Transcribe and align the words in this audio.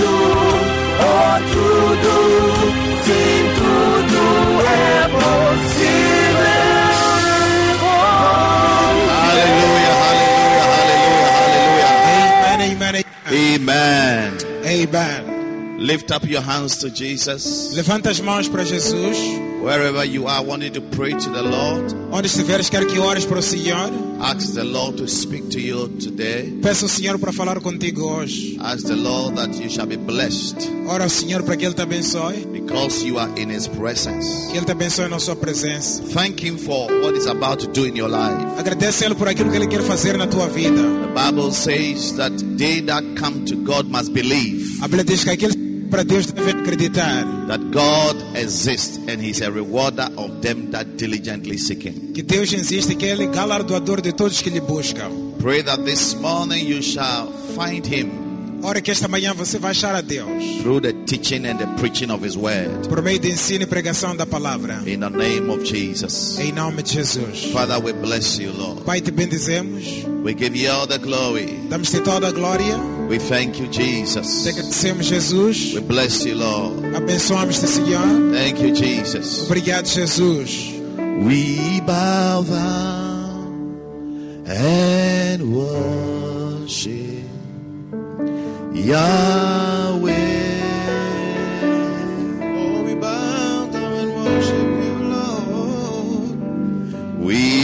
tudo, 0.00 0.12
oh 1.00 1.36
tudo, 1.52 2.14
sim, 3.04 3.40
tudo 3.58 4.22
é 4.66 5.08
possível. 5.08 6.30
Hallelujah, 9.10 9.94
hallelujah, 10.02 10.66
hallelujah, 10.80 11.90
Amen, 12.40 12.90
hallelujah. 12.90 13.14
amen. 13.30 14.30
Amen. 14.64 15.78
Lift 15.78 16.10
up 16.10 16.24
your 16.28 16.42
hands 16.42 16.76
to 16.78 16.90
Jesus. 16.90 17.72
Levanta 17.74 18.10
as 18.10 18.20
mãos 18.20 18.48
para 18.48 18.64
Jesus. 18.64 19.16
Wherever 19.62 20.04
you 20.04 20.26
are, 20.26 20.42
wanting 20.42 20.72
to 20.72 20.80
pray 20.80 21.10
to 21.12 21.30
the 21.30 21.42
Lord, 21.42 21.92
Onde 22.10 22.26
estiveres, 22.26 22.70
quero 22.70 22.86
que 22.86 22.98
ores 22.98 23.24
para 23.26 23.38
o 23.40 23.42
Senhor. 23.42 23.90
ask 24.20 24.54
the 24.54 24.64
Lord 24.64 24.96
to 24.96 25.06
speak 25.06 25.48
to 25.50 25.60
you 25.60 25.88
today. 26.00 26.50
Peça 26.62 26.86
ao 26.86 26.88
Senhor 26.88 27.18
para 27.18 27.30
falar 27.32 27.60
contigo 27.60 28.02
hoje. 28.04 28.56
Ask 28.60 28.86
the 28.86 28.94
Lord 28.96 29.36
that 29.36 29.54
you 29.62 29.68
shall 29.70 29.86
be 29.86 29.96
blessed 29.96 30.56
Ora 30.86 31.04
ao 31.04 31.10
Senhor 31.10 31.42
para 31.42 31.56
que 31.56 31.64
Ele 31.66 31.74
te 31.74 31.82
abençoe. 31.82 32.46
because 32.52 33.04
you 33.04 33.18
are 33.18 33.30
in 33.40 33.50
His 33.50 33.66
presence. 33.68 34.50
Que 34.50 34.56
Ele 34.56 34.64
te 34.66 34.72
abençoe 34.72 35.08
na 35.08 35.18
sua 35.18 35.36
presença. 35.36 36.02
Thank 36.14 36.42
Him 36.44 36.56
for 36.56 36.88
what 37.02 37.14
He's 37.14 37.26
about 37.26 37.58
to 37.64 37.66
do 37.70 37.86
in 37.86 37.94
your 37.96 38.08
life. 38.10 38.58
Agradece 38.58 39.04
Ele 39.04 39.14
por 39.14 39.28
aquilo 39.28 39.50
que 39.50 39.56
Ele 39.56 39.66
quer 39.66 39.82
fazer 39.82 40.16
na 40.16 40.26
tua 40.26 40.48
vida. 40.48 40.80
The 40.80 41.30
Bible 41.32 41.52
says 41.52 42.12
that 42.16 42.32
they 42.56 42.80
that 42.82 43.04
come 43.20 43.44
to 43.44 43.56
God 43.56 43.86
must 43.90 44.12
believe 44.12 44.82
A 44.82 44.88
Bíblia 44.88 45.04
diz 45.04 45.22
que 45.22 45.30
aqueles 45.30 45.54
que 45.54 45.59
para 45.90 46.04
Deus 46.04 46.26
devem 46.26 46.54
acreditar 46.60 47.24
that 47.48 47.62
God 47.70 48.16
exists 48.36 48.98
and 49.08 49.20
He's 49.20 49.42
a 49.42 49.50
rewarder 49.50 50.08
of 50.16 50.40
them 50.40 50.70
that 50.70 50.96
diligently 50.96 51.58
seek 51.58 51.86
Him. 51.86 52.12
que 52.14 52.22
Deus 52.22 52.52
existe 52.52 52.92
e 52.92 52.96
que 52.96 53.06
Ele 53.06 53.24
é 53.24 53.26
galardoador 53.26 54.00
de 54.00 54.12
todos 54.12 54.40
que 54.40 54.50
lhe 54.50 54.60
buscam. 54.60 55.10
Pray 55.40 55.62
that 55.62 55.82
this 55.84 56.14
morning 56.14 56.64
you 56.66 56.82
shall 56.82 57.32
find 57.56 57.84
Him 57.86 58.30
Ora 58.62 58.82
que 58.82 58.90
esta 58.90 59.08
manhã 59.08 59.32
você 59.32 59.58
vai 59.58 59.70
achar 59.70 59.94
a 59.94 60.02
Deus 60.02 60.60
through 60.60 60.82
the 60.82 60.92
teaching 61.06 61.46
and 61.46 61.56
the 61.56 61.66
preaching 61.78 62.10
of 62.10 62.22
His 62.26 62.36
word. 62.36 62.88
por 62.90 63.00
meio 63.00 63.18
de 63.18 63.30
ensino 63.30 63.62
e 63.64 63.66
pregação 63.66 64.14
da 64.14 64.26
palavra. 64.26 64.82
In 64.86 65.00
the 65.00 65.08
name 65.08 65.48
of 65.50 65.64
Jesus. 65.64 66.38
Em 66.38 66.52
nome 66.52 66.82
de 66.82 66.92
Jesus. 66.92 67.44
Father, 67.54 67.78
we 67.82 67.94
bless 67.94 68.38
you, 68.38 68.52
Lord. 68.52 68.82
Pai, 68.84 69.00
te 69.00 69.10
bendizemos. 69.10 70.04
We 70.22 70.34
give 70.34 70.54
you 70.54 70.70
all 70.70 70.86
the 70.86 70.98
glory. 70.98 71.46
Damos-te 71.70 72.00
toda 72.00 72.28
a 72.28 72.32
glória. 72.32 72.99
We 73.10 73.18
thank 73.18 73.58
you, 73.58 73.66
Te 73.66 73.82
Jesus. 73.82 74.46
agradecemos, 74.46 75.04
Jesus. 75.04 75.74
We 75.74 75.80
bless 75.80 76.24
you, 76.24 76.36
Lord. 76.36 76.94
Abençoamos-te, 76.94 77.66
Senhor. 77.66 78.30
Thank 78.32 78.60
you, 78.62 78.72
Jesus. 78.72 79.42
Obrigado, 79.46 79.88
Jesus. 79.88 80.70
We 81.20 81.80
bow 81.80 82.44
down 82.44 83.66
and 84.46 85.42
worship 85.52 87.24
Yahweh. 88.74 90.14
Oh, 92.42 92.82
we 92.84 92.94
bow 92.94 93.66
down 93.72 93.92
and 93.92 94.14
worship 94.14 94.68
you, 94.84 94.94
Lord. 95.10 96.38
We 97.18 97.59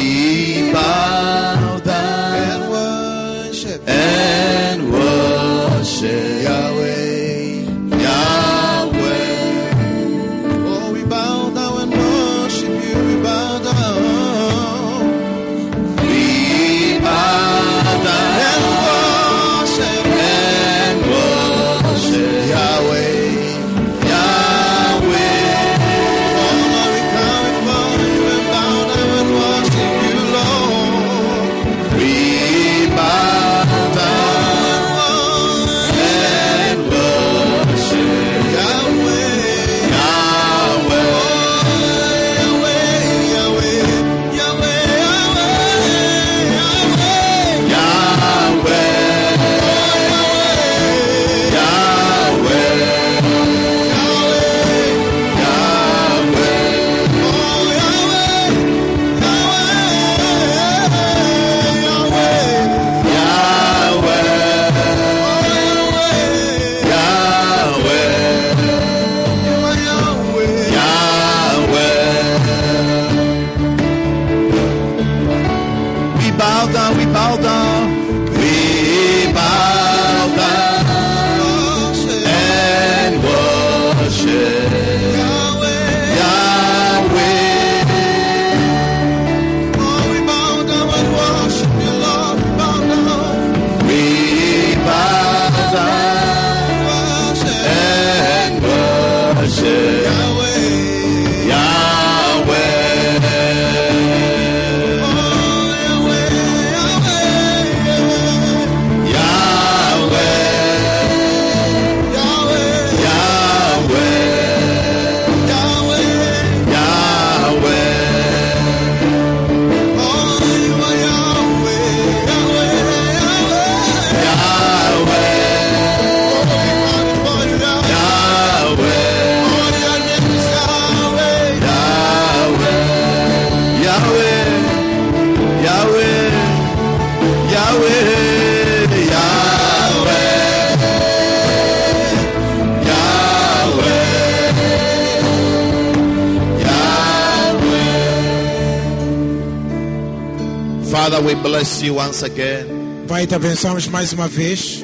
bless 151.42 151.82
you 151.82 151.94
once 151.94 152.22
again. 152.22 153.04
Pai, 153.08 153.26
te 153.26 153.34
abençoamos 153.34 153.88
mais 153.88 154.12
uma 154.12 154.28
vez. 154.28 154.82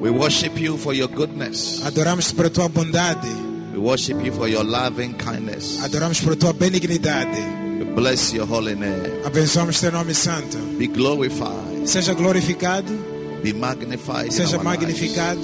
We 0.00 0.10
worship 0.10 0.58
you 0.58 0.76
for 0.78 0.94
your 0.94 1.08
goodness. 1.08 1.82
Adoramos 1.84 2.32
por 2.32 2.48
tua 2.50 2.68
bondade. 2.68 3.28
We 3.72 3.78
worship 3.78 4.22
you 4.24 4.32
for 4.32 4.48
your 4.48 4.64
loving 4.64 5.14
kindness. 5.14 5.78
Adoramos 5.82 6.20
por 6.22 6.36
tua 6.36 6.52
benignidade. 6.52 7.38
We 7.78 7.84
bless 7.94 8.32
your 8.32 8.46
holy 8.46 8.74
name. 8.74 9.22
Abençoamos 9.24 9.80
teu 9.80 9.92
nome 9.92 10.14
santo. 10.14 10.56
Be 10.78 10.86
glorified. 10.86 11.86
Seja 11.86 12.14
glorificado, 12.14 12.92
Be 13.42 13.52
magnified. 13.52 14.32
seja 14.32 14.56
our 14.56 14.64
lives. 14.64 14.80
magnificado. 14.80 15.40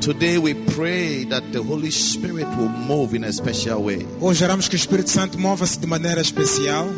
Today 0.00 0.36
we 0.36 0.54
pray 0.54 1.24
that 1.26 1.44
the 1.52 1.62
Holy 1.62 1.90
Spirit 1.92 2.46
will 2.58 2.68
move 2.68 3.14
in 3.14 3.22
a 3.24 3.32
special 3.32 3.84
way. 3.84 4.04
Hoje 4.20 4.44
oramos 4.44 4.68
que 4.68 4.74
o 4.74 4.78
Espírito 4.78 5.10
Santo 5.10 5.38
mova-se 5.38 5.78
de 5.78 5.86
maneira 5.86 6.20
especial 6.20 6.88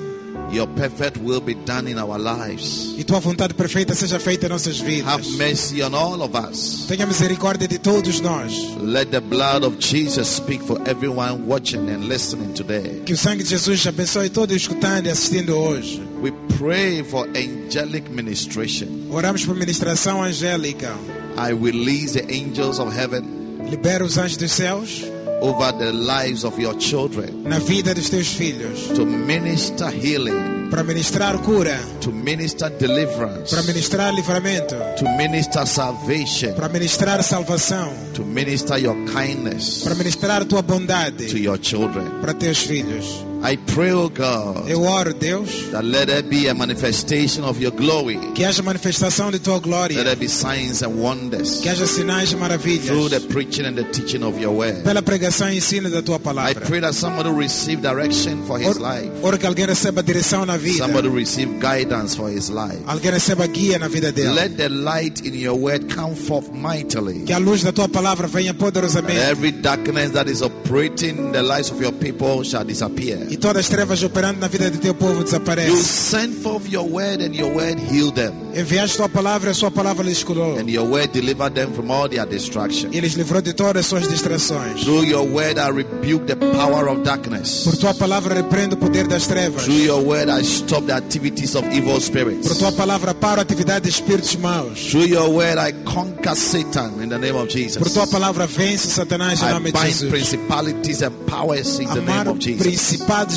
Your 0.54 0.68
perfect 0.68 1.18
will 1.18 1.40
be 1.40 1.54
done 1.54 1.90
in 1.90 1.98
our 1.98 2.16
lives. 2.16 2.94
e 2.96 3.02
tua 3.02 3.18
vontade 3.18 3.54
perfeita 3.54 3.92
seja 3.92 4.20
feita 4.20 4.46
em 4.46 4.48
nossas 4.48 4.78
vidas. 4.78 5.12
Have 5.12 5.28
mercy 5.36 5.82
on 5.82 5.94
all 5.94 6.22
of 6.22 6.36
us. 6.36 6.86
Tenha 6.86 7.04
misericórdia 7.06 7.66
de 7.66 7.76
todos 7.76 8.20
nós. 8.20 8.52
Let 8.80 9.10
the 9.10 9.20
blood 9.20 9.64
of 9.64 9.78
Jesus 9.80 10.28
speak 10.28 10.62
for 10.64 10.80
everyone 10.86 11.44
watching 11.48 11.90
and 11.90 12.06
listening 12.06 12.52
today. 12.54 13.02
Que 13.04 13.14
o 13.14 13.16
sangue 13.16 13.42
de 13.42 13.50
Jesus 13.50 13.84
abençoe 13.84 14.30
todos 14.30 14.54
escutando 14.54 15.06
e 15.06 15.10
assistindo 15.10 15.56
hoje. 15.56 16.00
We 16.22 16.32
pray 16.56 17.02
for 17.02 17.28
angelic 17.30 18.08
ministration. 18.10 19.08
Oramos 19.10 19.44
por 19.44 19.56
ministração 19.56 20.22
angélica. 20.22 20.94
I 21.36 21.50
release 21.52 22.12
the 22.12 22.32
angels 22.32 22.78
of 22.78 22.96
heaven 22.96 23.24
Libera 23.68 24.04
os 24.04 24.18
anjos 24.18 24.36
dos 24.36 24.52
céus 24.52 25.02
over 25.44 25.72
the 25.72 25.92
lives 25.92 26.44
of 26.44 26.58
your 26.58 26.74
children. 26.78 27.44
Na 27.44 27.58
vida 27.58 27.94
dos 27.94 28.08
teus 28.08 28.28
filhos. 28.28 28.88
To 28.94 29.04
minister 29.04 29.90
healing, 29.90 30.70
para 30.70 30.82
ministrar 30.82 31.36
cura, 31.42 31.78
to 32.00 32.10
minister 32.10 32.70
deliverance, 32.70 33.54
para 33.54 33.62
ministrar 33.62 34.12
livramento, 34.14 34.74
to 34.96 35.04
minister 35.16 35.66
salvation, 35.66 36.54
para 36.54 36.68
ministrar 36.68 37.22
salvação, 37.22 37.92
to 38.14 38.24
minister 38.24 38.78
your 38.78 38.96
kindness. 39.06 39.82
Para 39.84 39.94
ministrar 39.94 40.44
tua 40.46 40.62
to 40.62 40.68
bondade 40.72 41.38
your 41.38 41.58
children. 41.58 42.20
para 42.20 42.32
teus 42.32 42.58
filhos. 42.58 43.23
I 43.46 43.56
pray, 43.58 43.92
oh 43.92 44.08
God, 44.08 44.66
Eu 44.70 44.82
oro, 44.84 45.12
Deus, 45.12 45.70
that 45.70 45.84
let 45.84 46.06
there 46.06 46.22
be 46.22 46.48
a 46.48 46.54
manifestation 46.54 47.44
of 47.44 47.60
your 47.60 47.72
glory. 47.72 48.16
que 48.34 48.42
haja 48.42 48.62
manifestação 48.62 49.30
de 49.30 49.38
tua 49.38 49.58
glória. 49.60 49.94
Let 49.98 50.04
there 50.04 50.16
be 50.16 50.28
signs 50.28 50.82
and 50.82 50.96
wonders 50.98 51.60
que 51.60 51.68
haja 51.68 51.86
sinais 51.86 52.32
e 52.32 52.36
maravilhas. 52.36 52.86
through 52.86 53.10
the 53.10 53.20
preaching 53.28 53.66
and 53.66 53.74
the 53.76 53.84
teaching 53.92 54.22
of 54.22 54.40
your 54.40 54.54
word. 54.56 54.82
pela 54.82 55.02
pregação 55.02 55.50
e 55.50 55.58
ensino 55.58 55.90
da 55.90 56.00
tua 56.00 56.18
palavra. 56.18 56.52
I 56.52 56.54
pray 56.54 56.80
that 56.80 56.94
somebody 56.94 57.28
receive 57.28 57.82
direction 57.82 58.42
for 58.46 58.58
his 58.58 58.78
Oro, 58.78 58.80
life. 58.80 59.10
oro 59.22 59.36
que 59.38 59.46
alguém 59.46 59.66
receba 59.66 60.02
direção 60.02 60.46
na 60.46 60.56
vida, 60.56 60.78
Somebody 60.86 61.08
receive 61.08 61.52
guidance 61.60 62.16
for 62.16 62.30
his 62.30 62.48
life. 62.48 62.78
alguém 62.86 63.10
receba 63.12 63.46
guia 63.46 63.78
na 63.78 63.88
vida 63.88 64.10
dele. 64.10 64.30
Let 64.32 64.56
the 64.56 64.70
light 64.70 65.20
in 65.20 65.34
your 65.34 65.58
word 65.58 65.94
come 65.94 66.14
forth 66.16 66.50
mightily. 66.50 67.24
Que 67.26 67.34
a 67.34 67.38
luz 67.38 67.62
da 67.62 67.72
tua 67.72 67.90
palavra 67.90 68.26
venha 68.26 68.52
And 68.52 68.58
poderosamente 68.58 69.18
every 69.20 69.50
darkness 69.52 70.12
that 70.12 70.28
is 70.30 70.40
operating 70.40 71.18
in 71.18 71.32
the 71.32 71.42
lives 71.42 71.70
of 71.70 71.78
your 71.78 71.92
people 71.92 72.42
shall 72.42 72.64
disappear. 72.64 73.18
E 73.34 73.36
todas 73.36 73.64
as 73.64 73.68
trevas 73.68 74.02
operando 74.02 74.38
na 74.40 74.46
vida 74.48 74.70
de 74.70 74.78
teu 74.78 74.94
povo 74.94 75.18
You 75.18 75.24
desaparecem. 75.24 75.76
send 75.82 76.34
forth 76.42 76.70
your 76.72 76.88
word 76.88 77.20
and 77.22 77.34
your 77.34 77.52
word 77.54 77.78
heal 77.80 78.10
them. 78.12 78.32
Enviaste 78.54 78.96
tua 78.96 79.08
palavra 79.08 79.50
e 79.50 79.52
a 79.52 79.54
sua 79.54 79.70
palavra 79.70 80.04
lhes 80.04 80.22
curou. 80.22 80.56
And 80.58 80.68
your 80.70 80.86
word 80.88 81.08
deliver 81.12 81.50
them 81.50 81.72
from 81.72 81.90
all 81.90 82.08
their 82.08 82.24
destruction. 82.26 82.90
E 82.92 83.00
lhes 83.00 83.14
livrou 83.14 83.42
de 83.42 83.52
todas 83.52 83.80
as 83.80 83.86
suas 83.86 84.06
distrações. 84.08 84.82
Through 84.84 85.04
your 85.06 85.26
word 85.28 85.58
I 85.58 85.70
rebuke 85.70 86.26
the 86.26 86.36
power 86.36 86.88
of 86.88 87.02
darkness. 87.02 87.64
Por 87.64 87.76
tua 87.76 87.92
palavra 87.94 88.34
repreendo 88.34 88.74
o 88.74 88.78
poder 88.78 89.08
das 89.08 89.26
trevas. 89.26 89.64
Through 89.64 89.82
your 89.84 90.00
word 90.04 90.28
I 90.30 90.42
stop 90.44 90.86
the 90.86 90.92
activities 90.94 91.56
of 91.56 91.66
evil 91.74 91.92
Por 91.94 92.00
spirits. 92.00 92.56
tua 92.56 92.70
palavra 92.72 93.12
paro 93.14 93.40
a 93.40 93.42
atividade 93.42 93.84
de 93.84 93.90
espíritos 93.90 94.36
maus. 94.36 94.78
Through 94.90 95.08
your 95.08 95.28
word 95.30 95.58
I 95.58 95.72
conquer 95.84 96.36
Satan 96.36 97.02
in 97.02 97.08
the 97.08 97.18
name 97.18 97.34
of 97.36 97.48
Por 97.48 97.58
Jesus. 97.58 97.92
tua 97.92 98.06
palavra 98.06 98.46
vence 98.46 98.88
Satanás 98.90 99.42
em 99.42 99.48
I 99.48 99.52
nome 99.52 99.72
de 99.72 99.78
bind 99.78 99.86
Jesus. 99.92 100.10
principalities 100.10 101.02
and 101.02 101.12
powers 101.26 101.80
in 101.80 101.88
the 101.88 102.00
name 102.00 102.28
of 102.30 102.38
Jesus. 102.38 102.62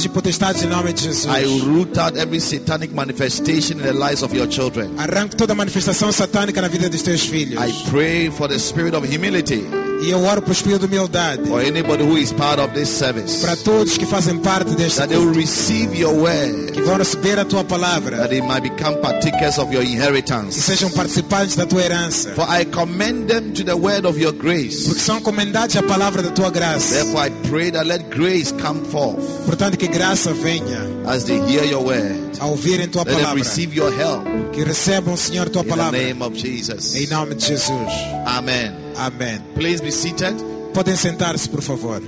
E 0.06 0.10
potestades 0.10 0.64
em 0.64 0.68
nome 0.68 0.94
de 0.94 1.04
Jesus. 1.04 1.26
I 1.26 1.46
root 1.46 1.98
out 2.00 2.18
every 2.18 2.40
satanic 2.40 2.94
manifestation 2.94 3.80
in 3.80 3.84
the 3.84 3.94
lives 3.94 4.24
of 4.24 4.34
your 4.36 4.48
children. 4.48 4.90
Arranco 4.98 5.36
toda 5.36 5.56
manifestação 5.56 6.12
satânica 6.12 6.62
na 6.62 6.68
vida 6.68 6.90
dos 6.90 7.02
teus 7.02 7.22
filhos. 7.22 7.62
I 7.62 7.90
pray 7.90 8.30
for 8.30 8.48
the 8.48 8.60
spirit 8.60 8.96
of 8.96 9.06
humility 9.06 9.87
E 10.02 10.10
eu 10.12 10.24
oro 10.24 10.42
para 10.42 10.50
o 10.50 10.54
espírito 10.54 10.88
de 10.88 10.96
humildade. 10.96 11.48
for 11.48 11.60
anybody 11.62 12.04
who 12.04 12.18
is 12.18 12.32
part 12.32 12.60
of 12.62 12.72
this 12.74 12.88
service. 12.88 13.42
Para 13.42 13.56
todos 13.58 13.98
que 13.98 14.06
fazem 14.06 14.38
parte 14.38 14.76
deste 14.76 14.98
That 15.00 15.08
they 15.10 15.18
will 15.18 15.34
culto. 15.34 15.40
receive 15.40 15.98
your 16.00 16.14
word, 16.14 16.72
Que 16.72 16.82
vão 16.82 16.98
receber 16.98 17.40
a 17.40 17.46
tua 17.46 17.64
palavra. 17.64 18.18
that 18.18 18.30
they 18.30 18.42
might 18.42 18.62
become 18.62 18.98
partakers 19.02 19.58
of 19.58 19.74
your 19.74 19.84
E 19.84 19.94
inheritance. 19.94 20.60
sejam 20.62 20.90
participantes 20.92 21.56
da 21.56 21.66
tua 21.66 21.82
herança. 21.84 22.30
For 22.36 22.46
I 22.48 22.66
commend 22.66 23.28
them 23.28 23.52
to 23.54 23.64
the 23.64 23.74
word 23.76 24.06
of 24.08 24.20
your 24.22 24.34
grace. 24.34 24.86
Porque 24.86 25.02
são 25.02 25.20
comendados 25.20 25.76
à 25.76 25.82
palavra 25.84 26.22
da 26.22 26.30
tua 26.32 26.52
graça. 26.52 26.94
Therefore, 26.94 27.28
I 27.28 27.32
pray 27.50 27.72
that 27.72 27.86
let 27.88 28.04
grace 28.16 28.52
come 28.54 28.82
forth 28.92 29.20
Portanto, 29.46 29.78
que 29.78 29.88
graça 29.88 30.32
venha 30.34 30.80
as 31.08 31.24
they 31.24 31.40
hear 31.40 31.66
your 31.66 31.84
word. 31.84 32.16
a 32.40 32.46
ouvirem 32.46 32.88
tua 32.88 33.02
Let 33.02 33.08
them 33.14 33.16
palavra. 33.24 33.44
receive 33.44 33.76
your 33.76 33.92
help 33.92 34.24
Que 34.54 34.64
recebam, 34.64 35.18
Senhor, 35.18 35.50
tua 35.50 35.64
in 35.64 35.66
the 35.66 35.70
palavra. 35.76 35.98
name 36.00 36.22
of 36.24 36.38
Jesus. 36.38 36.96
Em 36.96 37.08
nome 37.08 37.34
de 37.36 37.48
Jesus. 37.48 37.92
Amen. 38.26 38.72
Amém. 38.98 39.40
Please 39.54 39.82
be 39.82 39.92
seated. 39.92 40.36
Podem 40.74 40.96
sentar-se, 40.96 41.48
por 41.48 41.62
favor. 41.62 42.02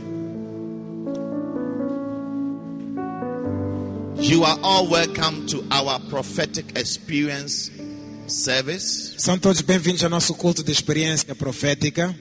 You 4.20 4.44
are 4.44 4.60
all 4.64 4.88
welcome 4.88 5.46
to 5.48 5.64
our 5.72 6.00
prophetic 6.10 6.78
experience 6.78 7.72
service. 8.28 9.14
São 9.18 9.38
todos 9.38 9.62
bem-vindos 9.62 10.04
ao 10.04 10.10
nosso 10.10 10.34
culto 10.34 10.64
de 10.64 10.72
experiência 10.72 11.34
profética. 11.36 12.16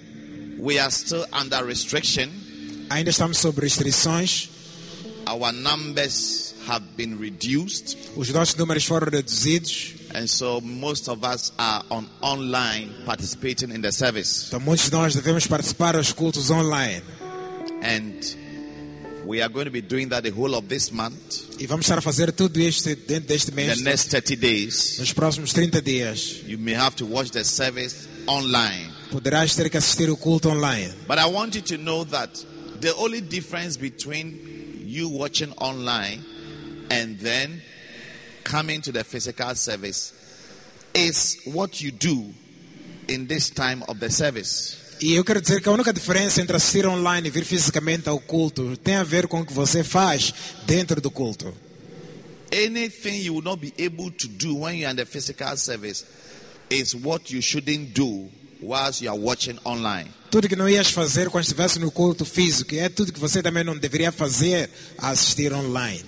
We 0.59 0.79
are 0.79 0.91
still 0.91 1.25
under 1.33 1.65
restriction. 1.65 2.29
Ainda 2.91 3.11
estamos 3.11 3.39
sob 3.39 3.61
restrições. 3.61 4.49
Our 5.27 5.53
numbers 5.53 6.55
have 6.67 6.85
been 6.97 7.19
reduced, 7.19 7.97
Os 8.17 8.29
nossos 8.31 8.55
números 8.55 8.85
foram 8.85 9.09
reduzidos. 9.11 9.95
And 10.19 10.29
so 10.29 10.61
most 10.61 11.09
of 11.09 11.23
us 11.23 11.53
are 11.59 11.85
on 11.91 12.09
online 12.21 12.93
participating 13.07 13.71
in 13.71 13.81
the 13.81 13.93
service. 13.93 14.49
Então, 14.49 14.61
muitos 14.61 14.91
de 14.91 14.97
nós 14.97 15.15
devemos 15.15 15.47
participar 15.47 15.97
dos 15.97 16.13
cultos 16.13 16.51
online. 16.51 17.03
And 17.83 18.15
we 19.25 19.41
are 19.41 19.49
going 19.49 19.67
to 19.67 19.71
be 19.71 19.81
doing 19.81 20.09
that 20.09 20.25
the 20.25 20.31
whole 20.31 20.57
of 20.57 20.67
this 20.69 20.91
month, 20.91 21.61
E 21.61 21.67
vamos 21.67 21.87
estar 21.87 21.99
a 21.99 22.01
fazer 22.01 22.33
tudo 22.33 22.59
isto 22.61 22.89
dentro 23.07 23.29
deste 23.29 23.53
the 23.53 23.83
next 23.83 24.11
30 24.11 24.37
days. 24.37 24.99
Nos 24.99 25.13
próximos 25.13 25.53
30 25.53 25.81
dias. 25.81 26.43
You 26.45 26.59
may 26.59 26.75
have 26.75 26.97
to 26.97 27.07
watch 27.07 27.31
the 27.31 27.45
service 27.45 28.09
online. 28.27 28.91
Poderás 29.13 29.55
ter 29.55 29.71
que 29.71 29.79
assistir 29.79 30.11
o 30.11 30.17
culto 30.17 30.51
online. 30.51 30.93
But 31.07 31.19
I 31.19 31.27
want 31.27 31.55
you 31.55 31.63
to 31.63 31.77
know 31.77 32.05
that 32.07 32.45
the 32.81 32.93
only 32.97 33.21
difference 33.21 33.77
between 33.79 34.83
you 34.85 35.09
watching 35.09 35.53
online 35.59 36.25
and 36.91 37.19
then 37.21 37.63
coming 38.49 38.81
to 38.81 38.91
the 38.91 39.05
physical 39.05 39.55
service 39.55 40.13
is 40.95 41.39
what 41.45 41.83
you 41.83 41.93
do 41.93 42.33
in 43.09 43.27
this 43.27 43.51
time 43.51 43.83
of 43.89 44.01
the 44.01 44.11
service. 44.11 44.77
E 45.01 45.15
eu 45.15 45.25
quero 45.25 45.41
dizer 45.41 45.61
que 45.61 45.69
a 45.69 45.73
única 45.73 45.93
diferença 45.93 46.41
entre 46.41 46.57
assistir 46.57 46.85
online 46.87 47.29
e 47.29 47.31
vir 47.31 47.45
fisicamente 47.45 48.09
ao 48.09 48.19
culto 48.19 48.77
tem 48.79 48.97
a 48.97 49.05
ver 49.05 49.29
com 49.29 49.41
o 49.41 49.47
que 49.47 49.53
você 49.53 49.85
faz 49.85 50.35
dentro 50.67 51.01
do 51.01 51.11
culto. 51.11 51.55
Anything 52.51 53.23
you 53.23 53.35
will 53.35 53.45
not 53.45 53.61
be 53.61 53.73
able 53.85 54.11
to 54.11 54.27
do 54.27 54.57
when 54.57 54.79
you're 54.79 54.91
in 54.91 54.97
the 54.97 55.05
physical 55.05 55.57
service 55.57 56.05
is 56.71 56.95
what 56.95 57.33
you 57.33 57.41
shouldn't 57.41 57.93
do 57.93 58.29
whilst 58.61 59.03
you 59.03 59.11
are 59.11 59.21
watching 59.21 59.59
online. 59.65 60.11
Tudo 60.31 60.49
que 60.49 60.57
não 60.57 60.69
ias 60.69 60.91
fazer 60.91 61.31
quando 61.31 61.45
estivesse 61.45 61.79
no 61.79 61.91
culto 61.93 62.25
físico 62.25 62.75
é 62.75 62.89
tudo 62.89 63.13
que 63.13 63.21
você 63.21 63.41
também 63.41 63.63
não 63.63 63.77
deveria 63.77 64.11
fazer 64.11 64.69
a 64.99 65.11
assistir 65.11 65.53
online. 65.53 66.05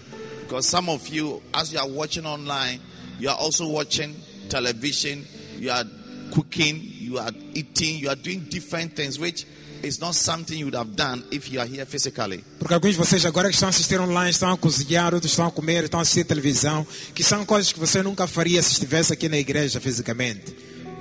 Because 0.51 0.67
some 0.67 0.89
of 0.89 1.07
you, 1.07 1.41
as 1.55 1.73
you 1.73 1.79
are 1.79 1.87
watching 1.87 2.27
online, 2.27 2.81
you 3.21 3.29
are 3.29 3.37
also 3.37 3.69
watching 3.69 4.17
television, 4.49 5.25
you 5.61 5.71
are 5.71 5.85
cooking, 6.33 6.81
you 6.83 7.19
are 7.21 7.31
eating, 7.55 8.01
you 8.01 8.09
are 8.09 8.17
doing 8.17 8.41
different 8.51 8.97
things, 8.97 9.17
which 9.17 9.47
is 9.85 10.01
not 10.01 10.17
something 10.17 10.59
you 10.59 10.65
would 10.65 10.75
have 10.75 10.97
done 10.97 11.23
if 11.31 11.53
you 11.53 11.61
are 11.61 11.67
here 11.67 11.87
physically. 11.87 12.43
Porque 12.59 12.75
alguns 12.75 12.95
de 12.95 12.99
vocês 12.99 13.25
agora 13.25 13.49
que 13.49 13.55
estão 13.55 13.69
a 13.69 13.71
assistir 13.71 14.01
online 14.01 14.31
estão 14.31 14.51
a 14.51 14.57
cozinhar, 14.59 15.15
outros 15.15 15.31
estão 15.31 15.47
a 15.47 15.53
comer, 15.53 15.85
estão 15.85 16.01
a 16.01 16.03
assistir 16.03 16.25
televisão, 16.25 16.85
que 17.15 17.23
são 17.23 17.47
coisas 17.47 17.73
que 17.73 17.79
você 17.79 18.03
nunca 18.03 18.27
faria 18.27 18.61
se 18.61 18.73
estivesse 18.73 19.13
aqui 19.13 19.29
na 19.29 19.39
igreja 19.39 19.81
fisicamente. 19.81 20.53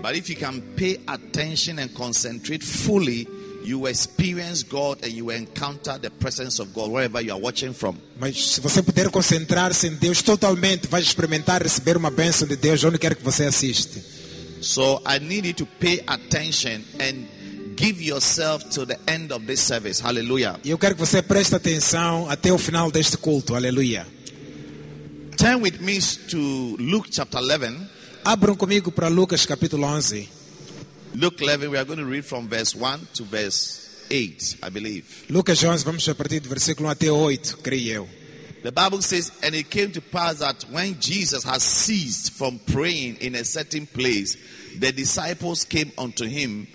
But 0.03 0.15
if 0.15 0.29
you 0.29 0.35
can 0.35 0.61
pay 0.77 0.99
attention 1.07 1.79
and 1.79 1.87
concentrate 1.95 2.63
fully 2.63 3.27
you 3.63 3.87
experience 3.87 4.63
God 4.63 5.03
and 5.03 5.11
you 5.11 5.31
encounter 5.31 5.97
the 5.99 6.09
presence 6.09 6.61
of 6.61 6.73
God 6.73 6.91
wherever 6.91 7.21
you 7.21 7.33
are 7.33 7.41
watching 7.41 7.73
from. 7.73 7.95
Mas 8.19 8.53
se 8.53 8.61
você 8.61 8.81
puder 8.81 9.09
concentrar-se 9.09 9.87
em 9.87 9.95
Deus 9.95 10.21
totalmente, 10.21 10.87
vai 10.87 11.01
experimentar 11.01 11.61
receber 11.61 11.97
uma 11.97 12.11
bênção 12.11 12.47
de 12.47 12.55
Deus 12.55 12.83
onde 12.83 12.97
quer 12.97 13.15
que 13.15 13.23
você 13.23 13.45
assiste. 13.45 14.01
So 14.61 15.01
I 15.05 15.19
need 15.19 15.47
you 15.47 15.53
to 15.53 15.65
pay 15.79 16.03
attention 16.05 16.81
and 16.99 17.25
give 17.77 18.03
yourself 18.03 18.69
to 18.71 18.85
the 18.85 18.99
end 19.07 19.31
of 19.31 19.45
this 19.45 19.61
service. 19.61 20.01
Hallelujah. 20.01 20.59
Eu 20.65 20.77
quero 20.77 20.95
que 20.95 20.99
você 20.99 21.21
preste 21.21 21.55
atenção 21.55 22.29
até 22.29 22.51
o 22.51 22.57
final 22.57 22.91
deste 22.91 23.17
culto. 23.17 23.55
Aleluia. 23.55 24.05
Turn 25.37 25.61
with 25.61 25.79
me 25.79 25.99
to 26.29 26.75
Luke 26.77 27.09
chapter 27.09 27.39
11. 27.39 27.77
Abram 28.25 28.55
comigo 28.55 28.91
para 28.91 29.07
Lucas 29.07 29.45
capítulo 29.45 29.85
11. 29.85 30.38
Luke 31.15 31.41
11, 31.41 31.71
we 31.71 31.77
are 31.77 31.85
going 31.85 31.99
to 31.99 32.05
read 32.05 32.23
from 32.23 32.47
verse 32.47 32.75
1 32.75 33.07
to 33.15 33.23
verse 33.23 34.05
8, 34.11 34.57
I 34.61 34.69
believe. 34.69 35.25
Lucas 35.29 35.63
11, 35.63 35.83
vamos 35.83 36.07
a 36.07 36.13
partir 36.13 36.39
do 36.39 36.49
versículo 36.49 36.87
1 36.87 36.91
até 36.91 37.09
8, 37.09 37.57
creio 37.63 38.03
eu. 38.03 38.07
The 38.61 38.71
Bible 38.71 39.01
says, 39.01 39.31
And 39.41 39.55
it 39.55 39.69
came 39.69 39.91
to 39.93 40.01
pass 40.01 40.39
that 40.39 40.63
when 40.69 40.99
Jesus 40.99 41.43
had 41.43 41.61
ceased 41.61 42.33
from 42.33 42.59
praying 42.59 43.17
in 43.21 43.35
a 43.35 43.43
certain 43.43 43.87
place, 43.87 44.37
the 44.77 44.91
disciples 44.91 45.63
came 45.63 45.91
unto 45.97 46.27
him 46.27 46.67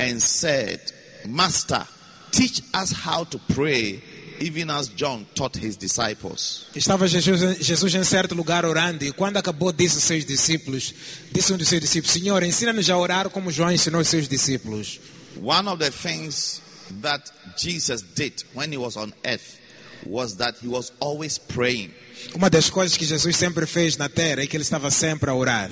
and 0.00 0.20
said, 0.20 0.80
Master, 1.28 1.86
teach 2.30 2.62
us 2.74 2.92
how 2.92 3.24
to 3.24 3.38
pray, 3.50 4.02
even 4.42 4.70
as 4.70 4.88
John 4.88 5.24
taught 5.34 5.56
his 5.56 5.76
disciples. 5.76 6.66
Estava 6.74 7.06
Jesus, 7.06 7.58
Jesus 7.60 7.94
em 7.94 8.04
certo 8.04 8.34
lugar 8.34 8.64
orando 8.64 9.04
e 9.04 9.12
quando 9.12 9.36
acabou 9.36 9.72
disse 9.72 9.96
aos 9.96 10.04
seus 10.04 10.24
discípulos, 10.24 10.92
disse 11.30 11.52
um 11.52 11.56
dos 11.56 11.68
seus 11.68 11.80
discípulos, 11.80 12.12
Senhor, 12.12 12.42
ensina-nos 12.42 12.90
a 12.90 12.98
orar 12.98 13.30
como 13.30 13.50
João 13.50 13.70
ensinou 13.70 14.00
os 14.00 14.08
seus 14.08 14.28
discípulos. 14.28 15.00
One 15.40 15.68
of 15.68 15.78
the 15.78 15.90
things 15.90 16.60
that 17.00 17.30
Jesus 17.56 18.02
did 18.02 18.44
when 18.54 18.72
he 18.72 18.76
was 18.76 18.96
on 18.96 19.12
earth 19.24 19.58
was 20.04 20.36
that 20.36 20.58
he 20.60 20.68
was 20.68 20.92
always 21.00 21.38
praying. 21.38 21.92
Uma 22.34 22.50
das 22.50 22.68
coisas 22.68 22.96
que 22.96 23.06
Jesus 23.06 23.36
sempre 23.36 23.66
fez 23.66 23.96
na 23.96 24.08
terra 24.08 24.42
é 24.42 24.46
que 24.46 24.56
ele 24.56 24.64
estava 24.64 24.90
sempre 24.90 25.30
a 25.30 25.34
orar. 25.34 25.70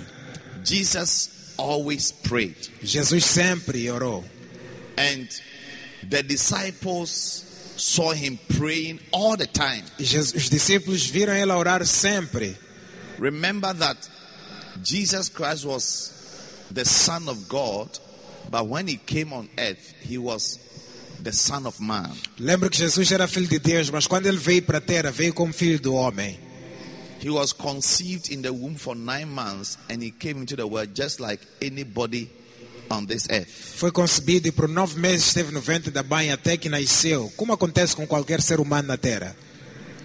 Jesus 0.64 1.30
always 1.58 2.12
prayed. 2.12 2.56
Jesus 2.82 3.24
sempre 3.24 3.90
orou. 3.90 4.24
And 4.96 5.28
the 6.08 6.22
disciples 6.22 7.50
saw 7.80 8.12
him 8.12 8.38
praying 8.58 9.00
all 9.12 9.37
the 9.37 9.46
time. 9.46 9.84
Os 9.99 10.49
discípulos 10.49 11.06
viram 11.06 11.34
ele 11.34 11.52
orar 11.52 11.84
sempre. 11.87 12.56
Remember 13.18 13.72
that 13.75 13.96
Jesus 14.82 15.28
Christ 15.28 15.64
was 15.64 16.68
the 16.70 16.84
Son 16.84 17.28
of 17.28 17.49
God, 17.49 17.99
but 18.50 18.66
when 18.66 18.87
he 18.87 18.96
came 18.96 19.32
on 19.32 19.49
earth, 19.58 19.94
he 20.00 20.18
was 20.18 20.58
the 21.22 21.32
Son 21.32 21.66
of 21.66 21.80
Man. 21.80 22.10
Lembra 22.38 22.70
que 22.70 22.78
Jesus 22.78 23.10
era 23.12 23.26
filho 23.26 23.49
de 23.49 23.58
Deus, 23.58 23.90
mas 23.90 24.06
quando 24.06 24.26
ele 24.26 24.38
veio 24.38 24.62
para 24.62 24.78
a 24.78 24.80
terra, 24.80 25.10
veio 25.10 25.34
como 25.34 25.52
filho 25.52 25.78
do 25.78 25.94
homem. 25.94 26.38
He 27.20 27.28
was 27.28 27.52
conceived 27.52 28.30
in 28.30 28.40
the 28.40 28.50
womb 28.50 28.76
for 28.76 28.94
nine 28.94 29.28
months 29.28 29.76
and 29.90 30.02
he 30.02 30.10
came 30.10 30.38
into 30.38 30.56
the 30.56 30.66
world 30.66 30.94
just 30.94 31.20
like 31.20 31.40
anybody 31.60 32.30
on 32.90 33.06
this 33.06 33.26
earth. 33.30 33.49
Foi 33.76 33.90
concebido 33.92 34.49
e 34.49 34.52
por 34.52 34.68
nove 34.68 34.99
meses 34.99 35.28
esteve 35.28 35.52
no 35.52 35.61
ventre 35.61 35.90
da 35.90 36.02
mãe 36.02 36.30
até 36.32 36.56
que 36.56 36.68
nasceu, 36.68 37.32
como 37.37 37.52
acontece 37.52 37.94
com 37.97 38.06
qualquer 38.06 38.40
ser 38.42 38.61
humano 38.61 38.88
na 38.88 38.97
terra. 38.97 39.35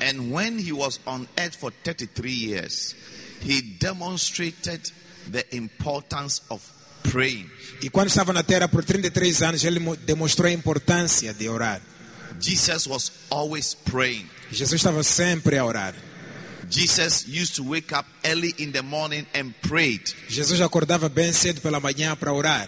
And 0.01 0.31
when 0.33 0.59
he 0.59 0.71
was 0.71 0.99
on 1.05 1.27
earth 1.37 1.55
for 1.57 1.71
33 1.83 2.29
years, 2.29 2.95
he 3.41 3.61
demonstrated 3.61 4.91
the 5.31 5.45
importance 5.55 6.41
of 6.49 6.61
praying. 7.03 7.49
E 7.81 7.89
quando 7.89 8.09
estava 8.09 8.33
na 8.33 8.43
terra 8.43 8.67
por 8.67 8.83
33 8.83 9.41
anos, 9.41 9.63
ele 9.63 9.79
mo- 9.79 9.95
demonstrou 9.95 10.47
a 10.47 10.51
importância 10.53 11.33
de 11.33 11.47
orar. 11.49 11.81
Jesus 12.39 12.85
was 12.87 13.11
always 13.29 13.73
praying. 13.73 14.29
Jesus 14.51 14.73
estava 14.81 15.01
sempre 15.03 15.57
a 15.57 15.65
orar. 15.65 15.95
Jesus 16.69 17.27
used 17.27 17.55
to 17.55 17.63
wake 17.63 17.93
up 17.93 18.05
early 18.25 18.53
in 18.57 18.71
the 18.71 18.81
morning 18.81 19.25
and 19.33 19.53
prayed. 19.61 20.13
Jesus 20.27 20.61
acordava 20.61 21.09
bem 21.09 21.31
cedo 21.33 21.61
pela 21.61 21.79
manhã 21.79 22.15
para 22.15 22.33
orar. 22.33 22.67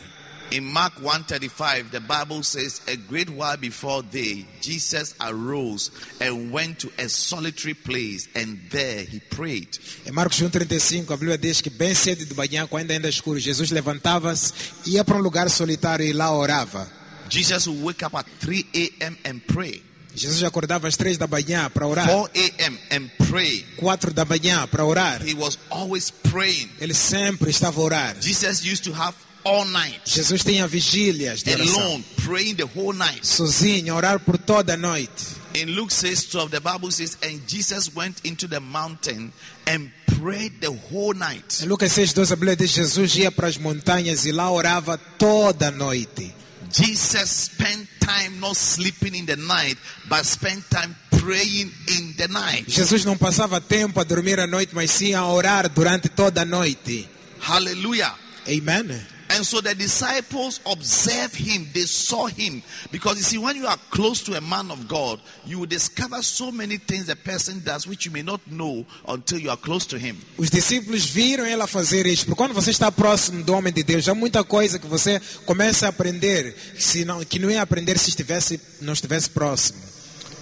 In 0.49 0.63
Mark 0.63 1.01
135, 1.01 1.91
the 1.91 1.99
Bible 1.99 2.41
says, 2.41 2.81
A 2.87 2.95
great 2.95 3.29
while 3.29 3.57
before 3.57 4.01
day, 4.01 4.45
Jesus 4.61 5.13
arose 5.19 5.91
and 6.21 6.53
went 6.53 6.79
to 6.79 6.91
a 6.97 7.09
solitary 7.09 7.73
place, 7.73 8.29
and 8.33 8.57
there 8.69 9.03
he 9.03 9.19
prayed. 9.19 9.77
Em 10.05 10.13
Marcos 10.13 10.39
1,35, 10.39 11.11
a 11.11 11.17
Bíblia 11.17 11.37
diz 11.37 11.59
que 11.59 11.69
bem 11.69 11.93
cedo 11.93 12.25
de 12.25 12.33
manhã, 12.33 12.65
quando 12.65 12.91
ainda 12.91 13.09
escuro, 13.09 13.37
Jesus 13.37 13.71
levantava-se, 13.71 14.53
ia 14.85 15.03
para 15.03 15.17
um 15.17 15.21
lugar 15.21 15.49
solitário 15.49 16.05
e 16.05 16.13
lá 16.13 16.31
orava. 16.31 16.89
Jesus 17.29 17.67
would 17.67 17.83
wake 17.83 18.05
up 18.05 18.15
at 18.15 18.25
3 18.39 18.65
a.m. 18.73 19.17
and 19.25 19.41
pray, 19.47 19.83
Jesus 20.17 20.43
acordava 20.43 20.87
às 20.87 20.97
3 20.97 21.17
da 21.17 21.27
manhã 21.27 21.69
para 21.69 21.87
orar, 21.87 22.07
4 22.07 22.31
a.m. 22.35 22.79
and 22.91 23.09
pray. 23.29 23.65
4 23.77 24.13
da 24.13 24.25
manhã 24.25 24.67
para 24.67 24.83
orar. 24.83 25.21
He 25.25 25.35
was 25.35 25.57
always 25.69 26.09
praying. 26.09 26.69
Ele 26.79 26.93
sempre 26.93 27.49
estava 27.51 27.79
a 27.79 27.83
orar. 27.83 28.17
Jesus 28.19 28.63
used 28.65 28.83
to 28.83 28.93
have 28.93 29.15
all 29.43 29.65
night 29.65 30.01
Jesus 30.05 30.43
tinha 30.43 30.67
vigílias 30.67 31.41
de 31.41 31.51
oração. 31.51 31.81
alone, 31.81 32.05
praying 32.25 32.55
the 32.55 32.65
whole 32.65 32.93
night. 32.97 33.25
Sozinho, 33.25 33.95
orar 33.95 34.19
por 34.19 34.37
toda 34.37 34.73
a 34.73 34.77
noite. 34.77 35.37
In 35.53 35.73
Luke 35.75 35.93
6 35.93 36.25
12, 36.25 36.51
the 36.51 36.59
Bible 36.59 36.91
says, 36.91 37.17
And 37.23 37.39
Jesus 37.47 37.95
went 37.95 38.21
into 38.25 38.47
the 38.47 38.59
mountain 38.59 39.31
and 39.65 39.91
prayed 40.19 40.61
the 40.61 40.71
whole 40.91 41.13
night. 41.13 41.61
Em 41.63 41.67
Lucas 41.67 41.93
6, 41.93 42.13
12, 42.13 42.33
a 42.33 42.35
Bíblia 42.35 42.55
diz 42.55 42.71
Jesus 42.71 43.15
ia 43.15 43.31
para 43.31 43.47
as 43.47 43.57
montanhas 43.57 44.25
e 44.25 44.31
lá 44.31 44.51
orava 44.51 44.97
toda 45.17 45.69
a 45.69 45.71
noite. 45.71 46.33
Jesus 46.71 47.29
spent 47.29 47.87
time 48.07 48.39
not 48.39 48.55
sleeping 48.55 49.15
in 49.15 49.25
the 49.25 49.35
night, 49.35 49.77
but 50.07 50.25
spent 50.25 50.63
time 50.69 50.95
praying 51.19 51.71
in 51.99 52.13
the 52.15 52.27
night. 52.29 52.65
Jesus 52.67 53.03
não 53.03 53.17
passava 53.17 53.59
tempo 53.59 53.99
a 53.99 54.03
dormir 54.03 54.39
à 54.39 54.47
noite, 54.47 54.73
mas 54.73 54.91
sim 54.91 55.13
a 55.13 55.25
orar 55.27 55.67
durante 55.69 56.07
toda 56.07 56.41
a 56.41 56.45
noite. 56.45 57.07
Hallelujah. 57.41 58.13
Amen. 58.47 59.16
And 59.29 59.45
so 59.45 59.59
the 59.59 59.75
disciples 59.75 60.61
observed 60.65 61.35
him, 61.35 61.67
they 61.73 61.81
saw 61.81 62.27
him. 62.27 62.63
Because 62.91 63.17
you 63.17 63.23
see, 63.23 63.37
when 63.37 63.57
you 63.57 63.67
are 63.67 63.77
close 63.89 64.23
to 64.23 64.35
a 64.35 64.41
man 64.41 64.71
of 64.71 64.87
God, 64.87 65.19
you 65.45 65.59
will 65.59 65.67
discover 65.67 66.23
so 66.23 66.51
many 66.51 66.77
things 66.77 67.07
the 67.07 67.15
person 67.15 67.61
does 67.63 67.85
which 67.85 68.05
you 68.05 68.11
may 68.11 68.21
not 68.21 68.39
know 68.49 68.85
until 69.07 69.37
you 69.37 69.49
are 69.49 69.57
close 69.57 69.85
to 69.87 69.97
him. 69.97 70.17
Os 70.37 70.49
discípulos 70.49 71.05
viram 71.05 71.45
ela 71.45 71.67
fazer 71.67 72.05
isso, 72.05 72.25
porque 72.25 72.37
quando 72.37 72.53
você 72.53 72.71
está 72.71 72.91
próximo 72.91 73.43
do 73.43 73.53
homem 73.53 73.73
de 73.73 73.83
Deus, 73.83 74.07
há 74.07 74.15
muita 74.15 74.43
coisa 74.43 74.79
que 74.79 74.87
você 74.87 75.19
começa 75.45 75.87
a 75.87 75.89
aprender, 75.89 76.55
se 76.77 77.03
não, 77.03 77.23
que 77.23 77.37
não 77.37 77.51
ia 77.51 77.61
aprender 77.61 77.97
se 77.99 78.09
estivesse, 78.09 78.59
não 78.81 78.93
estivesse 78.93 79.29
próximo. 79.29 79.79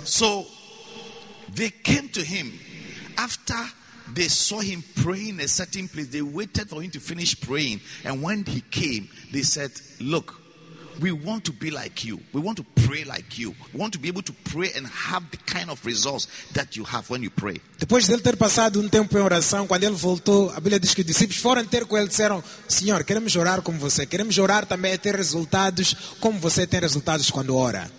So 0.06 0.46
they 1.56 1.72
came 1.72 2.08
to 2.10 2.22
him 2.22 2.54
after 3.18 3.58
they 4.14 4.28
saw 4.28 4.60
him 4.60 4.84
praying 4.98 5.30
in 5.30 5.40
a 5.42 5.48
certain 5.48 5.88
place. 5.88 6.08
They 6.08 6.22
waited 6.22 6.70
for 6.70 6.82
him 6.82 6.92
to 6.92 7.00
finish 7.00 7.40
praying. 7.40 7.82
And 8.04 8.22
when 8.22 8.46
he 8.46 8.62
came, 8.62 9.10
they 9.32 9.42
said, 9.42 9.72
Look, 10.00 10.40
we 11.00 11.12
want 11.12 11.46
to 11.46 11.52
be 11.52 11.72
like 11.72 12.06
you. 12.06 12.20
We 12.34 12.42
want 12.42 12.58
to 12.58 12.66
pray 12.88 13.04
like 13.04 13.38
you. 13.38 13.54
We 13.74 13.80
want 13.80 13.94
to 13.94 14.00
be 14.00 14.08
able 14.08 14.22
to 14.24 14.34
pray 14.34 14.72
and 14.76 14.88
have 14.88 15.30
the 15.32 15.38
kind 15.38 15.70
of 15.70 15.84
results 15.86 16.28
that 16.54 16.76
you 16.78 16.84
have 16.86 17.10
when 17.10 17.22
you 17.24 17.30
pray. 17.30 17.60
Depois 17.80 18.08
dele 18.08 18.22
ter 18.22 18.38
passado 18.38 18.80
um 18.80 18.88
tempo 18.88 19.18
em 19.18 19.22
oração, 19.22 19.68
quando 19.68 19.84
ele 19.84 19.96
voltou, 19.96 20.50
a 20.52 20.60
Bíblia 20.60 20.80
diz 20.80 20.94
que 20.94 21.02
os 21.02 21.08
discípulos 21.08 21.42
foram 21.42 21.66
ter 21.66 21.86
com 21.86 21.98
ele 21.98 22.06
e 22.06 22.10
disseram: 22.10 22.44
Senhor, 22.68 23.04
queremos 23.04 23.36
orar 23.36 23.62
como 23.62 23.78
você, 23.80 24.06
queremos 24.06 24.38
orar 24.38 24.66
também 24.66 24.94
e 24.94 24.98
ter 24.98 25.16
resultados 25.16 25.96
como 26.20 26.40
você 26.40 26.66
tem 26.66 26.80
resultados 26.80 27.30
quando 27.30 27.56
ora. 27.56 27.90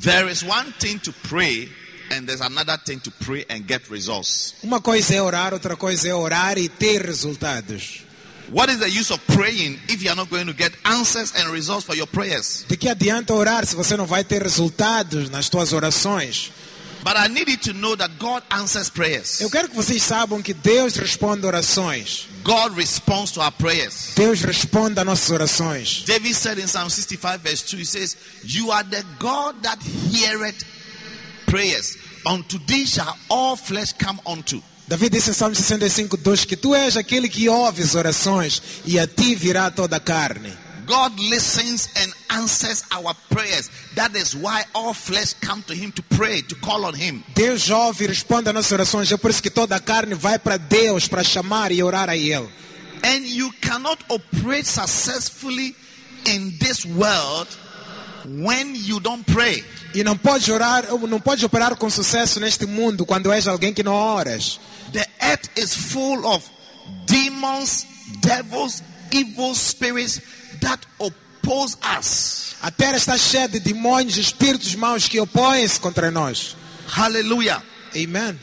There 0.00 0.30
is 0.30 0.42
one 0.42 0.72
thing 0.78 0.98
to 0.98 1.12
pray, 1.28 1.70
and 2.12 2.26
there's 2.26 2.40
another 2.40 2.76
thing 2.76 3.00
to 3.00 3.10
pray 3.10 3.44
and 3.48 3.66
get 3.66 3.88
results. 3.90 4.54
Uma 4.62 4.80
coisa 4.80 5.14
é 5.14 5.22
orar, 5.22 5.52
outra 5.52 5.76
coisa 5.76 6.08
é 6.08 6.14
orar 6.14 6.58
e 6.58 6.68
ter 6.68 7.02
resultados. 7.02 8.04
What 8.50 8.70
is 8.70 8.80
the 8.80 8.88
use 8.88 9.10
of 9.10 9.20
praying 9.34 9.80
if 9.88 10.02
you 10.02 10.10
are 10.10 10.16
not 10.16 10.28
going 10.28 10.46
to 10.46 10.52
get 10.52 10.72
answers 10.84 11.32
and 11.34 11.50
results 11.50 11.84
for 11.86 11.96
your 11.96 12.06
prayers? 12.06 12.66
De 12.68 12.76
que 12.76 12.88
adianta 12.88 13.32
orar 13.32 13.64
se 13.64 13.74
você 13.74 13.96
não 13.96 14.06
vai 14.06 14.24
ter 14.24 14.42
resultados 14.42 15.30
nas 15.30 15.46
suas 15.46 15.72
orações? 15.72 16.52
But 17.02 17.16
I 17.16 17.26
need 17.26 17.48
you 17.48 17.56
to 17.56 17.72
know 17.72 17.96
that 17.96 18.16
God 18.18 18.44
answers 18.50 18.88
prayers. 18.88 19.40
Eu 19.40 19.50
quero 19.50 19.68
que 19.68 19.74
vocês 19.74 20.02
saibam 20.02 20.40
que 20.40 20.54
Deus 20.54 20.94
responde 20.94 21.44
orações. 21.44 22.28
God 22.44 22.76
responds 22.76 23.32
to 23.32 23.40
our 23.40 23.50
prayers. 23.50 24.12
Deus 24.14 24.42
responde 24.42 25.00
a 25.00 25.04
nossas 25.04 25.30
orações. 25.30 26.04
David 26.06 26.34
said 26.34 26.58
in 26.58 26.66
Psalm 26.68 26.88
65, 26.88 27.42
verse 27.42 27.62
2, 27.62 27.80
he 27.80 27.84
says, 27.84 28.16
You 28.44 28.70
are 28.70 28.84
the 28.84 29.02
God 29.18 29.62
that 29.62 29.82
heareth 29.82 30.64
prayers. 31.52 31.98
Unto 32.24 32.58
thee 32.58 32.86
shall 32.86 33.14
all 33.28 33.56
flesh 33.56 33.92
come 33.92 34.18
unto. 34.24 34.62
Davi 34.88 35.10
disse 35.10 35.30
em 35.30 35.34
Salmo 35.34 35.54
65, 35.54 36.16
2 36.16 36.44
que 36.46 36.56
tu 36.56 36.74
és 36.74 36.96
aquele 36.96 37.28
que 37.28 37.48
ouve 37.48 37.82
as 37.82 37.94
orações 37.94 38.62
e 38.86 38.98
a 38.98 39.06
ti 39.06 39.34
virá 39.34 39.70
toda 39.70 39.96
a 39.96 40.00
carne. 40.00 40.52
God 40.86 41.18
listens 41.20 41.88
and 41.96 42.12
answers 42.28 42.82
our 42.90 43.14
prayers. 43.28 43.70
That 43.94 44.16
is 44.16 44.34
why 44.34 44.64
all 44.74 44.94
flesh 44.94 45.34
come 45.34 45.62
to 45.62 45.74
him 45.74 45.92
to 45.92 46.02
pray, 46.16 46.42
to 46.42 46.56
call 46.56 46.84
on 46.84 46.94
him. 46.94 47.22
Deus 47.34 47.70
ouve 47.70 48.04
e 48.04 48.08
responde 48.08 48.48
a 48.48 48.52
nossas 48.52 48.72
orações. 48.72 49.12
É 49.12 49.16
por 49.16 49.30
isso 49.30 49.42
que 49.42 49.50
toda 49.50 49.76
a 49.76 49.80
carne 49.80 50.14
vai 50.14 50.38
para 50.38 50.56
Deus 50.56 51.06
para 51.06 51.22
chamar 51.22 51.70
e 51.70 51.82
orar 51.82 52.08
a 52.08 52.16
Ele. 52.16 52.48
And 53.04 53.24
you 53.26 53.52
cannot 53.60 54.04
operate 54.08 54.66
successfully 54.66 55.76
in 56.26 56.56
this 56.58 56.84
world 56.84 57.48
when 58.26 58.74
you 58.74 59.00
don't 59.00 59.24
pray. 59.24 59.64
E 59.94 60.02
não 60.02 60.16
podes 60.16 60.48
orar, 60.48 60.84
não 61.08 61.20
podes 61.20 61.44
operar 61.44 61.76
com 61.76 61.90
sucesso 61.90 62.40
neste 62.40 62.66
mundo 62.66 63.04
quando 63.04 63.32
és 63.32 63.46
alguém 63.46 63.74
que 63.74 63.82
não 63.82 63.94
oras. 63.94 64.58
The 64.92 65.06
earth 65.20 65.50
is 65.56 65.74
full 65.74 66.26
of 66.26 66.48
demons, 67.06 67.86
devils, 68.20 68.82
evil 69.10 69.54
spirits 69.54 70.20
that 70.60 70.86
oppose 70.98 71.76
us. 71.98 72.54
A 72.62 72.70
terra 72.70 72.96
está 72.96 73.18
cheia 73.18 73.48
de 73.48 73.58
demônios, 73.58 74.16
espíritos 74.16 74.74
maus 74.74 75.08
que 75.08 75.18
opõem-se 75.20 75.80
contra 75.80 76.10
nós. 76.10 76.56
Hallelujah. 76.86 77.62
Amen. 77.96 78.38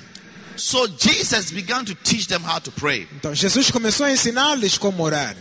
So 0.56 0.88
Jesus 0.88 1.52
began 1.52 1.86
to 1.86 1.96
teach 1.96 2.28
them 2.28 2.44
how 2.44 2.60
to 2.60 2.72
pray. 2.72 3.08
Então 3.16 3.34
Jesus 3.34 3.72
começou 3.72 4.06
a 4.06 4.12
ensinar-lhes 4.12 4.78
como 4.78 5.04
orar. 5.04 5.36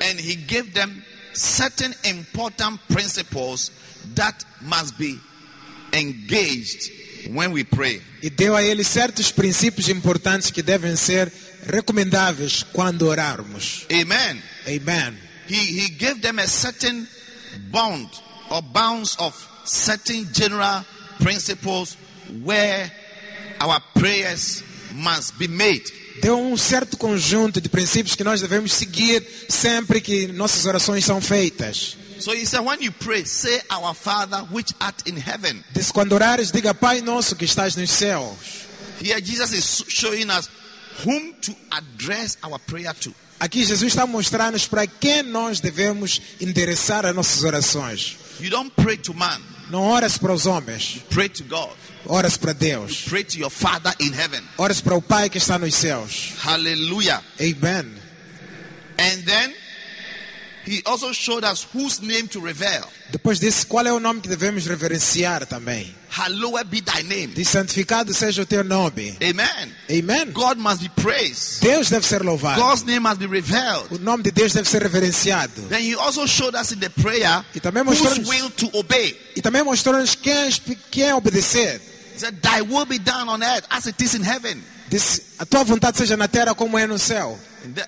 And 0.00 0.18
he 0.18 0.36
gave 0.36 0.70
them 0.72 1.02
certain 1.32 1.94
important 2.04 2.80
principles 2.88 3.70
that 4.14 4.44
must 4.62 4.98
be 4.98 5.18
engaged 5.92 6.90
when 7.32 7.52
we 7.52 7.64
pray. 7.64 8.00
E 8.22 8.30
deu 8.30 8.54
a 8.54 8.62
eles 8.62 8.88
certos 8.88 9.30
princípios 9.30 9.88
importantes 9.88 10.50
que 10.50 10.62
devem 10.62 10.96
ser 10.96 11.32
recomendáveis 11.66 12.62
quando 12.62 13.08
orarmos. 13.08 13.86
Amen. 13.90 14.42
Amen. 14.66 15.18
He, 15.46 15.80
he 15.80 15.88
gave 15.90 16.20
them 16.20 16.38
a 16.38 16.46
certain 16.46 17.06
bond 17.70 18.08
or 18.50 18.62
bounds 18.62 19.16
of 19.18 19.34
certain 19.64 20.32
general 20.32 20.84
principles 21.20 21.96
where 22.42 22.90
our 23.60 23.80
prayers 23.94 24.62
must 24.94 25.38
be 25.38 25.48
made. 25.48 25.84
Deu 26.20 26.38
um 26.38 26.56
certo 26.56 26.96
conjunto 26.96 27.60
de 27.60 27.68
princípios 27.68 28.14
que 28.14 28.24
nós 28.24 28.40
devemos 28.40 28.72
seguir 28.72 29.26
sempre 29.48 30.00
que 30.00 30.26
nossas 30.28 30.66
orações 30.66 31.04
são 31.04 31.20
feitas. 31.20 31.96
So 32.20 32.34
he 32.34 32.44
said, 32.44 32.60
when 32.60 32.82
you 32.82 32.92
pray, 32.92 33.24
say, 33.24 33.62
Our 33.70 33.94
Father 33.94 34.44
which 34.52 34.74
art 34.78 35.08
in 35.08 35.16
heaven. 35.16 35.64
Disse, 35.72 35.90
quando 35.90 36.12
orares, 36.12 36.52
diga 36.52 36.74
Pai 36.74 37.00
nosso 37.00 37.34
que 37.34 37.46
estás 37.46 37.76
nos 37.76 37.90
céus. 37.90 38.36
Here 39.02 39.18
Jesus 39.22 39.52
is 39.52 39.84
showing 39.88 40.28
us 40.30 40.50
whom 41.04 41.32
to 41.40 41.56
address 41.70 42.36
our 42.42 42.58
prayer 42.58 42.92
to. 43.00 43.14
Aqui 43.40 43.64
Jesus 43.64 43.94
está 43.94 44.06
mostrando-nos 44.06 44.66
para 44.66 44.86
quem 44.86 45.22
nós 45.22 45.60
devemos 45.60 46.20
endereçar 46.38 47.06
as 47.06 47.14
nossas 47.14 47.42
orações. 47.42 48.18
You 48.38 48.50
don't 48.50 48.70
pray 48.76 48.98
to 48.98 49.14
man, 49.14 49.40
Não 49.70 49.82
oras 49.82 50.18
para 50.18 50.32
os 50.34 50.44
homens, 50.44 50.98
pray 51.08 51.30
to 51.30 51.44
God. 51.44 51.74
Oras 52.06 52.36
para 52.36 52.52
Deus. 52.52 53.04
Pray 53.08 53.24
to 53.24 53.38
your 53.38 53.50
Father 53.50 53.92
in 54.00 54.12
heaven. 54.12 54.42
Oras 54.56 54.80
para 54.80 54.94
o 54.94 55.02
Pai 55.02 55.28
que 55.28 55.38
está 55.38 55.58
nos 55.58 55.74
céus. 55.74 56.34
Hallelujah. 56.38 57.22
Amen. 57.40 58.00
And 58.98 59.24
then 59.24 59.54
he 60.64 60.82
also 60.84 61.12
showed 61.12 61.44
us 61.44 61.64
whose 61.72 62.02
name 62.02 62.28
to 62.28 62.40
revere. 62.40 62.84
Depois 63.10 63.40
disse 63.40 63.66
qual 63.66 63.86
é 63.86 63.92
o 63.92 63.98
nome 63.98 64.20
que 64.20 64.28
devemos 64.28 64.66
reverenciar 64.66 65.46
também. 65.46 65.94
Hallowed 66.10 66.68
be 66.68 66.80
thy 66.80 67.02
name. 67.02 67.28
Diz 67.28 67.48
santificado 67.48 68.12
seja 68.12 68.42
o 68.42 68.46
teu 68.46 68.64
nome. 68.64 69.16
Amen. 69.22 69.72
Amen. 69.90 70.32
God 70.32 70.58
must 70.58 70.82
be 70.82 70.88
praised. 71.00 71.60
Deus 71.60 71.88
deve 71.88 72.04
ser 72.04 72.22
louvado. 72.22 72.60
God's 72.60 72.84
name 72.84 73.00
must 73.00 73.18
be 73.18 73.26
revered. 73.26 73.86
O 73.90 73.98
nome 73.98 74.22
de 74.22 74.30
Deus 74.30 74.52
deve 74.52 74.68
ser 74.68 74.82
reverenciado. 74.82 75.68
Then 75.68 75.82
he 75.82 75.94
also 75.94 76.26
showed 76.26 76.54
us 76.54 76.72
in 76.72 76.80
the 76.80 76.90
prayer 76.90 77.44
E 77.54 77.60
também 77.60 77.84
whose 77.84 78.28
will 78.28 78.50
to 78.50 78.68
obey. 78.76 79.18
E 79.36 79.40
também 79.40 79.62
mostrou-nos 79.62 80.14
quem, 80.14 80.50
quem 80.90 81.12
obedecer. 81.12 81.80
Said, 82.20 82.42
Thy 82.42 82.60
will 82.60 82.84
be 82.84 82.98
done 82.98 83.30
on 83.30 83.42
earth 83.42 83.66
as 83.70 83.86
it 83.86 83.98
is 84.02 84.14
in 84.14 84.22
heaven. 84.22 84.62
A 85.38 85.46
tua 85.46 85.64
vontade 85.64 85.96
seja 85.96 86.18
na 86.18 86.28
terra 86.28 86.54
como 86.54 86.76
é 86.76 86.86
no 86.86 86.98
céu. 86.98 87.38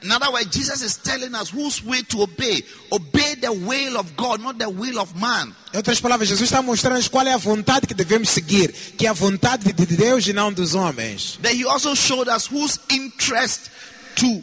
In 0.02 0.10
other 0.10 0.32
words, 0.32 0.50
Jesus 0.50 0.80
is 0.80 0.96
telling 0.96 1.34
us 1.34 1.50
whose 1.50 1.84
way 1.84 2.02
to 2.02 2.22
obey. 2.22 2.62
Obey 2.90 3.34
the 3.34 3.52
will 3.52 3.98
of 3.98 4.16
God, 4.16 4.40
not 4.40 4.58
the 4.58 4.70
will 4.70 4.98
of 4.98 5.14
man. 5.20 5.54
Em 5.74 5.76
outras 5.76 6.00
palavras, 6.00 6.28
Jesus 6.28 6.50
está 6.50 6.62
mostrando 6.62 7.06
qual 7.10 7.26
é 7.26 7.34
a 7.34 7.36
vontade 7.36 7.86
que 7.86 7.92
devemos 7.92 8.30
seguir, 8.30 8.72
que 8.96 9.06
é 9.06 9.10
a 9.10 9.12
vontade 9.12 9.70
de 9.70 9.86
Deus 9.86 10.26
e 10.26 10.32
não 10.32 10.50
dos 10.50 10.74
homens. 10.74 11.38
Then 11.42 11.54
he 11.54 11.66
also 11.66 11.94
showed 11.94 12.30
us 12.30 12.46
whose 12.46 12.78
interest 12.88 13.70
to 14.16 14.42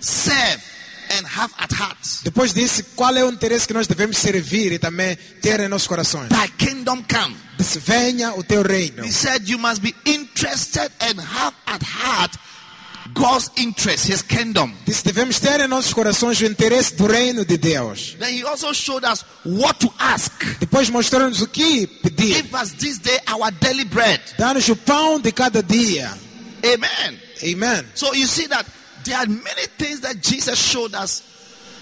serve 0.00 0.62
and 1.18 1.26
have 1.26 1.52
at 1.58 1.72
heart. 1.72 1.98
Depois 2.24 2.52
disse 2.52 2.82
qual 2.94 3.16
é 3.16 3.24
o 3.24 3.30
interesse 3.30 3.66
que 3.66 3.74
nós 3.74 3.86
devemos 3.86 4.18
servir 4.18 4.72
e 4.72 4.78
também 4.78 5.16
ter 5.40 5.60
em 5.60 5.68
nossos 5.68 5.88
corações. 5.88 6.28
Thy 6.28 6.48
kingdom 6.58 7.02
come. 7.02 7.36
Disse, 7.58 7.78
venha 7.78 8.34
o 8.34 8.42
teu 8.42 8.62
reino. 8.62 9.04
He 9.04 9.12
said 9.12 9.48
you 9.48 9.58
must 9.58 9.80
be 9.80 9.94
interested 10.04 10.90
and 11.00 11.20
have 11.20 11.54
at 11.66 11.82
heart 11.82 12.36
God's 13.14 13.50
interest, 13.56 14.10
his 14.10 14.22
kingdom. 14.22 14.72
Disse, 14.86 15.04
devemos 15.04 15.38
ter 15.38 15.60
em 15.60 15.68
nossos 15.68 15.92
corações 15.92 16.40
o 16.40 16.44
interesse 16.44 16.94
do 16.94 17.06
reino 17.06 17.44
de 17.44 17.56
Deus. 17.56 18.16
Then 18.18 18.34
he 18.34 18.44
also 18.44 18.72
showed 18.72 19.04
us 19.04 19.24
what 19.44 19.78
to 19.80 19.92
ask. 19.98 20.32
Depois 20.60 20.88
mostrou-nos 20.88 21.42
o 21.42 21.48
que 21.48 21.86
pedir. 21.86 22.36
Give 22.36 22.54
us 22.54 22.72
this 22.72 22.98
day 22.98 23.18
our 23.30 23.50
daily 23.60 23.84
bread. 23.84 24.20
Dá-nos 24.38 24.68
o 24.68 24.76
pão 24.76 25.20
de 25.20 25.32
cada 25.32 25.62
dia. 25.62 26.16
Amen. 26.64 27.20
Amen. 27.42 27.84
So 27.94 28.14
you 28.14 28.26
see 28.26 28.46
that 28.48 28.64
there 29.04 29.18
are 29.18 29.26
many 29.26 29.66
things 29.78 30.00
that 30.00 30.20
Jesus 30.20 30.58
showed 30.58 30.94
us, 30.94 31.22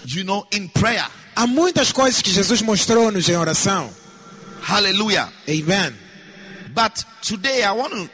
you 0.05 0.23
know, 0.23 0.45
in 0.51 0.69
prayer. 0.69 1.05
Há 1.35 1.47
muitas 1.47 1.91
coisas 1.91 2.21
que 2.21 2.31
Jesus 2.31 2.61
mostrou-nos 2.61 3.27
em 3.29 3.35
oração. 3.37 3.89
Hallelujah. 4.61 5.31
Amen. 5.49 5.95
But 6.73 7.03
today 7.21 7.63
I 7.63 7.71
want 7.73 7.93
to 7.93 8.09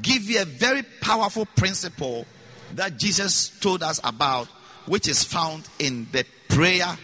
give 0.00 0.30
you 0.30 0.42
a 0.42 0.44
very 0.44 0.82
powerful 1.00 1.46
principle 1.46 2.26
that 2.74 2.96
Jesus 2.96 3.50
told 3.60 3.82
us 3.82 4.00
about, 4.02 4.48
which 4.86 5.08
is 5.08 5.24
found 5.24 5.68
in 5.78 6.06
the 6.12 6.24
prayer 6.48 6.96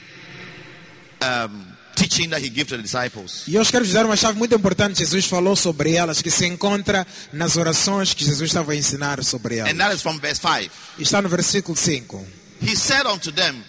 um, 1.21 1.76
teaching 1.97 2.31
that 2.31 2.41
he 2.45 2.49
gave 2.49 2.67
to 2.69 2.77
the 2.77 2.83
disciples. 2.83 3.43
E 3.49 3.59
hoje 3.59 3.73
quero 3.73 3.85
dar 3.87 4.07
uma 4.07 4.17
chave 4.17 4.39
muito 4.39 4.55
importante. 4.55 4.99
Jesus 5.01 5.25
falou 5.27 5.57
sobre 5.57 5.95
elas, 5.95 6.23
que 6.23 6.31
se 6.31 6.47
encontra 6.47 7.05
nas 7.33 7.57
orações 7.57 8.15
que 8.15 8.25
Jesus 8.25 8.51
estava 8.51 8.73
a 8.73 8.77
ensinar 8.77 9.25
sobre 9.25 9.57
elas. 9.57 9.73
And 9.73 9.79
that 9.79 9.95
is 9.95 10.03
from 10.03 10.19
verse 10.21 10.41
5. 10.41 10.71
Está 11.01 11.21
no 11.21 11.29
versículo 11.29 11.77
5. 11.77 12.25
He 12.63 12.77
said 12.77 13.07
unto 13.07 13.33
them, 13.33 13.65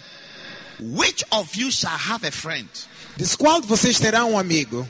Which 0.80 1.24
of 1.32 1.56
you 1.58 1.72
shall 1.72 1.98
have 1.98 2.24
a 2.24 2.30
friend 2.30 2.68
Diz: 3.16 3.34
Qual 3.34 3.60
de 3.60 3.66
vocês 3.66 3.98
terá 3.98 4.24
um 4.24 4.38
amigo 4.38 4.88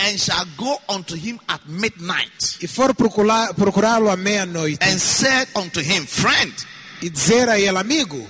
and 0.00 0.18
shall 0.18 0.44
go 0.56 0.80
unto 0.88 1.14
him 1.14 1.38
at 1.46 1.60
midnight 1.68 2.58
e 2.60 2.66
for 2.66 2.92
procurar- 2.94 3.54
procurá-lo 3.54 4.10
à 4.10 4.16
meia-noite 4.16 4.78
and 4.82 4.98
said 4.98 5.48
unto 5.54 5.80
him, 5.80 6.04
Friend, 6.06 6.52
e 7.00 7.08
dizer 7.08 7.48
a 7.48 7.58
ele: 7.60 7.78
Amigo, 7.78 8.26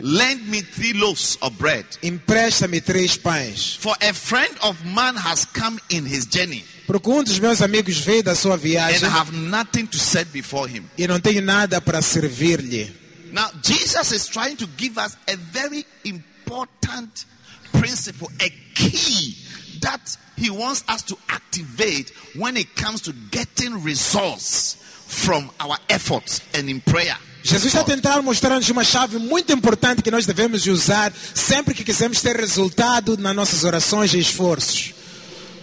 lend 0.00 0.46
me 0.48 0.62
three 0.62 0.92
loaves 0.92 1.36
of 1.42 1.56
bread? 1.58 1.84
empresta-me 2.02 2.80
três 2.80 3.16
pães? 3.16 3.76
For 3.78 3.94
a 4.02 4.12
friend 4.12 4.54
of 4.62 4.76
man 4.84 5.16
has 5.16 5.44
come 5.44 5.78
in 5.90 6.04
his 6.06 6.26
journey 6.26 6.64
Porque 6.86 7.08
um 7.10 7.22
dos 7.24 7.38
meus 7.40 7.60
amigos 7.62 7.98
veio 7.98 8.22
da 8.22 8.34
sua 8.34 8.56
viagem. 8.56 8.96
and 8.96 9.00
viagem 9.00 9.18
have 9.18 9.32
nothing 9.32 9.86
to 9.86 9.98
set 9.98 10.26
before 10.32 10.68
him. 10.68 10.84
e 10.96 11.06
não 11.06 11.18
tenho 11.20 11.42
nada 11.42 11.80
para 11.80 12.00
servir-lhe. 12.00 12.92
Now, 13.32 13.50
Jesus 13.62 14.12
is 14.12 14.28
trying 14.28 14.56
to 14.56 14.66
give 14.78 14.96
us 14.98 15.16
a 15.28 15.36
very 15.36 15.84
important 16.04 17.26
principle, 17.72 18.28
a 18.40 18.48
key 18.74 19.36
that 19.80 20.16
he 20.36 20.48
wants 20.48 20.84
us 20.88 21.02
to 21.02 21.18
activate 21.28 22.12
when 22.36 22.56
it 22.56 22.74
comes 22.76 23.00
to 23.02 23.12
getting 23.30 23.82
results 23.82 24.76
from 25.06 25.50
our 25.60 25.76
efforts 25.90 26.40
and 26.54 26.70
in 26.70 26.80
prayer. 26.80 27.16
Jesus 27.46 27.72
está 27.72 27.84
tentando 27.84 28.24
mostrar-nos 28.24 28.68
uma 28.70 28.82
chave 28.82 29.18
muito 29.18 29.52
importante 29.52 30.02
que 30.02 30.10
nós 30.10 30.26
devemos 30.26 30.66
usar 30.66 31.12
sempre 31.32 31.74
que 31.74 31.84
quisermos 31.84 32.20
ter 32.20 32.34
resultado 32.34 33.16
nas 33.16 33.36
nossas 33.36 33.62
orações 33.62 34.12
e 34.14 34.18
esforços. 34.18 34.92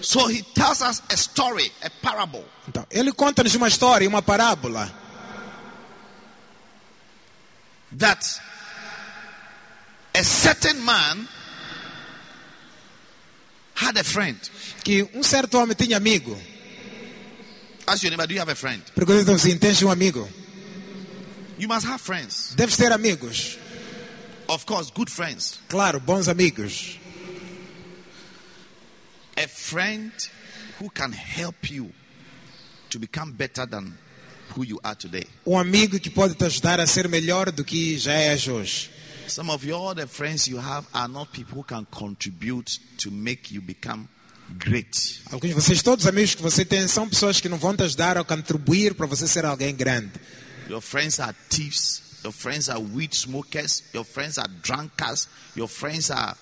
So 0.01 0.31
he 0.31 0.43
tells 0.55 0.81
us 0.81 1.01
a 1.09 1.13
story, 1.13 1.73
a 1.81 1.89
parable. 1.89 2.45
Então, 2.69 2.87
ele 2.89 3.11
conta-nos 3.11 3.53
uma 3.55 3.67
história, 3.67 4.07
uma 4.07 4.21
parábola, 4.21 4.89
that 7.97 8.39
a 10.13 10.23
certain 10.23 10.75
man 10.75 11.27
had 13.75 13.97
a 13.97 14.03
friend. 14.05 14.39
que 14.85 15.03
um 15.13 15.21
certo 15.21 15.57
homem 15.57 15.75
tinha 15.75 15.97
amigo. 15.97 16.39
Ask 17.85 18.03
your 18.03 18.11
neighbor, 18.11 18.25
do 18.25 18.33
you 18.33 18.41
have 18.41 18.49
a 18.49 18.55
friend? 18.55 18.81
Pergunta 18.95 19.33
assim, 19.33 19.57
tens 19.57 19.81
um 19.81 19.91
amigo? 19.91 20.29
You 21.63 21.69
must 21.69 21.85
have 21.87 22.01
friends. 22.01 22.53
Deves 22.57 22.75
ter 22.75 22.91
amigos. 22.91 23.57
Of 24.49 24.65
course, 24.65 24.91
good 24.91 25.09
friends. 25.09 25.59
Claro, 25.69 26.01
bons 26.01 26.27
amigos. 26.27 26.99
A 29.37 29.47
friend 29.47 30.11
who 30.77 30.89
can 30.89 31.13
help 31.13 31.71
you 31.71 31.93
to 32.89 32.99
become 32.99 33.31
better 33.31 33.65
than 33.65 33.97
who 34.49 34.65
you 34.65 34.77
are 34.83 34.95
today. 34.95 35.25
Um 35.45 35.57
amigo 35.57 36.01
que 36.01 36.09
pode 36.09 36.35
te 36.35 36.43
ajudar 36.43 36.81
a 36.81 36.85
ser 36.85 37.07
melhor 37.07 37.49
do 37.49 37.63
que 37.63 37.97
já 37.97 38.11
és 38.11 38.45
hoje. 38.45 38.89
Some 39.29 39.49
of 39.49 39.65
you, 39.65 39.73
all 39.73 39.95
the 39.95 40.05
friends 40.05 40.49
you 40.49 40.59
have 40.59 40.85
are 40.93 41.07
not 41.07 41.31
people 41.31 41.59
who 41.59 41.63
can 41.63 41.85
contribute 41.85 42.77
to 42.97 43.09
make 43.09 43.53
you 43.53 43.61
become 43.61 44.09
great. 44.59 45.21
Alguns 45.31 45.47
de 45.47 45.55
vocês, 45.55 45.81
todos 45.81 46.03
os 46.03 46.09
amigos 46.09 46.35
que 46.35 46.41
você 46.41 46.65
tem, 46.65 46.85
são 46.89 47.07
pessoas 47.07 47.39
que 47.39 47.47
não 47.47 47.57
vão 47.57 47.73
te 47.73 47.83
ajudar 47.83 48.17
a 48.17 48.23
contribuir 48.25 48.95
para 48.95 49.05
você 49.05 49.25
ser 49.29 49.45
alguém 49.45 49.73
grande. 49.73 50.11
Your 50.69 50.81
friends 50.81 51.19
are 51.19 51.33
thieves. 51.49 52.01
Your 52.23 52.33
friends 52.33 52.69
are 52.69 52.79
weed 52.79 53.13
smokers. 53.13 53.83
Your 53.93 54.05
friends 54.05 54.37
are 54.37 54.47
drunkards. 54.61 55.27
Your 55.55 55.67
friends 55.67 56.09
are 56.09 56.35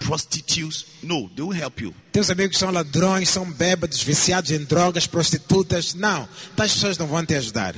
prostitutes. 0.00 0.84
No, 1.02 1.30
they 1.34 1.42
won't 1.42 1.56
help 1.56 1.80
you. 1.80 1.94
Teus 2.12 2.30
amigos 2.30 2.58
são 2.58 2.70
ladrões, 2.70 3.28
são 3.28 3.50
bêbados, 3.50 4.02
viciados 4.02 4.50
em 4.50 4.64
drogas, 4.64 5.06
prostitutas. 5.06 5.94
Não, 5.94 6.28
tais 6.56 6.72
pessoas 6.72 6.98
não 6.98 7.06
vão 7.06 7.24
te 7.24 7.34
ajudar. 7.34 7.74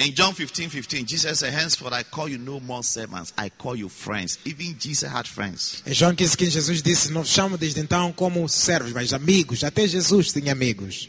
In 0.00 0.12
John 0.12 0.32
15 0.32 0.86
15, 0.86 1.08
Jesus 1.08 1.40
said, 1.40 1.52
Henceforth 1.52 1.92
I 1.92 2.04
call 2.04 2.28
you 2.28 2.38
no 2.38 2.60
more 2.60 2.84
servants, 2.84 3.32
I 3.36 3.50
call 3.50 3.74
you 3.74 3.88
friends. 3.88 4.38
Even 4.44 4.76
Jesus 4.78 5.10
had 5.10 5.26
friends. 5.26 5.82
Em 5.84 5.92
João 5.92 6.14
15, 6.14 6.36
15, 6.36 6.50
Jesus 6.52 6.82
disse: 6.82 7.10
Não 7.10 7.24
chamo 7.24 7.58
desde 7.58 7.80
então 7.80 8.12
como 8.12 8.48
servos, 8.48 8.92
mas 8.92 9.12
amigos. 9.12 9.64
Até 9.64 9.88
Jesus 9.88 10.32
tinha 10.32 10.52
amigos. 10.52 11.08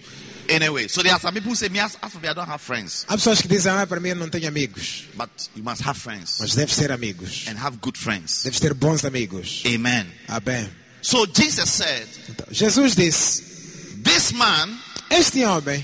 Anyway, 0.50 0.88
so 0.88 1.02
there 1.04 1.14
are 1.14 1.20
some 1.20 1.34
people 1.34 1.50
who 1.50 1.56
say, 1.56 1.70
Me, 1.70 1.80
as 1.80 1.98
as 2.02 2.12
for 2.12 2.20
me, 2.20 2.28
I 2.28 2.34
don't 2.34 2.48
have 2.48 2.60
friends. 2.62 3.06
Há 3.08 3.14
pessoas 3.16 3.42
que 3.42 3.48
dizem: 3.48 3.72
Ah, 3.72 3.86
para 3.86 4.00
mim 4.00 4.10
eu 4.10 4.16
não 4.16 4.30
tenho 4.30 4.48
amigos. 4.48 5.06
But 5.16 5.30
you 5.56 5.64
must 5.64 5.82
have 5.84 5.98
friends 6.00 6.38
Mas 6.40 6.56
deves 6.56 6.76
ter 6.76 6.92
amigos. 6.92 7.46
and 7.48 7.58
have 7.58 7.78
good 7.82 7.98
friends. 7.98 8.44
Deves 8.44 8.60
ter 8.60 8.74
bons 8.74 9.04
amigos. 9.06 9.64
Amen. 9.66 10.08
Amém. 10.28 10.70
So 11.02 11.26
Jesus 11.26 11.70
said, 11.70 12.08
Então, 12.30 12.46
Jesus 12.52 12.96
disse: 12.96 13.44
This 14.04 14.34
man 14.34 14.78
Este 15.10 15.44
homem 15.46 15.84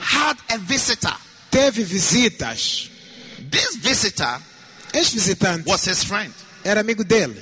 had 0.00 0.36
a 0.50 0.58
visitor. 0.58 1.14
teve 1.50 1.82
visitas. 1.84 2.90
This 3.50 3.76
visitor 3.76 4.40
Este 4.94 5.14
visitante 5.14 5.66
was 5.68 5.84
his 5.84 6.02
friend. 6.04 6.32
era 6.64 6.80
amigo 6.80 7.04
dele. 7.04 7.36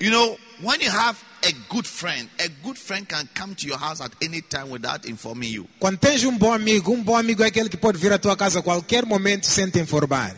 You 0.00 0.10
know, 0.10 0.36
when 0.62 0.80
you 0.80 0.90
have 0.90 1.16
a 1.42 1.52
good 1.68 1.86
friend, 1.86 2.28
a 2.38 2.48
good 2.62 2.78
friend 2.78 3.08
can 3.08 3.28
come 3.34 3.54
to 3.54 3.66
your 3.66 3.78
house 3.78 4.00
at 4.00 4.12
any 4.22 4.40
time 4.42 4.70
without 4.70 5.06
informing 5.06 5.50
you. 5.50 5.66
Quando 5.78 5.98
tens 5.98 6.24
um 6.24 6.36
bom 6.36 6.52
amigo, 6.52 6.92
um 6.92 7.02
bom 7.02 7.16
amigo 7.16 7.42
é 7.42 7.46
aquele 7.46 7.68
que 7.68 7.76
pode 7.76 7.98
vir 7.98 8.12
à 8.12 8.18
tua 8.18 8.36
casa 8.36 8.58
a 8.60 8.62
qualquer 8.62 9.04
momento 9.06 9.46
sem 9.46 9.68
te 9.70 9.78
informar. 9.80 10.34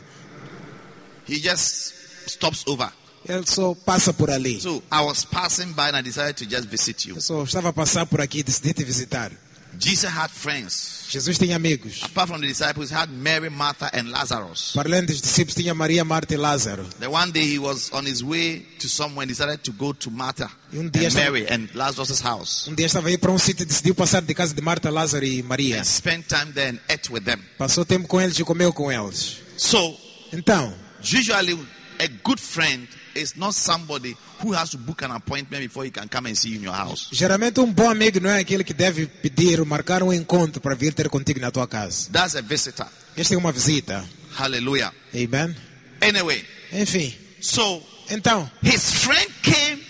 He 1.29 1.37
just 1.37 1.95
stops 2.27 2.65
over. 2.67 2.91
Ele 3.29 3.47
só 3.47 3.75
passa 3.75 4.13
por 4.13 4.31
ali. 4.31 4.61
So 4.61 4.83
I 4.91 5.03
was 5.03 5.25
passing 5.25 5.73
by 5.73 5.89
and 5.91 5.99
I 5.99 6.03
decided 6.03 6.37
to 6.39 6.47
just 6.47 6.69
visit 6.69 7.07
you. 7.09 7.17
Eu 7.17 7.21
só 7.21 7.45
estava 7.45 7.69
a 7.69 7.73
passar 7.73 8.07
por 8.07 8.21
aqui 8.21 8.39
e 8.39 8.43
decidi 8.43 8.73
te 8.73 8.85
visitar. 8.85 9.31
Jesus 9.79 10.11
had 10.13 10.31
friends. 10.31 11.07
Jesus 11.11 11.39
tinha 11.39 11.57
amigos. 11.57 12.03
Apart 12.03 12.29
from 12.29 12.41
the 12.41 12.47
disciples, 12.47 12.91
he 12.91 12.95
had 12.95 13.11
Mary, 13.11 13.49
Martha, 13.51 13.91
and 13.93 14.11
Lazarus. 14.11 14.73
Para 14.75 14.89
além 14.89 15.05
dos 15.05 15.21
discípulos, 15.21 15.55
tinha 15.55 15.75
Maria, 15.75 16.05
Marta 16.05 16.35
e 16.35 16.37
Lázaro. 16.37 16.85
The 17.01 17.09
one 17.09 17.33
day 17.33 17.45
he 17.55 17.59
was 17.59 17.91
on 17.93 18.05
his 18.07 18.23
way 18.23 18.67
to 18.79 18.89
somewhere 18.89 19.25
and 19.25 19.29
decided 19.29 19.63
to 19.65 19.73
go 19.73 19.93
to 19.95 20.11
Martha 20.11 20.51
E 20.73 20.79
um 20.79 20.83
and 20.83 20.91
dia 20.93 21.09
estava- 21.09 21.25
Mary 21.31 21.47
and 21.51 21.69
Lazarus' 21.75 22.21
house 22.23 22.69
Um 22.69 22.75
dia 22.75 22.87
estava 22.87 23.09
aí 23.09 23.17
para 23.19 23.31
um 23.33 23.39
sítio 23.39 23.63
e 23.63 23.67
decidiu 23.67 23.95
passar 23.95 24.21
de 24.23 24.35
casa 24.35 24.55
de 24.55 24.61
Marta, 24.63 24.91
Lázaro 24.91 25.25
e 25.25 25.43
Maria. 25.43 25.81
and 25.81 25.85
spend 25.85 26.25
time 26.29 26.53
there 26.53 26.71
and 26.71 26.79
ate 26.93 27.11
with 27.13 27.23
them. 27.23 27.39
Passou 27.59 27.85
tempo 27.85 28.07
com 28.07 28.21
eles 28.21 28.39
e 28.39 28.45
comeu 28.45 28.73
com 28.73 28.91
eles. 28.93 29.39
So 29.57 29.97
Então, 30.33 30.73
usually 31.03 31.59
a 31.99 32.07
good 32.23 32.41
friend 32.41 32.87
is 33.14 33.35
not 33.37 33.55
somebody 33.55 34.16
who 34.42 34.53
has 34.55 34.70
to 34.70 34.79
book 34.79 35.03
an 35.03 35.11
appointment 35.12 35.62
before 35.62 35.85
he 35.85 35.90
can 35.90 36.09
come 36.09 36.29
and 36.29 36.37
see 36.37 36.51
you 36.51 36.57
in 36.59 36.64
your 36.64 36.75
house. 36.75 37.09
geralmente 37.12 37.61
um 37.61 37.73
bom 37.73 37.88
amigo 37.90 38.20
não 38.20 38.31
é 38.31 38.40
aquele 38.40 38.64
que 38.64 38.75
deve 38.75 39.07
pedir 39.07 39.61
ou 39.61 39.66
marcar 39.66 40.03
um 40.03 40.12
encontro 40.12 40.61
para 40.61 40.75
vir 40.75 40.92
ter 40.94 41.09
contigo 41.09 41.40
na 41.40 41.51
tua 41.51 41.66
casa. 41.66 42.11
That's 42.11 42.37
a 42.37 42.40
visitor. 42.42 42.87
Esta 43.16 43.35
é 43.35 43.38
uma 43.38 43.53
visita. 43.53 44.05
Hallelujah. 44.37 44.92
Amen? 45.14 45.55
Anyway, 46.01 46.44
Enfim, 46.73 47.14
so 47.40 47.83
então, 48.11 48.51
his 48.62 48.92
friend 48.92 49.31
came 49.42 49.83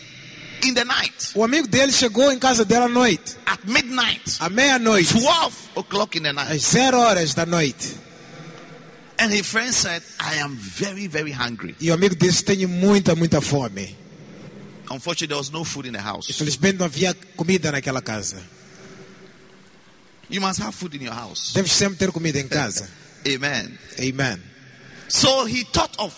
in 0.65 0.75
the 0.75 0.85
night 0.85 1.31
o 1.35 1.43
amigo 1.45 1.67
dele 1.69 1.91
chegou 1.93 2.31
em 2.33 2.39
casa 2.39 2.65
dela 2.65 2.87
à 2.87 2.89
noite, 2.89 3.37
at 3.47 3.61
midnight, 3.65 4.37
à 4.41 4.49
meia-noite, 4.51 5.15
12 5.15 5.53
o'clock 5.77 6.19
in 6.19 6.23
the 6.23 6.33
night. 6.33 6.53
às 6.53 6.63
zero 6.63 6.99
horas 6.99 7.33
da 7.35 7.47
noite. 7.47 7.95
And 9.21 9.31
his 9.31 9.47
friend 9.47 9.73
said, 9.75 10.03
I 10.19 10.37
am 10.37 10.57
very, 10.57 11.07
very 11.07 11.31
hungry. 11.31 11.77
E 11.79 11.91
o 11.91 11.95
amigo 11.95 12.15
disse: 12.15 12.43
Tenho 12.43 12.69
muita, 12.69 13.15
muita 13.15 13.41
fome. 13.41 13.95
Unfortunately, 14.91 15.29
there 15.29 15.37
was 15.37 15.53
no 15.53 15.63
food 15.63 15.87
in 15.87 15.93
the 15.93 16.01
house. 16.01 16.31
Infelizmente 16.31 16.79
não 16.79 16.87
havia 16.87 17.15
comida 17.37 17.71
naquela 17.71 18.03
casa. 18.03 18.43
You 20.31 20.41
must 20.41 20.61
have 20.61 20.75
food 20.75 20.95
in 20.95 21.03
your 21.03 21.15
house. 21.15 21.53
Deves 21.53 21.73
sempre 21.73 21.99
ter 21.99 22.11
comida 22.11 22.39
em 22.39 22.49
casa. 22.49 22.89
Amen. 23.27 23.79
Amen. 24.01 24.43
So 25.09 25.45
he 25.45 25.65
thought 25.65 25.95
of 25.99 26.15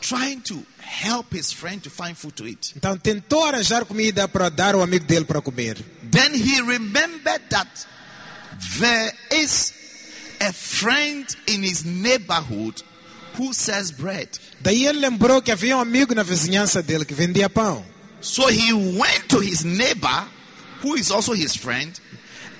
trying 0.00 0.40
to 0.42 0.64
help 0.78 1.32
his 1.32 1.52
friend 1.52 1.82
to 1.82 1.90
find 1.90 2.16
food 2.16 2.34
to 2.36 2.46
eat. 2.46 2.72
Então 2.76 2.96
tentou 2.96 3.44
arranjar 3.44 3.84
comida 3.84 4.26
para 4.26 4.48
dar 4.48 4.74
ao 4.74 4.80
amigo 4.80 5.04
dele 5.04 5.26
para 5.26 5.42
comer. 5.42 5.76
Then 6.10 6.34
he 6.34 6.60
remembered 6.62 7.42
that 7.50 7.68
there 8.78 9.12
is 9.30 9.74
a 10.40 10.52
friend 10.52 11.26
in 11.46 11.62
his 11.62 11.84
neighborhood 11.84 12.82
who 13.34 13.52
sells 13.52 13.90
bread. 13.90 14.28
Daí 14.60 14.86
ele 14.86 15.00
lembrou 15.00 15.42
que 15.42 15.52
havia 15.52 15.76
um 15.76 15.80
amigo 15.80 16.14
na 16.14 16.22
vizinhança 16.22 16.82
dele 16.82 17.04
que 17.04 17.14
vendia 17.14 17.48
pão. 17.48 17.84
So 18.20 18.48
he 18.48 18.72
went 18.72 19.28
to 19.28 19.40
his 19.40 19.64
neighbor, 19.64 20.28
who 20.82 20.96
is 20.96 21.10
also 21.10 21.32
his 21.32 21.56
friend, 21.56 21.98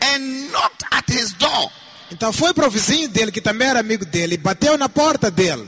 and 0.00 0.50
knocked 0.52 0.84
at 0.90 1.08
his 1.10 1.32
door. 1.34 1.70
Então 2.10 2.32
foi 2.32 2.52
para 2.54 2.66
o 2.66 2.70
vizinho 2.70 3.08
dele, 3.08 3.30
que 3.30 3.40
também 3.40 3.68
era 3.68 3.80
amigo 3.80 4.04
dele, 4.04 4.34
e 4.34 4.38
bateu 4.38 4.76
na 4.78 4.88
porta 4.88 5.30
dele. 5.30 5.66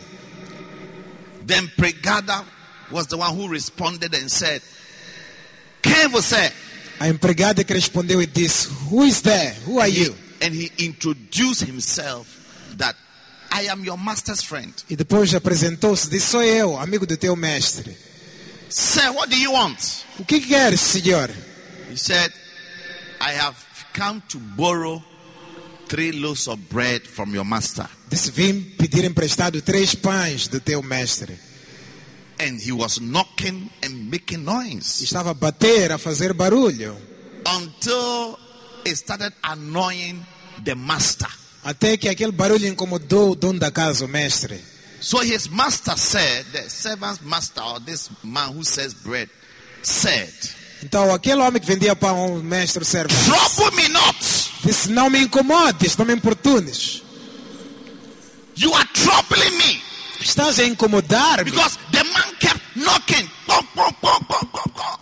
Then 1.47 1.69
Pregada 1.77 2.45
was 2.91 3.07
the 3.07 3.17
one 3.17 3.35
who 3.35 3.49
responded 3.49 4.15
and 4.15 4.29
said, 4.31 4.63
Quem 5.83 6.09
você? 6.09 6.53
A 7.01 7.09
empregada 7.09 7.65
que 7.65 7.73
respondeu 7.73 8.23
e 8.23 8.27
disse: 8.27 8.69
Who 8.91 9.05
is 9.05 9.23
there? 9.23 9.57
Who 9.67 9.81
are 9.81 9.91
you? 9.91 10.15
And 10.43 10.55
he 10.55 10.73
introduced 10.79 11.63
himself 11.63 12.27
that 12.77 12.97
I 13.53 13.67
am 13.71 13.85
your 13.85 13.99
master's 13.99 14.43
friend. 14.43 14.73
E 14.89 14.97
depois 14.97 15.35
apresentou-se, 15.35 16.11
disse: 16.11 16.31
Sou 16.31 16.43
eu, 16.43 16.79
amigo 16.79 17.07
do 17.07 17.17
teu 17.17 17.37
mestre. 17.37 17.97
Sir, 18.69 19.13
what 19.13 19.29
do 19.31 19.37
you 19.37 19.53
want? 19.53 20.05
O 20.19 20.25
que 20.25 20.41
queres, 20.41 20.81
senhor? 20.81 21.29
He 21.91 21.97
said, 21.97 22.33
I 23.21 23.33
have 23.33 23.57
come 23.93 24.23
to 24.31 24.39
borrow 24.39 25.03
three 25.87 26.11
loaves 26.11 26.49
of 26.49 26.59
bread 26.71 27.07
from 27.07 27.35
your 27.35 27.45
master. 27.45 27.87
Disse: 28.09 28.31
Vim 28.31 28.63
pedir 28.79 29.05
emprestado 29.05 29.61
três 29.61 29.95
pães 29.95 30.49
do 30.49 30.59
teu 30.59 30.83
mestre. 30.83 31.39
And 32.41 32.59
he 32.59 32.73
was 32.73 32.99
knocking 32.99 33.71
and 33.83 34.11
making 34.11 34.45
noise 34.45 35.03
estava 35.03 35.31
a 35.31 35.35
bater, 35.35 35.93
a 35.93 35.99
fazer 35.99 36.33
barulho, 36.33 36.97
until 37.47 38.39
it 38.85 38.97
started 38.97 39.33
annoying 39.45 40.25
the 40.65 40.75
master. 40.75 41.29
até 41.65 41.97
que 41.97 42.09
aquele 42.09 42.33
barulho 42.33 42.67
incomodou 42.67 43.33
o 43.33 43.35
dono 43.37 43.59
da 43.59 43.71
casa, 43.71 44.05
o 44.05 44.09
mestre. 44.09 44.61
So 45.01 45.21
his 45.23 45.49
master 45.49 45.97
said, 45.99 46.47
the 46.53 46.69
servant's 46.71 47.21
master, 47.23 47.63
or 47.63 47.81
this 47.81 48.09
man 48.23 48.53
who 48.53 48.65
sells 48.65 48.95
bread, 48.95 49.29
said, 49.83 50.33
Então 50.83 51.13
aquele 51.13 51.41
homem 51.41 51.61
que 51.61 51.67
vendia 51.67 51.95
pão, 51.97 52.37
o 52.37 52.43
mestre, 52.43 52.85
servo, 52.85 53.13
Trouble 53.25 53.77
me 53.77 53.89
not. 53.89 54.17
disse: 54.65 54.91
Não 54.91 55.09
me 55.11 55.21
incomodes, 55.21 55.97
não 55.97 56.05
me 56.07 56.15
importunes. 56.15 57.03
You 58.57 58.73
are 58.75 58.89
troubling 58.93 59.57
me. 59.59 59.83
Estás 60.21 60.59
a 60.61 60.65
incomodar-me, 60.65 61.51
Because 61.51 61.77
the 61.91 62.05
man 62.05 62.37
kept 62.39 62.61
knocking. 62.77 63.29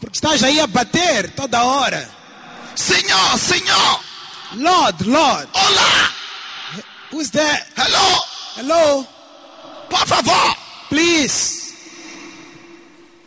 Porque 0.00 0.16
estás 0.16 0.42
aí 0.42 0.60
a 0.60 0.66
bater 0.66 1.30
toda 1.32 1.62
hora. 1.62 2.08
Senor, 2.74 3.38
senor. 3.38 4.00
Lord, 4.56 5.06
Lord, 5.06 5.48
Hola. 5.52 6.10
who's 7.10 7.30
there? 7.30 7.58
Hello. 7.76 8.18
Hello, 8.56 9.06
Por 9.88 10.06
favor. 10.06 10.54
please, 10.88 11.72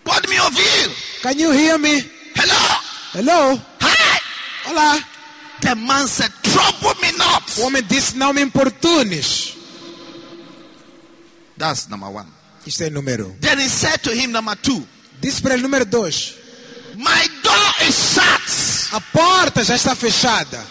Pode 0.03 0.27
me 0.29 0.37
ouvir. 0.37 0.91
can 1.21 1.39
you 1.39 1.51
hear 1.51 1.77
me? 1.77 2.01
Hello. 2.35 2.77
Hello, 3.13 3.61
Hi. 3.81 4.19
olá. 4.69 5.03
The 5.61 5.75
man 5.75 6.07
said, 6.07 6.31
Trouble 6.43 6.93
me 7.01 7.11
not. 7.17 7.57
O 7.59 7.63
homem 7.67 7.83
disse: 7.83 8.15
Não 8.17 8.33
me 8.33 8.41
importunes. 8.41 9.55
That's 11.57 11.87
number 11.87 12.09
one. 12.09 12.27
Isto 12.65 12.83
é 12.83 12.89
número. 12.89 13.33
Then 13.39 13.59
he 13.59 13.69
said 13.69 14.01
to 14.03 14.11
him, 14.13 14.31
number 14.31 14.55
two, 14.57 14.85
Disse 15.21 15.41
para 15.41 15.53
ele: 15.53 15.63
Número 15.63 15.85
dois. 15.89 16.35
My 16.97 17.27
door 17.41 17.87
is 17.87 17.95
shut. 18.13 18.93
A 18.93 18.99
porta 18.99 19.63
já 19.63 19.75
está 19.75 19.95
fechada. 19.95 20.61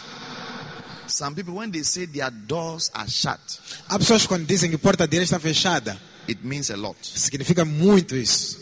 Some 1.06 1.34
people, 1.34 1.54
when 1.54 1.70
they 1.70 1.82
say 1.84 2.06
their 2.06 2.30
doors 2.30 2.90
are 2.94 3.08
shut, 3.08 3.40
Há 3.88 3.98
pessoas 3.98 4.26
quando 4.26 4.46
dizem 4.46 4.70
que 4.70 4.76
a 4.76 4.78
porta 4.78 5.06
dele 5.06 5.24
está 5.24 5.38
fechada, 5.38 5.98
it 6.28 6.40
means 6.44 6.70
a 6.70 6.76
lot. 6.76 6.96
significa 7.02 7.64
muito 7.64 8.16
isso. 8.16 8.60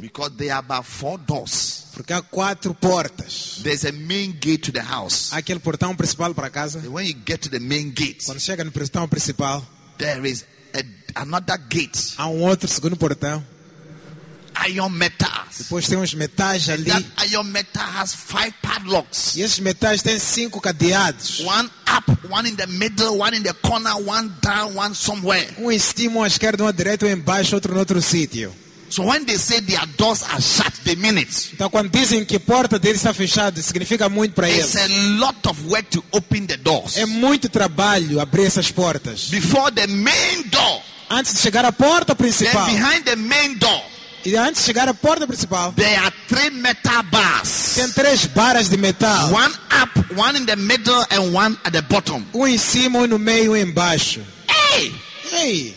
Because 0.00 0.34
there 0.36 0.52
are 0.52 0.60
about 0.60 0.86
four 0.86 1.18
doors. 1.18 1.84
Porque 1.94 2.12
há 2.12 2.20
quatro 2.22 2.74
portas. 2.74 3.60
There's 3.62 3.84
a 3.86 3.92
main 3.92 4.32
gate 4.32 4.58
to 4.58 4.72
the 4.72 4.82
house. 4.82 5.32
Há 5.32 5.38
aquele 5.38 5.58
portão 5.60 5.96
principal 5.96 6.34
para 6.34 6.50
casa. 6.50 6.78
And 6.80 6.88
when 6.92 7.06
you 7.06 7.14
get 7.26 7.40
to 7.42 7.48
the 7.50 7.58
main 7.58 7.90
gate, 7.90 8.24
Quando 8.24 8.38
chega 8.40 8.62
no 8.62 8.70
portão 8.70 9.08
principal, 9.08 9.66
there 9.98 10.28
is 10.28 10.44
a, 10.74 11.22
another 11.22 11.56
gate, 11.68 12.14
há 12.18 12.28
um 12.28 12.42
outro 12.42 12.68
segundo 12.68 12.96
portão. 12.96 13.42
Iron 14.68 14.88
metals. 14.90 15.58
Depois 15.58 15.86
tem 15.86 15.98
uns 15.98 16.14
metais 16.14 16.68
ali. 16.68 16.84
That 16.84 17.04
iron 17.30 17.44
metal 17.44 17.82
has 17.82 18.14
five 18.14 18.52
padlocks. 18.62 19.34
E 19.36 19.42
esses 19.42 19.58
metais 19.60 20.02
têm 20.02 20.18
cinco 20.18 20.60
cadeados. 20.60 21.40
One 21.40 21.70
up, 21.96 22.10
one 22.30 22.48
in 22.48 22.56
the 22.56 22.66
middle, 22.66 23.18
one 23.20 23.36
in 23.36 23.42
the 23.42 23.54
corner, 23.54 23.94
one 23.96 24.30
down, 24.42 24.76
one 24.76 24.94
somewhere. 24.94 25.46
Um 25.58 25.70
em 25.70 25.78
cima, 25.78 26.20
um 26.20 26.22
à 26.22 26.26
esquerda, 26.26 26.64
um 26.64 26.68
à 26.68 26.72
direita, 26.72 27.06
um 27.06 27.10
embaixo, 27.10 27.54
outro 27.54 27.72
no 27.72 27.78
outro 27.80 28.00
sítio. 28.00 28.52
So 28.88 29.02
when 29.02 29.24
they 29.24 29.36
say 29.36 29.60
their 29.60 29.84
doors 29.98 30.22
are 30.22 30.40
shut, 30.40 30.72
they 30.84 30.94
mean 30.94 31.18
it. 31.18 31.50
Então, 31.52 31.68
quando 31.68 31.88
dizem 31.90 32.24
que 32.24 32.36
a 32.36 32.40
porta 32.40 32.78
deles 32.78 32.98
está 32.98 33.12
fechada, 33.12 33.60
significa 33.60 34.08
muito 34.08 34.32
para 34.34 34.48
It's 34.48 34.76
eles. 34.76 34.90
a 34.90 35.18
lot 35.18 35.48
of 35.48 35.60
work 35.68 35.88
to 35.90 36.04
open 36.12 36.46
the 36.46 36.56
doors. 36.56 36.96
É 36.96 37.04
muito 37.04 37.48
trabalho 37.48 38.20
abrir 38.20 38.44
essas 38.44 38.70
portas. 38.70 39.28
Before 39.28 39.72
the 39.72 39.88
main 39.88 40.44
door, 40.50 40.82
Antes 41.10 41.34
de 41.34 41.40
chegar 41.40 41.64
à 41.64 41.72
porta 41.72 42.14
then 42.14 42.16
principal, 42.16 42.66
behind 42.66 43.04
the 43.04 43.16
main 43.16 43.54
door, 43.58 43.82
e 44.26 44.36
antes 44.36 44.62
de 44.62 44.66
chegar 44.66 44.88
à 44.88 44.92
porta 44.92 45.24
principal, 45.24 45.72
there 45.74 45.96
are 45.98 46.12
three 46.26 46.50
metal 46.50 47.04
bars. 47.04 47.74
tem 47.76 47.88
três 47.92 48.26
barras 48.26 48.68
de 48.68 48.76
metal. 48.76 49.32
One 49.32 49.54
up, 49.70 50.20
one 50.20 50.36
in 50.36 50.46
the 50.46 50.56
middle, 50.56 51.00
and 51.12 51.32
one 51.32 51.56
at 51.64 51.72
the 51.72 51.82
bottom. 51.82 52.26
Um 52.34 52.44
em 52.44 52.58
cima, 52.58 52.98
um 52.98 53.06
no 53.06 53.20
meio, 53.20 53.52
um 53.52 53.56
embaixo. 53.56 54.20
Hey! 54.48 54.92
Ei! 55.32 55.74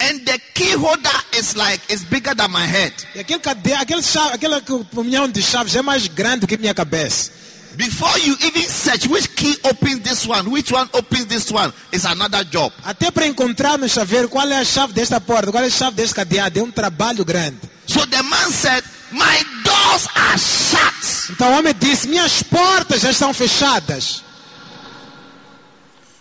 And 0.00 0.24
the 0.24 0.38
key 0.54 0.72
holder 0.72 1.20
is 1.36 1.54
like 1.56 1.82
it's 1.92 2.04
bigger 2.04 2.34
than 2.34 2.48
my 2.50 2.64
head. 2.64 2.94
E 3.14 3.20
aquele 3.20 3.42
aquele 3.74 4.02
chave... 4.02 4.32
aquela 4.32 4.62
punhão 4.62 5.28
de 5.28 5.42
chaves 5.42 5.76
é 5.76 5.82
mais 5.82 6.06
grande 6.06 6.46
que 6.46 6.56
minha 6.56 6.72
cabeça. 6.72 7.32
Before 7.78 8.18
you 8.18 8.34
even 8.44 8.62
search 8.62 9.06
which 9.06 9.36
key 9.36 9.54
opens 9.62 10.00
this 10.00 10.26
one, 10.26 10.50
which 10.50 10.72
one 10.72 10.90
opens 10.92 11.26
this 11.26 11.48
one, 11.52 11.72
is 11.92 12.04
another 12.04 12.42
job. 12.42 12.72
Até 12.84 13.12
para 13.12 13.24
encontrar 13.24 13.78
no 13.78 13.88
chaveiro 13.88 14.28
qual 14.28 14.50
é 14.50 14.58
a 14.58 14.64
chave 14.64 14.92
desta 14.92 15.20
porta, 15.20 15.52
qual 15.52 15.62
é 15.62 15.68
a 15.68 15.70
chave 15.70 15.94
deste 15.94 16.12
cadeado, 16.12 16.58
é 16.58 16.62
um 16.62 16.72
trabalho 16.72 17.24
grande. 17.24 17.60
So 17.86 18.04
the 18.04 18.20
man 18.24 18.50
said, 18.50 18.82
My 19.12 19.44
doors 19.62 20.08
are 20.16 20.36
shut. 20.36 21.30
Então 21.30 21.52
o 21.52 21.56
homem 21.56 21.72
disse: 21.78 22.08
Minhas 22.08 22.42
portas 22.42 23.02
já 23.02 23.12
estão 23.12 23.32
fechadas. 23.32 24.24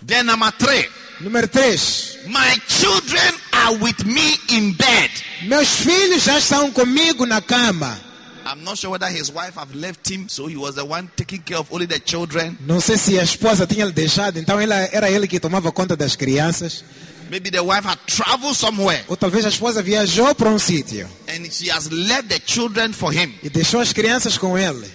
Then 0.05 0.25
number 0.27 0.51
three, 0.51 0.87
Número 1.19 1.47
3. 1.47 2.19
my 2.27 2.59
children 2.67 3.33
are 3.51 3.75
with 3.77 4.05
me 4.05 4.37
in 4.49 4.73
bed. 4.73 5.09
Meus 5.47 5.69
filhos 5.69 6.23
já 6.23 6.37
estão 6.37 6.71
comigo 6.71 7.25
na 7.25 7.41
cama. 7.41 8.06
I'm 8.49 8.63
not 8.63 8.77
sure 8.77 8.91
whether 8.91 9.07
his 9.09 9.29
wife 9.29 9.55
have 9.55 9.75
left 9.75 10.09
him, 10.09 10.29
so 10.29 10.47
he 10.47 10.55
was 10.55 10.75
the 10.75 10.85
one 10.85 11.09
taking 11.15 11.41
care 11.41 11.57
of 11.57 11.67
only 11.71 11.85
the 11.85 11.99
children. 11.99 12.57
Não 12.65 12.79
sei 12.79 12.97
se 12.97 13.19
a 13.19 13.23
esposa 13.23 13.67
tinha 13.67 13.89
deixado, 13.91 14.39
então 14.39 14.59
ela, 14.59 14.75
era 14.91 15.09
ele 15.11 15.27
que 15.27 15.39
tomava 15.39 15.71
conta 15.71 15.95
das 15.97 16.15
crianças. 16.15 16.83
Maybe 17.29 17.51
the 17.51 17.61
wife 17.61 17.85
had 17.85 17.97
traveled 18.07 18.55
somewhere 18.55 19.03
Ou 19.09 19.17
talvez 19.17 19.45
a 19.45 19.49
esposa 19.49 19.83
viajou 19.83 20.33
para 20.33 20.49
um 20.49 20.57
sítio 20.57 21.09
and 21.27 21.51
she 21.51 21.69
has 21.69 21.89
left 21.89 22.29
the 22.29 22.39
children 22.45 22.93
for 22.93 23.13
him. 23.13 23.33
e 23.43 23.49
deixou 23.49 23.81
as 23.81 23.91
crianças 23.91 24.37
com 24.37 24.57
ele. 24.57 24.87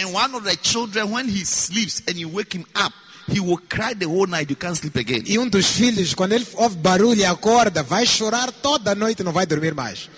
And 0.00 0.12
one 0.14 0.32
of 0.36 0.44
the 0.48 0.56
children, 0.62 1.10
when 1.12 1.28
he 1.28 1.44
sleeps 1.44 2.00
and 2.08 2.12
you 2.16 2.28
wake 2.32 2.56
him 2.56 2.64
up, 2.76 2.94
he 3.28 3.40
will 3.40 3.58
cry 3.68 3.92
the 3.92 4.06
whole 4.06 4.28
night. 4.28 4.48
You 4.48 4.56
can't 4.56 4.76
sleep 4.76 4.96
again. 4.96 5.24
E 5.26 5.36
um 5.36 5.48
dos 5.48 5.66
filhos, 5.66 6.14
quando 6.14 6.32
ele 6.32 6.46
ouve 6.54 6.76
barulho 6.76 7.20
e 7.20 7.24
acorda, 7.24 7.82
vai 7.82 8.06
chorar 8.06 8.52
toda 8.52 8.92
a 8.92 8.94
noite 8.94 9.20
e 9.20 9.24
não 9.24 9.32
vai 9.32 9.44
dormir 9.46 9.74
mais. 9.74 10.08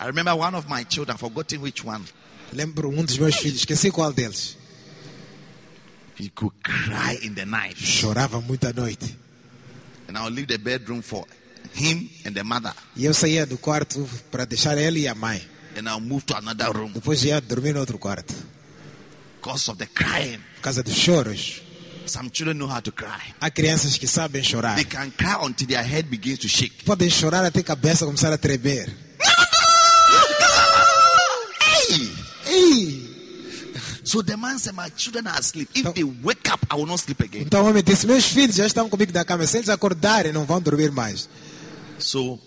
I 0.00 0.06
remember 0.06 0.34
one 0.34 0.54
of 0.56 0.66
my 0.68 0.84
children, 0.84 1.18
forgotten 1.18 1.60
which 1.60 1.84
one. 1.84 2.02
Lembro 2.52 2.88
um 2.88 3.04
dos 3.04 3.18
meus 3.18 3.36
filhos, 3.36 3.60
esqueci 3.60 3.90
qual 3.90 4.12
deles. 4.12 4.56
He 6.18 6.30
could 6.30 6.52
cry 6.62 7.18
in 7.22 7.34
the 7.34 7.44
night. 7.46 7.76
Chorava 7.76 8.40
muito 8.40 8.66
à 8.66 8.72
noite. 8.72 9.16
And 10.08 10.16
I'll 10.18 10.30
leave 10.30 10.48
the 10.48 10.58
bedroom 10.58 11.02
for 11.02 11.24
him 11.74 12.08
and 12.24 12.32
the 12.34 12.42
mother. 12.42 12.72
E 12.96 13.04
eu 13.04 13.14
saía 13.14 13.46
do 13.46 13.56
quarto 13.58 14.08
para 14.30 14.44
deixar 14.44 14.76
ele 14.78 15.00
e 15.00 15.08
a 15.08 15.14
mãe. 15.14 15.40
And 15.76 15.88
I'll 15.88 16.00
move 16.00 16.24
to 16.26 16.36
another 16.36 16.72
room 16.72 16.92
Depois 16.92 17.22
ia 17.24 17.40
dormir 17.40 17.74
no 17.74 17.80
outro 17.80 17.98
quarto. 17.98 18.34
because 19.40 19.70
of 19.70 19.78
the 19.78 19.86
crying. 19.86 20.40
Por 20.56 20.62
causa 20.62 20.82
dos 20.82 20.94
choros. 20.94 21.62
Some 22.06 22.28
children 22.30 22.58
know 22.58 22.66
how 22.68 22.80
to 22.80 22.90
cry. 22.90 23.34
Há 23.40 23.50
crianças 23.50 23.96
que 23.96 24.06
sabem 24.08 24.42
chorar. 24.42 24.74
They 24.76 24.84
can 24.84 25.10
cry 25.12 25.36
until 25.42 25.68
their 25.68 25.84
head 25.84 26.08
begins 26.10 26.40
to 26.40 26.48
shake. 26.48 26.84
Podem 26.84 27.08
chorar 27.08 27.44
até 27.44 27.60
a 27.60 27.62
cabeça 27.62 28.04
começar 28.04 28.32
a 28.32 28.38
tremer. 28.38 28.90
Hey! 32.44 33.06
So 34.04 34.22
the 34.22 34.36
man 34.36 34.58
said, 34.58 34.74
My 34.74 34.88
children 34.90 35.26
are 35.26 35.38
asleep. 35.38 35.68
If 35.74 35.94
they 35.94 36.04
wake 36.04 36.50
up, 36.50 36.60
I 36.70 36.76
will 36.76 36.86
not 36.86 37.00
sleep 37.00 37.20
again. 37.20 37.42
Então 37.42 37.62
o 37.64 37.68
homem 37.68 37.82
disse: 37.82 38.06
Meus 38.06 38.26
filhos 38.26 38.56
já 38.56 38.66
estão 38.66 38.88
comigo 38.88 39.12
na 39.12 39.24
cama. 39.24 39.46
Se 39.46 39.58
eles 39.58 39.68
acordarem, 39.68 40.32
não 40.32 40.44
vão 40.44 40.60
dormir 40.60 40.90
mais. 40.90 41.28
So 41.98 42.38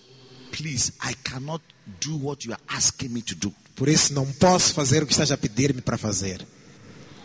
please, 0.52 0.94
I 1.04 1.14
cannot 1.24 1.64
do 2.02 2.18
what 2.18 2.46
you 2.46 2.54
are 2.54 2.62
asking 2.68 3.10
me 3.10 3.22
to 3.22 3.36
do. 3.36 3.54
Por 3.76 3.88
isso 3.88 4.14
não 4.14 4.26
posso 4.34 4.74
fazer 4.74 5.04
o 5.04 5.06
que 5.06 5.14
estás 5.14 5.32
a 5.32 5.38
pedir-me 5.38 5.82
para 5.82 5.98
fazer. 5.98 6.46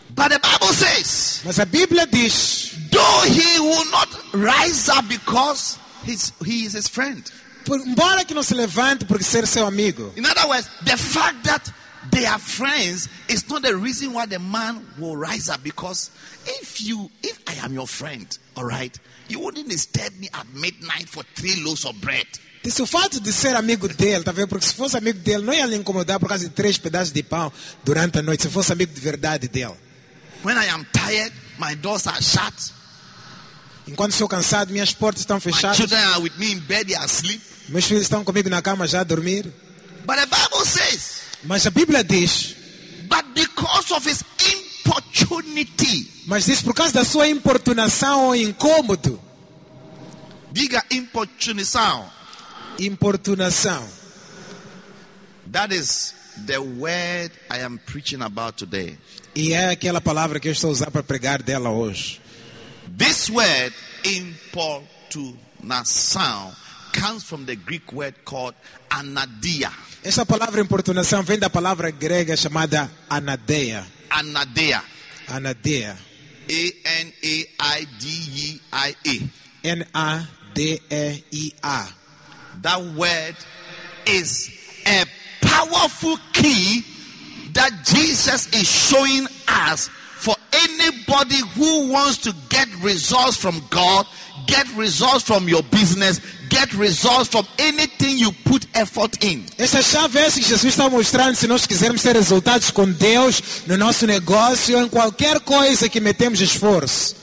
But 0.09 0.29
the 0.29 0.39
Bible 0.39 0.73
says, 0.73 1.41
Mas 1.45 1.59
a 1.59 1.65
Bíblia 1.65 2.07
diz: 2.07 2.71
though 2.91 3.23
he 3.25 3.59
will 3.59 3.85
not 3.91 4.09
rise 4.33 4.89
up 4.89 5.07
because 5.07 5.77
he's, 6.05 6.33
he 6.43 6.65
is 6.65 6.75
his 6.75 6.87
friend. 6.87 7.23
por, 7.65 7.79
embora 7.79 8.25
que 8.25 8.33
não 8.33 8.43
se 8.43 8.53
levante 8.53 9.05
por 9.05 9.21
ser 9.23 9.45
seu 9.45 9.65
amigo. 9.65 10.11
In 10.17 10.25
other 10.25 10.47
words, 10.47 10.67
the 10.85 10.97
fact 10.97 11.43
that 11.43 11.71
they 12.11 12.25
are 12.25 12.39
friends 12.39 13.07
is 13.27 13.47
not 13.49 13.61
the 13.61 13.75
reason 13.75 14.13
why 14.13 14.25
the 14.25 14.39
man 14.39 14.81
will 14.97 15.15
rise 15.17 15.49
up. 15.49 15.61
Because 15.63 16.11
if 16.45 16.81
you, 16.81 17.09
if 17.23 17.39
I 17.47 17.53
am 17.65 17.73
your 17.73 17.87
friend, 17.87 18.25
all 18.55 18.65
right, 18.65 18.97
you 19.27 19.39
wouldn't 19.39 19.69
disturb 19.69 20.13
me 20.19 20.29
at 20.33 20.47
midnight 20.53 21.07
for 21.09 21.23
three 21.35 21.61
loaves 21.63 21.85
of 21.85 21.99
bread. 22.01 22.25
Disse 22.63 22.81
o 22.81 22.85
fato 22.85 23.21
de 23.21 23.31
ser 23.31 23.55
amigo 23.55 23.87
dele, 23.87 24.23
tá 24.23 24.31
vendo? 24.33 24.49
Porque 24.49 24.65
se 24.65 24.73
fosse 24.73 24.97
amigo 24.97 25.19
dele, 25.19 25.43
não 25.45 25.53
ia 25.53 25.65
lhe 25.65 25.75
incomodar 25.77 26.19
por 26.19 26.27
causa 26.27 26.43
de 26.43 26.49
três 26.53 26.77
pedaços 26.77 27.13
de 27.13 27.23
pão 27.23 27.51
durante 27.85 28.19
a 28.19 28.21
noite. 28.21 28.43
Se 28.43 28.49
fosse 28.49 28.73
amigo 28.73 28.93
de 28.93 28.99
verdade 28.99 29.47
dele. 29.47 29.75
When 30.43 30.57
I 30.57 30.67
am 30.69 30.85
tired, 30.93 31.33
my 31.57 31.75
doors 31.75 32.05
are 32.07 32.21
shut. 32.21 32.53
Enquanto 33.87 34.11
estou 34.11 34.27
cansado, 34.27 34.71
minhas 34.71 34.93
portas 34.93 35.21
estão 35.21 35.37
My 35.37 35.41
fechadas. 35.41 35.77
children 35.77 36.01
are 36.13 36.21
with 36.21 36.33
me 36.37 36.51
in 36.51 36.59
bed, 36.59 36.85
they 36.87 36.95
are 36.95 37.05
asleep. 37.05 37.41
Meus 37.69 37.85
filhos 37.85 38.03
estão 38.03 38.23
comigo 38.23 38.49
na 38.49 38.61
cama 38.61 38.85
já 38.87 39.01
a 39.01 39.03
dormir. 39.03 39.43
But 40.05 40.17
the 40.17 40.25
Bible 40.25 40.65
says, 40.65 41.21
Mas 41.43 41.65
a 41.65 41.71
Bíblia 41.71 42.03
diz: 42.03 42.55
but 43.07 43.25
because 43.33 43.93
of 43.93 44.09
his 44.09 44.23
importunity, 44.85 46.07
Mas 46.27 46.45
diz 46.45 46.61
por 46.61 46.73
causa 46.73 46.93
da 46.93 47.05
sua 47.05 47.27
importunação 47.27 48.25
ou 48.25 48.35
incômodo. 48.35 49.19
diga 50.51 50.83
importunição. 50.91 52.09
Importunação. 52.79 53.87
That 55.51 55.73
is 55.73 56.13
the 56.45 56.59
word 56.59 57.31
I 57.49 57.63
am 57.63 57.79
preaching 57.79 58.21
about 58.21 58.57
today. 58.57 58.97
E 59.35 59.53
é 59.53 59.69
aquela 59.69 60.01
palavra 60.01 60.39
que 60.39 60.47
eu 60.47 60.51
estou 60.51 60.71
usar 60.71 60.91
para 60.91 61.03
pregar 61.03 61.41
dela 61.41 61.69
hoje. 61.69 62.21
This 62.97 63.29
word, 63.29 63.73
importunação, 64.03 66.53
comes 66.93 67.23
from 67.23 67.45
the 67.45 67.55
Greek 67.55 67.93
word 67.93 68.15
called 68.25 68.55
anadia. 68.89 69.71
Esta 70.03 70.25
palavra 70.25 70.61
importunação 70.61 71.21
vem 71.23 71.37
da 71.37 71.49
palavra 71.49 71.91
grega 71.91 72.37
chamada 72.37 72.89
anadeia. 73.09 73.85
Anadia. 74.09 74.81
Anadeia. 75.27 75.97
A-N-A-I-D-E-I-A. 76.49 77.19
N-A-D-E-I-A. 79.63 80.29
That 82.61 82.81
word 82.95 83.35
is 84.05 84.49
a 84.85 85.05
powerful 85.41 86.17
key 86.33 86.85
that 87.53 87.71
Jesus 87.85 88.47
is 88.53 88.67
showing 88.67 89.27
us 89.47 89.89
for 90.15 90.35
anybody 90.53 91.39
who 91.55 91.89
wants 91.91 92.19
to 92.19 92.33
get 92.49 92.67
results 92.81 93.37
from 93.37 93.61
God, 93.69 94.05
get 94.47 94.67
results 94.75 95.23
from 95.23 95.47
your 95.47 95.63
business, 95.63 96.19
get 96.49 96.73
results 96.73 97.29
from 97.29 97.45
anything 97.57 98.17
you 98.17 98.31
put 98.43 98.67
effort 98.73 99.23
in. 99.23 99.45
Essa 99.57 99.81
chave 99.81 100.17
é 100.17 100.31
que 100.31 100.41
Jesus 100.41 100.65
está 100.65 100.89
mostrando 100.89 101.35
se 101.35 101.47
nós 101.47 101.65
quisermos 101.65 102.01
ter 102.01 102.15
resultados 102.15 102.71
com 102.71 102.89
Deus 102.91 103.41
no 103.67 103.77
nosso 103.77 104.05
negócio 104.05 104.77
ou 104.77 104.83
em 104.83 104.89
qualquer 104.89 105.39
coisa 105.41 105.87
que 105.87 105.99
metemos 105.99 106.41
esforço. 106.41 107.19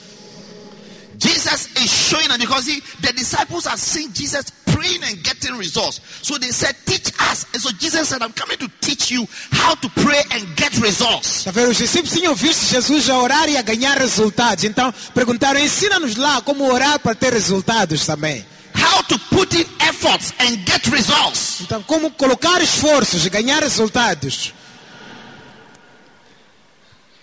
Jesus 1.19 1.69
is 1.77 1.91
showing 1.91 2.31
us 2.31 2.37
because 2.37 2.67
he, 2.67 2.81
the 3.01 3.12
disciples 3.12 3.67
have 3.67 3.81
seen 3.81 4.12
Jesus 4.12 4.51
praying 4.67 5.03
and 5.03 5.23
getting 5.23 5.57
results. 5.57 6.01
So 6.23 6.39
they 6.39 6.51
said, 6.51 6.77
Teach 6.85 7.11
us. 7.21 7.47
And 7.55 7.62
so 7.62 7.73
Jesus 7.73 8.09
said, 8.09 8.23
I'm 8.23 8.33
coming 8.33 8.59
to 8.59 8.69
teach 8.81 9.11
you 9.11 9.27
how 9.51 9.75
to 9.77 9.89
pray 9.89 10.23
and 10.33 10.57
get 10.57 10.77
results. 10.79 11.45
Tá 11.45 11.51
vendo? 11.51 11.71
Os 11.71 11.79
discípulos 11.79 12.12
tinham 12.12 12.35
visto 12.35 12.67
Jesus 12.67 13.09
a 13.09 13.19
orar 13.19 13.49
e 13.49 13.57
a 13.57 13.62
ganhar 13.62 13.97
resultados. 13.99 14.65
Então 14.65 14.93
perguntaram: 15.15 15.59
ensina-nos 15.59 16.17
lá 16.17 16.41
como 16.43 16.71
orar 16.71 16.99
para 16.99 17.15
ter 17.15 17.33
resultados 17.33 18.05
também. 18.05 18.45
How 18.77 19.03
to 19.03 19.19
put 19.31 19.55
in 19.55 19.67
efforts 19.81 20.33
and 20.39 20.65
get 20.65 20.87
results. 20.89 21.62
Então, 21.62 21.83
como 21.83 22.11
colocar 22.12 22.61
esforços 22.61 23.25
e 23.27 23.31
ganhar 23.31 23.62
resultados. 23.62 24.53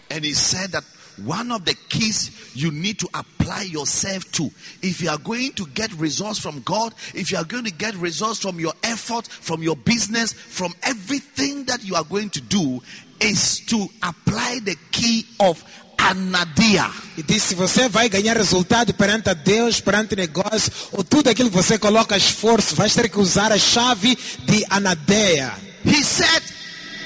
And 0.10 0.24
he 0.24 0.34
said 0.34 0.72
that 0.72 0.84
one 1.26 1.52
of 1.52 1.66
the 1.66 1.76
keys 1.90 2.52
you 2.56 2.72
need 2.72 3.00
to 3.00 3.08
apply 3.14 3.64
yourself 3.64 4.32
to, 4.34 4.50
if 4.82 5.02
you 5.02 5.10
are 5.10 5.18
going 5.18 5.52
to 5.54 5.66
get 5.68 5.92
results 5.94 6.40
from 6.40 6.62
God, 6.62 6.94
if 7.14 7.32
you 7.32 7.38
are 7.38 7.44
going 7.44 7.66
to 7.66 7.72
get 7.72 7.96
results 7.96 8.40
from 8.40 8.60
your 8.60 8.74
effort, 8.84 9.28
from 9.28 9.62
your 9.62 9.76
business, 9.76 10.34
from 10.34 10.74
everything 10.84 11.66
that 11.66 11.84
you 11.84 11.96
are 11.96 12.04
going 12.04 12.30
to 12.32 12.42
do, 12.42 12.82
is 13.20 13.60
to 13.68 13.88
apply 14.02 14.60
the 14.64 14.76
key 14.92 15.26
of 15.40 15.64
anadia. 16.10 16.90
E 17.18 17.24
disse: 17.24 17.50
se 17.50 17.56
você 17.56 17.88
vai 17.88 18.10
ganhar 18.10 18.36
resultado 18.36 18.94
perante 18.94 19.30
a 19.30 19.34
Deus, 19.34 19.80
perante 19.80 20.16
negócio, 20.16 20.72
ou 20.92 21.04
tudo 21.04 21.30
aquilo 21.30 21.50
que 21.50 21.56
você 21.56 21.78
coloca 21.78 22.18
esforço, 22.18 22.76
vai 22.76 22.90
ter 22.90 23.10
que 23.10 23.20
usar 23.20 23.52
a 23.52 23.58
chave 23.58 24.18
de 24.46 24.66
anadeia. 24.70 25.54
He 25.86 26.04
said, 26.04 26.44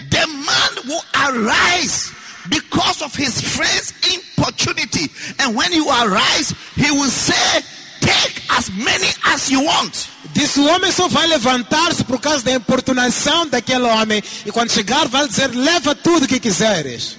The 0.09 0.25
man 0.25 0.87
will 0.87 1.03
arise 1.13 2.11
because 2.47 3.03
of 3.03 3.15
his 3.15 3.41
friend's 3.41 3.93
importunity. 4.13 5.11
And 5.39 5.55
when 5.55 5.73
you 5.73 5.89
arise, 5.89 6.55
he 6.75 6.89
will 6.91 7.11
say, 7.11 7.63
Take 7.99 8.41
as 8.49 8.69
many 8.69 9.09
as 9.25 9.49
you 9.49 9.63
want. 9.63 10.07
Disse: 10.33 10.59
o 10.59 10.67
homem 10.67 10.91
só 10.91 11.07
vai 11.07 11.27
levantar-se 11.27 12.03
por 12.03 12.21
causa 12.21 12.43
da 12.43 12.51
importunação 12.53 13.47
daquele 13.47 13.83
homem. 13.83 14.23
E 14.45 14.51
quando 14.51 14.71
chegar, 14.71 15.07
vai 15.07 15.27
dizer: 15.27 15.47
leva 15.47 15.93
tudo 15.93 16.27
que 16.27 16.39
quiseres. 16.39 17.17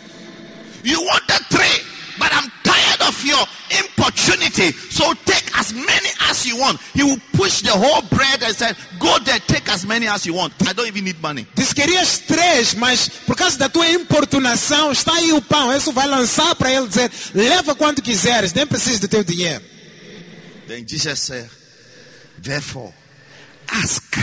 You 0.83 1.03
want 1.03 1.27
the 1.27 1.41
tree, 1.51 1.85
but 2.19 2.31
I'm 2.33 2.51
tired 2.63 3.03
of 3.09 3.25
your 3.25 3.45
importunity. 3.81 4.73
So 4.91 5.13
take 5.25 5.51
as 5.59 5.73
many 5.73 6.09
as 6.29 6.47
you 6.47 6.59
want. 6.59 6.81
He 6.95 7.03
will 7.03 7.21
push 7.33 7.63
the 7.63 7.73
whole 7.73 8.03
bread 8.03 8.43
and 8.43 8.55
say, 8.55 8.73
Go 8.99 9.19
there, 9.21 9.39
take 9.41 9.69
as 9.69 9.85
many 9.85 10.07
as 10.07 10.27
you 10.27 10.35
want. 10.35 10.55
I 10.69 10.73
don't 10.73 10.87
even 10.87 11.05
need 11.05 11.21
money. 11.21 11.47
Disse: 11.55 11.75
querias 11.75 12.19
três, 12.21 12.75
mas 12.75 13.09
por 13.27 13.37
causa 13.37 13.59
da 13.59 13.69
tua 13.69 13.89
importunação, 13.91 14.93
está 14.93 15.15
aí 15.15 15.33
o 15.33 15.43
pão. 15.43 15.75
Isso 15.77 15.93
vai 15.93 16.07
lançar 16.07 16.55
para 16.55 16.73
ele 16.73 16.89
dizer: 16.89 17.11
leva 17.35 17.75
quanto 17.75 18.03
quiseres, 18.03 18.53
nem 18.53 18.67
preciso 18.67 19.01
do 19.01 19.09
teu 19.09 19.25
dinheiro. 19.25 19.65
Then 20.67 20.87
Jesus 20.87 21.21
said, 21.21 21.51
Therefore, 22.43 22.93
ask 23.69 24.17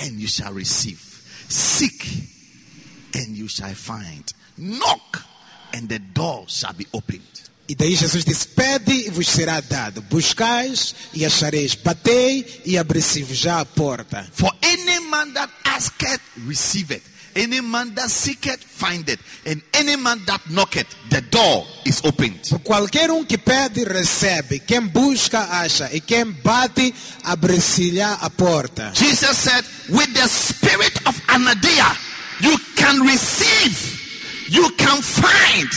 and 0.00 0.18
you 0.18 0.26
shall 0.26 0.52
receive. 0.54 1.00
Seek 1.48 2.28
and 3.14 3.36
you 3.36 3.48
shall 3.48 3.74
find. 3.74 4.32
Knock 4.56 5.29
and 5.72 5.88
the 5.88 5.98
door 5.98 6.44
shall 6.48 6.72
be 6.72 6.86
opened. 6.92 7.22
E 7.68 7.74
daí 7.74 7.94
Jesus 7.94 8.24
disse: 8.24 8.48
Pede 8.48 8.92
e 8.92 9.10
vos 9.10 9.28
será 9.28 9.60
dado, 9.60 10.02
buscais 10.02 10.94
e 11.14 11.24
achareis, 11.24 11.76
batei 11.76 12.62
e 12.64 12.76
abri-se-vos 12.76 13.38
já 13.38 13.60
a 13.60 13.64
porta. 13.64 14.26
For 14.32 14.52
any 14.60 14.98
man 15.08 15.32
that 15.34 15.50
asketh, 15.64 16.20
receiveth. 16.46 17.08
Any 17.32 17.60
man 17.60 17.94
that 17.94 18.10
seeketh, 18.10 18.64
findeth. 18.64 19.20
And 19.46 19.62
any 19.72 19.94
man 19.96 20.24
that 20.26 20.40
knocketh, 20.50 20.88
the 21.10 21.20
door 21.20 21.64
is 21.84 22.02
opened. 22.04 22.40
Por 22.50 22.58
qualquer 22.58 23.12
um 23.12 23.24
que 23.24 23.38
pede, 23.38 23.84
recebe. 23.84 24.58
Quem 24.66 24.88
busca, 24.88 25.62
acha. 25.62 25.88
E 25.92 26.00
quem 26.00 26.32
bate, 26.32 26.92
abre-se-lhe 27.22 28.02
a 28.02 28.28
porta. 28.30 28.90
Jesus 28.94 29.36
said, 29.36 29.64
with 29.90 30.12
the 30.12 30.26
spirit 30.26 31.06
of 31.06 31.14
Anadia, 31.28 31.96
you 32.40 32.58
can 32.74 33.00
receive, 33.06 33.99
you 34.50 34.70
can 34.72 35.00
find, 35.02 35.68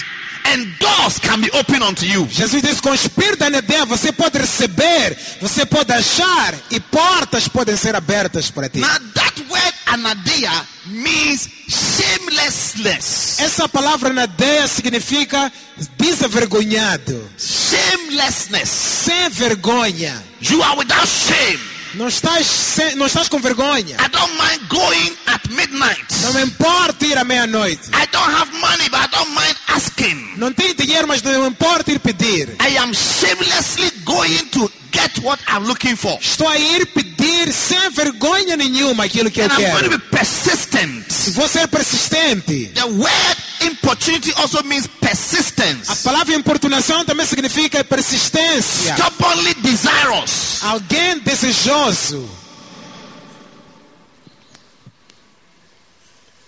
and 0.45 0.67
doors 0.79 1.19
can 1.19 1.39
be 1.41 1.49
opened 1.53 1.83
unto 1.83 2.05
you. 2.05 2.27
Jesus 2.29 2.61
disse: 2.61 2.81
com 2.81 2.89
o 2.89 2.95
espírito 2.95 3.37
da 3.37 3.49
Nedeia, 3.49 3.85
você 3.85 4.11
pode 4.11 4.37
receber, 4.37 5.15
você 5.41 5.65
pode 5.65 5.91
achar, 5.93 6.53
e 6.71 6.79
portas 6.79 7.47
podem 7.47 7.77
ser 7.77 7.95
abertas 7.95 8.49
para 8.51 8.67
ti. 8.67 8.79
Now 8.79 8.97
that 9.13 9.41
word 9.49 9.73
Anadia 9.85 10.51
means 10.87 11.47
shamelessness. 11.69 13.39
Essa 13.39 13.69
palavra 13.69 14.11
Nedeia 14.11 14.67
significa 14.67 15.51
desavergonhado, 15.97 17.29
Shamelessness. 17.37 18.69
sem 18.69 19.29
vergonha. 19.29 20.21
You 20.41 20.61
are 20.63 20.77
without 20.77 21.07
shame. 21.07 21.72
Não 21.95 22.07
estás, 22.07 22.47
sem, 22.47 22.95
não 22.95 23.05
estás 23.05 23.29
com 23.29 23.39
vergonha. 23.39 23.97
I 23.99 24.09
don't 24.09 24.33
mind 24.33 24.67
going 24.67 25.15
at 25.27 25.47
midnight. 25.49 26.03
Não 26.23 26.33
me 26.33 26.41
importa 26.41 27.05
ir 27.05 27.17
à 27.17 27.23
meia-noite. 27.23 27.89
I 27.89 28.07
don't 28.11 28.33
have 28.33 28.51
money, 28.59 28.89
but 28.89 28.99
I 28.99 29.07
don't 29.11 29.29
mind 29.29 29.55
asking. 29.67 30.33
Não 30.37 30.51
tenho 30.51 30.73
dinheiro, 30.73 31.07
mas 31.07 31.21
não 31.21 31.43
me 31.43 31.49
importa 31.49 31.91
ir 31.91 31.99
pedir. 31.99 32.55
I 32.59 32.77
am 32.77 32.93
shamelessly 32.95 33.91
going 34.03 34.49
to 34.51 34.69
get 34.91 35.17
what 35.23 35.39
I'm 35.47 35.65
looking 35.65 35.95
for. 35.95 36.17
Estou 36.19 36.47
a 36.47 36.57
ir 36.57 36.85
pedir 36.87 37.51
sem 37.51 37.89
vergonha 37.91 38.55
nenhuma 38.57 39.05
aquilo 39.05 39.29
que 39.31 39.39
eu 39.41 39.45
And 39.45 39.53
I'm 39.53 39.61
going 39.71 39.83
to 39.83 39.89
quero. 39.89 39.99
be 39.99 40.05
persistent. 40.09 41.05
Vou 41.35 41.47
ser 41.47 41.67
persistente. 41.67 42.67
The 42.73 42.85
word 42.85 43.37
importunity 43.61 44.33
also 44.37 44.61
means 44.63 44.85
A 44.85 45.05
persistence. 45.05 46.03
palavra 46.03 46.35
importunação 46.35 47.03
também 47.05 47.25
significa 47.25 47.83
persistência. 47.83 48.95
Stubbornly 48.95 49.53
desirous. 49.55 50.61
Alguém 50.63 51.19
desejoso, 51.19 52.29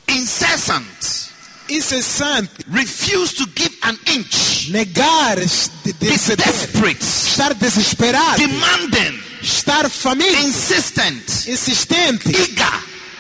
Incessant. 0.08 1.25
Incessante, 1.70 2.50
Refuse 2.72 3.34
to 3.36 3.46
give 3.56 3.76
an 3.84 3.98
inch. 4.08 4.70
negar, 4.70 5.38
de, 5.38 6.14
estar 6.14 7.54
desesperado, 7.56 8.38
Demanding. 8.38 9.20
estar 9.42 9.90
faminto, 9.90 10.38
Insistent. 10.48 11.48
insistente, 11.48 12.30
Eager. 12.30 12.66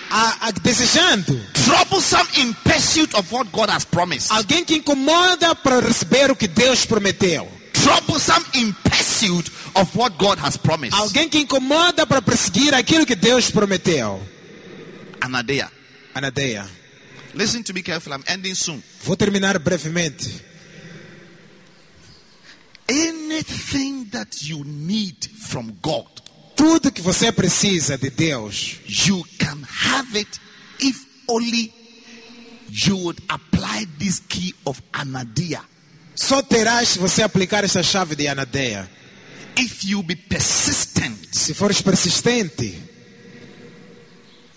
a, 0.09 0.47
a, 0.47 0.51
desejando. 0.51 1.39
Troublesome 1.65 2.27
in 2.37 2.53
pursuit 2.63 3.13
of 3.15 3.31
what 3.31 3.51
God 3.51 3.69
has 3.69 3.85
promised. 3.85 4.31
Alguém 4.31 4.63
que 4.65 4.75
incomoda 4.75 5.55
para 5.55 5.79
receber 5.81 6.31
o 6.31 6.35
que 6.35 6.47
Deus 6.47 6.85
prometeu. 6.85 7.47
Troublesome 7.73 8.45
in 8.53 8.73
pursuit 8.83 9.49
of 9.75 9.95
what 9.97 10.15
God 10.17 10.39
has 10.39 10.57
promised. 10.57 10.93
Alguém 10.97 11.27
que 11.29 11.39
incomoda 11.39 12.05
para 12.07 12.21
perseguir 12.21 12.73
aquilo 12.73 13.05
que 13.05 13.15
Deus 13.15 13.49
prometeu. 13.51 14.21
Anadeia. 15.21 15.71
Anadeia. 16.13 16.65
Listen 17.35 17.61
to 17.63 17.73
me 17.73 17.81
carefully. 17.83 18.15
I'm 18.15 18.23
ending 18.27 18.55
soon. 18.55 18.81
Vou 19.03 19.15
terminar 19.15 19.59
brevemente. 19.59 20.41
Anything 22.87 24.05
that 24.11 24.41
you 24.47 24.63
need 24.63 25.25
from 25.49 25.75
God, 25.81 26.07
Tudo 26.55 26.91
que 26.91 27.01
você 27.01 27.31
precisa 27.31 27.97
de 27.97 28.09
Deus, 28.09 28.79
you 28.87 29.23
can 29.37 29.61
have 29.63 30.15
it 30.15 30.39
if 30.79 31.05
only 31.27 31.73
you 32.69 32.95
would 32.97 33.19
apply 33.29 33.85
this 33.99 34.19
key 34.29 34.53
of 34.65 34.81
Anadia. 34.93 35.61
só 36.15 36.41
terás 36.41 36.89
se 36.89 36.99
você 36.99 37.21
aplicar 37.23 37.63
essa 37.65 37.83
chave 37.83 38.15
de 38.15 38.27
Anadeia. 38.27 38.89
If 39.57 39.83
you 39.85 40.01
be 40.03 40.15
persistent, 40.15 41.33
Se 41.33 41.53
fores 41.53 41.81
persistente, 41.81 42.81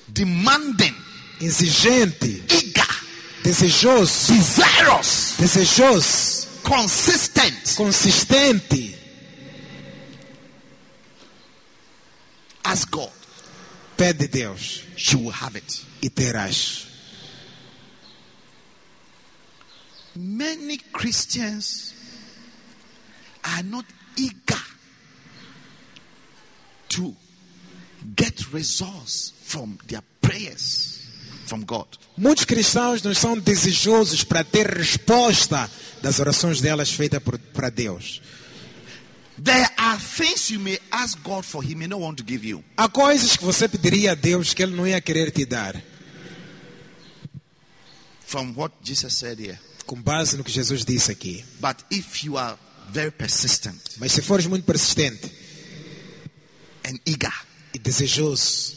demanding, 0.06 0.94
exigente, 1.40 2.42
eager, 2.50 3.04
desejoso, 3.42 4.32
desirous, 4.32 5.36
desejoso, 5.38 6.62
consistent, 6.62 7.76
consistente, 7.76 8.96
ask 12.64 12.90
God, 12.90 13.12
pede 13.96 14.28
Deus. 14.28 14.84
She 14.96 15.16
will 15.16 15.30
have 15.30 15.56
it. 15.56 15.84
e 16.02 16.10
terás. 16.10 16.86
Many 20.14 20.78
Christians 20.92 21.94
are 23.44 23.62
not 23.62 23.84
eager 24.16 24.60
to 26.88 27.14
get 28.16 28.52
results 28.52 29.32
from 29.44 29.78
their 29.86 30.02
prayers 30.20 30.97
from 31.48 31.64
God. 31.64 31.86
Muitos 32.16 32.44
cristãos 32.44 33.02
não 33.02 33.14
são 33.14 33.38
desejosos 33.38 34.22
para 34.24 34.44
ter 34.44 34.66
resposta 34.66 35.70
das 36.02 36.18
orações 36.20 36.60
delas 36.60 36.90
feitas 36.90 37.20
para 37.52 37.70
Deus. 37.70 38.20
There 39.42 39.68
are 39.76 39.98
things 40.00 40.50
you 40.50 40.58
may 40.58 40.78
ask 40.90 41.16
God 41.22 41.44
for, 41.44 41.62
He 41.64 41.74
may 41.74 41.86
not 41.86 42.00
want 42.02 42.16
to 42.18 42.24
give 42.26 42.44
you. 42.46 42.64
Há 42.76 42.88
coisas 42.88 43.36
que 43.36 43.44
você 43.44 43.68
pediria 43.68 44.12
a 44.12 44.14
Deus 44.14 44.52
que 44.52 44.62
Ele 44.62 44.74
não 44.74 44.86
ia 44.86 45.00
querer 45.00 45.30
te 45.30 45.44
dar, 45.46 45.80
From 48.26 48.52
what 48.56 48.74
Jesus 48.82 49.14
said 49.14 49.38
here. 49.40 49.58
com 49.86 49.96
base 50.02 50.36
no 50.36 50.44
que 50.44 50.50
Jesus 50.50 50.84
disse 50.84 51.10
aqui. 51.10 51.44
But 51.60 51.76
if 51.90 52.24
you 52.24 52.36
are 52.36 52.58
very 52.90 53.10
persistent 53.10 53.78
Mas 53.98 54.12
se 54.12 54.20
fores 54.22 54.46
muito 54.46 54.64
persistente 54.64 55.30
and 56.84 56.98
eager 57.06 57.32
e 57.72 57.78
desejoso 57.78 58.74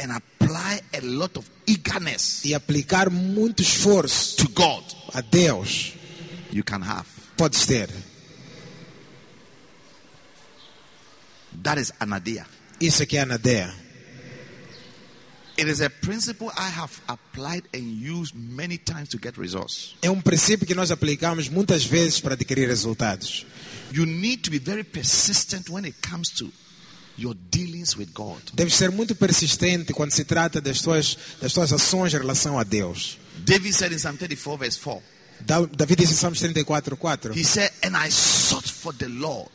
and 0.00 0.14
apply 0.46 0.80
a 0.92 1.00
lot 1.02 1.36
of 1.36 1.50
eagerness 1.66 2.44
e 2.44 2.54
aplicar 2.54 3.10
muito 3.10 3.62
esforço 3.62 4.36
to 4.36 4.48
God, 4.50 4.84
a 5.12 5.20
Deus, 5.20 5.94
you 6.52 6.62
can 6.62 6.82
have. 6.82 7.06
podes 7.36 7.66
ter. 7.66 7.90
That 11.62 11.80
is 11.80 11.92
anadia. 11.98 12.46
Isso 12.80 13.02
aqui 13.02 13.16
é 13.16 13.22
anadeia. 13.22 13.74
It 15.58 15.70
is 15.70 15.80
a 15.80 15.88
principle 15.88 16.48
I 16.48 16.68
have 16.68 17.00
applied 17.08 17.64
and 17.74 17.80
used 17.80 18.34
many 18.34 18.76
times 18.76 19.08
to 19.08 19.18
get 19.18 19.38
results. 19.38 19.96
É 20.02 20.10
um 20.10 20.20
princípio 20.20 20.66
que 20.66 20.74
nós 20.74 20.90
aplicamos 20.90 21.48
muitas 21.48 21.82
vezes 21.82 22.20
para 22.20 22.34
adquirir 22.34 22.68
resultados. 22.68 23.46
You 23.90 24.04
need 24.04 24.42
to 24.42 24.50
be 24.50 24.58
very 24.58 24.84
persistent 24.84 25.70
when 25.70 25.86
it 25.86 25.96
comes 26.06 26.28
to 26.34 26.52
your 27.18 27.34
dealings 27.50 27.96
with 27.96 28.08
God. 28.14 28.40
Deves 28.54 28.74
ser 28.74 28.90
muito 28.90 29.14
persistente 29.14 29.92
quando 29.92 30.12
se 30.12 30.24
trata 30.24 30.60
das 30.60 30.80
tuas, 30.82 31.16
das 31.40 31.52
tuas 31.52 31.72
ações 31.72 32.12
em 32.14 32.18
relação 32.18 32.58
a 32.58 32.64
Deus. 32.64 33.18
David 33.44 33.72
said 33.74 33.92
in 33.92 33.96
Psalm 33.98 34.16
34, 34.16 34.56
verse 34.58 34.78
4, 34.78 35.02
Da- 35.40 35.66
Davi 35.66 35.94
disse 35.96 36.14
em 36.14 36.16
Salmos 36.16 36.40
34, 36.40 36.96
4. 36.96 37.32
He 37.38 37.44
said, 37.44 37.70
And 37.84 37.94
I 37.96 38.10
sought 38.10 38.66
for 38.70 38.94
the 38.94 39.06
Lord, 39.08 39.50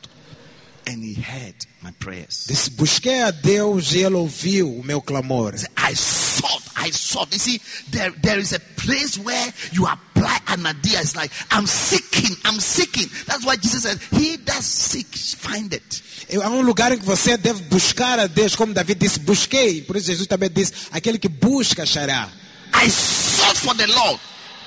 and 0.87 1.03
he 1.03 1.13
heard 1.13 1.55
my 1.81 1.91
prayers. 1.99 2.45
Disse, 2.47 2.69
busquei 2.69 3.21
a 3.21 3.31
Deus 3.31 3.93
e 3.93 3.99
Ele 3.99 4.15
ouviu 4.15 4.79
o 4.79 4.83
meu 4.83 5.01
clamor. 5.01 5.53
I 5.77 5.93
sought, 5.93 6.63
I 6.77 6.91
sought. 6.91 7.31
You 7.33 7.39
see, 7.39 7.61
there, 7.89 8.11
there 8.21 8.39
is 8.39 8.53
a 8.53 8.59
place 8.59 9.17
where 9.17 9.53
you 9.71 9.87
apply 9.87 10.39
an 10.47 10.65
idea. 10.65 10.99
It's 10.99 11.15
like, 11.15 11.31
I'm 11.51 11.65
seeking, 11.65 12.35
I'm 12.45 12.59
seeking. 12.59 13.09
That's 13.25 13.45
why 13.45 13.55
Jesus 13.55 13.83
said, 13.83 13.99
He 14.11 14.37
that 14.37 14.63
seeks, 14.63 15.33
find 15.33 15.73
it. 15.73 16.01
Há 16.33 16.49
um 16.49 16.61
lugar 16.61 16.91
em 16.91 16.97
que 16.97 17.05
você 17.05 17.35
deve 17.37 17.63
buscar 17.63 18.17
a 18.19 18.27
Deus, 18.27 18.55
como 18.55 18.73
Davi 18.73 18.95
disse, 18.95 19.19
busquei. 19.19 19.81
Por 19.81 19.97
isso 19.97 20.07
Jesus 20.07 20.27
também 20.27 20.49
disse, 20.49 20.73
aquele 20.91 21.19
que 21.19 21.27
busca 21.27 21.83
achará. 21.83 22.29
I 22.73 22.89
sought 22.89 23.57
for 23.57 23.75
the 23.75 23.87
Lord, 23.87 24.19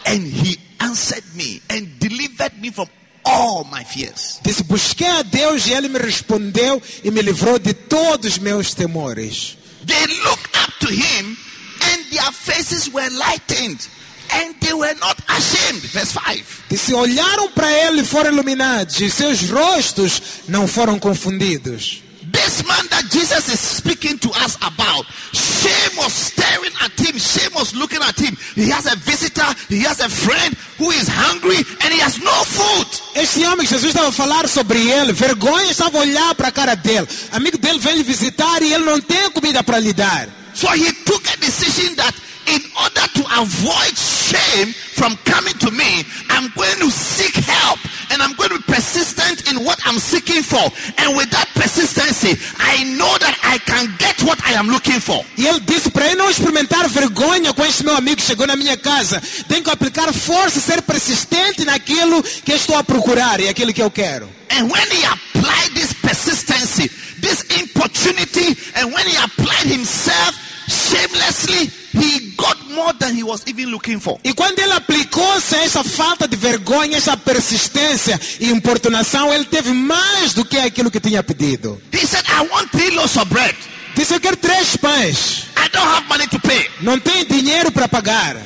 and 0.07 0.27
he 0.27 0.59
answered 0.79 1.25
me 1.35 1.63
and 1.71 1.87
delivered 1.99 2.61
me 2.61 2.71
from 2.71 2.87
all 3.25 3.65
my 3.65 3.85
fears. 3.85 4.41
Disse, 4.43 4.63
busquei 4.63 5.09
a 5.09 5.23
Deus 5.23 5.67
e 5.67 5.73
Ele 5.73 5.89
me 5.89 5.99
respondeu 5.99 6.81
e 7.03 7.11
me 7.11 7.23
livrou 7.23 7.59
de 7.59 7.73
todos 7.73 8.33
os 8.33 8.39
meus 8.39 8.75
temores. 8.75 9.57
They 9.87 10.07
looked 10.25 10.57
up 10.57 10.73
to 10.81 10.93
him, 10.93 11.37
and 11.83 12.05
their 12.11 12.33
faces 12.33 12.89
were 12.89 13.11
lightened, 13.11 13.89
and 14.33 14.55
they 14.61 14.73
were 14.73 14.95
not 15.01 15.19
ashamed. 15.29 15.83
Verse 15.93 16.13
5. 16.13 16.65
Disse, 16.71 16.95
olharam 16.95 17.51
para 17.53 17.71
Ele 17.71 18.03
e 18.03 18.05
foram 18.05 18.33
iluminados, 18.33 19.01
e 19.01 19.11
seus 19.11 19.51
rostos 19.51 20.23
não 20.49 20.67
foram 20.67 20.99
confundidos. 20.99 22.04
This 22.35 22.67
man 22.67 22.85
that 22.91 23.07
Jesus 23.15 23.47
is 23.49 23.61
speaking 23.61 24.19
to 24.19 24.31
us 24.43 24.57
about, 24.59 25.07
shame 25.31 25.95
was 25.97 26.13
staring 26.13 26.75
at 26.83 26.91
him, 26.99 27.17
shame 27.17 27.55
was 27.55 27.75
looking 27.75 28.03
at 28.03 28.19
him. 28.19 28.35
He 28.59 28.69
has 28.71 28.91
a 28.91 28.97
visitor, 28.97 29.47
he 29.69 29.81
has 29.87 30.01
a 30.01 30.09
friend 30.11 30.55
who 30.77 30.91
is 30.91 31.07
hungry, 31.07 31.63
and 31.83 31.89
he 31.95 32.01
has 32.01 32.19
no 32.19 32.35
food. 32.45 32.91
Este 33.15 33.47
homem 33.47 33.65
que 33.65 33.75
Jesus 33.75 33.95
estava 33.95 34.09
a 34.09 34.13
falar 34.13 34.49
sobre 34.49 34.83
ele, 34.91 35.13
vergonha 35.13 35.71
estava 35.71 35.99
a 35.99 36.01
olhar 36.01 36.35
para 36.35 36.49
a 36.49 36.53
cara 36.53 36.75
dele. 36.75 37.07
Amigo 37.31 37.57
dele 37.57 37.79
vem 37.79 37.97
lhe 37.99 38.03
visitar 38.03 38.61
e 38.63 38.73
ele 38.73 38.85
não 38.85 39.01
tem 39.01 39.31
comida 39.31 39.63
para 39.63 39.79
lhe 39.79 39.93
dar. 39.93 40.29
So 40.55 40.69
he 40.75 40.93
took 41.05 41.27
a 41.33 41.37
decision 41.37 41.95
that 41.97 42.15
in 42.47 42.63
order 42.81 43.07
to 43.19 43.23
avoid 43.41 43.95
shame 43.97 44.73
from 44.73 45.17
coming 45.25 45.55
to 45.59 45.71
me, 45.71 46.05
I'm 46.31 46.51
going 46.55 46.79
to 46.79 46.91
seek 46.91 47.35
help 47.35 47.79
and 48.11 48.23
I'm 48.23 48.35
going 48.35 48.51
to 48.51 48.59
be 48.59 48.73
persistent 48.73 49.51
in 49.51 49.65
what 49.65 49.79
I'm 49.85 49.99
seeking 49.99 50.43
for. 50.43 50.63
And 50.99 51.17
with 51.17 51.31
that 51.31 51.49
persistency, 51.55 52.37
I 52.59 52.85
know 52.97 53.13
that 53.19 53.37
I 53.43 53.59
can 53.59 53.95
get 53.99 54.23
what 54.23 54.41
I 54.45 54.53
am 54.53 54.69
looking 54.69 55.01
for. 55.01 55.25
E 55.37 55.47
ele 55.47 55.61
disse 55.61 55.91
para 55.91 56.11
eu 56.11 56.17
não 56.17 56.31
experimentar 56.31 56.89
vergonha 56.89 57.53
com 57.53 57.65
este 57.65 57.85
meu 57.85 57.97
amigo 57.97 58.17
que 58.17 58.23
chegou 58.23 58.47
na 58.47 58.57
minha 58.57 58.77
casa. 58.77 59.21
Tenho 59.49 59.63
que 59.63 59.71
aplicar 59.71 60.13
força 60.13 60.59
e 60.59 60.63
ser 60.63 60.83
persistente 60.83 61.65
naquilo 61.65 62.23
que 62.23 62.53
estou 62.53 62.77
a 62.77 62.85
procurar 62.85 63.41
e 63.41 63.49
aquilo 63.49 63.73
que 63.73 63.83
eu 63.83 63.91
quero. 63.91 64.29
And 64.51 64.71
when 64.71 64.87
he 64.91 65.05
applied 65.05 65.75
this 65.75 65.93
persistency, 65.95 66.91
this 67.25 67.43
importunity, 67.61 68.57
and 68.77 68.93
when 68.93 69.07
he 69.07 69.17
applied 69.17 69.67
himself 69.67 70.35
shamelessly, 70.69 71.71
he 71.93 72.35
got 72.37 72.57
more 72.71 72.93
than 72.95 73.15
he 73.15 73.23
was 73.23 73.43
even 73.47 73.71
looking 73.71 74.01
for. 74.01 74.19
E 74.25 74.33
quando 74.35 74.59
ele 74.59 74.73
aplicou-se 74.73 75.55
a 75.55 75.63
essa 75.65 75.83
falta 75.85 76.27
de 76.29 76.37
vergonha, 76.37 76.97
essa 76.97 77.17
persistência 77.17 78.19
e 78.41 78.51
importunação, 78.51 79.33
ele 79.33 79.45
teve 79.45 79.73
mais 79.73 80.35
do 80.35 80.45
que 80.45 80.59
aquilo 80.59 80.91
que 80.91 81.01
tinha 81.01 81.23
pedido. 81.23 81.81
He 81.93 82.07
said, 82.07 82.25
I 82.29 82.47
want 82.51 82.71
three 82.71 82.91
loaves 82.91 83.17
of 83.17 83.27
bread. 83.27 83.55
Disse, 83.95 84.13
eu 84.15 84.21
quero 84.21 84.37
três 84.37 84.77
pães. 84.77 85.47
I 85.57 85.69
don't 85.69 85.87
have 85.87 86.09
money 86.09 86.27
to 86.29 86.41
pay. 86.41 86.69
Não 86.81 86.99
tem 86.99 87.25
dinheiro 87.25 87.71
para 87.71 87.87
pagar. 87.89 88.37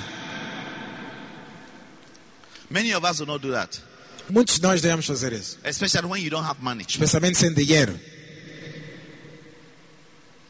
Many 2.70 2.92
of 2.94 3.04
us 3.06 3.20
will 3.20 3.26
not 3.26 3.40
do 3.40 3.52
that, 3.52 3.78
Muitos 4.28 4.56
de 4.56 4.62
nós 4.62 4.82
devemos 4.82 5.06
fazer 5.06 5.32
isso. 5.32 5.56
especially 5.64 6.06
when 6.06 6.22
you 6.22 6.28
don't 6.30 6.44
have 6.46 6.60
money. 6.62 6.84
Especialmente 6.86 7.38
sem 7.38 7.52
dinheiro. 7.54 7.98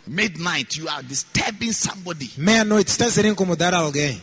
Midnight, 0.08 0.76
you 0.76 0.88
are 0.88 1.02
disturbing 1.02 1.72
somebody. 1.72 2.30
Meia-noite, 2.36 2.90
estás 2.90 3.18
a 3.18 3.26
incomodar 3.26 3.74
alguém. 3.74 4.20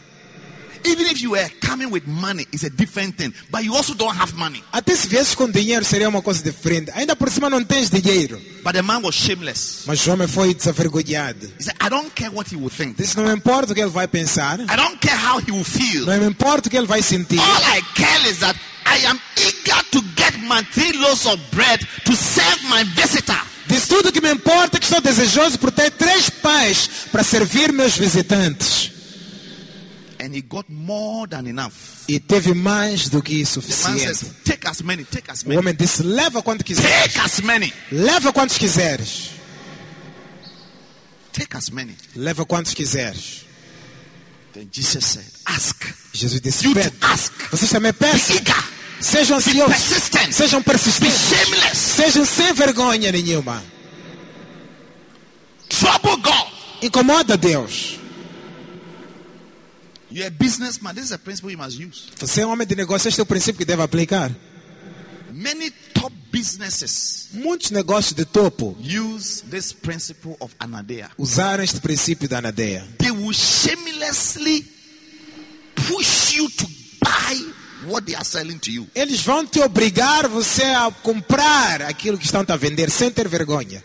Even 0.88 1.08
if 1.08 1.20
you 1.20 1.32
were 1.32 1.50
coming 1.62 1.90
with 1.90 2.06
money, 2.06 2.46
it's 2.52 2.64
a 2.64 2.70
different 2.70 3.18
thing. 3.18 3.34
But 3.50 3.64
you 3.64 3.74
also 3.76 3.96
don't 3.96 4.16
have 4.16 4.36
money. 4.36 4.64
Até 4.72 4.96
se 4.96 5.08
viesses 5.08 5.34
com 5.34 5.50
dinheiro 5.50 5.84
seria 5.84 6.08
uma 6.08 6.22
coisa 6.22 6.44
diferente. 6.44 6.92
Ainda 6.94 7.16
por 7.16 7.30
cima 7.32 7.50
não 7.50 7.64
tens 7.64 7.90
dinheiro. 7.90 8.40
But 8.64 8.74
the 8.74 8.84
man 8.84 9.02
was 9.02 9.16
shameless. 9.16 9.84
Mas 9.88 10.06
o 10.06 10.12
homem 10.12 10.28
foi 10.28 10.54
desavergonhado. 10.54 11.48
He 11.60 11.64
said, 11.64 11.76
I 11.82 11.90
don't 11.90 12.12
care 12.14 12.30
what 12.30 12.54
he 12.54 12.56
will 12.56 12.70
think. 12.70 12.98
Disse, 12.98 13.18
não 13.18 13.34
importa 13.34 13.72
o 13.72 13.76
que 13.76 13.82
ele 13.82 13.90
vai 13.90 14.08
pensar. 14.08 14.60
I 14.60 14.76
don't 14.76 14.98
care 15.00 15.18
how 15.18 15.40
he 15.40 15.52
will 15.52 15.64
feel. 15.64 16.06
Não 16.06 16.20
me 16.20 16.28
importa 16.28 16.68
o 16.68 16.72
que 16.72 16.78
ele 16.78 16.88
vai 16.88 17.02
sentir. 17.02 17.40
All 17.40 17.78
I 17.78 17.82
care 17.96 18.30
is 18.30 18.38
that 18.40 18.56
I 18.86 19.08
am 19.08 19.20
eager 19.38 19.84
to 19.92 20.02
get 20.16 20.38
my 20.42 20.64
three 20.72 20.94
loaves 20.94 21.26
of 21.26 21.42
bread 21.52 21.80
to 22.06 22.16
serve 22.16 22.62
my 22.70 22.84
visitor. 22.84 23.42
Diz 23.76 23.88
tudo 23.90 24.10
que 24.10 24.22
me 24.22 24.32
importa 24.32 24.80
que 24.80 24.86
estou 24.86 25.02
desejoso 25.02 25.60
por 25.60 25.70
ter 25.70 25.92
três 25.92 26.30
pães 26.30 26.90
para 27.12 27.24
servir 27.26 27.74
meus 27.74 27.98
visitantes. 27.98 28.90
And 30.18 30.34
he 30.34 30.42
got 30.42 30.66
more 30.70 31.28
than 31.28 31.46
enough. 31.50 31.74
E 32.08 32.18
teve 32.18 32.54
mais 32.54 33.10
do 33.10 33.22
que 33.22 33.46
suficiente. 33.46 34.00
says, 34.00 34.32
Take 34.46 34.66
as 34.66 34.82
many, 34.82 35.04
take 35.04 35.30
as 35.30 35.44
O 35.44 35.50
many. 35.50 35.60
homem 35.60 35.76
disse, 35.76 36.02
leva 36.04 36.42
quanto 36.42 36.64
quiseres. 36.64 37.14
Take 37.14 37.20
as 37.20 37.42
many. 37.42 37.74
Leva 37.92 38.32
quantos 38.32 38.58
quiseres. 38.58 39.32
Take 41.34 41.58
as 41.58 41.70
many. 41.70 41.98
Leva 42.16 42.46
quantos 42.46 42.74
quiseres. 42.74 43.44
Then 44.54 44.70
Jesus 44.72 45.04
said, 45.06 45.26
Ask. 45.46 45.86
Jesus 46.14 46.40
disse, 46.40 46.66
You 46.66 46.76
ask. 47.02 47.34
Vocês 47.52 47.70
também 47.70 47.92
peçam. 47.92 48.38
Sejam 49.06 49.38
ansiosos. 49.38 49.76
Sejam 50.32 50.62
Be 50.62 50.66
persistentes. 50.66 51.16
shameless. 51.30 51.78
Sejam 51.78 52.26
sem 52.26 52.54
vergonha 52.54 53.12
nenhuma. 53.12 53.64
Trouble 55.70 56.18
God. 56.24 56.52
Incomoda 56.82 57.38
Deus. 57.38 58.00
You're 60.10 60.28
a 60.28 60.32
businessman. 60.32 60.96
This 60.96 61.06
is 61.06 61.12
a 61.12 61.20
principle 61.20 61.52
you 61.52 61.58
must 61.58 61.78
use. 61.80 62.10
Você 62.18 62.42
é 62.42 62.46
um 62.48 62.50
homem 62.52 62.66
de 62.66 62.76
negócio, 62.76 63.08
este 63.08 63.20
é 63.20 63.24
o 63.24 63.26
princípio 63.28 63.60
que 63.60 63.66
deve 63.66 63.84
aplicar. 63.84 64.32
Many 65.32 65.70
top 65.94 66.14
businesses 66.32 67.28
Muitos 67.34 67.70
negócios 67.70 68.14
de 68.16 68.24
topo 68.26 68.76
use 68.80 69.44
this 69.52 69.72
principle 69.74 70.36
of 70.40 70.56
anadea. 70.60 71.12
usaram 71.18 71.64
este 71.64 71.80
princípio 71.80 72.28
da 72.28 72.38
anadeia. 72.40 72.88
They 72.98 73.12
will 73.12 73.34
shamelessly 73.34 74.66
push 75.76 76.34
you 76.36 76.50
to 76.50 76.66
buy 77.02 77.54
what 77.86 78.06
they 78.06 78.16
are 78.16 78.26
selling 78.26 78.60
to 78.60 78.72
you. 78.72 78.88
Eles 78.96 79.22
vão 79.22 79.46
te 79.46 79.60
obrigar 79.60 80.28
você 80.28 80.64
a 80.64 80.92
comprar 81.04 81.82
aquilo 81.84 82.18
que 82.18 82.26
estão 82.26 82.46
a 82.48 82.58
vender 82.58 82.90
sem 82.90 83.10
ter 83.12 83.28
vergonha. 83.28 83.84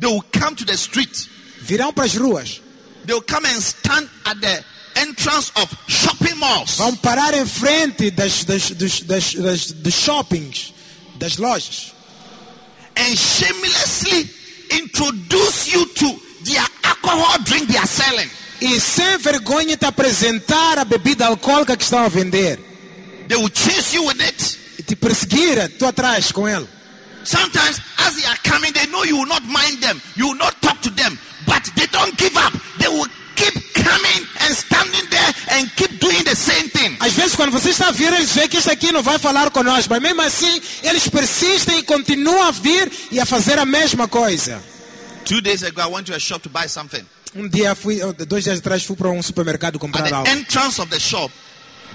They 0.00 0.08
will 0.08 0.24
come 0.38 0.56
to 0.56 0.64
the 0.64 0.74
street. 0.74 1.28
Virão 1.62 1.92
para 1.92 2.04
as 2.04 2.14
ruas, 2.16 2.62
They 3.06 3.14
will 3.14 3.22
come 3.22 3.46
and 3.46 3.60
stand 3.60 4.08
at 4.24 4.40
the 4.40 4.64
entrance 4.96 5.50
of 5.56 5.68
shopping 5.88 6.34
malls. 6.34 6.76
vão 6.76 6.94
parar 6.96 7.34
em 7.34 7.46
frente 7.46 8.10
das, 8.10 8.44
das, 8.44 8.70
dos, 8.70 9.00
das, 9.02 9.34
das, 9.34 9.72
dos 9.72 9.94
shoppings, 9.94 10.72
das 11.18 11.36
lojas 11.36 11.92
and 12.96 13.16
shamelessly 13.16 14.28
introduce 14.78 15.72
you 15.72 15.86
to 15.86 16.20
their 16.44 16.64
alcohol 16.84 17.38
drink 17.44 17.68
they 17.68 17.78
are 17.78 17.86
selling. 17.86 18.28
e 18.60 18.78
sem 18.80 19.16
vergonha 19.18 19.76
te 19.76 19.86
apresentar 19.86 20.78
a 20.78 20.84
bebida 20.84 21.26
alcoólica 21.26 21.76
que 21.76 21.82
estão 21.82 22.00
a 22.00 22.08
vender 22.08 22.58
They 23.30 23.36
will 23.38 23.48
chase 23.48 23.94
you 23.94 24.04
with 24.06 24.20
it. 24.20 24.58
e 24.76 24.82
te 24.82 24.96
perseguir 24.96 25.78
tu 25.78 25.86
atrás 25.86 26.32
com 26.32 26.48
ele. 26.48 26.66
Sometimes, 27.22 27.78
as 27.98 28.16
they 28.16 28.24
are 28.26 28.38
coming, 28.42 28.72
they 28.72 28.86
know 28.86 29.04
you 29.04 29.16
will 29.16 29.28
not 29.28 29.42
mind 29.44 29.78
them, 29.80 30.00
you 30.16 30.26
will 30.28 30.38
not 30.38 30.60
talk 30.60 30.80
to 30.82 30.90
them, 30.90 31.16
but 31.46 31.62
they 31.76 31.86
don't 31.92 32.16
give 32.18 32.34
up. 32.36 32.52
They 32.78 32.88
will 32.88 33.06
keep 33.36 33.54
coming 33.74 34.26
and 34.40 34.52
standing 34.56 35.06
there 35.10 35.32
and 35.52 35.70
keep 35.76 36.00
doing 36.00 36.24
the 36.24 36.34
same 36.34 36.68
thing. 36.70 36.96
Às 36.98 37.12
vezes, 37.12 37.36
quando 37.36 37.52
você 37.52 37.70
está 37.70 37.88
a 37.88 37.92
vir, 37.92 38.12
eles 38.12 38.32
veem 38.32 38.48
que 38.48 38.56
este 38.56 38.70
aqui 38.70 38.90
não 38.90 39.02
vai 39.02 39.18
falar 39.18 39.50
conosco, 39.50 39.90
mas 39.90 40.02
mesmo 40.02 40.22
assim, 40.22 40.60
eles 40.82 41.08
persistem 41.08 41.78
e 41.78 41.82
continuam 41.84 42.42
a 42.42 42.50
vir 42.50 42.90
e 43.12 43.20
a 43.20 43.26
fazer 43.26 43.58
a 43.60 43.64
mesma 43.66 44.08
coisa. 44.08 44.60
Two 45.24 45.40
days 45.40 45.62
ago, 45.62 45.80
I 45.80 45.86
went 45.86 46.06
to 46.06 46.14
a 46.14 46.18
shop 46.18 46.42
to 46.42 46.48
buy 46.48 46.66
something. 46.66 47.04
Um 47.36 47.46
dia, 47.48 47.74
fui, 47.76 48.00
dois 48.26 48.42
dias 48.42 48.58
atrás, 48.58 48.82
fui 48.82 48.96
para 48.96 49.10
um 49.10 49.22
supermercado 49.22 49.76
At 49.76 49.80
comprar 49.80 50.08
the 50.08 50.14
algo. 50.14 50.28
entrance 50.28 50.80
of 50.80 50.90
the 50.90 50.98
shop, 50.98 51.30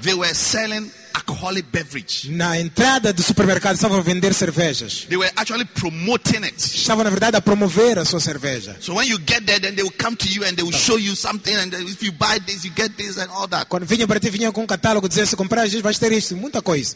they 0.02 0.14
were 0.14 0.34
selling 0.34 0.90
alcoholic 1.16 1.68
beverage. 1.72 2.30
Na 2.32 2.60
entrada 2.60 3.14
do 3.14 3.24
supermercado, 3.24 3.76
estavam 3.76 3.98
a 3.98 4.02
vender 4.02 4.34
cervejas. 4.34 5.06
They 5.08 5.18
were 5.18 5.32
actually 5.36 5.66
promoting 5.66 6.44
it. 6.44 6.58
Estavam, 6.58 7.04
na 7.04 7.10
verdade, 7.10 7.38
a 7.38 7.42
promover 7.42 8.00
a 8.00 8.06
sua 8.06 8.20
cerveja. 8.20 8.76
So 8.80 8.96
when 8.96 9.08
you 9.08 9.18
get 9.20 9.46
there, 9.46 9.60
then 9.60 9.76
they 9.76 9.84
will 9.84 9.96
come 9.98 10.16
to 10.16 10.28
you 10.28 10.44
and 10.44 10.56
they 10.56 10.64
will 10.64 10.78
show 10.78 10.98
you 10.98 11.16
something. 11.16 11.56
And 11.56 11.74
if 11.74 12.04
you 12.04 12.12
buy 12.12 12.40
this, 12.46 12.66
you 12.66 12.72
get 12.72 12.96
this 12.98 13.18
and 13.18 13.30
all 13.32 13.48
that. 13.48 13.68
Quando 13.68 13.86
vinham 13.86 14.08
para 14.08 14.20
ti, 14.20 14.30
vinham 14.30 14.52
com 14.52 14.64
um 14.64 14.68
catálogo, 14.68 15.08
dizendo, 15.08 15.28
se 15.28 15.36
comprar, 15.36 15.66
gente, 15.68 15.82
vais 15.82 15.98
ter 15.98 16.12
isto, 16.12 16.36
muita 16.36 16.62
coisa. 16.62 16.96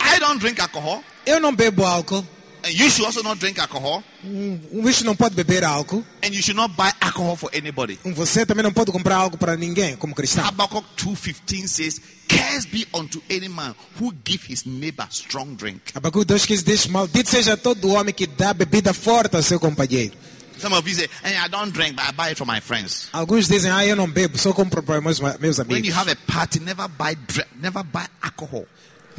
I 0.00 0.18
don't 0.18 0.38
drink 0.38 0.60
alcohol. 0.60 1.04
Eu 1.26 1.38
não 1.38 1.54
bebo 1.54 1.84
álcool, 1.84 2.26
And 2.62 2.72
you 2.78 2.90
should 2.90 3.06
also 3.06 3.22
not 3.22 3.38
drink 3.38 3.58
alcohol. 3.58 4.02
Um 4.24 4.82
bicho 4.82 5.04
não 5.04 5.16
pode 5.16 5.34
beber 5.34 5.64
álcool. 5.64 6.04
And 6.22 6.34
you 6.34 6.42
should 6.42 6.56
not 6.56 6.74
buy 6.76 6.92
alcohol 7.00 7.36
for 7.36 7.50
anybody. 7.54 7.98
Um 8.04 8.12
Você 8.14 8.44
também 8.44 8.62
não 8.62 8.72
pode 8.72 8.92
comprar 8.92 9.16
algo 9.16 9.38
para 9.38 9.56
ninguém, 9.56 9.96
como 9.96 10.14
cristão. 10.14 10.44
Habakkuk 10.44 10.84
2.15 10.96 11.68
says, 11.68 12.00
Curse 12.28 12.68
be 12.68 12.86
unto 12.94 13.20
any 13.30 13.48
man 13.48 13.74
who 14.00 14.12
give 14.24 14.44
his 14.46 14.64
neighbor 14.64 15.06
strong 15.10 15.56
drink. 15.56 15.80
Abacu 15.94 16.24
2,15 16.24 16.62
diz: 16.62 16.86
Maldito 16.86 17.28
seja 17.30 17.56
todo 17.56 17.88
homem 17.88 18.14
que 18.14 18.26
dá 18.26 18.52
bebida 18.54 18.92
forte 18.92 19.36
ao 19.36 19.42
seu 19.42 19.58
companheiro. 19.58 20.14
Some 20.58 20.74
of 20.76 20.86
you 20.86 20.94
say, 20.94 21.08
hey, 21.24 21.36
I 21.38 21.48
don't 21.48 21.72
drink, 21.72 21.96
but 21.96 22.04
I 22.06 22.12
buy 22.12 22.28
it 22.32 22.36
for 22.36 22.44
my 22.46 22.60
friends. 22.60 23.08
Alguns 23.12 23.48
dizem: 23.48 23.70
Ah, 23.70 23.84
eu 23.86 23.96
não 23.96 24.06
bebo, 24.08 24.36
só 24.38 24.52
compro 24.52 24.82
para 24.82 25.00
meus, 25.00 25.18
meus 25.18 25.58
When 25.58 25.68
you 25.70 25.76
amigos. 25.76 25.94
have 25.96 26.10
a 26.12 26.16
party, 26.30 26.60
never 26.60 26.86
buy 26.86 27.16
never 27.58 27.82
buy 27.82 28.06
alcohol. 28.22 28.66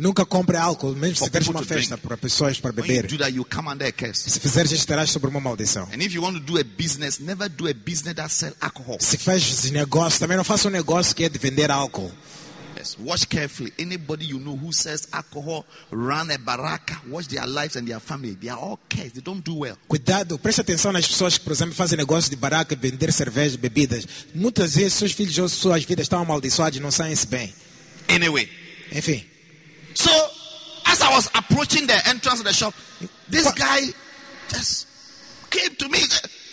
Nunca 0.01 0.25
compre 0.25 0.57
álcool, 0.57 0.95
mesmo 0.95 1.17
se 1.17 1.25
tiveres 1.25 1.47
uma 1.47 1.63
festa 1.63 1.95
para 1.95 2.17
pessoas 2.17 2.59
para 2.59 2.71
beber. 2.71 3.07
Se 4.15 4.39
fizeres 4.39 4.71
estarás 4.71 5.11
sobre 5.11 5.29
uma 5.29 5.39
maldição. 5.39 5.87
Se 8.99 9.17
faz 9.19 9.69
negócio, 9.69 10.19
também 10.19 10.37
não 10.37 10.43
faça 10.43 10.67
um 10.69 10.71
negócio 10.71 11.15
que 11.15 11.23
é 11.23 11.29
de 11.29 11.37
vender 11.37 11.69
álcool. 11.69 12.11
Watch 13.01 13.27
carefully. 13.27 13.71
Anybody 13.79 14.25
you 14.25 14.39
know 14.39 14.57
who 14.57 14.73
sells 14.73 15.07
alcohol, 15.11 15.67
run 15.91 16.31
a 16.31 16.37
baraka, 16.39 16.99
watch 17.07 17.27
their 17.29 17.45
lives 17.45 17.75
and 17.75 17.85
their 17.85 17.99
family. 17.99 18.33
They 18.33 18.49
are 18.49 18.59
all 18.59 18.79
cursed. 18.89 19.13
They 19.13 19.21
don't 19.21 19.43
do 19.43 19.59
well. 19.59 19.77
Cuidado, 19.87 20.39
preste 20.39 20.61
atenção 20.61 20.91
nas 20.91 21.07
pessoas 21.07 21.37
que, 21.37 21.43
por 21.43 21.53
exemplo, 21.53 21.75
fazem 21.75 21.95
negócio 21.95 22.31
de 22.31 22.35
baraca, 22.35 22.75
vender 22.75 23.13
cerveja, 23.13 23.55
bebidas. 23.55 24.07
Muitas 24.33 24.73
vezes 24.73 24.93
seus 24.93 25.11
filhos 25.11 25.37
ou 25.37 25.47
suas 25.47 25.83
vidas 25.83 26.05
estão 26.05 26.19
amaldiçoados 26.19 26.79
e 26.79 26.81
não 26.81 26.89
saem-se 26.89 27.27
bem. 27.27 27.53
Anyway, 28.09 28.49
Enfim, 28.91 29.23
so 29.95 30.11
as 30.85 31.01
I 31.01 31.09
was 31.09 31.29
approaching 31.33 31.85
the 31.87 31.95
entrance 32.09 32.39
of 32.39 32.43
the 32.45 32.53
shop, 32.53 32.73
this 33.29 33.45
What? 33.45 33.55
guy 33.57 33.93
just 34.49 34.87
came 35.49 35.75
to 35.75 35.89
me. 35.89 35.99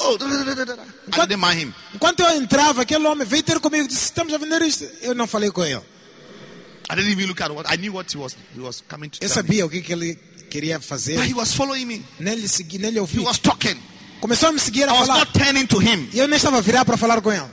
Oh. 0.01 0.17
I 0.21 1.27
didn't 1.27 1.41
mind 1.41 1.59
him. 1.61 1.75
enquanto 1.95 2.21
eu 2.21 2.31
entrava, 2.37 2.83
aquele 2.83 3.07
homem 3.07 3.27
veio 3.27 3.43
ter 3.43 3.59
comigo 3.61 3.85
e 3.85 3.89
disse: 3.89 4.05
Estamos 4.07 4.33
a 4.35 4.39
vender 4.39 4.63
isto. 4.63 4.85
Eu 5.03 5.15
não 5.15 5.27
falei 5.27 5.51
com 5.51 5.65
ele. 5.65 5.83
I 6.91 6.95
didn't 6.95 7.11
even 7.13 7.27
look 7.27 7.41
at 7.43 7.51
what 7.51 7.69
I 7.73 7.77
knew 7.77 7.93
what 7.93 8.11
he 8.11 8.17
was. 8.19 8.37
He 8.57 8.61
was 8.61 8.83
coming 8.89 9.11
to 9.11 9.19
Eu 9.21 9.29
me. 9.29 9.35
sabia 9.35 9.67
o 9.67 9.69
que, 9.69 9.83
que 9.83 9.93
ele 9.93 10.15
queria 10.49 10.81
fazer. 10.81 11.17
But 11.17 11.27
he 11.29 11.35
was 11.35 11.53
following 11.53 11.85
me. 11.87 12.05
Nem 12.19 12.37
lhe 12.37 12.49
segui, 12.49 12.79
nem 12.79 12.91
lhe 12.93 13.01
He 13.01 13.19
was 13.21 13.39
talking. 13.39 13.77
Começou 14.21 14.49
a 14.49 14.53
me 14.53 14.59
seguir 14.61 14.85
a 14.89 14.93
I 14.95 14.99
was 14.99 15.07
falar. 15.09 15.19
not 15.27 15.33
turning 15.39 15.67
to 15.67 15.79
him, 15.81 16.09
E 16.13 16.19
eu 16.19 16.27
nem 16.29 16.37
estava 16.37 16.59
a 16.59 16.61
virar 16.61 16.85
para 16.85 16.97
falar 16.97 17.21
com 17.21 17.31
ele. 17.33 17.45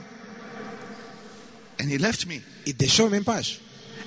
and 1.78 1.90
he 1.90 1.98
left 1.98 2.26
me. 2.26 2.42
E 2.64 2.72
deixou-me 2.72 3.18
em 3.18 3.22
paz. 3.22 3.60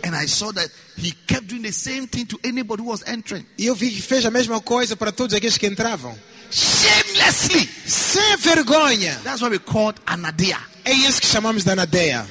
And 0.03 0.15
I 0.15 0.27
saw 0.27 0.51
that 0.53 0.69
he 0.97 1.11
kept 1.27 1.47
doing 1.47 1.61
the 1.61 1.71
same 1.71 2.07
thing 2.07 2.25
to 2.27 2.39
anybody 2.43 2.83
who 2.83 2.89
was 2.89 3.03
entering. 3.05 3.45
E 3.57 3.65
eu 3.65 3.75
vi 3.75 3.91
que 3.91 4.01
fez 4.01 4.25
a 4.25 4.31
mesma 4.31 4.59
coisa 4.61 4.95
para 4.95 5.11
todos 5.11 5.35
aqueles 5.35 5.57
que 5.57 5.67
entravam. 5.67 6.17
Shamelessly. 6.51 7.69
Sem 7.85 8.37
vergonha. 8.37 9.19
That's 9.23 9.41
what 9.41 9.51
we 9.51 9.59
called 9.59 9.99
anadia. 10.05 10.57
É 10.85 10.93
isso 10.93 11.21
que 11.21 11.27
chamamos 11.27 11.63
de 11.63 11.71
anadeia. 11.71 12.25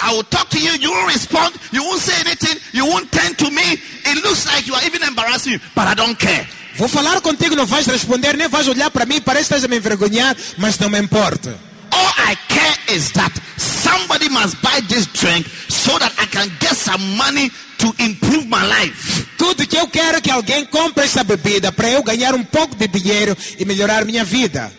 I 0.00 0.12
will 0.12 0.24
talk 0.24 0.50
to 0.50 0.58
you, 0.58 0.72
you 0.80 0.90
won't 0.90 1.12
respond, 1.12 1.54
you 1.70 1.84
won't 1.84 2.00
say 2.00 2.18
anything, 2.20 2.58
you 2.72 2.86
won't 2.86 3.12
turn 3.12 3.34
to 3.36 3.50
me. 3.50 3.78
It 4.04 4.24
looks 4.24 4.46
like 4.46 4.66
you 4.66 4.74
are 4.74 4.84
even 4.84 5.02
embarrassing 5.02 5.52
me, 5.52 5.60
but 5.76 5.86
I 5.86 5.94
don't 5.94 6.18
care. 6.18 6.46
Vou 6.76 6.88
falar 6.88 7.20
contigo, 7.20 7.54
não 7.54 7.66
vais 7.66 7.86
responder, 7.86 8.36
nem 8.36 8.48
vais 8.48 8.66
olhar 8.66 8.90
para 8.90 9.06
mim, 9.06 9.20
parece 9.20 9.48
que 9.48 9.54
estás 9.54 9.64
a 9.64 9.68
me 9.68 9.76
envergonhar, 9.76 10.34
mas 10.58 10.78
não 10.78 10.88
me 10.88 10.98
importa. 10.98 11.56
All 11.92 12.12
I 12.18 12.36
care 12.48 12.96
is 12.96 13.12
that 13.12 13.30
somebody 13.58 14.28
must 14.30 14.60
buy 14.62 14.80
this 14.88 15.06
drink 15.06 15.46
so 15.84 15.98
that 15.98 16.12
I 16.18 16.26
can 16.26 16.48
get 16.60 16.74
some 16.76 17.16
money 17.16 17.50
to 17.78 17.92
improve 17.98 18.46
my 18.46 18.62
life. 18.64 19.26
Tudo 19.36 19.66
que 19.66 19.76
eu 19.76 19.88
quero 19.88 20.18
é 20.18 20.20
que 20.20 20.30
alguém 20.30 20.64
compre 20.66 21.04
essa 21.04 21.24
bebida 21.24 21.72
para 21.72 21.90
eu 21.90 22.02
ganhar 22.02 22.34
um 22.34 22.44
pouco 22.44 22.74
de 22.76 22.86
dinheiro 22.86 23.36
e 23.58 23.64
melhorar 23.64 24.04
minha 24.04 24.24
vida. 24.24 24.72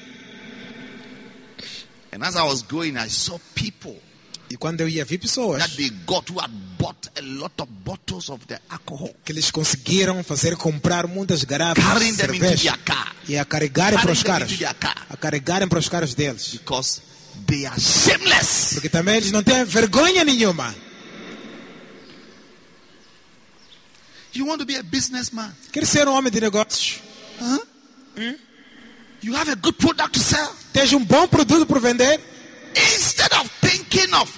And 2.13 2.23
as 2.23 2.35
I 2.35 2.43
was 2.43 2.61
going, 2.61 2.93
I 2.97 3.09
saw 3.09 3.39
people 3.55 3.99
E 4.49 4.55
quando 4.55 4.81
eu 4.81 4.87
ia, 4.87 5.03
vi 5.03 5.17
pessoas 5.17 5.63
que 9.25 9.31
eles 9.31 9.49
conseguiram 9.51 10.23
fazer 10.23 10.55
comprar 10.55 11.07
muitas 11.07 11.43
garrafas 11.43 11.99
de 11.99 12.13
cerveja 12.13 12.77
e 13.27 13.37
a 13.37 13.45
carregarem 13.45 13.97
para 13.99 14.11
os 14.11 14.21
Carrying 14.21 14.47
them 14.47 14.47
carros, 14.47 14.51
into 14.51 14.59
their 14.59 14.75
car. 14.75 15.05
a 15.09 15.17
carregarem 15.17 15.67
para 15.67 15.79
os 15.79 15.89
carros 15.89 16.13
deles. 16.13 16.49
because 16.53 17.01
they 17.47 17.65
are 17.65 17.79
shameless. 17.79 18.73
Porque 18.75 18.89
também 18.89 19.15
eles 19.17 19.31
não 19.31 19.41
têm 19.41 19.63
vergonha 19.65 20.23
nenhuma. 20.23 20.75
You 24.33 24.45
want 24.45 24.59
to 24.61 24.65
be 24.65 24.75
a 24.75 24.83
businessman? 24.83 25.53
Quer 25.71 25.85
ser 25.85 26.07
um 26.07 26.13
homem 26.13 26.31
de 26.31 26.41
negócios? 26.41 27.01
You 29.21 29.33
have 29.35 29.49
a 29.49 29.55
good 29.55 29.77
product 29.77 30.13
to 30.13 30.19
sell. 30.19 30.53
Tens 30.73 30.91
um 30.93 31.03
bom 31.05 31.27
produto 31.27 31.65
por 31.65 31.79
vender? 31.79 32.19
Instead 32.75 33.31
of 33.33 33.49
thinking 33.61 34.11
of 34.15 34.29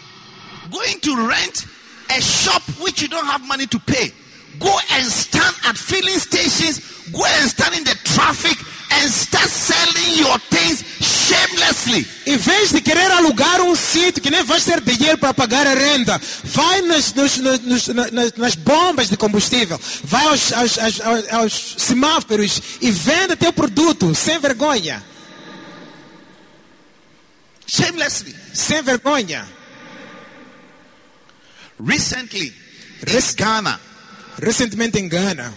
going 0.70 1.00
to 1.00 1.28
rent 1.28 1.66
a 2.10 2.22
shop 2.22 2.62
which 2.82 3.02
you 3.02 3.08
don't 3.08 3.26
have 3.26 3.42
money 3.48 3.66
to 3.68 3.80
pay, 3.80 4.12
go 4.60 4.78
and 4.92 5.06
stand 5.06 5.56
at 5.66 5.78
filling 5.78 6.20
stations, 6.20 6.80
go 7.12 7.24
and 7.26 7.50
stand 7.50 7.76
in 7.76 7.84
the 7.86 7.96
traffic 8.04 8.58
and 9.02 9.10
start 9.10 9.50
selling 9.50 10.20
your 10.20 10.40
things 10.50 10.84
shamelessly. 11.02 12.08
Em 12.26 12.38
vez 12.38 12.72
de 12.72 12.82
querer 12.82 13.12
alugar 13.12 13.62
um 13.62 13.76
sítio 13.76 14.22
que 14.22 14.30
nem 14.32 14.44
vais 14.44 14.64
ter 14.64 14.80
dinheiro 14.82 15.18
para 15.18 15.34
pagar 15.34 15.66
a 15.68 15.74
renda, 15.74 16.20
vai 16.44 16.82
nas, 16.82 17.14
nos- 17.14 17.38
nos- 17.38 17.60
nos- 17.60 17.88
na- 17.90 18.12
nas, 18.12 18.34
nas 18.34 18.56
bombas 18.56 19.10
de 19.10 19.18
combustível, 19.18 19.80
vai 20.04 20.26
aos, 20.28 20.52
aos- 20.54 20.78
aos- 20.80 21.30
aos- 21.32 21.76
semáforos 21.78 22.62
e 22.82 22.92
venda 22.92 23.36
teu 23.36 23.52
produto 23.54 24.14
sem 24.16 24.40
vergonha. 24.40 25.04
Shamelessly. 27.68 28.36
Sem 28.54 28.82
vergonha. 28.84 29.48
Recently, 31.84 32.48
in 32.48 33.12
Rec- 33.12 33.36
Ghana, 33.36 33.80
Recentemente 34.42 34.98
em 35.00 35.08
Gana, 35.10 35.54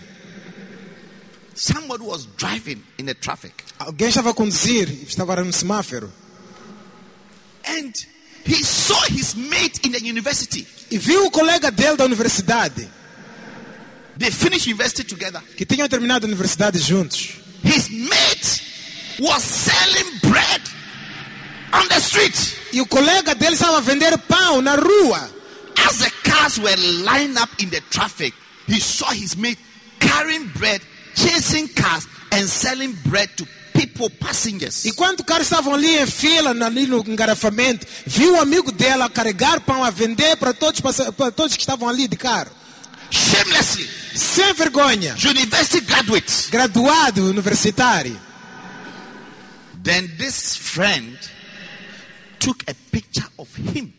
somebody 1.58 2.04
was 2.04 2.26
driving 2.36 2.82
in 2.98 3.06
the 3.06 3.14
traffic 3.14 3.64
alguém 3.78 4.08
estava 4.08 4.32
conduzir, 4.34 4.88
estava 5.06 5.36
no 5.44 5.52
semáforo, 5.52 6.10
and 7.66 7.92
he 8.44 8.62
saw 8.64 9.00
his 9.08 9.34
mate 9.34 9.80
in 9.86 9.92
the 9.92 9.98
university. 10.00 10.66
e 10.90 10.96
viu 10.98 11.26
o 11.26 11.30
colega 11.30 11.70
dele 11.70 11.96
da 11.96 12.04
universidade, 12.04 12.88
They 14.16 14.30
finished 14.32 14.66
university 14.66 15.04
together. 15.04 15.40
que 15.56 15.64
tinham 15.64 15.88
terminado 15.88 16.26
a 16.26 16.28
universidade 16.28 16.78
juntos. 16.78 17.36
His 17.62 17.88
mate 17.88 18.62
was 19.20 19.42
selling 19.44 20.18
bread 20.22 20.60
on 21.72 21.86
the 21.88 22.00
street. 22.00 22.34
E 22.72 22.80
o 22.80 22.86
colega 22.86 23.34
dele 23.36 23.54
estava 23.54 23.78
a 23.78 23.80
vender 23.80 24.16
pão 24.26 24.60
na 24.60 24.74
rua. 24.74 25.30
As 25.86 25.98
the 25.98 26.10
cars 26.24 26.58
were 26.58 26.76
lined 27.04 27.38
up 27.38 27.50
in 27.62 27.68
the 27.70 27.80
traffic, 27.90 28.34
he 28.66 28.80
saw 28.80 29.10
his 29.12 29.36
mate 29.36 29.58
carrying 30.00 30.46
bread, 30.48 30.80
chasing 31.18 31.68
cars, 31.68 32.06
and 32.32 32.46
selling 32.46 32.92
bread 33.06 33.28
to 33.36 33.46
people, 33.72 34.10
passengers. 34.10 34.84
Enquanto 34.86 35.20
os 35.20 35.26
caras 35.26 35.46
estavam 35.46 35.74
ali 35.74 35.98
em 35.98 36.06
fila, 36.06 36.50
ali 36.64 36.86
no 36.86 36.98
engarrafamento, 37.06 37.86
viu 38.06 38.34
o 38.34 38.40
amigo 38.40 38.70
dela 38.72 39.08
carregar 39.08 39.60
pão 39.60 39.82
a 39.82 39.90
vender 39.90 40.36
para 40.36 40.52
todos, 40.52 40.80
para 40.80 41.30
todos 41.30 41.54
que 41.56 41.62
estavam 41.62 41.88
ali 41.88 42.06
de 42.08 42.16
carro. 42.16 42.50
Shamelessly, 43.10 43.88
Sem 44.14 44.52
vergonha. 44.52 45.16
university 45.24 45.80
graduates. 45.80 46.48
Graduado 46.50 47.24
universitário. 47.30 48.18
Then 49.82 50.08
this 50.18 50.56
friend 50.56 51.16
took 52.38 52.62
a 52.68 52.74
picture 52.90 53.26
of 53.38 53.48
him 53.56 53.92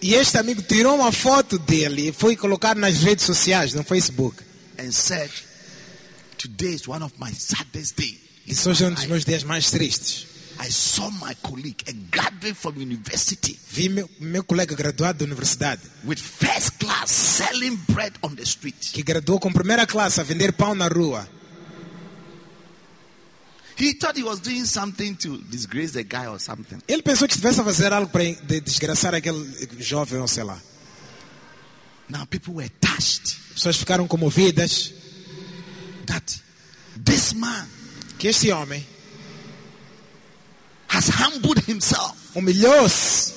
E 0.00 0.14
este 0.14 0.38
amigo 0.38 0.62
tirou 0.62 0.96
uma 0.96 1.12
foto 1.12 1.58
dele 1.58 2.08
e 2.08 2.12
foi 2.12 2.36
colocar 2.36 2.74
nas 2.76 3.02
redes 3.02 3.24
sociais, 3.24 3.72
no 3.74 3.82
Facebook. 3.82 4.42
and 4.78 4.90
said, 4.92 5.30
Today 6.36 6.74
is 6.74 6.88
one 6.88 7.02
of 7.04 7.14
my 7.18 7.32
saddest 7.32 7.96
days. 7.96 8.18
Isso 8.46 8.68
hoje 8.68 8.84
é 8.84 8.88
um 8.88 8.92
dos 8.94 9.06
meus 9.06 9.24
dias 9.24 9.44
mais 9.44 9.70
tristes. 9.70 10.26
I 10.60 10.70
saw 10.70 11.10
my 11.10 11.34
colleague, 11.42 11.84
a 11.88 11.92
graduate 12.10 12.54
from 12.54 12.74
university, 12.76 13.58
Vi 13.70 13.88
meu, 13.88 14.08
meu 14.20 14.44
colega 14.44 14.74
graduado 14.74 15.18
da 15.20 15.24
universidade, 15.24 15.80
with 16.04 16.18
first 16.18 16.72
class 16.78 17.10
selling 17.10 17.76
bread 17.88 18.12
on 18.22 18.34
the 18.34 18.42
street. 18.42 18.90
que 18.92 19.02
graduou 19.02 19.40
com 19.40 19.52
primeira 19.52 19.86
classe 19.86 20.20
a 20.20 20.24
vender 20.24 20.52
pão 20.52 20.74
na 20.74 20.86
rua. 20.88 21.26
He 21.26 21.30
thought 21.30 21.30
he 21.30 21.30
was 21.30 21.32
doing 21.32 21.32
something 21.32 21.32
to 21.32 21.32
disgrace 21.32 21.32
the 21.32 21.32
guy 21.64 21.82
or 21.84 22.52
something. 22.74 23.63
Ele 26.88 27.02
pensou 27.02 27.26
que 27.28 27.34
estivesse 27.34 27.60
a 27.60 27.64
fazer 27.64 27.92
algo 27.92 28.08
para 28.10 28.22
de- 28.24 28.60
desgraçar 28.60 29.14
aquele 29.14 29.68
jovem 29.80 30.20
ou 30.20 30.28
sei 30.28 30.44
lá. 30.44 30.60
Now 32.08 32.26
people 32.26 32.54
were 32.54 32.68
touched 32.80 33.36
As 33.48 33.54
pessoas 33.54 33.76
ficaram 33.76 34.06
comovidas 34.06 34.92
that 36.06 36.40
this 37.02 37.32
man 37.32 37.66
que 38.18 38.28
este 38.28 38.50
homem 38.52 38.86
has 40.88 41.08
humbled 41.08 41.62
himself. 41.68 42.14
humilhou-se 42.34 43.33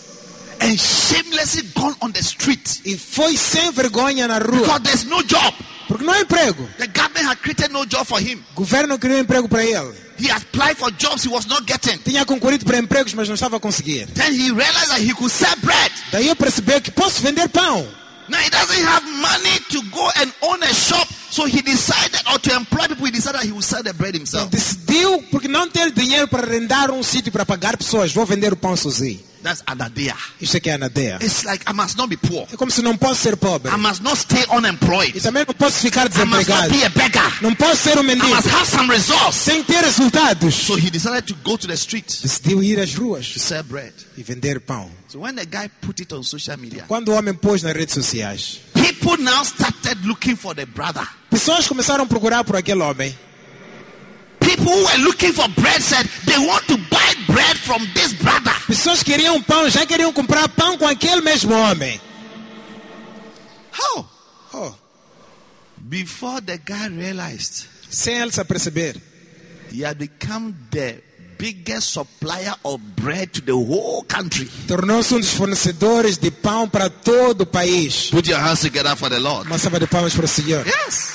and 0.67 0.77
shamelessly 0.79 1.63
gone 1.75 1.95
on 2.01 2.11
the 2.11 2.21
street 2.21 2.81
E 2.85 2.97
foi 2.97 3.35
sem 3.37 3.71
vergonha 3.71 4.27
na 4.27 4.37
rua. 4.39 4.59
because 4.61 4.83
there's 4.83 5.05
no 5.05 5.23
job. 5.23 5.53
Porque 5.87 6.03
não 6.03 6.13
há 6.13 6.19
emprego. 6.19 6.67
The 6.77 6.87
government 6.87 7.25
had 7.27 7.37
created 7.41 7.71
no 7.71 7.85
job 7.85 8.05
for 8.05 8.19
him. 8.19 8.43
O 8.55 8.61
governo 8.61 8.99
criou 8.99 9.19
emprego 9.19 9.47
para 9.47 9.63
ele. 9.63 9.93
He 10.19 10.29
applied 10.31 10.75
for 10.77 10.91
jobs 10.91 11.23
he 11.23 11.29
was 11.29 11.45
not 11.45 11.63
getting. 11.65 11.97
Tinha 11.99 12.25
concorrido 12.25 12.65
para 12.65 12.77
empregos, 12.77 13.13
mas 13.13 13.27
não 13.27 13.35
estava 13.35 13.57
a 13.57 13.59
conseguir. 13.59 14.07
Then 14.07 14.33
he 14.33 14.49
realized 14.51 14.89
that 14.89 15.01
he 15.01 15.13
could 15.13 15.31
sell 15.31 15.55
bread. 15.61 15.91
Daí 16.11 16.27
eu 16.27 16.35
percebi 16.35 16.81
que 16.81 16.91
posso 16.91 17.21
vender 17.21 17.47
pão. 17.49 17.87
Now 18.27 18.39
he 18.39 18.49
doesn't 18.49 18.83
have 18.83 19.05
money 19.09 19.59
to 19.69 19.81
go 19.89 20.09
and 20.17 20.29
own 20.41 20.61
a 20.61 20.73
shop, 20.73 21.07
so 21.29 21.45
he 21.45 21.61
decided, 21.61 22.21
or 22.33 22.37
to 22.39 22.53
employ 22.53 22.87
people, 22.89 23.05
he 23.05 23.11
decided 23.11 23.39
that 23.39 23.45
he 23.45 23.53
would 23.53 23.63
sell 23.63 23.81
the 23.81 23.93
bread 23.93 24.15
himself. 24.15 24.49
Decidiu, 24.51 25.23
porque 25.31 25.47
não 25.47 25.69
ter 25.69 25.91
dinheiro 25.93 26.27
para 26.27 26.45
arrendar 26.45 26.91
um 26.91 27.01
sítio 27.01 27.31
para 27.31 27.45
pagar 27.45 27.77
pessoas, 27.77 28.11
vou 28.11 28.25
vender 28.25 28.51
o 28.51 28.57
pão 28.57 28.75
sozinho. 28.75 29.21
That's 29.47 29.63
Adadia. 29.65 30.13
Isto 30.41 30.57
aqui 30.57 30.69
é 30.69 30.73
anadeia. 30.73 31.19
It's 31.21 31.43
like 31.45 31.63
I 31.69 31.73
must 31.73 31.95
not 31.97 32.09
be 32.09 32.17
poor. 32.17 32.47
É 32.51 32.57
como 32.57 32.69
se 32.69 32.81
não 32.81 32.97
posso 32.97 33.21
ser 33.21 33.37
pobre. 33.37 33.71
I 33.73 33.77
must 33.77 34.03
not 34.03 34.17
stay 34.17 34.45
unemployed. 34.51 35.17
E 35.17 35.21
também 35.21 35.45
não 35.47 35.53
posso 35.53 35.79
ficar 35.79 36.07
I 36.07 36.09
must 36.09 36.19
not 36.19 36.27
desempregado. 36.45 36.69
be 36.73 36.83
a 36.85 36.89
beggar. 36.89 37.41
Não 37.41 37.55
posso 37.55 37.77
ser 37.83 37.97
um 37.97 38.01
I 38.03 38.07
mendigo. 38.07 38.27
must 38.35 38.49
have 38.49 38.69
some 38.69 38.93
resource. 38.93 39.39
Sem 39.39 39.63
ter 39.63 39.81
resultados. 39.83 40.53
So 40.53 40.75
he 40.77 40.89
decided 40.89 41.23
to 41.27 41.35
go 41.43 41.57
to 41.57 41.65
the 41.67 41.75
street 41.75 42.07
Decidiu 42.21 42.61
ir 42.61 42.77
às 42.79 42.93
ruas 42.93 43.29
to 43.31 43.39
sell 43.39 43.63
bread. 43.63 43.93
e 44.17 44.23
vender 44.23 44.59
pão. 44.59 44.89
So 45.07 45.19
when 45.19 45.35
the 45.35 45.45
guy 45.45 45.69
put 45.81 46.01
it 46.01 46.13
on 46.13 46.23
social 46.23 46.57
media, 46.57 46.83
Quando 46.87 47.09
o 47.09 47.13
homem 47.15 47.33
pôs 47.33 47.63
nas 47.63 47.71
redes 47.73 47.93
sociais, 47.93 48.59
people 48.73 49.17
now 49.23 49.43
started 49.43 50.05
looking 50.05 50.35
for 50.35 50.53
the 50.53 50.65
brother. 50.65 51.07
pessoas 51.29 51.65
começaram 51.67 52.03
a 52.03 52.07
procurar 52.07 52.43
por 52.43 52.57
aquele 52.57 52.81
homem. 52.81 53.17
People 54.57 54.73
who 54.73 54.83
were 54.85 55.03
looking 55.05 55.33
for 55.33 55.47
bread 55.49 55.81
said 55.81 56.05
they 56.25 56.37
want 56.37 56.65
to 56.67 56.77
buy 56.89 57.13
bread 57.27 57.57
from 57.57 57.85
this 57.93 58.13
brother. 58.13 58.51
Pessoas 58.67 59.03
queriam 59.03 59.41
pão, 59.41 59.69
já 59.69 59.85
queriam 59.85 60.11
comprar 60.11 60.47
pão 60.49 60.77
com 60.77 60.87
aquele 60.87 61.21
mesmo 61.21 61.53
homem. 61.53 61.99
How? 63.71 64.05
Oh, 64.53 64.73
Before 65.77 66.41
the 66.41 66.57
guy 66.57 66.87
realized 66.89 67.65
sem 67.89 68.15
ele 68.19 68.31
se 68.31 68.41
aperceber, 68.41 68.95
he 69.71 69.83
had 69.85 69.97
become 69.97 70.53
the 70.71 71.01
biggest 71.37 71.93
supplier 71.93 72.55
of 72.63 72.81
bread 72.95 73.31
to 73.31 73.41
the 73.41 73.53
whole 73.53 74.03
country. 74.03 74.49
tornou-se 74.67 75.13
um 75.13 75.19
dos 75.19 75.31
fornecedores 75.31 76.17
de 76.17 76.31
pão 76.31 76.67
para 76.67 76.89
todo 76.89 77.41
o 77.41 77.45
país. 77.45 78.09
Put 78.09 78.29
your 78.29 78.39
hands 78.39 78.61
together 78.61 78.95
for 78.97 79.09
the 79.09 79.19
Lord. 79.19 79.47
Uma 79.47 79.57
salva 79.59 79.79
de 79.79 79.87
palmas 79.87 80.13
para 80.13 80.25
o 80.25 80.27
Senhor. 80.27 80.65
Yes. 80.65 81.13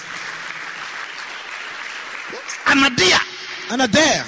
Anadia, 2.67 3.21
Anadeia, 3.71 4.27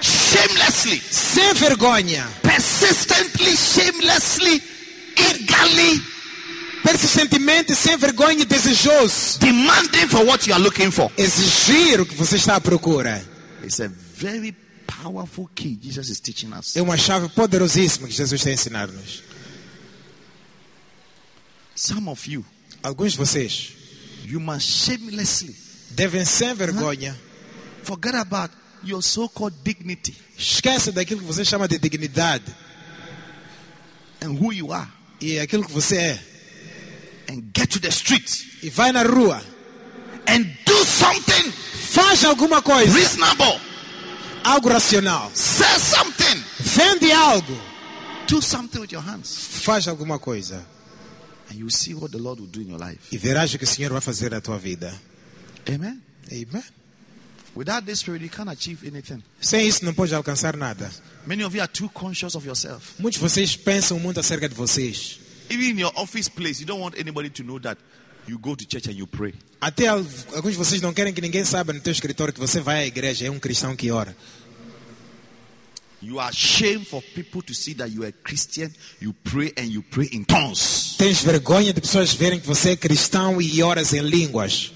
shamelessly, 0.00 1.00
sem 1.10 1.54
vergonha, 1.54 2.26
persistently, 2.42 3.56
shamelessly, 3.56 4.62
eagerly 5.16 6.02
persistentemente, 6.82 7.74
sem 7.74 7.96
vergonha 7.96 8.42
e 8.42 8.44
desejoso, 8.44 9.38
demanding 9.40 10.08
for 10.08 10.24
what 10.24 10.46
you 10.46 10.54
are 10.54 10.62
looking 10.62 10.90
for. 10.90 11.10
exigir 11.18 12.00
o 12.00 12.06
que 12.06 12.14
você 12.14 12.36
está 12.36 12.56
à 12.56 12.60
procura. 12.60 13.22
It's 13.62 13.80
a 13.80 13.88
very 13.88 14.54
powerful 14.86 15.48
key 15.54 15.78
Jesus 15.82 16.08
is 16.08 16.20
teaching 16.20 16.52
us. 16.54 16.76
É 16.76 16.82
uma 16.82 16.96
chave 16.96 17.28
poderosíssima 17.30 18.08
que 18.08 18.14
Jesus 18.14 18.40
está 18.40 18.50
a 18.50 18.52
ensinar-nos. 18.54 19.22
Some 21.74 22.08
of 22.08 22.30
you, 22.30 22.44
Alguns 22.82 23.12
de 23.12 23.18
vocês 23.18 23.72
you 24.24 24.40
must 24.40 24.66
shamelessly 24.66 25.54
devem, 25.90 26.24
sem 26.24 26.54
vergonha, 26.54 27.18
forget 27.88 28.14
about 28.14 28.50
your 28.84 29.02
so-called 29.02 29.54
dignity 29.64 30.14
esqueça 30.38 30.92
daquilo 30.92 31.20
que 31.20 31.26
você 31.26 31.44
chama 31.44 31.66
de 31.66 31.78
dignidade 31.78 32.44
and 34.22 34.38
who 34.38 34.52
you 34.52 34.72
are 34.72 34.88
e 35.20 35.38
aquilo 35.38 35.64
que 35.64 35.72
você 35.72 35.96
é 35.96 36.20
and 37.30 37.42
get 37.56 37.68
to 37.70 37.80
the 37.80 37.88
street 37.88 38.28
e 38.62 38.70
vai 38.70 38.90
na 38.92 39.02
rua, 39.02 39.40
and 40.26 40.44
do 40.66 40.84
something 40.84 41.50
faz 41.52 42.24
alguma 42.24 42.60
coisa, 42.62 42.92
reasonable. 42.92 43.60
algo 44.44 44.68
racional, 44.68 45.30
Say 45.34 45.78
something. 45.78 46.42
vende 46.60 47.10
algo, 47.12 47.56
Do 48.28 48.40
something 48.42 48.80
with 48.80 48.92
your 48.92 49.02
hands. 49.02 49.28
faz 49.62 49.86
alguma 49.88 50.18
coisa 50.18 50.64
And 51.50 51.54
you 51.58 51.70
see 51.70 51.94
what 51.94 52.12
the 52.12 52.18
Lord 52.18 52.40
will 52.40 52.48
do 52.50 52.60
in 52.60 52.68
your 52.68 52.78
life. 52.78 53.00
e 53.10 53.16
verás 53.18 53.52
o 53.54 53.58
que 53.58 53.64
o 53.64 53.66
Senhor 53.66 53.90
vai 53.92 54.00
fazer 54.00 54.30
na 54.30 54.40
tua 54.40 54.58
vida. 54.58 54.92
Amen. 55.66 56.00
Amen. 56.30 56.62
Without 57.58 57.84
this 57.84 57.98
spirit, 57.98 58.22
you 58.22 58.30
can't 58.30 58.48
achieve 58.48 58.86
anything. 58.86 59.20
Sem 59.40 59.66
isso 59.66 59.84
não 59.84 59.92
pode 59.92 60.14
alcançar 60.14 60.56
nada. 60.56 60.88
Many 61.26 61.42
of 61.42 61.56
you 61.56 61.60
are 61.60 61.68
too 61.68 61.88
conscious 61.88 62.36
of 62.36 62.46
yourself. 62.46 62.92
Muitos 63.00 63.18
de 63.20 63.28
vocês 63.28 63.56
pensam 63.56 63.98
muito 63.98 64.20
acerca 64.20 64.48
de 64.48 64.54
vocês. 64.54 65.18
Even 65.50 65.70
in 65.70 65.80
your 65.80 65.92
office 65.96 66.28
place, 66.28 66.60
you 66.60 66.66
don't 66.66 66.80
want 66.80 66.94
anybody 66.96 67.28
to 67.30 67.42
know 67.42 67.58
that 67.58 67.76
you 68.28 68.38
go 68.38 68.54
to 68.54 68.64
church 68.64 68.88
and 68.88 68.92
you 68.96 69.08
pray. 69.08 69.34
Até 69.60 69.88
al- 69.88 70.06
alguns 70.36 70.52
de 70.52 70.56
vocês 70.58 70.80
não 70.80 70.92
querem 70.94 71.12
que 71.12 71.20
ninguém 71.20 71.44
saiba 71.44 71.72
no 71.72 71.80
teu 71.80 71.90
escritório 71.92 72.32
que 72.32 72.38
você 72.38 72.60
vai 72.60 72.84
à 72.84 72.86
igreja, 72.86 73.26
é 73.26 73.30
um 73.30 73.40
cristão 73.40 73.74
que 73.74 73.90
ora. 73.90 74.16
You 76.00 76.20
are 76.20 76.28
ashamed 76.30 76.86
for 76.86 77.02
people 77.02 77.42
to 77.42 77.52
see 77.52 77.74
that 77.74 77.92
you 77.92 78.04
are 78.04 78.10
a 78.16 78.22
Christian, 78.28 78.70
you 79.02 79.12
pray 79.24 79.52
and 79.58 79.64
you 79.64 79.82
pray 79.82 80.08
in 80.12 80.22
tongues. 80.22 80.94
Tens 80.96 81.22
vergonha 81.22 81.72
de 81.72 81.80
pessoas 81.80 82.14
verem 82.14 82.38
que 82.38 82.46
você 82.46 82.70
é 82.70 82.76
cristão 82.76 83.42
e 83.42 83.60
oras 83.64 83.92
em 83.92 84.02
línguas. 84.02 84.72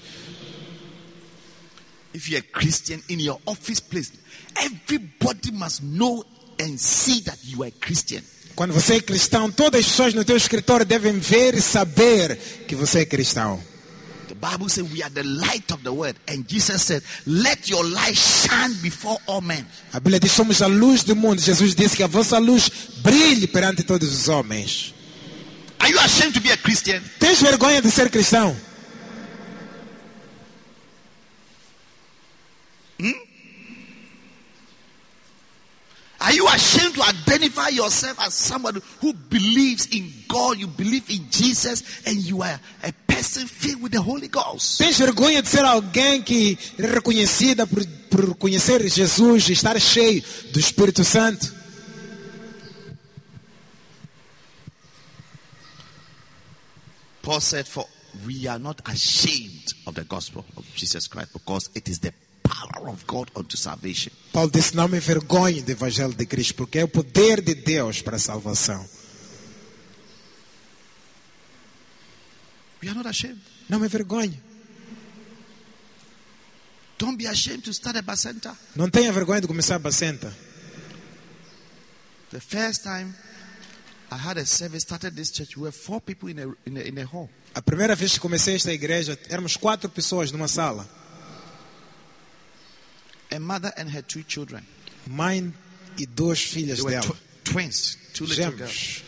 If 2.13 2.29
you're 2.29 2.39
a 2.39 2.59
Christian 2.59 3.01
in 3.09 3.19
your 3.19 3.39
office 3.45 3.79
place, 3.79 4.11
everybody 4.55 5.51
must 5.51 5.81
know 5.81 6.23
and 6.59 6.79
see 6.79 7.21
that 7.21 7.37
you 7.43 7.63
are 7.63 7.67
a 7.67 7.71
Christian. 7.71 8.23
Quando 8.55 8.71
você 8.71 8.95
é 8.95 9.01
cristão, 9.01 9.51
todas 9.51 9.79
as 9.79 9.87
pessoas 9.87 10.13
no 10.13 10.23
teu 10.23 10.37
escritório 10.37 10.85
devem 10.85 11.17
ver 11.17 11.55
e 11.55 11.61
saber 11.61 12.37
que 12.67 12.75
você 12.75 12.99
é 12.99 13.05
cristão. 13.05 13.59
The 14.27 14.35
Bible 14.35 14.69
says 14.69 14.91
we 14.91 15.01
are 15.01 15.09
the 15.09 15.23
light 15.23 15.71
of 15.71 15.83
the 15.83 15.91
world. 15.91 16.15
And 16.27 16.45
Jesus 16.47 16.81
said, 16.83 17.03
Let 17.25 17.69
your 17.69 17.83
light 17.83 18.15
shine 18.15 18.73
before 18.81 19.17
all 19.27 19.41
men. 19.41 19.65
A 19.91 19.99
Bíblia 19.99 20.19
diz: 20.19 20.31
somos 20.31 20.61
a 20.61 20.67
luz 20.67 21.03
do 21.03 21.15
mundo. 21.15 21.41
Jesus 21.41 21.75
disse 21.75 21.95
que 21.95 22.03
a 22.03 22.07
vossa 22.07 22.37
luz 22.37 22.69
brilhe 23.01 23.47
perante 23.47 23.83
todos 23.83 24.11
os 24.13 24.27
homens. 24.27 24.93
Are 25.79 25.91
you 25.91 25.99
ashamed 25.99 26.33
to 26.35 26.41
be 26.41 26.51
a 26.51 26.57
Christian? 26.57 27.01
Tens 27.19 27.41
vergonha 27.41 27.81
de 27.81 27.91
ser 27.91 28.09
cristão? 28.09 28.55
Hmm? 33.03 33.11
Are 36.21 36.31
you 36.31 36.47
ashamed 36.47 36.95
to 36.95 37.01
identify 37.03 37.67
yourself 37.67 38.17
as 38.21 38.33
somebody 38.33 38.79
who 39.01 39.13
believes 39.13 39.87
in 39.87 40.09
God, 40.29 40.57
you 40.57 40.67
believe 40.67 41.09
in 41.09 41.29
Jesus, 41.29 41.83
and 42.07 42.15
you 42.15 42.41
are 42.41 42.57
a 42.81 42.93
person 43.05 43.45
filled 43.45 43.81
with 43.81 43.91
the 43.91 44.01
Holy 44.01 44.29
Ghost? 44.29 44.77
Tens 44.77 44.97
vergonha 44.97 45.41
de 45.41 45.49
ser 45.49 45.65
alguém 45.65 46.23
que 46.23 46.57
é 46.79 46.85
reconhecida 46.85 47.67
por, 47.67 47.85
por 48.09 48.35
conhecer 48.35 48.87
Jesus 48.87 49.49
e 49.49 49.51
estar 49.51 49.77
cheio 49.81 50.23
do 50.53 50.59
Espírito 50.59 51.03
Santo? 51.03 51.53
Paul 57.21 57.41
said, 57.41 57.67
For 57.67 57.85
we 58.25 58.47
are 58.47 58.59
not 58.59 58.81
ashamed 58.85 59.73
of 59.85 59.95
the 59.95 60.05
gospel 60.05 60.45
of 60.55 60.65
Jesus 60.73 61.07
Christ 61.07 61.33
because 61.33 61.69
it 61.75 61.89
is 61.89 61.99
the 61.99 62.13
power 62.53 62.89
of 62.89 63.03
God 63.07 63.31
unto 63.35 63.57
salvation. 63.57 64.11
Paulo 64.31 64.51
disse: 64.51 64.75
Não 64.75 64.87
me 64.87 64.97
envergonhe 64.97 65.61
do 65.61 65.71
Evangelho 65.71 66.13
de 66.13 66.25
Cristo, 66.25 66.55
porque 66.55 66.79
é 66.79 66.83
o 66.83 66.87
poder 66.87 67.41
de 67.41 67.55
Deus 67.55 68.01
para 68.01 68.17
a 68.17 68.19
salvação. 68.19 68.87
We 72.81 72.89
are 72.89 72.97
not 72.97 73.07
ashamed. 73.07 73.41
Não 73.69 73.79
me 73.79 73.87
envergonhe. 73.87 74.39
Don't 76.99 77.17
be 77.17 77.27
ashamed 77.27 77.63
to 77.63 77.71
start 77.71 77.97
a 77.97 78.01
bacenta. 78.01 78.55
Não 78.75 78.89
tenha 78.89 79.11
vergonha 79.11 79.41
de 79.41 79.47
começar 79.47 79.75
a 79.75 79.79
bacenta. 79.79 80.33
The 82.31 82.39
first 82.39 82.83
time 82.83 83.13
I 84.11 84.15
had 84.15 84.37
a 84.37 84.45
service, 84.45 84.83
started 84.83 85.15
this 85.15 85.31
church, 85.31 85.57
we 85.57 85.63
were 85.63 85.71
four 85.71 85.99
people 86.01 86.29
in 86.29 86.39
a, 86.39 86.45
in 86.65 86.77
a, 86.77 86.81
in 86.81 86.97
a 86.99 87.05
hall. 87.05 87.29
A 87.55 87.61
primeira 87.61 87.95
vez 87.95 88.13
que 88.13 88.19
comecei 88.19 88.55
esta 88.55 88.71
igreja, 88.71 89.17
éramos 89.29 89.55
quatro 89.57 89.89
pessoas 89.89 90.31
numa 90.31 90.47
sala. 90.47 90.87
A 93.33 93.39
mother 93.39 93.73
and 93.77 93.89
her 93.89 94.03
two 94.03 94.23
children. 94.27 94.63
Mãe 95.07 95.51
e 95.97 96.05
duas 96.05 96.39
filhas 96.39 96.79
They 96.81 96.91
dela. 96.91 97.01
tw- 97.07 97.17
twins, 97.43 97.97
two 98.13 98.25
little 98.25 98.51
girls. 98.51 98.71
Gêmeos. 98.71 99.03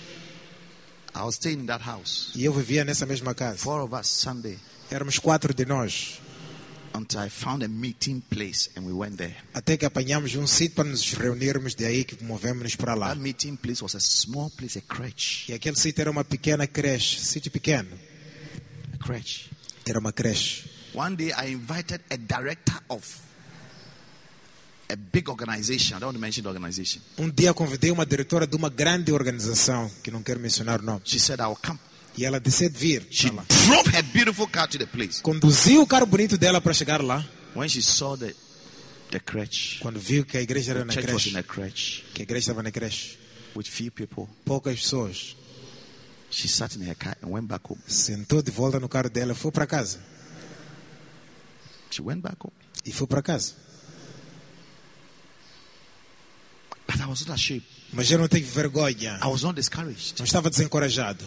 I 1.16 1.24
was 1.24 1.36
staying 1.36 1.60
in 1.62 1.66
that 1.68 1.82
house. 1.84 2.32
E 2.36 2.44
eu 2.44 2.52
vivia 2.54 2.84
nessa 2.84 3.06
mesma 3.06 3.34
casa. 3.34 3.58
Four 3.58 3.82
of 3.82 3.94
us 3.96 4.08
Sunday 4.08 4.58
Éramos 4.92 5.18
quatro 5.20 5.54
de 5.54 5.66
nós. 5.66 6.20
until 6.94 7.20
I 7.20 7.30
found 7.30 7.62
a 7.64 7.68
meeting 7.68 8.22
place 8.22 8.70
and 8.76 8.86
we 8.86 8.94
went 8.94 9.18
there. 9.18 9.36
Até 9.54 9.78
que 9.78 9.86
apanhamos 9.86 10.34
um 10.36 10.48
sítio 10.48 10.76
para 10.76 10.86
nos 10.90 11.12
reunirmos, 11.14 11.76
de 11.76 11.86
aí 11.86 12.04
que 12.06 12.22
movemos 12.24 12.76
para 12.76 12.94
lá. 12.94 13.10
That 13.10 13.20
meeting 13.22 13.56
place 13.58 13.82
was 13.84 13.96
a 13.96 14.00
small 14.00 14.50
place, 14.50 14.78
a 14.78 14.82
crèche. 14.82 15.52
E 15.52 15.54
aquele 15.54 15.76
sítio 15.78 16.02
era 16.02 16.12
uma 16.12 16.24
pequena 16.24 16.66
creche, 16.68 17.20
sítio 17.20 17.52
pequeno. 17.52 17.90
A 18.94 18.98
crèche. 18.98 19.50
Era 19.86 20.00
uma 20.00 20.12
creche. 20.14 20.70
One 20.94 21.16
day 21.18 21.32
I 21.38 21.52
invited 21.52 22.02
a 22.10 22.16
director 22.18 22.82
of 22.90 23.06
a 24.90 24.96
big 24.96 25.30
organization. 25.30 25.98
I 25.98 26.00
don't 26.00 26.08
want 26.08 26.16
to 26.16 26.22
mention 26.22 26.44
the 26.44 26.50
organization. 26.50 27.02
Um 27.18 27.30
dia 27.30 27.54
convidei 27.54 27.92
uma 27.92 28.06
diretora 28.06 28.46
de 28.46 28.56
uma 28.56 28.70
grande 28.70 29.12
organização, 29.12 29.90
que 30.04 30.12
não 30.12 30.22
quero 30.22 30.40
mencionar 30.40 30.80
o 30.80 30.84
nome, 30.84 31.02
She 31.04 31.20
said, 31.20 31.40
I'll 31.40 31.56
come. 31.56 31.80
e 32.18 32.24
ela 32.26 32.40
disse 32.40 32.70
de 32.70 32.78
vir. 32.78 33.06
She 33.10 33.30
drove 33.30 33.90
her 33.96 34.04
beautiful 34.14 34.48
car 34.48 34.68
to 34.68 34.78
the 34.78 34.86
place. 34.86 35.22
Conduziu 35.22 35.82
o 35.82 35.88
carro 35.88 36.06
bonito 36.06 36.38
dela 36.38 36.62
para 36.62 36.74
chegar 36.74 37.02
lá, 37.04 37.26
When 37.56 37.70
she 37.70 37.82
saw 37.82 38.18
the, 38.18 38.36
the 39.12 39.20
crèche, 39.20 39.80
quando 39.80 40.00
viu 40.00 40.26
que 40.26 40.38
a 40.38 40.42
igreja 40.42 40.72
era 40.72 40.86
na 40.86 40.94
church 40.94 41.14
was 41.14 41.26
in 41.28 41.42
creche, 41.44 42.04
que 42.14 42.22
a 42.22 42.24
igreja 42.24 42.52
estava 42.52 42.62
na 42.62 42.72
creche, 42.72 43.18
with 43.56 43.66
few 43.66 43.92
people, 43.92 44.28
poucas 44.46 44.76
pessoas. 44.76 45.36
she 46.30 46.48
sat 46.50 46.76
in 46.76 46.82
her 46.82 46.96
car 46.96 47.16
and 47.22 47.32
went 47.32 47.48
back 47.48 47.64
home. 47.66 47.80
Sentou 47.88 48.42
de 48.42 48.52
volta 48.52 48.78
no 48.80 48.90
carro 48.90 49.10
dela, 49.10 49.34
foi 49.34 49.52
para 49.52 49.66
casa. 49.66 50.00
She 51.90 52.02
went 52.02 52.22
back 52.22 52.36
home. 52.44 52.54
E 52.86 52.92
foi 52.92 53.08
para 53.08 53.22
casa. 53.22 53.54
But 56.70 56.78
I 56.78 56.84
was 56.84 56.84
not 56.84 56.84
ashamed. 56.84 56.85
Mas 57.94 58.12
eu 58.12 58.18
não 58.18 58.28
tive 58.28 58.50
vergonha. 58.50 59.20
I 59.24 59.28
was 59.28 59.44
not 59.44 59.56
discouraged. 59.56 60.16
Não 60.18 60.26
estava 60.26 60.50
desencorajado. 60.50 61.24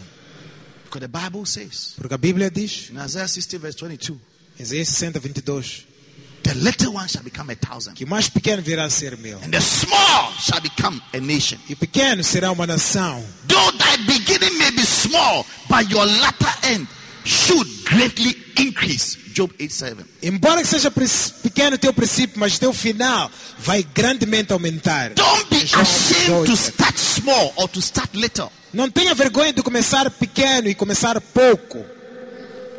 Because 0.85 1.01
the 1.01 1.07
Bible 1.07 1.45
says 1.45 1.93
Porque 1.97 2.13
a 2.15 2.17
Bíblia 2.17 2.49
diz, 2.49 2.89
in 2.89 2.97
Isaiah 3.03 3.27
60, 3.27 3.59
verse 3.59 3.77
22, 3.79 4.19
em 4.59 4.63
Isaías 4.63 4.89
60, 4.89 5.19
22, 5.19 5.85
the 6.41 6.53
little 6.55 6.95
one 6.95 7.07
shall 7.07 7.21
become 7.23 7.51
a 7.51 7.55
thousand, 7.55 7.93
que 7.93 8.05
mais 8.07 8.27
pequeno 8.27 8.61
virá 8.63 8.85
a 8.85 8.89
ser 8.89 9.15
meu. 9.17 9.37
and 9.43 9.51
the 9.51 9.61
small 9.61 10.31
shall 10.39 10.59
become 10.61 10.99
a 11.13 11.19
nation. 11.19 11.59
E 11.69 11.75
pequeno 11.75 12.23
será 12.23 12.51
uma 12.51 12.65
nação. 12.65 13.23
Though 13.47 13.71
thy 13.77 13.97
beginning 14.07 14.57
may 14.57 14.71
be 14.71 14.83
small, 14.83 15.45
but 15.69 15.89
your 15.91 16.05
latter 16.07 16.53
end 16.63 16.87
should 17.23 17.67
greatly 17.85 18.35
increase. 18.57 19.15
Job 19.31 19.53
8 19.59 19.71
7. 19.71 20.05
Embora 20.23 20.65
seja 20.65 20.89
pequeno 20.89 21.75
o 21.75 21.79
teu 21.79 21.93
princípio, 21.93 22.39
mas 22.39 22.57
teu 22.57 22.73
final 22.73 23.31
vai 23.59 23.83
grandemente 23.83 24.51
aumentar. 24.51 25.13
Don't 25.13 25.48
be 25.59 25.81
ashamed 25.81 26.45
to 26.45 26.53
8. 26.53 26.57
start 26.57 26.97
small 26.97 27.53
or 27.57 27.67
to 27.69 27.81
start 27.81 28.13
little. 28.15 28.51
Não 28.73 28.89
tenha 28.89 29.15
vergonha 29.15 29.51
de 29.51 29.61
começar 29.61 30.09
pequeno 30.11 30.69
e 30.69 30.75
começar 30.75 31.19
pouco. 31.19 31.83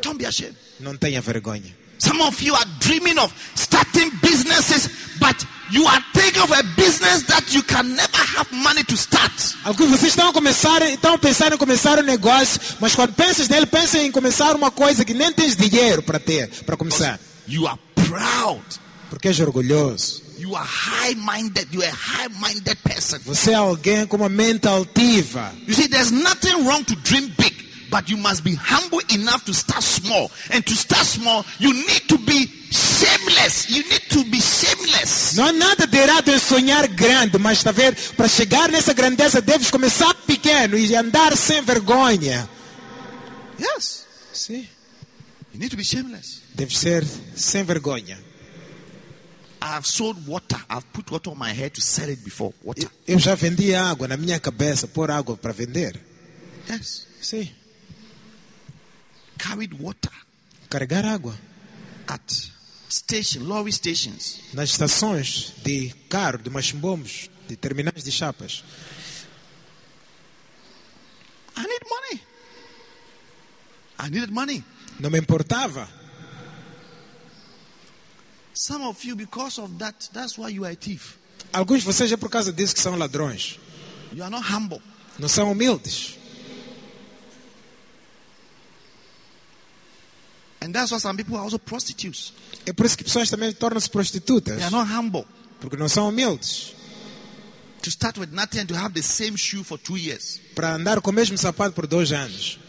Don't 0.01 0.17
be 0.17 0.25
ashamed. 0.25 0.55
Não 0.79 0.97
tenha 0.97 1.21
vergonha. 1.21 1.75
Some 1.99 2.21
of 2.23 2.43
you 2.43 2.55
are 2.55 2.65
dreaming 2.79 3.19
of 3.19 3.31
starting 3.55 4.09
businesses, 4.21 4.89
but 5.19 5.45
you 5.69 5.85
are 5.87 6.03
thinking 6.13 6.41
of 6.41 6.51
a 6.51 6.63
business 6.75 7.23
that 7.27 7.53
you 7.53 7.61
can 7.61 7.83
never 7.95 8.17
have 8.37 8.51
money 8.51 8.83
to 8.85 8.95
start. 8.95 9.31
Alguns 9.63 9.91
de 9.91 9.97
vocês 9.97 10.11
estão 10.13 10.29
a 10.29 10.33
começar, 10.33 10.81
estão 10.81 11.13
a 11.13 11.17
pensar 11.19 11.53
em 11.53 11.57
começar 11.57 11.99
um 11.99 12.03
negócio, 12.03 12.59
mas 12.79 12.95
quando 12.95 13.13
pensas 13.13 13.47
nele, 13.47 13.67
pensa 13.67 13.99
em 13.99 14.11
começar 14.11 14.55
uma 14.55 14.71
coisa 14.71 15.05
que 15.05 15.13
nem 15.13 15.31
tens 15.31 15.55
dinheiro 15.55 16.01
para 16.01 16.19
ter, 16.19 16.49
para 16.65 16.75
começar. 16.75 17.19
You 17.47 17.67
are 17.67 17.79
proud. 17.93 18.63
Porque 19.11 19.27
és 19.27 19.39
orgulhoso. 19.39 20.23
You 20.41 20.55
are 20.55 20.65
high 20.65 21.13
minded. 21.13 21.67
You 21.71 21.83
are 21.83 21.89
a 21.89 21.95
high 21.95 22.27
minded 22.29 22.75
person. 22.83 23.19
Você 23.25 23.51
é 23.51 23.55
alguém 23.55 24.07
com 24.07 24.17
uma 24.17 24.27
mente 24.27 24.67
altiva. 24.67 25.53
You 25.67 25.75
see, 25.75 25.87
there's 25.87 26.09
nothing 26.09 26.65
wrong 26.65 26.83
to 26.85 26.95
dream 26.95 27.31
big, 27.37 27.53
but 27.91 28.09
you 28.09 28.17
must 28.17 28.43
be 28.43 28.55
humble 28.55 29.01
enough 29.13 29.45
to 29.45 29.53
start 29.53 29.83
small. 29.83 30.31
And 30.49 30.63
to 30.65 30.73
start 30.73 31.05
small, 31.05 31.45
you 31.59 31.71
need 31.71 32.07
to 32.07 32.17
be 32.17 32.47
shameless. 32.71 33.69
You 33.69 33.83
need 33.83 34.09
to 34.09 34.23
be 34.31 34.41
shameless. 34.41 35.35
Não 35.35 35.45
há 35.45 35.51
nada 35.53 35.85
de 35.85 35.95
errado 35.95 36.29
em 36.29 36.39
sonhar 36.39 36.87
grande, 36.87 37.37
mas 37.37 37.59
está 37.59 37.71
ver, 37.71 37.95
para 38.17 38.27
chegar 38.27 38.67
nessa 38.71 38.93
grandeza, 38.93 39.41
deves 39.41 39.69
começar 39.69 40.11
pequeno 40.25 40.75
e 40.75 40.95
andar 40.95 41.37
sem 41.37 41.61
vergonha. 41.61 42.49
Yes. 43.59 44.07
Sim. 44.33 44.67
You 45.53 45.59
need 45.59 45.69
to 45.69 45.77
be 45.77 45.83
shameless. 45.83 46.41
Deves 46.55 46.79
ser 46.79 47.05
sem 47.35 47.63
vergonha. 47.63 48.30
Eu 53.07 53.19
já 53.19 53.35
vendi 53.35 53.75
água 53.75 54.07
na 54.07 54.17
minha 54.17 54.39
cabeça, 54.39 54.87
pôr 54.87 55.11
água 55.11 55.37
para 55.37 55.53
vender. 55.53 55.99
Yes. 56.69 57.07
Sim. 57.21 57.51
Carried 59.37 59.75
water 59.79 60.11
Carregar 60.69 61.05
água 61.05 61.37
at 62.07 62.21
station, 62.89 63.41
lorry 63.43 63.71
stations. 63.71 64.39
nas 64.53 64.69
estações 64.69 65.53
de 65.63 65.89
carro, 66.09 66.37
de 66.39 66.49
machimbombos, 66.49 67.29
de 67.47 67.55
terminais 67.55 68.03
de 68.03 68.11
chapas. 68.11 68.63
I 71.57 71.61
need 71.61 71.81
money. 71.89 72.21
I 73.99 74.09
needed 74.09 74.31
money. 74.31 74.63
Não 74.99 75.09
me 75.09 75.19
importava. 75.19 75.87
Some 78.53 78.85
of 78.85 79.03
you, 79.05 79.15
because 79.15 79.59
of 79.59 79.77
that, 79.79 80.09
that's 80.13 80.37
why 80.37 80.49
you 80.49 80.65
are 80.65 80.73
a 80.73 80.75
thief. 80.75 81.17
Alguns 81.53 81.81
de 81.81 81.85
vocês 81.85 82.11
é 82.11 82.17
por 82.17 82.29
causa 82.29 82.51
disso 82.51 82.73
que 82.73 82.81
são 82.81 82.95
ladrões. 82.97 83.59
You 84.13 84.23
are 84.23 84.31
not 84.31 84.45
humble. 84.51 84.81
Não 85.17 85.27
são 85.27 85.51
humildes. 85.51 86.17
And 90.61 90.71
that's 90.71 90.91
why 90.91 90.99
some 90.99 91.17
people 91.17 91.35
are 91.35 91.43
also 91.43 91.57
prostitutes. 91.57 92.33
É 92.65 92.71
por 92.71 92.85
isso 92.85 92.97
que 92.97 93.03
pessoas 93.03 93.29
também 93.29 93.51
tornam-se 93.51 93.89
prostitutas. 93.89 94.57
They 94.57 94.63
are 94.63 94.71
not 94.71 94.91
humble. 94.91 95.25
Porque 95.59 95.75
não 95.75 95.89
são 95.89 96.07
humildes. 96.09 96.73
To 97.81 97.89
start 97.89 98.19
with 98.19 98.29
nothing 98.31 98.59
and 98.59 98.67
to 98.67 98.75
have 98.75 98.93
the 98.93 99.01
same 99.01 99.35
shoe 99.35 99.63
for 99.63 99.79
two 99.79 99.97
years. 99.97 100.39
Para 100.53 100.75
andar 100.75 101.01
com 101.01 101.09
o 101.09 101.13
mesmo 101.13 101.37
sapato 101.37 101.73
por 101.73 101.87
dois 101.87 102.11
anos. 102.11 102.59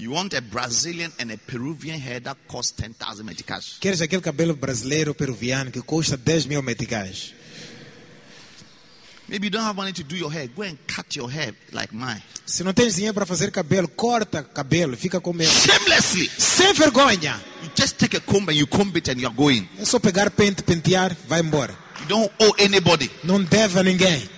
You 0.00 0.12
want 0.12 0.32
a 0.34 0.40
Brazilian 0.40 1.12
and 1.18 1.32
a 1.32 1.36
Peruvian 1.36 1.98
hair 1.98 2.20
that 2.20 2.36
costs 2.46 2.70
10,000 2.72 3.24
meticais. 3.26 3.78
Queres 3.80 4.00
aquele 4.00 4.22
cabelo 4.22 4.54
brasileiro 4.54 5.10
ou 5.10 5.14
peruviano 5.14 5.72
que 5.72 5.82
custa 5.82 6.16
10 6.16 6.46
mil 6.46 6.62
meticais? 6.62 7.34
Maybe 9.28 9.46
you 9.46 9.50
don't 9.50 9.64
have 9.64 9.76
money 9.76 9.92
to 9.92 10.04
do 10.04 10.16
your 10.16 10.32
hair. 10.32 10.48
Go 10.54 10.62
and 10.62 10.78
cut 10.86 11.16
your 11.16 11.28
hair 11.28 11.52
like 11.72 11.92
mine. 11.92 12.22
Se 12.46 12.62
não 12.62 12.72
tens 12.72 12.94
dinheiro 12.94 13.12
para 13.12 13.26
fazer 13.26 13.50
cabelo, 13.50 13.88
corta 13.88 14.42
cabelo, 14.42 14.96
fica 14.96 15.20
com 15.20 15.32
meu. 15.32 15.50
Shamelessly. 15.50 16.30
Sem 16.38 16.72
vergonha. 16.72 17.38
You 17.62 17.70
just 17.76 17.98
take 17.98 18.16
a 18.16 18.20
comb 18.20 18.48
and 18.48 18.56
you 18.56 18.66
comb 18.68 18.96
it 18.96 19.10
and 19.10 19.20
you're 19.20 19.34
going. 19.34 19.68
É 19.78 19.84
só 19.84 19.98
pegar 19.98 20.30
pente, 20.30 20.62
pentear, 20.62 21.14
vai 21.26 21.40
embora. 21.40 21.76
You 22.00 22.06
don't 22.06 22.32
owe 22.38 22.64
anybody. 22.64 23.10
Não 23.24 23.42
deve 23.42 23.80
a 23.80 23.82
ninguém. 23.82 24.30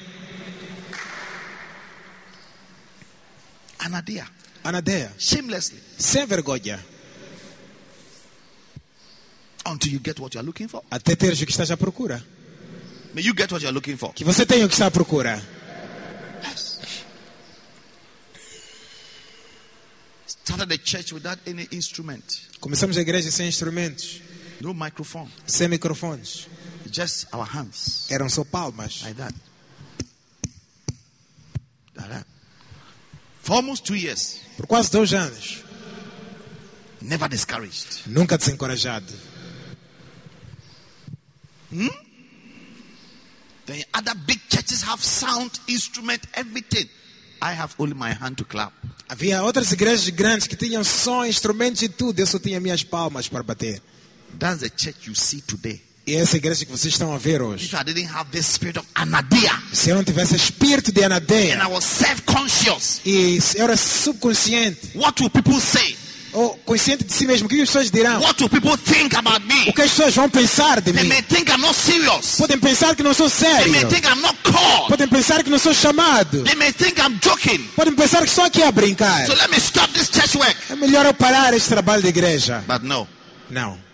Anadia. 3.78 4.26
Anadeia, 4.64 5.12
Shamelessly. 5.18 5.80
sem 5.98 6.26
vergonha. 6.26 6.78
Until 9.66 9.92
you 9.92 10.00
get 10.00 10.18
what 10.20 10.34
you're 10.34 10.42
looking 10.46 10.68
for. 10.68 10.82
Até 10.90 11.14
teres 11.16 11.40
o 11.40 11.46
que 11.46 11.52
estás 11.52 11.70
à 11.70 11.76
procura. 11.76 12.22
May 13.14 13.22
you 13.22 13.34
get 13.36 13.50
what 13.52 13.62
you're 13.62 13.72
looking 13.74 13.96
for. 13.96 14.12
Que 14.14 14.24
você 14.24 14.44
tenha 14.46 14.64
o 14.64 14.68
que 14.68 14.74
está 14.74 14.86
à 14.86 14.90
procura. 14.90 15.40
Yes. 16.48 16.80
Started 20.26 20.72
a 20.72 20.78
church 20.78 21.12
without 21.12 21.38
any 21.46 21.68
instrument. 21.72 22.24
Começamos 22.60 22.96
a 22.96 23.00
igreja 23.00 23.30
sem 23.30 23.46
instrumentos, 23.48 24.20
No 24.60 24.72
microphone. 24.74 25.30
sem 25.46 25.68
microfones. 25.68 26.48
Just 26.90 27.26
our 27.32 27.44
hands. 27.46 28.10
Eram 28.10 28.28
só 28.28 28.44
palmas. 28.44 29.02
Like 29.02 29.14
that. 29.16 29.34
Like 31.96 32.08
that. 32.08 32.26
For 33.50 33.56
almost 33.56 33.84
two 33.84 33.96
years. 33.96 34.40
Por 34.56 34.64
quase 34.68 34.92
dois 34.92 35.12
anos. 35.12 35.64
Never 37.02 37.28
discouraged. 37.28 38.06
Nunca 38.06 38.38
desencorajado. 38.38 39.12
Then 43.66 43.82
other 43.92 44.14
big 44.24 44.38
churches 44.48 44.82
have 44.82 45.02
sound, 45.02 45.50
instrument, 45.66 46.22
everything. 46.34 46.88
I 47.42 47.54
have 47.54 47.74
only 47.80 47.94
my 47.94 48.12
hand 48.12 48.36
to 48.36 48.44
clap. 48.44 48.72
Havia 49.08 49.42
outras 49.42 49.72
igrejas 49.72 50.08
grandes 50.10 50.46
que 50.46 50.54
tinham 50.54 50.84
só 50.84 51.26
instrumentos 51.26 51.82
e 51.82 51.88
tudo. 51.88 52.20
Eu 52.20 52.28
só 52.28 52.38
tinha 52.38 52.60
minhas 52.60 52.84
palmas 52.84 53.28
para 53.28 53.42
bater. 53.42 53.82
That's 54.38 54.60
the 54.60 54.70
church 54.70 55.08
you 55.08 55.16
see 55.16 55.40
today. 55.40 55.82
E 56.10 56.16
essa 56.16 56.36
igreja 56.36 56.64
que 56.64 56.72
vocês 56.72 56.92
estão 56.92 57.14
a 57.14 57.18
ver 57.18 57.40
If 57.40 57.46
hoje. 57.46 57.76
I 57.76 57.84
didn't 57.84 58.10
have 58.12 58.30
this 58.32 58.44
spirit 58.46 58.76
of 58.76 58.88
anadia 58.96 59.62
Se 59.72 59.90
eu 59.90 59.94
não 59.94 60.02
tivesse 60.02 60.34
espírito 60.34 60.90
de 60.90 61.04
and 61.04 61.06
anadeia 61.06 61.62
I 61.62 61.66
was 61.68 61.84
self-conscious, 61.84 63.00
e 63.06 63.38
eu 63.54 63.62
era 63.64 63.76
subconsciente 63.76 64.90
what 64.96 65.22
will 65.22 65.30
people 65.30 65.60
say? 65.60 65.96
ou 66.32 66.56
consciente 66.64 67.04
de 67.04 67.12
si 67.12 67.26
mesmo, 67.26 67.46
o 67.46 67.48
que 67.48 67.60
as 67.60 67.68
pessoas 67.68 67.90
dirão? 67.90 68.20
O 68.20 69.72
que 69.72 69.82
as 69.82 69.90
pessoas 69.90 70.14
vão 70.14 70.30
pensar 70.30 70.80
de 70.80 70.92
They 70.92 71.02
mim? 71.02 71.10
Podem 72.38 72.58
pensar 72.58 72.94
que 72.94 73.02
não 73.02 73.14
sou 73.14 73.28
sério. 73.28 73.72
Podem 74.88 75.08
pensar 75.08 75.42
que 75.42 75.50
não 75.50 75.58
sou 75.58 75.74
chamado. 75.74 76.44
Podem 77.74 77.94
pensar 77.94 78.22
que 78.22 78.28
estou 78.28 78.44
aqui 78.44 78.62
a 78.62 78.70
brincar. 78.70 79.26
So. 79.26 79.32
É 80.70 80.76
melhor 80.76 81.04
eu 81.04 81.14
parar 81.14 81.52
este 81.52 81.68
trabalho 81.68 82.02
de 82.02 82.08
igreja. 82.08 82.64
Não. 83.50 83.89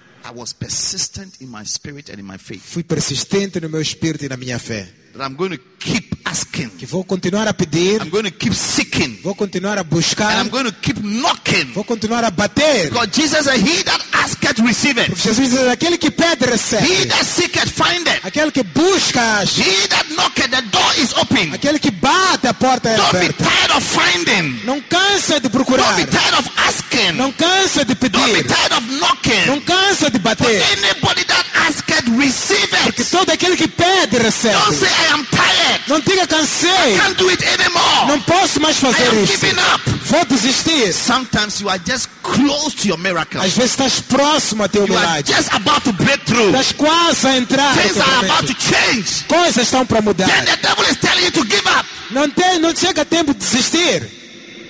Fui 2.59 2.83
persistente 2.83 3.61
no 3.61 3.68
meu 3.68 3.81
espírito 3.81 4.24
e 4.24 4.29
na 4.29 4.37
minha 4.37 4.59
fé. 4.59 5.06
I'm 5.21 5.35
going 5.37 5.53
to 5.53 5.59
keep 5.79 6.14
asking. 6.25 6.71
Que 6.79 6.87
vou 6.87 7.05
continuar 7.05 7.47
a 7.49 7.53
pedir, 7.55 8.01
I'm 8.03 8.11
going 8.11 8.25
to 8.25 8.31
keep 8.31 8.53
seeking. 8.55 9.19
vou 9.23 9.35
continuar 9.35 9.79
a 9.79 9.81
And 9.83 9.89
buscar, 9.91 10.31
I'm 10.41 10.49
going 10.51 10.67
to 10.67 10.73
keep 10.73 10.99
knocking. 11.03 11.73
vou 11.73 11.85
continuar 11.85 12.25
a 12.25 12.31
bater. 12.31 12.91
Because 12.91 13.09
Jesus 13.12 13.45
said, 13.45 13.61
He 13.61 13.83
that 13.85 14.01
asketh 14.12 14.59
receiveth. 14.61 15.07
Porque 15.09 15.23
Jesus 15.29 15.51
diz: 15.51 15.69
aquele 15.69 15.99
que 15.99 16.11
pede, 16.11 16.45
He 16.45 16.51
recebe. 16.51 17.07
that 17.09 17.25
seeketh 17.25 17.71
findeth. 17.71 18.25
Aquele 18.25 18.51
que 18.53 18.62
busca, 18.64 19.41
acha. 19.41 19.62
He 19.62 19.87
that 19.89 20.07
knocketh, 20.17 20.51
the 20.51 20.62
door 20.71 20.93
is 20.99 21.12
open. 21.14 21.53
Aquele 21.55 21.79
que 21.79 21.91
bate, 21.91 22.47
a 22.49 22.55
porta 22.55 22.89
é 22.91 22.97
Don't 22.97 23.12
be 23.12 23.27
aberta. 23.27 23.45
tired 23.45 23.71
of 23.77 23.83
finding. 23.85 24.61
Não 24.64 24.81
cansa 24.83 25.41
de 25.41 25.49
Don't 25.49 25.53
procurar. 25.53 25.97
be 25.97 26.05
tired 26.07 26.35
of 26.39 26.51
asking. 26.67 27.12
Não 27.17 27.31
cansa 27.33 27.85
de 27.85 27.95
Don't 27.95 28.11
be 28.11 28.43
pedir. 28.43 28.45
tired 28.49 28.73
of 28.75 28.83
knocking. 28.99 29.47
Não 29.47 29.61
cansa 29.61 30.11
de 30.11 30.19
bater. 30.19 30.61
Anybody 30.73 31.25
that 31.25 31.47
asketh 31.69 32.09
receive 32.19 32.69
Porque 32.85 33.03
it. 33.03 33.11
todo 33.11 33.31
aquele 33.31 33.57
que 33.57 33.69
pede, 33.69 34.17
Don't 34.19 34.25
recebe. 34.25 34.75
say 34.75 34.89
I 35.07 35.13
am 35.13 35.25
tired. 35.27 35.83
Não 35.89 36.01
diga 36.01 36.27
cansei. 36.27 36.97
Can't 36.99 37.15
do 37.17 37.29
it 37.31 37.45
anymore. 37.45 38.07
Não 38.09 38.21
posso 38.23 38.61
mais 38.61 38.77
I 38.79 38.81
fazer 38.81 39.09
am 39.09 39.23
isso. 39.25 39.33
giving 39.33 39.59
up. 39.75 39.91
Vou 40.07 40.25
desistir. 40.27 40.93
Sometimes 40.93 41.61
you 41.61 41.69
are 41.69 41.81
just 41.87 42.09
close 42.23 42.75
to 42.77 42.89
your 42.89 42.99
miracle. 42.99 43.41
Às 43.41 43.53
vezes 43.53 43.73
estás 43.73 44.01
próximo 44.01 44.65
a 44.65 44.69
teu 44.69 44.87
You 44.87 44.97
are 44.97 45.07
milagre. 45.07 45.33
just 45.35 45.53
about 45.53 45.83
to 45.85 45.93
break 45.93 46.25
through. 46.25 46.49
Estás 46.51 46.73
quase 46.73 47.27
a 47.27 47.37
entrar. 47.37 47.75
Things 47.77 47.97
are 47.99 48.25
about 48.27 48.47
to 48.47 48.55
change. 48.61 49.25
Coisas 49.29 49.59
estão 49.65 49.85
para 49.87 49.99
Then 50.01 50.05
mudar. 50.05 50.45
the 50.45 50.57
devil 50.57 50.85
is 50.91 50.97
telling 50.99 51.25
you 51.25 51.31
to 51.33 51.45
give 51.45 51.67
up. 51.69 51.87
Não, 52.11 52.29
tem, 52.31 52.59
não 52.59 52.75
chega 52.75 53.05
tempo 53.05 53.33
de 53.35 53.41
desistir. 53.41 54.11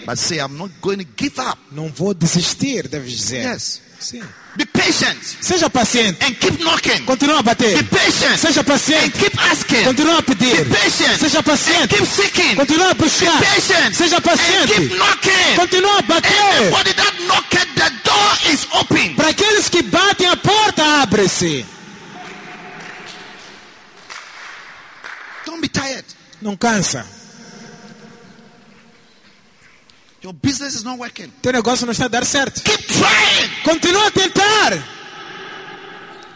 But 0.07 0.19
say, 0.19 0.39
I'm 0.39 0.57
not 0.57 0.71
going 0.81 0.99
to 0.99 1.07
give 1.17 1.39
up. 1.41 1.59
Não 1.73 1.89
vou 1.93 2.15
desistir, 2.15 2.87
deves 2.89 3.11
dizer. 3.17 3.45
Yes. 3.45 3.81
Sim. 3.99 4.23
Be 4.57 4.65
patient 4.67 5.19
Seja 5.41 5.69
paciente. 5.71 6.23
and 6.25 6.35
keep 6.39 6.59
knocking. 6.61 7.05
Continua 7.07 7.39
a 7.39 7.43
Be 7.43 7.55
bater. 7.55 7.85
patient 7.89 8.39
Seja 8.39 8.61
and 8.61 8.67
paciente. 8.69 9.19
keep 9.19 9.35
asking. 9.51 9.85
Continua 9.85 10.19
a 10.19 10.23
pedir. 10.23 10.65
Be 10.65 10.71
patient 10.75 11.19
Seja 11.19 11.39
and 11.39 11.45
paciente. 11.47 11.97
keep 11.97 12.07
seeking. 12.07 12.57
Continua 12.57 12.91
a 12.91 12.95
buscar. 12.95 13.39
Patient 13.43 13.95
Seja 13.95 14.17
and 14.17 14.25
keep 14.25 14.33
paciente. 14.33 14.95
knocking. 14.97 15.57
Continua 15.57 15.99
a 15.99 16.03
bater. 16.03 16.57
Anybody 16.61 16.93
that 16.93 17.15
knocketh, 17.27 17.75
the 17.75 17.91
door 18.05 18.53
is 18.53 18.67
open. 18.75 19.15
Para 19.17 19.29
aqueles 19.31 19.69
que 19.69 19.83
batem, 19.83 20.29
a 20.29 20.37
porta 20.37 20.83
abre-se. 21.03 21.65
Don't 25.45 25.61
be 25.61 25.69
tired. 25.69 26.05
Não 26.43 26.57
cansa. 26.57 27.07
Your 30.27 30.35
business 30.35 30.75
is 30.75 30.83
not 30.83 30.99
working. 30.99 31.31
Teu 31.41 31.53
negócio 31.53 31.87
não 31.87 31.93
está 31.93 32.07
a 32.07 32.09
dar 32.09 32.25
certo. 32.27 32.61
Keep 32.61 32.85
trying. 32.89 33.63
Continua 33.63 34.09
a 34.09 34.11
tentar. 34.11 34.83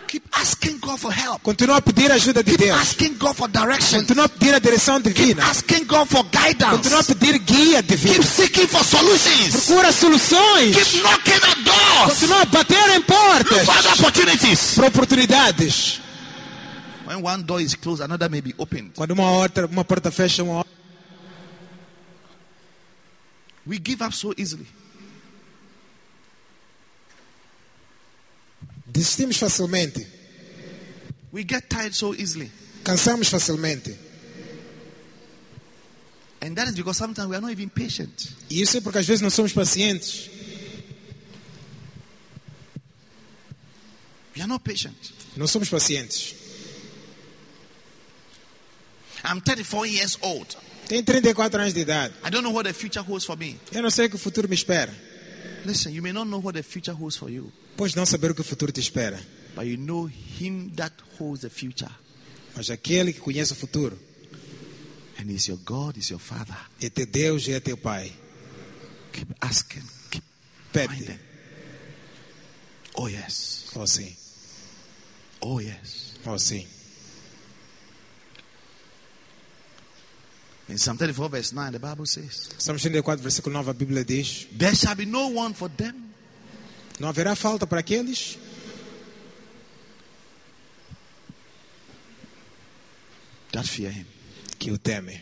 Keep 0.07 0.23
asking 0.33 0.79
God 0.79 0.97
for 0.97 1.11
help. 1.13 1.43
Continua 1.43 1.79
a 1.79 1.83
pedir 1.83 2.13
ajuda 2.13 2.41
de 2.45 2.53
Keep 2.53 2.61
Deus. 2.67 2.79
asking 2.81 3.15
God 3.19 3.35
for 3.35 3.49
direction. 3.49 3.99
Continua 4.03 4.27
a 4.27 4.29
pedir 4.29 4.55
a 4.55 4.61
direção 4.61 5.01
Keep 5.03 5.13
divina. 5.17 5.43
asking 5.43 5.85
God 5.87 6.07
for 6.09 6.23
Continua 6.23 6.47
a 6.47 6.53
guidance. 6.55 7.15
pedir 7.15 7.39
guia 7.41 7.83
divina. 7.83 8.15
Keep 8.15 8.25
seeking 8.27 8.69
for 8.69 8.85
solutions. 8.85 9.67
Procura 9.67 9.91
soluções. 9.91 10.77
Keep 10.77 11.03
knocking 11.03 11.43
at 11.51 11.65
doors. 11.65 12.13
Continua 12.13 12.43
a 12.43 12.45
bater 12.47 12.91
em 12.91 12.99
Look 12.99 13.07
portas. 13.09 13.65
for 13.67 13.75
other 13.77 13.91
opportunities. 13.91 14.75
Para 14.77 14.87
oportunidades. 14.87 16.01
When 17.07 17.25
one 17.25 17.43
door 17.43 17.61
is 17.61 17.75
closed, 17.75 18.03
another 18.05 18.29
may 18.31 18.41
be 18.41 18.55
opened. 18.57 18.93
Quando 18.95 19.11
uma, 19.15 19.29
outra, 19.33 19.67
uma 19.67 19.85
porta 19.85 20.13
fecha, 20.13 20.45
uma 20.45 20.59
outra. 20.59 20.80
We 23.67 23.79
give 23.79 24.03
up 24.03 24.13
so 24.13 24.33
easily. 24.37 24.67
Desistimos 28.87 29.37
facilmente. 29.39 30.07
We 31.33 31.45
get 31.45 31.69
tired 31.69 31.95
so 31.95 32.15
easily. 32.15 32.51
Cansamos 32.83 33.29
facilmente. 33.29 33.97
And 36.43 36.57
that 36.57 36.69
is 36.69 36.75
because 36.75 36.97
sometimes 36.97 37.29
we 37.29 37.37
are 37.37 37.41
not 37.41 37.51
even 37.51 37.69
patient. 37.69 38.33
E 38.49 38.63
isso 38.63 38.79
é 38.79 38.81
porque 38.81 38.99
às 38.99 39.07
vezes 39.07 39.21
não 39.21 39.31
somos 39.31 39.53
pacientes. 39.53 40.29
We 44.35 44.43
are 44.43 44.49
not 44.49 44.65
patient. 44.65 44.97
Não 45.37 45.47
somos 45.47 45.69
pacientes. 45.69 46.35
I'm 49.23 49.41
34 49.41 49.87
years 49.87 50.17
old. 50.23 50.57
Tenho 50.91 51.05
34 51.05 51.61
anos 51.61 51.73
de 51.73 51.81
idade. 51.83 52.13
I 52.27 52.31
don't 52.31 52.43
know 52.43 52.53
what 52.53 52.67
the 52.69 52.75
future 52.75 53.01
holds 53.07 53.25
for 53.25 53.37
me. 53.39 53.57
Eu 53.71 53.81
não 53.81 53.91
sei 53.91 54.07
o 54.07 54.11
que 54.11 54.17
o 54.17 54.19
futuro 54.19 54.49
me 54.49 54.57
espera. 54.57 54.93
Listen, 55.65 55.93
you 55.93 56.03
may 56.03 56.13
not 56.13 56.29
know 56.29 56.41
what 56.43 56.57
the 56.57 56.65
future 56.65 56.93
holds 56.97 57.17
for 57.17 57.31
you, 57.31 57.53
Podes 57.77 57.95
não 57.95 58.05
saber 58.05 58.33
o 58.33 58.35
que 58.35 58.41
o 58.41 58.45
futuro 58.45 58.73
te 58.73 58.81
espera. 58.81 59.21
but 59.55 59.67
you 59.67 59.77
know 59.77 60.09
Him 60.09 60.71
that 60.75 60.93
holds 61.17 61.43
the 61.43 61.49
future. 61.49 61.91
Mas 62.57 62.71
aquele 62.71 63.13
que 63.13 63.21
conhece 63.21 63.53
o 63.53 63.57
futuro 63.57 63.97
And 65.17 65.31
He's 65.31 65.47
your 65.47 65.59
God, 65.65 65.97
He's 65.97 66.11
your 66.11 66.19
Father. 66.19 66.57
é 66.83 66.91
teu 66.91 67.07
Deus 67.07 67.47
e 67.47 67.53
é 67.53 67.61
teu 67.61 67.77
Pai. 67.77 68.13
Keep 69.13 69.33
asking, 69.41 69.83
keep 70.11 70.25
Pede. 70.73 71.21
Oh, 72.97 73.07
yes. 73.09 73.67
Oh 73.77 73.87
sim. 73.87 74.17
Oh, 75.41 75.61
yes. 75.61 76.15
Oh 76.27 76.37
sim. 76.37 76.67
In 80.71 80.79
Psalm 80.79 80.97
34, 80.97 81.29
verse 81.29 81.53
9, 81.53 81.73
the 81.73 81.79
Bible 81.81 82.07
says, 82.07 82.49
Salmos 82.59 82.83
34, 82.83 83.17
versículo 83.17 83.53
9, 83.55 83.71
a 83.71 83.75
Bíblia 83.75 84.05
diz: 84.05 84.47
There 84.57 84.75
shall 84.75 84.95
be 84.95 85.05
no 85.05 85.27
one 85.29 85.53
for 85.53 85.69
them 85.69 85.95
Não 87.01 87.09
haverá 87.09 87.35
falta 87.35 87.67
para 87.67 87.81
aqueles 87.81 88.39
that 93.53 93.67
fear 93.67 93.91
Him. 93.91 94.07
que 94.59 94.71
o 94.71 94.79
temem. 94.79 95.21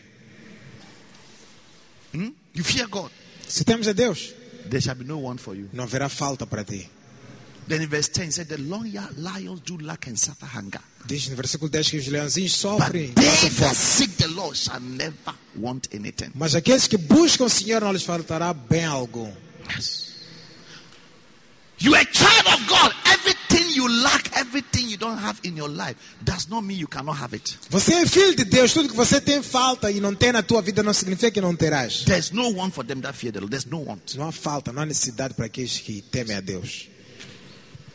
Hmm? 2.13 2.29
You 2.53 2.63
fear 2.63 2.87
God, 2.87 3.09
Se 3.47 3.63
temos 3.63 3.87
a 3.87 3.93
Deus, 3.93 4.33
there 4.69 4.81
shall 4.81 4.95
be 4.95 5.05
no 5.05 5.17
one 5.17 5.37
for 5.37 5.55
you. 5.55 5.69
não 5.73 5.85
haverá 5.85 6.09
falta 6.09 6.45
para 6.45 6.63
ti. 6.63 6.89
Then 7.69 7.83
in 7.83 7.87
verse 7.87 8.09
10, 8.09 8.25
he 8.25 8.31
said, 8.31 8.47
The 8.47 8.57
lions 8.57 9.61
do 9.61 9.77
lack 9.77 10.07
and 10.07 10.17
suffer 10.17 10.47
hunger. 10.47 10.81
Diz 11.05 11.29
no 11.29 11.35
versículo 11.35 11.69
10 11.69 11.91
que 11.91 11.97
os 11.97 12.07
leãozinhos 12.07 12.53
sofrem, 12.53 13.13
they 13.13 13.25
passam 13.25 13.49
that 13.49 13.53
fome. 13.53 13.75
seek 13.75 14.17
the 14.17 14.27
Lord 14.27 14.57
shall 14.57 14.79
never 14.79 15.35
want 15.55 15.87
anything. 15.93 16.31
Mas 16.33 16.55
aqueles 16.55 16.87
que 16.87 16.97
buscam 16.97 17.45
o 17.45 17.49
Senhor 17.49 17.81
não 17.81 17.93
lhes 17.93 18.01
faltará 18.01 18.51
bem 18.53 18.85
algum. 18.85 19.31
Yes. 19.69 20.09
You 21.79 21.93
are 21.93 22.01
a 22.01 22.11
child 22.11 22.47
of 22.47 22.67
God. 22.67 22.91
Everything 23.05 23.71
you 23.75 23.87
lack, 23.87 24.35
everything 24.35 24.89
you 24.89 24.97
don't 24.97 25.19
have 25.19 25.39
in 25.43 25.55
your 25.55 25.69
life, 25.69 25.95
does 26.23 26.49
not 26.49 26.63
mean 26.63 26.79
you 26.79 26.87
cannot 26.87 27.17
have 27.21 27.35
it. 27.35 27.55
Você 27.69 27.93
é 27.93 28.05
filho 28.07 28.35
de 28.35 28.45
Deus, 28.45 28.73
tudo 28.73 28.89
que 28.89 28.95
você 28.95 29.21
tem 29.21 29.43
falta 29.43 29.91
e 29.91 30.01
não 30.01 30.15
tem 30.15 30.31
na 30.31 30.41
tua 30.41 30.63
vida 30.63 30.81
não 30.81 30.91
significa 30.91 31.29
que 31.29 31.39
não 31.39 31.55
terás. 31.55 32.03
There's 32.03 32.31
no 32.31 32.49
one 32.49 32.71
for 32.71 32.83
them 32.83 32.99
that 33.01 33.15
fear 33.15 33.31
the 33.31 33.39
Lord. 33.39 33.51
There's 33.51 33.65
no 33.65 33.87
one. 33.87 34.01
Não 34.15 34.27
há 34.27 34.31
falta, 34.31 34.73
não 34.73 34.81
há 34.81 34.85
necessidade 34.87 35.35
para 35.35 35.45
aqueles 35.45 35.77
que 35.77 36.01
temem 36.01 36.35
a 36.35 36.41
Deus. 36.41 36.89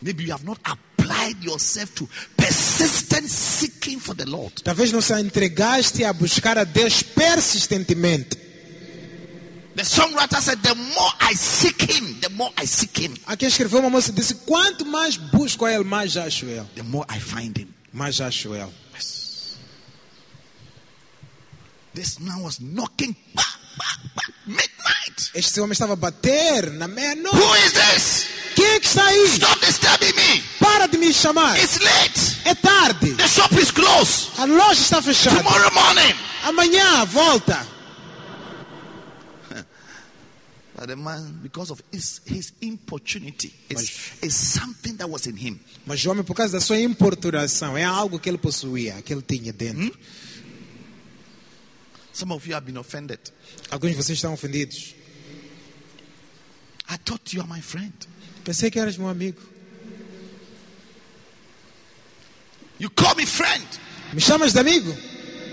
Maybe 0.02 0.24
you 0.24 0.32
have 0.32 0.44
not 0.44 0.58
applied 0.64 1.42
yourself 1.42 1.94
to 1.96 2.08
persistent 2.36 3.28
seeking 3.28 3.98
for 4.00 4.14
the 4.14 4.26
Lord. 4.26 4.62
Talvez 4.62 4.92
não 4.92 5.00
se 5.00 5.12
entregaste 5.14 6.04
a 6.04 6.12
buscar 6.12 6.58
a 6.58 6.64
Deus 6.64 7.02
persistentemente. 7.02 8.44
The 9.74 9.82
songwriter 9.82 10.40
said, 10.40 10.62
The 10.62 10.74
more 10.74 11.12
I 11.20 11.34
seek 11.34 11.82
Him, 11.82 12.20
the 12.20 12.28
more 12.30 12.52
I 12.56 12.66
seek 12.66 12.96
Him, 12.96 13.16
Há 13.26 13.36
quem 13.36 13.48
escreveu 13.48 13.80
uma 13.80 13.98
e 13.98 14.12
disse: 14.12 14.34
Quanto 14.46 14.86
mais 14.86 15.16
busco 15.16 15.64
a 15.64 15.72
Ele, 15.72 15.84
mais 15.84 16.16
acho 16.16 16.46
Ele. 16.46 16.66
the 16.76 16.82
more 16.82 17.06
I 17.10 17.18
find 17.18 17.56
Him. 17.58 17.68
Mais 17.92 18.20
acho 18.20 18.54
Ele. 18.54 18.72
This 21.94 22.18
man 22.18 22.42
was 22.42 22.58
knocking 22.58 23.14
midnight. 24.46 25.30
Este 25.34 25.60
homem 25.60 25.72
estava 25.72 25.94
a 25.94 25.96
bater 25.96 26.70
na 26.72 26.88
meia-noite. 26.88 27.36
Who 27.36 27.56
is 27.56 27.72
this? 27.72 28.26
Quem 28.54 28.66
é 28.66 28.80
que 28.80 28.86
está 28.86 29.04
aí? 29.06 29.24
Stop 29.26 29.66
disturbing 29.66 30.12
me. 30.14 30.42
Para 30.60 30.86
de 30.86 30.96
me 30.96 31.12
chamar. 31.12 31.58
It's 31.58 31.78
late. 31.80 32.38
É 32.44 32.54
tarde. 32.54 33.14
The 33.14 33.28
shop 33.28 33.54
is 33.60 33.70
closed. 33.70 34.30
A 34.38 34.44
loja 34.44 34.80
está 34.80 35.02
fechada. 35.02 35.36
Tomorrow 35.38 35.72
morning. 35.74 36.14
Amanhã 36.44 37.04
volta. 37.06 37.66
But 40.76 40.88
the 40.88 40.96
man, 40.96 41.40
because 41.42 41.70
of 41.72 41.82
his, 41.92 42.20
his 42.26 42.52
importunity, 42.60 43.52
is, 43.70 44.12
is 44.22 44.34
something 44.34 44.96
that 44.98 45.08
was 45.08 45.26
in 45.26 45.36
him. 45.36 45.58
Mas 45.86 46.04
o 46.04 46.10
homem, 46.10 46.24
por 46.24 46.34
causa 46.34 46.52
da 46.52 46.60
sua 46.60 46.78
importunação, 46.78 47.76
é 47.76 47.84
algo 47.84 48.18
que 48.18 48.28
ele 48.28 48.38
possuía, 48.38 49.02
que 49.02 49.12
ele 49.12 49.22
tinha 49.22 49.52
dentro. 49.52 49.96
Some 52.14 52.32
of 52.32 52.46
you 52.46 52.54
have 52.54 52.64
been 52.64 52.78
offended. 52.78 53.18
Alguns 53.70 53.90
de 53.92 53.96
vocês 53.96 54.16
estão 54.18 54.32
ofendidos. 54.32 54.94
I 56.88 56.96
thought 57.04 57.34
you 57.34 57.42
are 57.42 57.48
my 57.48 57.60
friend. 57.60 57.92
Pensei 58.44 58.70
que 58.70 58.78
eras 58.78 58.96
meu 58.96 59.08
amigo. 59.08 59.40
You 62.78 62.90
call 62.90 63.14
me 63.16 63.26
friend. 63.26 63.64
Me 64.12 64.20
chamas 64.20 64.52
de 64.52 64.60
amigo? 64.60 64.94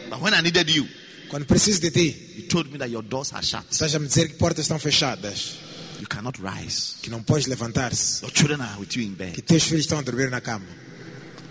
But 0.09 0.21
when 0.21 0.33
I 0.33 0.41
needed 0.41 0.69
you, 0.69 0.87
Quando 1.29 1.45
preciso 1.47 1.79
de 1.79 1.91
ti, 1.91 2.33
you 2.35 2.47
told 2.49 2.69
me 2.71 2.77
that 2.77 2.89
your 2.89 3.01
doors 3.03 3.31
are 3.33 3.41
shut. 3.43 3.65
estás 3.71 3.95
a 3.95 3.99
me 3.99 4.07
dizer 4.07 4.27
que 4.27 4.33
portas 4.37 4.65
estão 4.65 4.77
fechadas, 4.79 5.55
You 6.01 6.07
cannot 6.07 6.37
rise. 6.41 6.95
que 7.01 7.09
não 7.09 7.23
podes 7.23 7.47
levantar-se, 7.47 8.21
Your 8.23 8.31
children 8.33 8.59
are 8.61 8.77
with 8.79 8.89
you 8.95 9.03
in 9.03 9.11
que 9.15 9.15
bed. 9.15 9.41
teus 9.43 9.63
filhos 9.63 9.85
estão 9.85 9.99
a 9.99 10.01
dormir 10.01 10.29
na 10.29 10.41
cama. 10.41 10.65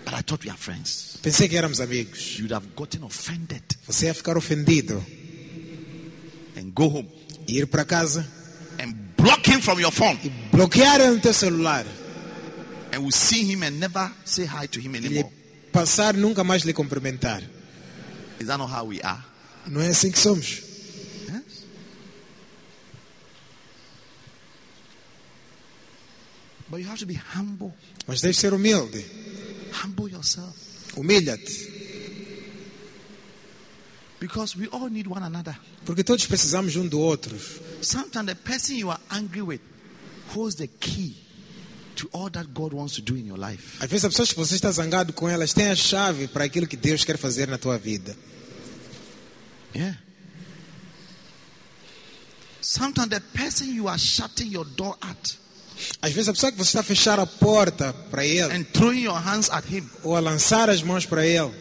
But 0.05 0.13
I 0.15 0.21
thought 0.23 0.43
we 0.43 0.49
are 0.49 0.57
friends. 0.57 1.17
Pensei 1.21 1.47
que 1.47 1.57
éramos 1.57 1.79
amigos. 1.79 2.37
You'd 2.39 2.51
have 2.53 2.67
gotten 2.75 3.03
offended 3.03 3.61
Você 3.87 4.05
ia 4.07 4.13
ficar 4.13 4.37
ofendido 4.37 5.03
and 6.57 6.71
go 6.73 6.85
home 6.87 7.07
e 7.47 7.57
ir 7.57 7.67
para 7.67 7.85
casa 7.85 8.25
and 8.79 8.93
block 9.17 9.47
him 9.49 9.61
from 9.61 9.79
your 9.79 9.91
phone. 9.91 10.19
e 10.23 10.29
bloquear 10.51 10.99
ele 11.01 11.15
no 11.15 11.19
teu 11.21 11.33
celular. 11.33 11.85
and 12.93 12.99
will 13.03 13.11
see 13.11 13.43
him 13.43 13.63
and 13.63 13.79
never 13.79 14.11
say 14.25 14.45
hi 14.45 14.67
to 14.67 14.79
him 14.79 14.95
e 14.95 14.97
anymore. 14.97 15.31
passar 15.71 16.13
nunca 16.15 16.43
mais 16.43 16.63
lhe 16.63 16.73
cumprimentar. 16.73 17.41
Is 18.39 18.47
that 18.47 18.57
not 18.57 18.69
how 18.71 18.85
we 18.85 18.99
are? 19.03 19.23
Não 19.67 19.79
é 19.81 19.89
assim 19.89 20.11
que 20.11 20.17
somos. 20.19 20.63
Yes. 21.29 21.65
But 26.69 26.77
you 26.81 26.87
have 26.87 26.99
to 26.99 27.05
be 27.05 27.15
humble. 27.35 27.73
Mas 28.07 28.21
deves 28.21 28.37
ser 28.37 28.53
humilde. 28.53 29.05
Humble 29.71 30.09
yourself. 30.09 30.55
Humilha-te. 30.95 31.81
Because 34.19 34.55
we 34.55 34.67
all 34.67 34.89
need 34.89 35.07
one 35.07 35.23
another. 35.23 35.57
Porque 35.85 36.03
todos 36.03 36.25
precisamos 36.27 36.75
um 36.75 36.87
do 36.87 36.99
outro. 36.99 37.35
Sometimes 37.81 38.27
the 38.27 38.35
person 38.35 38.75
you 38.75 38.91
are 38.91 38.99
angry 39.09 39.41
with 39.41 39.61
holds 40.29 40.55
the 40.55 40.67
key 40.67 41.15
to 41.95 42.07
all 42.13 42.29
that 42.29 42.53
God 42.53 42.73
wants 42.73 42.95
to 42.95 43.01
do 43.01 43.15
in 43.15 43.25
your 43.25 43.37
life. 43.37 43.79
Às 43.79 43.89
vezes 43.89 44.05
as 44.05 44.13
pessoas 44.13 44.31
que 44.31 44.39
você 44.39 44.55
está 44.55 44.71
zangado 44.71 45.11
com 45.13 45.27
elas 45.27 45.53
têm 45.53 45.69
a 45.69 45.75
chave 45.75 46.27
para 46.27 46.45
aquilo 46.45 46.67
que 46.67 46.77
Deus 46.77 47.03
quer 47.03 47.17
fazer 47.17 47.47
na 47.47 47.57
tua 47.57 47.77
vida. 47.77 48.15
Yeah. 49.73 49.97
Sometimes 52.61 53.09
the 53.09 53.21
person 53.33 53.73
you 53.73 53.87
are 53.87 53.97
shutting 53.97 54.51
your 54.51 54.65
door 54.65 54.95
at 55.01 55.35
Às 56.01 56.11
vezes 56.13 56.29
a 56.29 56.33
pessoa 56.33 56.51
que 56.51 56.57
você 56.57 56.69
está 56.69 56.79
a 56.81 56.83
fechar 56.83 57.19
a 57.19 57.25
porta 57.25 57.93
para 58.09 58.25
ele 58.25 58.53
and 58.53 58.63
throwing 58.71 59.03
your 59.03 59.17
hands 59.17 59.49
at 59.49 59.65
him 59.65 59.87
ou 60.03 60.15
a 60.15 60.19
lançar 60.19 60.69
as 60.69 60.81
mãos 60.83 61.05
para 61.05 61.25
ele 61.25 61.51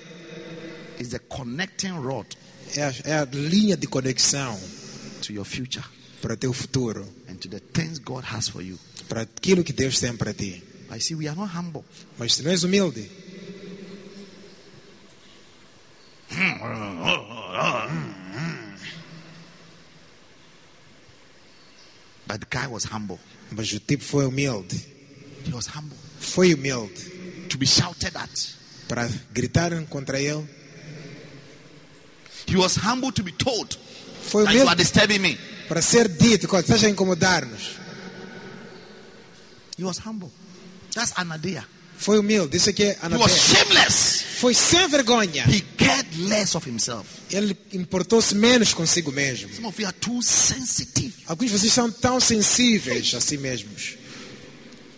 is 0.98 1.08
the 1.08 1.18
connecting 1.18 1.92
rod 1.92 2.26
é 2.76 2.82
a, 2.84 2.94
é 3.04 3.18
a 3.20 3.24
linha 3.24 3.76
de 3.76 3.86
conexão 3.86 4.58
to 5.22 5.32
your 5.32 5.44
future 5.44 5.84
para 6.20 6.34
o 6.34 6.36
teu 6.36 6.52
futuro, 6.52 7.06
and 7.28 7.36
to 7.36 7.48
the 7.48 7.60
things 7.72 7.98
God 7.98 8.24
has 8.24 8.48
for 8.48 8.62
you. 8.62 8.78
para 9.08 9.22
aquilo 9.22 9.64
que 9.64 9.72
Deus 9.72 9.98
tem 9.98 10.16
para 10.16 10.34
ti. 10.34 10.62
I 10.90 11.00
see 11.00 11.14
we 11.14 11.26
are 11.28 11.36
not 11.36 11.56
humble. 11.56 11.84
Mas 12.18 12.34
se 12.34 12.42
não 12.42 12.50
és 12.50 12.62
humilde, 12.62 13.10
But 22.26 22.40
the 22.42 22.46
guy 22.48 22.66
was 22.68 22.84
humble. 22.84 23.18
Mas 23.50 23.72
o 23.72 23.80
tipo 23.80 24.04
foi 24.04 24.26
humilde, 24.26 24.76
He 25.46 25.52
was 25.52 25.66
humble. 25.66 25.96
foi 26.18 26.54
humilde 26.54 27.46
To 27.48 27.58
be 27.58 27.66
shouted 27.66 28.16
at. 28.16 28.30
para 28.88 29.08
gritar 29.32 29.72
contra 29.86 30.20
ele, 30.20 30.46
He 32.46 32.56
was 32.56 32.76
humble 32.76 33.12
to 33.12 33.22
be 33.22 33.32
told 33.32 33.76
foi 34.22 34.44
that 34.44 34.54
you 34.54 34.60
are 34.62 34.70
humilde 34.70 34.82
disturbing 34.82 35.18
me. 35.20 35.38
para 35.68 35.80
ser 35.82 36.08
dito, 36.08 36.48
"Olha, 36.50 36.60
estás 36.60 36.82
a 36.84 36.88
incomodar-nos. 36.88 37.76
He 39.78 39.84
was 39.84 39.98
humble. 40.04 40.30
That's 40.94 41.12
Anadia. 41.16 41.64
Foi 42.00 42.18
humilde, 42.18 42.56
isso 42.56 42.70
aqui 42.70 42.82
é 42.84 42.86
He 42.92 42.94
was 42.94 43.04
Anaté. 43.12 43.28
shameless. 43.28 44.24
Foi 44.40 44.54
sem 44.54 44.88
vergonha. 44.88 45.44
He 45.46 45.60
cared 45.76 46.08
less 46.22 46.56
of 46.56 46.66
himself. 46.68 47.06
Ele 47.30 47.54
importou-se 47.74 48.34
menos 48.34 48.72
consigo 48.72 49.12
mesmo. 49.12 49.52
Some 49.54 49.66
of 49.66 49.78
you 49.80 49.86
are 49.86 49.96
too 50.00 50.22
sensitive. 50.22 51.12
Alguns 51.26 51.50
de 51.50 51.58
vocês 51.58 51.72
são 51.74 51.90
tão 51.90 52.18
sensíveis 52.18 53.12
a 53.14 53.20
si 53.20 53.36
mesmos. 53.36 53.96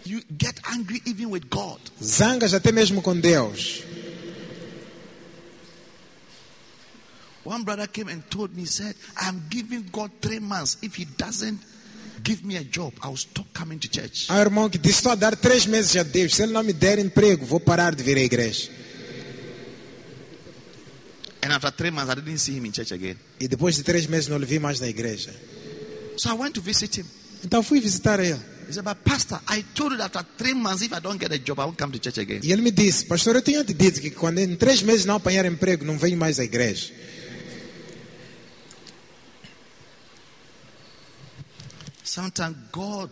You 0.06 0.22
get 0.40 0.60
angry 0.72 1.02
even 1.04 1.26
with 1.26 1.42
God. 1.50 1.80
Zangas 2.02 2.54
até 2.54 2.70
mesmo 2.70 3.02
com 3.02 3.18
Deus. 3.18 3.82
One 7.44 7.64
brother 7.64 7.88
came 7.88 8.08
and 8.08 8.22
told 8.30 8.54
me, 8.54 8.62
he 8.62 8.66
said, 8.66 8.94
I'm 9.20 9.42
giving 9.50 9.84
God 9.90 10.12
three 10.20 10.38
months. 10.38 10.76
If 10.82 10.94
he 10.94 11.04
doesn't 11.04 11.58
give 12.24 12.44
me 12.44 12.56
a 12.56 12.64
job, 12.64 12.94
I'll 13.02 13.16
stop 13.16 13.46
coming 13.52 13.78
to 13.78 13.88
church. 13.88 14.26
Há 14.28 14.36
um 14.36 14.40
irmão 14.40 14.70
que 14.70 14.78
disse: 14.78 14.98
Estou 14.98 15.12
a 15.12 15.14
dar 15.14 15.36
três 15.36 15.66
meses 15.66 15.96
a 15.96 16.02
Deus. 16.02 16.34
Se 16.34 16.42
ele 16.42 16.52
não 16.52 16.62
me 16.62 16.72
der 16.72 16.98
emprego, 16.98 17.44
vou 17.44 17.60
parar 17.60 17.94
de 17.94 18.02
vir 18.02 18.16
à 18.16 18.20
igreja. 18.20 18.70
And 21.44 21.52
after 21.52 21.72
three 21.72 21.90
months, 21.90 22.10
I 22.10 22.14
didn't 22.14 22.38
see 22.38 22.56
him 22.56 22.66
in 22.66 22.72
church 22.72 22.94
again. 22.94 23.16
E 23.40 23.48
depois 23.48 23.74
de 23.74 23.82
três 23.82 24.06
meses 24.06 24.28
não 24.28 24.38
lhe 24.38 24.46
vi 24.46 24.58
mais 24.58 24.78
na 24.78 24.88
igreja. 24.88 25.34
So 26.16 26.30
I 26.30 26.34
went 26.34 26.54
to 26.54 26.60
visit 26.60 27.00
him. 27.00 27.04
Então 27.44 27.62
fui 27.62 27.80
visitar 27.80 28.20
ele. 28.20 28.40
He 28.68 28.72
said, 28.72 28.84
But 28.84 28.98
Pastor, 29.04 29.40
I 29.48 29.64
told 29.74 29.92
you 29.92 29.98
that 29.98 30.16
after 30.16 30.24
three 30.36 30.54
months, 30.54 30.82
if 30.82 30.92
I 30.92 31.00
don't 31.00 31.18
get 31.18 31.32
a 31.32 31.38
job, 31.38 31.58
I 31.58 31.64
won't 31.64 31.76
come 31.76 31.92
to 31.92 31.98
church 31.98 32.20
again. 32.20 32.40
E 32.44 32.52
ele 32.52 32.62
me 32.62 32.70
disse: 32.70 33.04
Pastor, 33.06 33.34
eu 33.34 33.42
tinha 33.42 33.64
te 33.64 33.74
dito 33.74 34.00
que 34.00 34.10
quando 34.10 34.38
em 34.38 34.54
três 34.54 34.82
meses 34.82 35.04
não 35.04 35.16
apanhar 35.16 35.44
emprego, 35.44 35.84
não 35.84 35.98
venho 35.98 36.16
mais 36.16 36.38
à 36.38 36.44
igreja. 36.44 36.92
Sometimes 42.12 42.54
God 42.70 43.10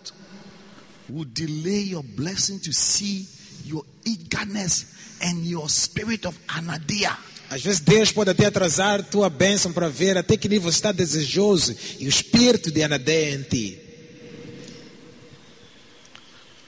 will 1.09 1.25
delay 1.25 1.89
your 1.89 2.03
blessing 2.03 2.59
to 2.61 2.71
see 2.71 3.27
your 3.65 3.83
eagerness 4.05 4.85
and 5.23 5.43
your 5.47 5.71
spirit 5.71 6.27
of 6.27 6.39
anadia. 6.49 7.17
Às 7.49 7.63
vezes 7.63 7.81
Deus 7.81 8.13
pode 8.13 8.29
até 8.29 8.45
atrasar 8.45 9.03
tua 9.03 9.31
bênção 9.31 9.73
para 9.73 9.89
ver 9.89 10.19
até 10.19 10.37
que 10.37 10.51
nível 10.51 10.69
está 10.69 10.93
desejoso 10.93 11.75
e 11.99 12.05
o 12.05 12.11
espírito 12.11 12.71
de 12.71 12.83
Anadeia 12.83 13.37
em 13.37 13.43
ti. 13.43 13.81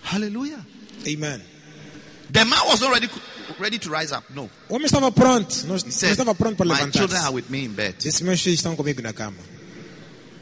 Hallelujah. 0.02 0.64
Amen. 1.06 1.42
The 2.32 2.46
man 2.46 2.66
was 2.66 2.80
not 2.80 2.94
ready, 3.58 3.78
to 3.78 3.90
rise 3.90 4.10
up. 4.10 4.32
No. 4.32 4.48
O 4.70 4.76
homem 4.76 4.86
estava 4.86 5.12
pronto, 5.12 5.66
não, 5.66 5.76
estava 5.76 6.34
pronto 6.34 6.56
para 6.56 6.66
My 6.66 6.76
children 6.90 7.20
are 7.20 7.30
levantar-se. 7.30 7.34
with 7.34 7.50
me 7.50 7.66
in 7.66 7.72
bed. 7.72 7.96
Disse: 7.98 8.24
Meus 8.24 8.40
filhos 8.40 8.58
estão 8.58 8.74
comigo 8.74 9.02
na 9.02 9.12
cama. 9.12 9.36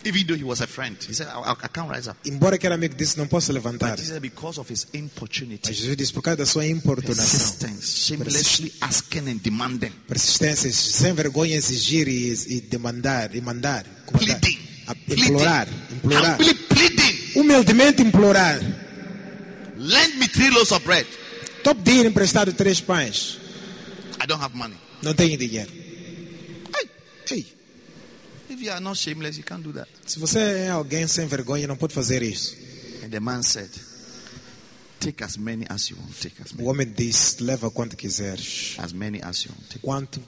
Even 0.05 0.27
though 0.27 0.35
he 0.39 0.45
was 0.45 0.61
a 0.63 0.67
friend, 0.67 0.97
he 1.07 1.13
said, 1.13 1.29
I, 1.29 1.53
I- 1.53 1.69
can't 1.69 1.89
rise 1.91 2.09
up. 2.09 2.17
Embora 2.25 2.57
que 2.57 2.67
era 2.67 2.75
amigo, 2.75 2.95
disse: 2.95 3.19
Não 3.19 3.27
posso 3.27 3.53
levantar. 3.53 3.91
But 3.91 4.01
he 4.01 4.07
said, 4.07 4.23
because 4.23 4.59
of 4.59 4.71
his 4.73 4.87
Mas 4.93 4.95
importunity, 5.03 5.73
Jesus 5.75 5.97
disse: 5.97 6.13
Por 6.13 6.23
causa 6.23 6.39
da 6.39 6.47
sua 6.47 6.67
importunação, 6.67 7.39
persistence, 7.39 7.87
shamelessly 8.07 8.73
asking 8.81 9.29
and 9.29 9.41
demanding, 9.43 9.93
persistência, 10.09 10.73
sem 10.73 11.13
vergonha, 11.13 11.55
exigir 11.57 12.09
e, 12.09 12.33
e 12.49 12.61
demandar, 12.63 13.35
e 13.37 13.41
mandar, 13.43 13.85
comandar, 14.07 14.41
pleading, 14.41 14.59
a- 14.87 14.95
pleading, 14.95 15.23
implorar, 15.25 15.69
implorar, 15.93 16.33
humbly 16.41 16.55
pleading, 16.55 17.33
humildemente 17.39 18.03
implorar. 18.03 18.59
lend 19.77 20.15
me 20.19 20.29
three 20.29 20.51
loaves 20.51 20.73
of 20.73 20.83
bread. 20.85 21.07
Estou 21.59 21.75
pedir 21.75 22.07
emprestado 22.07 22.53
três 22.55 22.81
pães, 22.81 23.39
I 24.23 24.27
don't 24.27 24.43
have 24.43 24.57
money. 24.57 24.77
não 25.03 25.13
tenho 25.15 25.37
dinheiro. 25.37 25.71
Hey, 26.75 26.89
Ei, 27.33 27.47
if 28.61 28.67
you 28.67 28.73
are 28.73 28.81
not 28.81 28.97
shameless, 28.97 29.39
you 29.39 29.45
can't 29.45 29.63
do 29.63 29.73
that. 29.73 29.89
se 30.07 30.19
você 30.19 30.39
é 30.39 30.69
alguém 30.69 31.07
sem 31.07 31.27
vergonha, 31.27 31.67
não 31.67 31.77
pode 31.77 31.95
fazer 31.95 32.23
isso. 32.23 32.55
And 33.03 33.09
the 33.09 33.21
man 33.21 33.43
said, 33.43 33.71
Take 35.01 35.25
as 35.25 35.39
many 35.39 35.65
as 35.71 35.89
you 35.89 35.97
want. 35.97 36.13
Take 36.21 36.43
as 36.43 36.53
O 36.53 36.57
many, 36.57 36.69
homem 36.69 36.93
disse: 36.95 37.43
Leva 37.43 37.71
quanto 37.71 37.97
quiseres, 37.97 38.75
as 38.79 38.93
many 38.93 39.19
as 39.23 39.45
you 39.45 39.51
want. 39.51 39.69
Take 39.69 39.81
quanto 39.81 40.21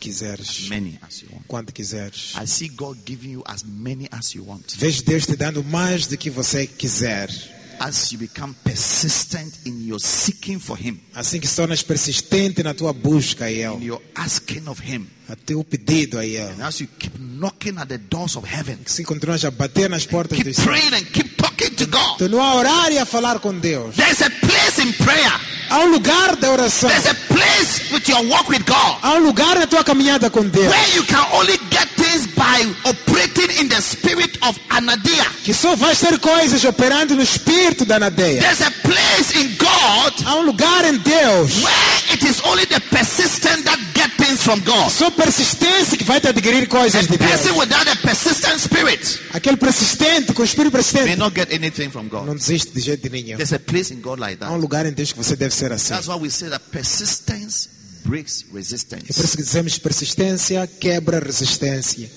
quiseres, 0.00 0.48
as 0.48 0.68
many 0.68 0.98
as 1.06 1.22
you 1.22 1.28
want. 1.32 1.46
quanto 1.46 1.72
quiseres. 1.72 2.34
I 2.34 2.46
see 2.46 2.68
God 2.68 2.98
giving 3.06 3.30
you 3.30 3.44
as 3.46 3.62
many 3.62 4.08
as 4.10 4.34
you 4.34 4.44
want. 4.44 4.74
Vejo 4.76 5.04
Deus 5.04 5.24
te 5.24 5.36
dando 5.36 5.62
mais 5.62 6.08
do 6.08 6.16
que 6.18 6.30
você 6.30 6.66
quiser. 6.66 7.30
As 7.78 8.10
you 8.10 8.18
become 8.18 8.56
persistent 8.64 9.54
in 9.64 9.86
your 9.86 10.00
seeking 10.00 10.58
for 10.58 10.76
Him, 10.76 10.98
Assim 11.14 11.38
que 11.38 11.46
se 11.46 11.54
tornas 11.54 11.80
persistente 11.80 12.60
na 12.60 12.74
tua 12.74 12.92
busca 12.92 13.44
a 13.44 13.52
in 13.52 13.60
Ele, 13.60 13.86
your 13.86 14.02
asking 14.16 14.66
of 14.66 14.82
Him, 14.82 15.06
a 15.28 15.36
teu 15.36 15.62
pedido 15.62 16.18
a 16.18 16.24
Ele. 16.24 16.38
and 16.38 16.62
as 16.62 16.80
you 16.80 16.88
keep 16.98 17.12
knocking 17.18 17.76
at 17.78 17.88
the 17.88 17.98
doors 17.98 18.36
of 18.36 18.46
heaven, 18.46 18.78
Se 18.86 19.04
continuas 19.04 19.44
a 19.44 19.50
bater 19.50 19.88
nas 19.90 20.06
portas 20.06 20.36
keep 20.36 20.46
do 20.48 20.54
céu, 20.54 20.64
praying 20.64 20.94
and 20.94 21.04
keep 21.12 21.36
talking 21.36 21.70
to 21.76 21.86
God. 21.86 22.18
continua 22.18 22.42
a 22.44 22.54
orar 22.56 22.92
e 22.92 22.98
a 22.98 23.04
falar 23.06 23.38
com 23.40 23.52
Deus. 23.58 23.94
There's 23.96 24.22
a 24.22 24.30
place 24.30 24.80
in 24.82 24.92
prayer. 25.04 25.32
Há 25.70 25.80
um 25.80 25.90
lugar 25.92 26.34
da 26.36 26.50
oração. 26.50 26.88
There's 26.88 27.06
a 27.06 27.14
place 27.28 27.92
with 27.92 28.08
your 28.08 28.24
walk 28.28 28.48
with 28.48 28.64
God 28.64 28.98
Há 29.02 29.14
um 29.16 29.26
lugar 29.26 29.54
na 29.58 29.66
tua 29.66 29.84
caminhada 29.84 30.30
com 30.30 30.48
Deus. 30.48 30.66
where 30.66 30.94
you 30.96 31.04
can 31.04 31.26
only 31.34 31.58
get 31.70 31.86
things 31.90 32.26
by 32.28 32.64
operating 32.88 33.50
in 33.60 33.68
the 33.68 33.80
spirit 33.82 34.38
of 34.48 34.58
Anadia. 34.70 35.26
Que 35.44 35.52
só 35.52 35.76
vais 35.76 36.00
ter 36.00 36.18
coisas 36.20 36.64
operando 36.64 37.14
no 37.14 37.22
espírito 37.22 37.84
da 37.84 37.98
nadeia. 37.98 38.40
There's 38.40 38.62
a 38.62 38.70
place 38.82 39.38
in 39.38 39.54
God 39.58 40.14
Há 40.24 40.36
um 40.36 40.46
lugar 40.46 40.84
em 40.86 40.96
Deus. 40.96 41.62
where 41.62 42.14
it 42.14 42.22
is 42.24 42.40
only 42.46 42.64
the 42.64 42.80
persistent 42.88 43.62
that 43.66 43.78
get 43.92 44.10
things 44.16 44.42
from 44.42 44.60
God. 44.60 44.90
Só 44.90 45.10
persistência 45.22 45.98
que 45.98 46.04
vai 46.04 46.20
te 46.20 46.28
adquirir 46.28 46.68
coisas 46.68 47.06
de 47.06 47.16
Deus. 47.18 47.30
Person 47.30 47.58
without 47.58 47.88
a 47.88 47.96
persistent 47.96 48.58
spirit 48.58 49.20
Aquele 49.32 49.56
persistente, 49.56 50.32
com 50.32 50.42
o 50.42 50.44
espírito 50.44 50.72
may 50.72 50.82
persistente, 50.82 51.16
not 51.16 51.34
get 51.34 51.52
anything 51.52 51.90
from 51.90 52.04
não 52.04 52.24
God. 52.26 52.36
desiste 52.36 52.72
de 52.72 52.80
jeito 52.80 53.10
nenhum. 53.10 53.36
There's 53.36 53.52
a 53.52 53.58
place 53.58 53.92
in 53.92 54.00
God 54.00 54.18
like 54.20 54.42
Há 54.42 54.46
um 54.48 54.52
that. 54.52 54.60
lugar 54.60 54.86
em 54.86 54.92
Deus 54.92 55.12
que 55.12 55.18
você 55.18 55.34
deve 55.36 55.54
ser 55.54 55.72
assim. 55.72 55.92
That's 55.94 56.06
why 56.08 56.16
we 56.16 56.30
say 56.30 56.48
that 56.50 56.64
persistence 56.70 57.68
breaks 58.04 58.42
É 58.42 58.44
por 58.50 58.56
resistance. 58.58 59.04
isso 59.10 59.36
que 59.36 59.42
dizemos 59.42 59.78
persistência 59.78 60.66
quebra 60.80 61.18
resistência. 61.18 62.08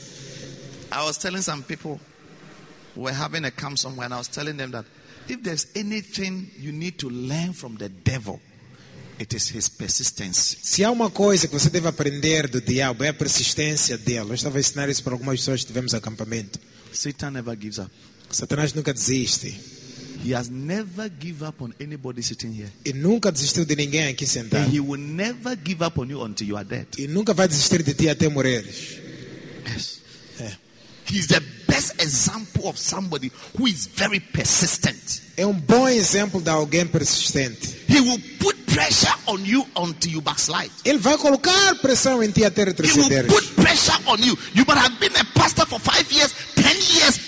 I 0.93 1.03
was 1.03 1.17
telling 1.17 1.41
some 1.41 1.63
people 1.63 1.99
we 2.95 3.03
were 3.03 3.13
having 3.17 3.45
a 3.45 3.51
camp 3.51 3.77
somewhere, 3.77 4.05
and 4.05 4.13
I 4.13 4.17
was 4.17 4.27
telling 4.27 4.57
them 4.57 4.71
that 4.71 4.85
if 5.27 5.41
there's 5.41 5.67
anything 5.75 6.51
you 6.59 6.71
need 6.71 6.97
to 6.99 7.09
learn 7.09 7.53
from 7.53 7.77
the 7.77 7.89
devil, 7.89 8.39
it 9.19 9.35
is 9.35 9.55
his 9.55 9.69
persistence. 9.69 10.57
Se 10.61 10.83
há 10.83 10.91
uma 10.91 11.09
coisa 11.09 11.47
que 11.47 11.53
você 11.53 11.69
deve 11.69 11.87
aprender 11.87 12.47
do 12.47 12.61
diabo, 12.61 13.03
é 13.03 13.09
a 13.09 13.13
persistência 13.13 13.97
dele. 13.97 14.29
Eu 14.29 14.33
estava 14.33 14.57
a 14.57 14.59
ensinar 14.59 14.89
isso 14.89 15.03
para 15.03 15.13
algumas 15.13 15.39
pessoas 15.39 15.61
que 15.61 15.67
tivemos 15.67 15.93
acampamento. 15.93 16.59
Satan 16.93 17.31
never 17.31 17.57
gives 17.59 17.77
up. 17.77 17.89
Satanás 18.29 18.73
nunca 18.73 18.93
desiste. 18.93 19.59
He 20.23 20.35
has 20.35 20.49
never 20.49 21.09
give 21.19 21.43
up 21.43 21.63
on 21.63 21.73
anybody 21.81 22.21
sitting 22.21 22.53
here. 22.53 22.71
E 22.85 22.93
nunca 22.93 23.31
desistiu 23.31 23.65
de 23.65 23.75
ninguém 23.75 24.07
aqui 24.07 24.27
sentado. 24.27 24.65
And 24.65 24.73
he 24.73 24.79
will 24.79 25.01
never 25.01 25.57
give 25.65 25.83
up 25.83 25.99
on 25.99 26.09
you 26.09 26.23
until 26.23 26.47
you 26.47 26.57
are 26.57 26.67
dead. 26.67 26.87
E 26.97 27.07
nunca 27.07 27.33
vai 27.33 27.47
desistir 27.47 27.81
de 27.81 27.93
ti 27.93 28.07
até 28.07 28.29
morreres. 28.29 28.99
Yes. 29.67 30.00
He's 31.11 31.27
the 31.27 31.41
best 31.67 32.01
example 32.01 32.69
of 32.69 32.77
somebody 32.77 33.31
who 33.57 33.67
is 33.67 33.85
very 33.85 34.21
persistent. 34.21 35.21
É 35.35 35.45
um 35.45 35.53
bom 35.53 35.87
exemplo 35.89 36.39
de 36.39 36.49
alguém 36.49 36.85
persistente. 36.85 37.75
He 37.89 37.99
will 37.99 38.19
put 38.39 38.55
pressure 38.65 39.13
on 39.27 39.39
you 39.43 39.67
until 39.75 40.13
you 40.13 40.21
backslide. 40.21 40.71
Ele 40.85 40.99
vai 40.99 41.17
colocar 41.17 41.75
pressão 41.81 42.23
em 42.23 42.31
ti 42.31 42.45
até 42.45 42.63
retroceder. 42.63 43.25
He 43.25 43.27
will 43.27 43.41
put 43.41 43.55
pressure 43.55 43.99
on 44.05 44.17
you. 44.19 44.37
You 44.53 44.63
might 44.65 44.77
have 44.77 44.97
been 44.99 45.15
a 45.17 45.25
pastor 45.37 45.65
for 45.65 45.79
five 45.79 46.09
years, 46.11 46.33
ten 46.55 46.75
years. 46.75 47.19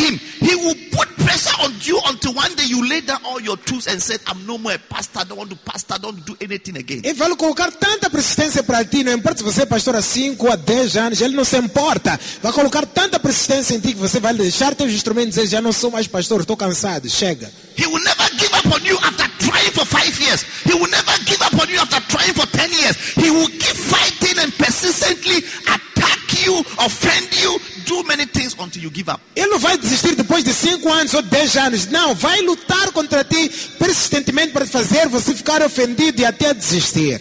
Him. 0.00 0.18
He 0.40 0.54
will 0.56 0.74
put 0.90 1.08
pressure 1.24 1.56
on 1.62 1.72
you 1.82 2.00
until 2.06 2.34
one 2.34 2.54
day 2.56 2.64
you 2.64 2.80
lay 2.88 3.00
down 3.02 3.20
all 3.24 3.40
your 3.40 3.56
tools 3.58 3.86
and 3.86 4.00
said, 4.00 4.20
I'm 4.26 4.46
no 4.46 4.56
more 4.56 4.72
a 4.72 4.78
pastor. 4.78 5.24
Don't 5.28 5.38
want 5.38 5.50
to 5.50 5.56
pastor. 5.56 5.98
Don't 6.00 6.24
do 6.24 6.36
anything 6.40 6.76
again. 6.76 7.02
Ele 7.04 7.14
vai 7.14 7.34
colocar 7.36 7.70
tanta 7.72 8.08
persistência 8.08 8.62
para 8.62 8.84
ti, 8.84 9.04
não 9.04 9.12
importa 9.12 9.38
se 9.38 9.44
você 9.44 9.62
é 9.62 9.66
pastor 9.66 9.96
há 9.96 10.02
5 10.02 10.50
a 10.50 10.56
10 10.56 10.96
anos, 10.96 11.20
ele 11.20 11.36
não 11.36 11.44
se 11.44 11.56
importa. 11.58 12.18
Vai 12.42 12.52
colocar 12.52 12.86
tanta 12.86 13.18
persistência 13.20 13.74
em 13.74 13.80
ti 13.80 13.92
que 13.92 14.00
você 14.00 14.18
vai 14.20 14.34
deixar 14.34 14.74
teus 14.74 14.92
instrumentos 14.92 15.36
e 15.36 15.42
dizer, 15.42 15.56
já 15.56 15.60
não 15.60 15.72
sou 15.72 15.90
mais 15.90 16.06
pastor, 16.06 16.40
estou 16.40 16.56
cansado, 16.56 17.08
chega. 17.08 17.50
He 17.76 17.86
will 17.86 18.02
never 18.02 18.28
give 18.38 18.52
up 18.54 18.68
on 18.68 18.84
you 18.84 18.98
after 18.98 19.28
trying 19.38 19.70
for 19.72 19.86
five 19.86 20.20
years. 20.20 20.42
He 20.64 20.74
will 20.74 20.90
never 20.90 21.16
give 21.24 21.40
up 21.42 21.54
on 21.54 21.68
you 21.70 21.80
after 21.80 22.00
trying 22.08 22.34
for 22.34 22.46
ten 22.46 22.70
years. 22.70 22.96
He 23.14 23.30
will 23.30 23.48
keep 23.48 23.76
fighting 23.76 24.38
and 24.38 24.52
persistently 24.56 25.38
attack 25.66 26.19
you, 26.50 26.60
offend 26.84 27.42
you, 27.42 27.60
do 27.86 28.02
many 28.04 28.26
things 28.26 28.54
until 28.58 28.82
you 28.82 28.90
give 28.90 29.10
up. 29.10 29.20
Ele 29.34 29.48
não 29.48 29.58
vai 29.58 29.78
desistir 29.78 30.14
depois 30.14 30.44
de 30.44 30.52
5 30.52 30.88
anos 30.92 31.14
ou 31.14 31.22
10 31.22 31.56
anos, 31.56 31.86
não, 31.86 32.14
vai 32.14 32.40
lutar 32.42 32.90
contra 32.92 33.24
ti 33.24 33.50
persistentemente 33.78 34.52
para 34.52 34.66
fazer 34.66 35.08
você 35.08 35.34
ficar 35.34 35.62
ofendido 35.62 36.20
e 36.20 36.24
até 36.24 36.52
desistir. 36.52 37.20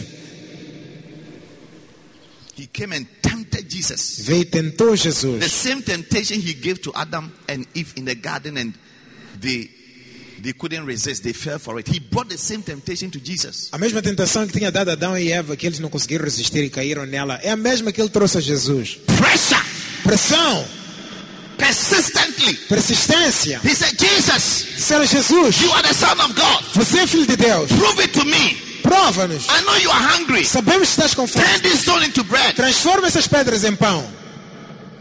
He 2.58 2.68
came 2.68 2.94
and 2.94 3.06
tempted 3.22 3.70
Jesus. 3.70 4.20
Veio 4.26 4.46
tentou 4.46 4.92
The 4.92 4.98
Jesus. 4.98 5.52
same 5.52 5.82
temptation 5.82 6.36
he 6.36 6.54
gave 6.54 6.82
to 6.82 6.92
Adam 6.94 7.32
and 7.48 7.66
Eve 7.74 7.94
in 7.96 8.04
the 8.04 8.16
garden, 8.16 8.58
and 8.58 8.74
they 9.40 9.70
A 13.72 13.78
mesma 13.78 14.02
tentação 14.02 14.48
que 14.48 14.54
tinha 14.58 14.72
dado 14.72 14.90
Adão 14.92 15.18
e 15.18 15.32
Eva, 15.32 15.56
que 15.56 15.66
eles 15.66 15.80
não 15.80 15.90
conseguiram 15.90 16.24
resistir 16.26 16.64
e 16.64 16.70
caíram 16.70 17.06
nela, 17.06 17.40
é 17.44 17.50
a 17.52 17.58
mesma 17.58 17.92
que 17.92 18.02
ele 18.02 18.10
trouxe 18.10 18.38
a 18.38 18.42
Jesus. 18.42 18.98
Pressure, 19.06 19.62
Pressão, 20.04 20.66
persistently. 21.58 22.54
persistência. 22.68 23.60
He 23.64 23.76
said, 23.76 23.96
Jesus, 24.00 24.66
Disseram 24.76 25.06
Jesus, 25.06 25.62
you 25.62 25.72
are 25.74 25.84
the 25.84 25.94
Son 25.94 26.14
of 26.24 26.34
God. 26.34 26.64
você 26.74 27.00
é 27.00 27.08
filho 27.08 27.28
de 27.28 27.36
Deus. 27.36 27.70
Prove 27.72 28.02
it 28.02 28.14
to 28.14 28.26
me. 28.26 28.56
Prova-nos. 28.82 29.46
I 29.50 29.62
know 29.66 29.78
you 29.78 29.92
are 29.92 30.04
hungry. 30.18 30.46
Sabemos 30.46 30.88
que 30.88 31.02
estás 31.02 31.14
com 31.14 31.28
fome. 31.28 31.46
Turn 31.46 31.62
this 31.62 31.82
stone 31.82 32.06
into 32.06 32.24
bread. 32.24 32.56
Transforma 32.56 33.08
essas 33.08 33.28
pedras 33.28 33.64
em 33.64 33.76
pão. 33.76 34.10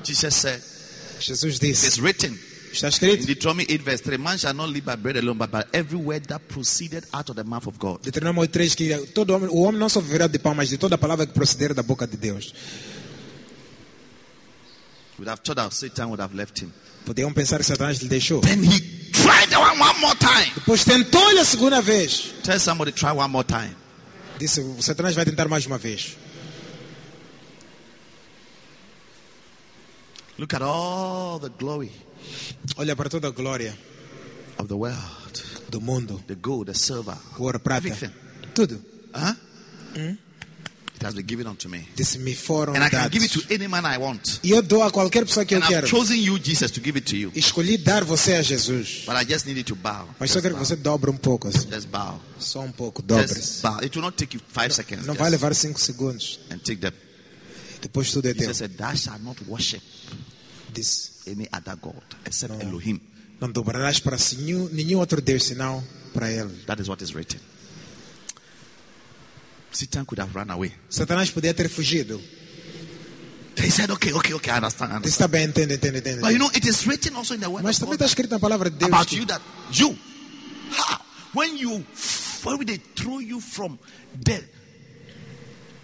Jesus 0.02 0.34
said, 0.34 0.60
Jesus 1.20 1.58
disse, 1.58 1.86
It's 1.86 1.98
written 1.98 2.38
está 2.72 2.86
in 2.86 2.90
escrito, 2.90 3.26
Deuteronomy 3.26 3.66
8, 3.68 3.82
verse 3.82 4.02
3 4.02 4.18
Man 4.18 4.38
shall 4.38 4.54
not 4.54 4.68
live 4.68 4.84
by 4.84 4.96
bread 4.96 5.16
alone, 5.16 5.38
but 5.38 5.50
by 5.50 5.64
every 5.72 5.98
word 5.98 6.26
that 6.26 6.40
proceeded 6.48 7.04
out 7.12 7.28
of 7.30 7.36
the 7.36 7.44
mouth 7.44 7.66
of 7.66 7.78
God. 7.78 8.00
Deuteronômio 8.02 8.48
3, 8.48 8.74
que 8.74 8.96
todo 9.14 9.34
homem, 9.34 9.48
o 9.50 9.62
homem 9.62 9.78
não 9.78 9.88
só 9.88 10.00
viverá 10.00 10.26
de 10.26 10.38
pão, 10.38 10.54
mas 10.54 10.68
de 10.68 10.78
toda 10.78 10.94
a 10.94 10.98
palavra 10.98 11.26
que 11.26 11.32
proceder 11.32 11.74
da 11.74 11.82
boca 11.82 12.06
de 12.06 12.16
Deus. 12.16 12.52
Would 15.18 15.28
have 15.28 15.40
thought 15.42 15.56
that 15.56 15.74
Satan 15.74 16.06
would 16.10 16.20
have 16.20 16.34
left 16.34 16.62
him. 16.62 16.72
Podiam 17.04 17.32
pensar 17.32 17.58
que 17.58 17.64
Satanás 17.64 17.98
lhe 18.00 18.08
deixou. 18.08 18.40
Then 18.40 18.62
he 18.62 18.80
tried 19.12 19.52
one 19.54 19.80
one 19.80 20.00
more 20.00 20.16
time. 20.16 20.52
Depois 20.54 20.84
tentou-lhe 20.84 21.40
a 21.40 21.44
segunda 21.44 21.80
vez. 21.82 22.34
Tell 22.44 22.60
somebody, 22.60 22.92
try 22.92 23.10
one 23.10 23.28
more 23.28 23.44
time. 23.44 23.74
Disse, 24.38 24.60
o 24.60 24.80
Satanás 24.80 25.16
vai 25.16 25.24
tentar 25.24 25.48
mais 25.48 25.66
uma 25.66 25.78
vez. 25.78 26.16
Look 30.38 30.54
at 30.54 30.62
all 30.62 31.40
the 31.40 31.50
glory 31.58 31.90
Olha 32.76 32.94
para 32.96 33.08
toda 33.08 33.28
a 33.28 33.30
glória 33.30 33.76
of 34.58 34.68
the 34.68 34.74
world 34.74 35.42
do 35.70 35.80
mundo. 35.80 36.22
the 36.26 36.34
gold, 36.34 36.66
the 36.72 36.74
silver, 36.78 37.16
O 37.38 37.42
ouro, 37.44 37.58
prata, 37.58 37.86
everything. 37.88 38.12
tudo. 38.54 38.80
Huh? 39.14 39.34
It 39.94 41.04
has 41.04 41.14
been 41.14 41.26
given 41.26 41.46
unto 41.46 41.68
me. 41.68 41.86
Disse, 41.94 42.18
me 42.18 42.34
foram 42.34 42.74
And 42.74 42.82
I 42.84 42.90
can 42.90 43.08
give 43.08 43.22
it 43.24 43.30
to 43.32 43.54
any 43.54 43.68
man 43.68 43.84
I 43.86 43.98
want. 43.98 44.40
E 44.42 44.50
eu 44.50 44.60
dou 44.62 44.82
a 44.82 44.90
qualquer 44.90 45.24
pessoa 45.24 45.44
que 45.46 45.54
eu 45.54 45.58
And 45.58 45.62
I've 45.64 45.68
quero. 45.74 45.86
chosen 45.86 46.18
you, 46.20 46.36
Jesus, 46.40 46.72
to 46.72 46.80
give 46.80 46.98
it 46.98 47.06
to 47.10 47.16
you. 47.16 47.30
Escolhi 47.36 47.78
dar 47.78 48.02
você 48.04 48.34
a 48.34 48.42
Jesus. 48.42 49.04
But 49.06 49.14
I 49.16 49.24
just 49.24 49.46
need 49.46 49.62
to 49.64 49.76
bow. 49.76 50.08
Mas 50.18 50.30
só 50.30 50.34
Just 50.40 50.42
quero 50.42 50.54
que 50.56 50.60
você 50.66 50.74
dobre 50.74 51.08
um 51.10 51.16
pouco. 51.16 51.46
assim. 51.46 51.70
Just 51.70 51.86
bow. 51.88 52.20
Só 52.40 52.60
um 52.62 52.72
pouco, 52.72 53.00
Just 53.00 53.08
dobre-se. 53.28 53.62
bow. 53.62 53.76
It 53.80 53.96
will 53.96 54.02
not 54.04 54.16
take 54.16 54.36
you 54.36 54.42
five 54.48 54.74
seconds. 54.74 55.06
Não 55.06 55.14
vai 55.14 55.30
Just- 55.30 55.40
levar 55.40 55.54
cinco 55.54 55.80
segundos. 55.80 56.40
and 56.50 56.58
take 56.58 56.76
them. 56.80 56.92
Depois 57.80 58.10
tudo 58.10 58.26
é 58.28 58.32
teu. 58.34 58.40
Jesus 58.40 58.56
said, 58.58 58.72
Thou 58.76 58.96
shalt 58.96 59.22
not 59.22 59.40
worship 59.46 59.80
Disse, 60.74 61.10
any 61.30 61.48
other 61.52 61.76
God 61.76 62.02
except 62.24 62.54
No. 62.54 62.60
Elohim. 62.62 63.00
não 63.40 63.50
dobrarás 63.50 64.00
para 64.00 64.16
nenhum, 64.36 64.68
nenhum 64.72 64.98
outro 64.98 65.20
Deus 65.20 65.44
senão 65.44 65.82
para 66.12 66.30
Ele. 66.30 66.50
That 66.66 66.80
is 66.82 66.88
what 66.88 67.02
is 67.02 67.14
written. 67.14 67.40
Satan 69.70 70.04
could 70.04 70.20
have 70.20 70.34
run 70.34 70.50
away. 70.50 70.72
Satanás 70.88 71.30
podia 71.30 71.54
ter 71.54 71.68
fugido. 71.68 72.20
He 73.56 73.70
said, 73.70 73.90
Okay, 73.90 74.12
okay, 74.12 74.34
okay, 74.34 74.52
I 74.52 74.56
understand. 74.56 74.92
I 74.92 74.96
understand. 74.96 75.12
está 75.12 75.28
bem, 75.28 75.44
entende. 75.44 75.76
But 76.20 76.32
you 76.32 76.38
know, 76.38 76.50
it 76.54 76.64
is 76.64 76.86
written 76.86 77.16
also 77.16 77.34
in 77.34 77.40
the 77.40 77.48
word 77.48 77.64
Mas 77.64 77.78
também 77.78 77.94
está 77.94 78.06
escrito 78.06 78.30
na 78.30 78.38
palavra 78.38 78.70
de 78.70 78.76
Deus 78.78 78.88
about 78.88 79.12
you 79.14 79.26
that 79.26 79.42
you, 79.72 79.98
how, 80.70 80.98
when 81.34 81.56
you, 81.58 81.84
when 82.44 82.66
they 82.66 82.78
throw 82.94 83.20
you 83.20 83.40
from 83.40 83.78
the 84.24 84.42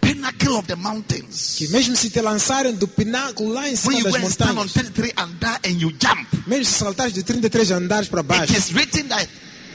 pinnacle 0.05 0.55
of 0.57 0.67
the 0.67 0.77
mountains, 0.77 1.55
que 1.57 1.69
mesmo 1.69 1.97
se 1.97 2.11
te 2.11 2.21
lançarem 2.21 2.75
do 2.75 2.87
pináculo 2.87 3.53
lá 3.53 3.69
em 3.69 3.73
when 3.73 3.77
cima 3.77 3.99
you 4.11 4.13
das 4.21 4.33
stand 4.33 4.51
on 4.51 4.55
montanhas, 4.55 4.73
33 4.73 5.13
and 5.17 5.29
die 5.41 5.71
and 5.71 5.81
you 5.81 5.91
jump, 6.01 6.27
mesmo 6.47 6.65
se 6.65 6.79
saltares 6.79 7.13
de 7.15 7.23
33 7.23 7.71
andares 7.73 8.09
para 8.09 8.21
it 8.21 8.29
baixo, 8.29 8.57
is 8.57 8.73
written 8.73 9.09
that 9.09 9.29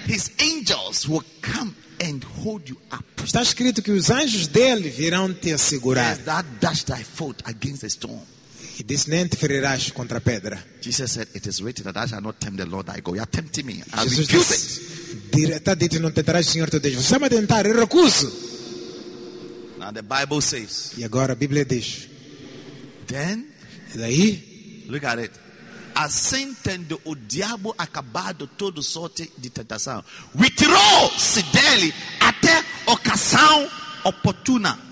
his 0.07 0.31
angels 0.39 1.07
will 1.07 1.23
come 1.41 1.73
and 2.01 2.23
hold 2.43 2.67
you 2.69 2.77
up. 2.91 3.03
está 3.23 3.41
escrito 3.41 3.81
que 3.81 3.91
os 3.91 4.09
anjos 4.09 4.47
dele 4.47 4.89
virão 4.89 5.33
te 5.33 5.51
assegurar. 5.51 6.13
As 6.13 6.19
thou 6.19 6.43
dash 6.61 6.83
thy 6.83 7.03
foot 7.03 7.41
against 7.45 7.81
the 7.81 7.89
stone. 7.89 8.21
E 8.79 8.83
disse, 8.83 9.09
nem 9.09 9.27
te 9.27 9.35
ferirás 9.35 9.91
contra 9.91 10.19
a 10.19 10.21
pedra. 10.21 10.57
Jesus 10.81 11.11
said, 11.11 11.27
It 11.35 11.45
is 11.49 11.59
written 11.61 11.83
that 11.83 11.93
thou 11.93 12.07
shalt 12.07 12.23
not 12.23 12.37
tempt 12.39 12.57
the 12.57 12.65
Lord 12.65 12.87
thy 12.89 13.01
God. 13.01 13.15
You 13.15 13.21
are 13.21 13.29
tempting 13.29 13.65
me. 13.65 13.83
I 13.91 14.03
Jesus 14.03 14.19
refuse 14.29 14.47
disse, 14.47 14.79
it. 14.81 15.35
"Dire- 15.35 15.57
está 15.57 15.75
dito, 15.75 15.99
não 15.99 16.11
tentarás 16.11 16.47
o 16.47 16.51
Senhor 16.51 16.69
teu 16.69 16.79
Deus. 16.79 16.95
Você 16.95 17.13
está 17.15 17.25
a 17.25 17.29
tentar, 17.29 17.65
eu 17.65 17.77
recuso. 17.77 18.31
Now 19.79 19.91
the 19.91 20.03
Bible 20.03 20.41
says, 20.41 20.93
E 20.97 21.03
agora 21.03 21.33
a 21.33 21.35
Bíblia 21.35 21.65
diz, 21.65 22.07
Then, 23.07 23.47
e 23.95 23.97
daí, 23.97 24.85
look 24.89 25.05
at 25.05 25.19
it. 25.19 25.31
Assentendo 25.95 27.01
o 27.05 27.15
diabo 27.15 27.73
acabado 27.77 28.45
todo 28.45 28.83
sorte 28.83 29.31
de 29.37 29.49
tentação. 29.49 30.03
Retirou-se 30.37 31.41
dele 31.43 31.93
até 32.19 32.63
ocasião 32.85 33.69
oportuna. 34.03 34.89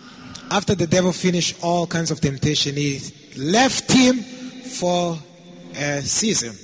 after 0.50 0.76
the 0.76 0.88
devil 0.88 1.12
finished 1.12 1.62
all 1.62 1.88
kinds 1.88 2.12
of 2.12 2.22
temptation, 2.22 2.76
he 2.76 3.02
left 3.38 3.92
him 3.92 4.24
for 4.64 5.20
a 5.76 6.02
season. 6.02 6.56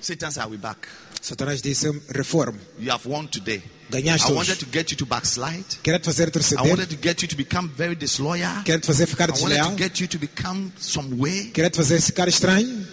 Satan 0.00 0.30
said, 0.30 0.42
I'll 0.42 0.56
back. 0.56 0.88
Satanás 1.20 1.62
disse, 1.62 1.90
reformo. 2.08 2.58
You 2.78 2.90
have 2.92 3.06
won 3.08 3.28
today. 3.28 3.62
Ganhaste 3.90 4.30
I 4.30 4.34
wanted 4.34 4.58
to 4.58 4.66
get 4.66 4.90
you 4.90 4.96
to 4.98 5.06
backslide. 5.06 5.64
Quero 5.82 5.98
te 5.98 6.04
fazer 6.06 6.28
I 6.28 6.30
torceder. 6.30 6.60
wanted 6.68 6.88
to 6.90 6.96
get 6.96 7.22
you 7.22 7.28
to 7.28 7.36
become 7.36 7.68
very 7.76 7.94
disloyal. 7.96 8.62
Quero 8.64 8.80
te 8.80 8.86
fazer 8.86 9.06
ficar 9.06 9.28
I 9.30 9.32
wanted 9.40 9.56
to 9.58 9.62
desleal. 9.64 9.76
get 9.78 10.00
you 10.00 10.06
to 10.08 10.18
become 10.18 10.72
some 10.78 11.16
way. 11.18 11.50
Quero 11.52 11.70
te 11.70 11.78
fazer 11.78 12.00
ficar 12.00 12.28
estranho. 12.28 12.86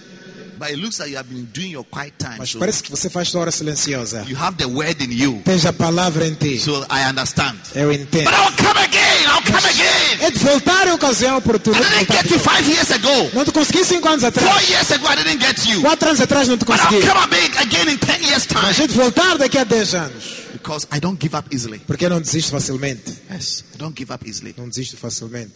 But 0.58 0.70
it 0.72 0.78
looks 0.80 1.00
like 1.00 1.10
you 1.12 1.18
have 1.18 1.28
been 1.30 1.50
doing 1.52 1.70
your 1.72 1.84
quiet 1.84 2.18
time. 2.18 2.38
Mas 2.38 2.52
So 2.52 2.60
parece 2.60 2.82
que 2.82 2.90
você 2.90 3.10
faz 3.10 3.28
sua 3.28 3.42
hora 3.42 3.52
silenciosa. 3.52 4.24
you 4.26 4.38
have 4.38 4.56
the 4.58 4.66
word 4.70 5.02
in 5.04 5.12
you. 5.12 5.42
Tens 5.44 5.66
a 5.66 5.74
palavra 5.74 6.26
em 6.26 6.34
ti. 6.36 6.58
So 6.58 6.86
I 6.90 7.10
understand. 7.10 7.60
Eu 7.76 7.92
entendo. 7.92 8.24
But 8.24 8.34
I'll 8.34 8.56
come 8.56 8.80
again. 8.82 9.05
I'll 9.36 9.44
come 9.44 9.68
again. 9.70 10.22
É 10.22 10.32
de 10.32 10.40
voltar 10.40 10.88
em 10.88 10.92
ocasião 10.92 11.38
oportuna. 11.38 11.78
I 11.78 11.82
didn't 12.06 12.14
get 12.14 12.32
you 12.32 12.40
five 12.40 12.68
years 12.70 12.92
ago. 12.92 13.32
Não 13.34 13.44
te 13.46 13.52
consegui 13.52 13.84
cinco 13.84 14.08
anos 14.08 14.22
Four 14.22 14.30
atrás. 14.30 14.70
years 14.70 14.92
ago, 14.92 15.06
I 15.12 15.16
didn't 15.24 15.46
get 15.46 15.66
you. 15.70 15.82
Quatro 15.82 16.08
anos 16.10 16.22
atrás 16.22 16.48
não 16.48 16.58
te 16.58 16.66
But 16.66 16.80
I'll 16.80 16.88
consegui. 16.88 17.08
come 17.08 17.24
again 17.36 17.58
again 17.60 17.90
in 17.94 17.98
ten 17.98 18.22
years' 18.24 18.48
Mas 18.54 18.76
time. 18.78 18.86
é 18.86 18.88
de 18.88 18.94
voltar 18.94 19.38
daqui 19.38 19.58
a 19.58 19.64
dez 19.64 19.94
anos. 19.94 20.24
Because 20.54 20.88
I 20.92 21.00
don't 21.00 21.20
give 21.22 21.36
up 21.38 21.48
easily. 21.54 21.80
Porque 21.80 22.06
eu 22.06 22.10
não 22.10 22.22
desisto 22.22 22.52
facilmente. 22.52 23.14
Yes, 23.32 23.64
I 23.74 23.78
don't 23.78 23.94
give 23.98 24.12
up 24.14 24.28
easily. 24.28 24.54
Não 24.58 24.68
desisto 24.70 24.96
facilmente. 24.98 25.54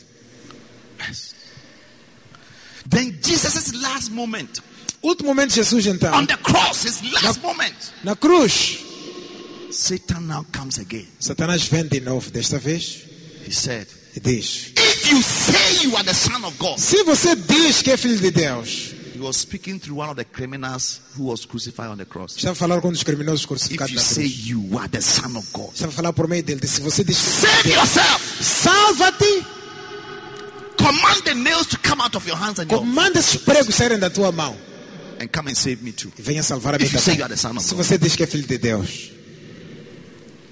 Yes. 1.07 1.33
Then 2.89 3.17
Jesus' 3.23 3.71
last 3.81 4.11
moment 4.11 4.59
Último 5.01 5.29
momento 5.29 5.49
de 5.51 5.55
Jesus 5.55 5.85
então. 5.85 6.13
on 6.13 6.25
the 6.25 6.35
cross, 6.37 6.83
his 6.83 7.01
last 7.23 7.39
moment, 7.41 7.73
Na 8.03 8.15
cruz. 8.17 8.79
Satan 9.71 10.21
now 10.27 10.45
comes 10.51 10.77
again. 10.79 11.07
Satanás 11.19 11.63
vem 11.67 11.85
de 11.87 12.01
novo 12.01 12.29
desta 12.31 12.57
vez 12.59 13.03
He 13.49 13.53
said, 13.53 13.87
e 14.15 14.19
diz: 14.19 14.73
If 14.77 15.09
you 15.11 15.23
say 15.23 15.83
you 15.87 15.95
are 15.95 16.03
the 16.03 16.13
Son 16.13 16.43
of 16.45 16.55
God, 16.59 16.77
Se 16.77 17.03
você 17.03 17.35
diz 17.35 17.81
que 17.81 17.89
é 17.91 17.97
filho 17.97 18.19
de 18.19 18.29
Deus, 18.29 18.93
He 19.15 19.19
was 19.19 19.37
speaking 19.37 19.79
through 19.79 19.99
one 19.99 20.07
of 20.09 20.15
the 20.17 20.23
criminals 20.23 21.01
who 21.17 21.25
was 21.25 21.45
crucified 21.45 21.89
on 21.89 21.97
the 21.97 22.05
cross. 22.05 22.35
Estava 22.35 22.51
a 22.51 22.55
falar 22.55 22.79
com 22.79 22.89
um 22.89 22.91
dos 22.91 23.01
criminosos 23.01 23.41
If 23.41 23.47
crucificados 23.47 23.91
you 23.91 23.95
na 23.97 24.03
say 24.03 24.29
cruz. 24.29 24.47
you 24.47 24.77
are 24.77 24.87
the 24.87 25.01
Son 25.01 25.35
of 25.35 25.47
God, 25.51 25.73
Estava 25.73 25.89
a 25.91 25.95
falar 25.95 26.13
por 26.13 26.27
meio 26.27 26.43
dele. 26.43 26.61
Se 26.67 26.79
você 26.81 27.03
diz 27.03 27.17
save 27.17 27.69
yourself. 27.71 28.43
salva-te, 28.43 29.43
Command 30.77 31.23
the 31.25 31.33
nails 31.33 31.65
to 31.67 31.77
come 31.79 32.01
out 32.01 32.15
of 32.15 32.25
your 32.27 32.37
hands 32.37 32.59
and, 32.59 32.67
comanda 32.67 33.19
esses 33.19 33.35
pregos 33.41 33.73
saírem 33.75 33.97
da 33.99 34.09
tua 34.11 34.31
mão 34.31 34.55
and 35.19 35.27
come 35.35 35.49
and 35.51 35.55
save 35.55 35.83
me 35.83 35.91
too. 35.91 36.11
e 36.17 36.21
venha 36.21 36.43
salvar 36.43 36.75
a 36.75 36.77
If 36.77 36.93
you 36.93 36.99
say 36.99 37.17
you 37.17 37.25
of 37.25 37.61
Se 37.63 37.73
você 37.73 37.97
diz 37.97 38.15
que 38.15 38.23
é 38.23 38.27
filho 38.27 38.47
de 38.47 38.57
Deus. 38.59 39.11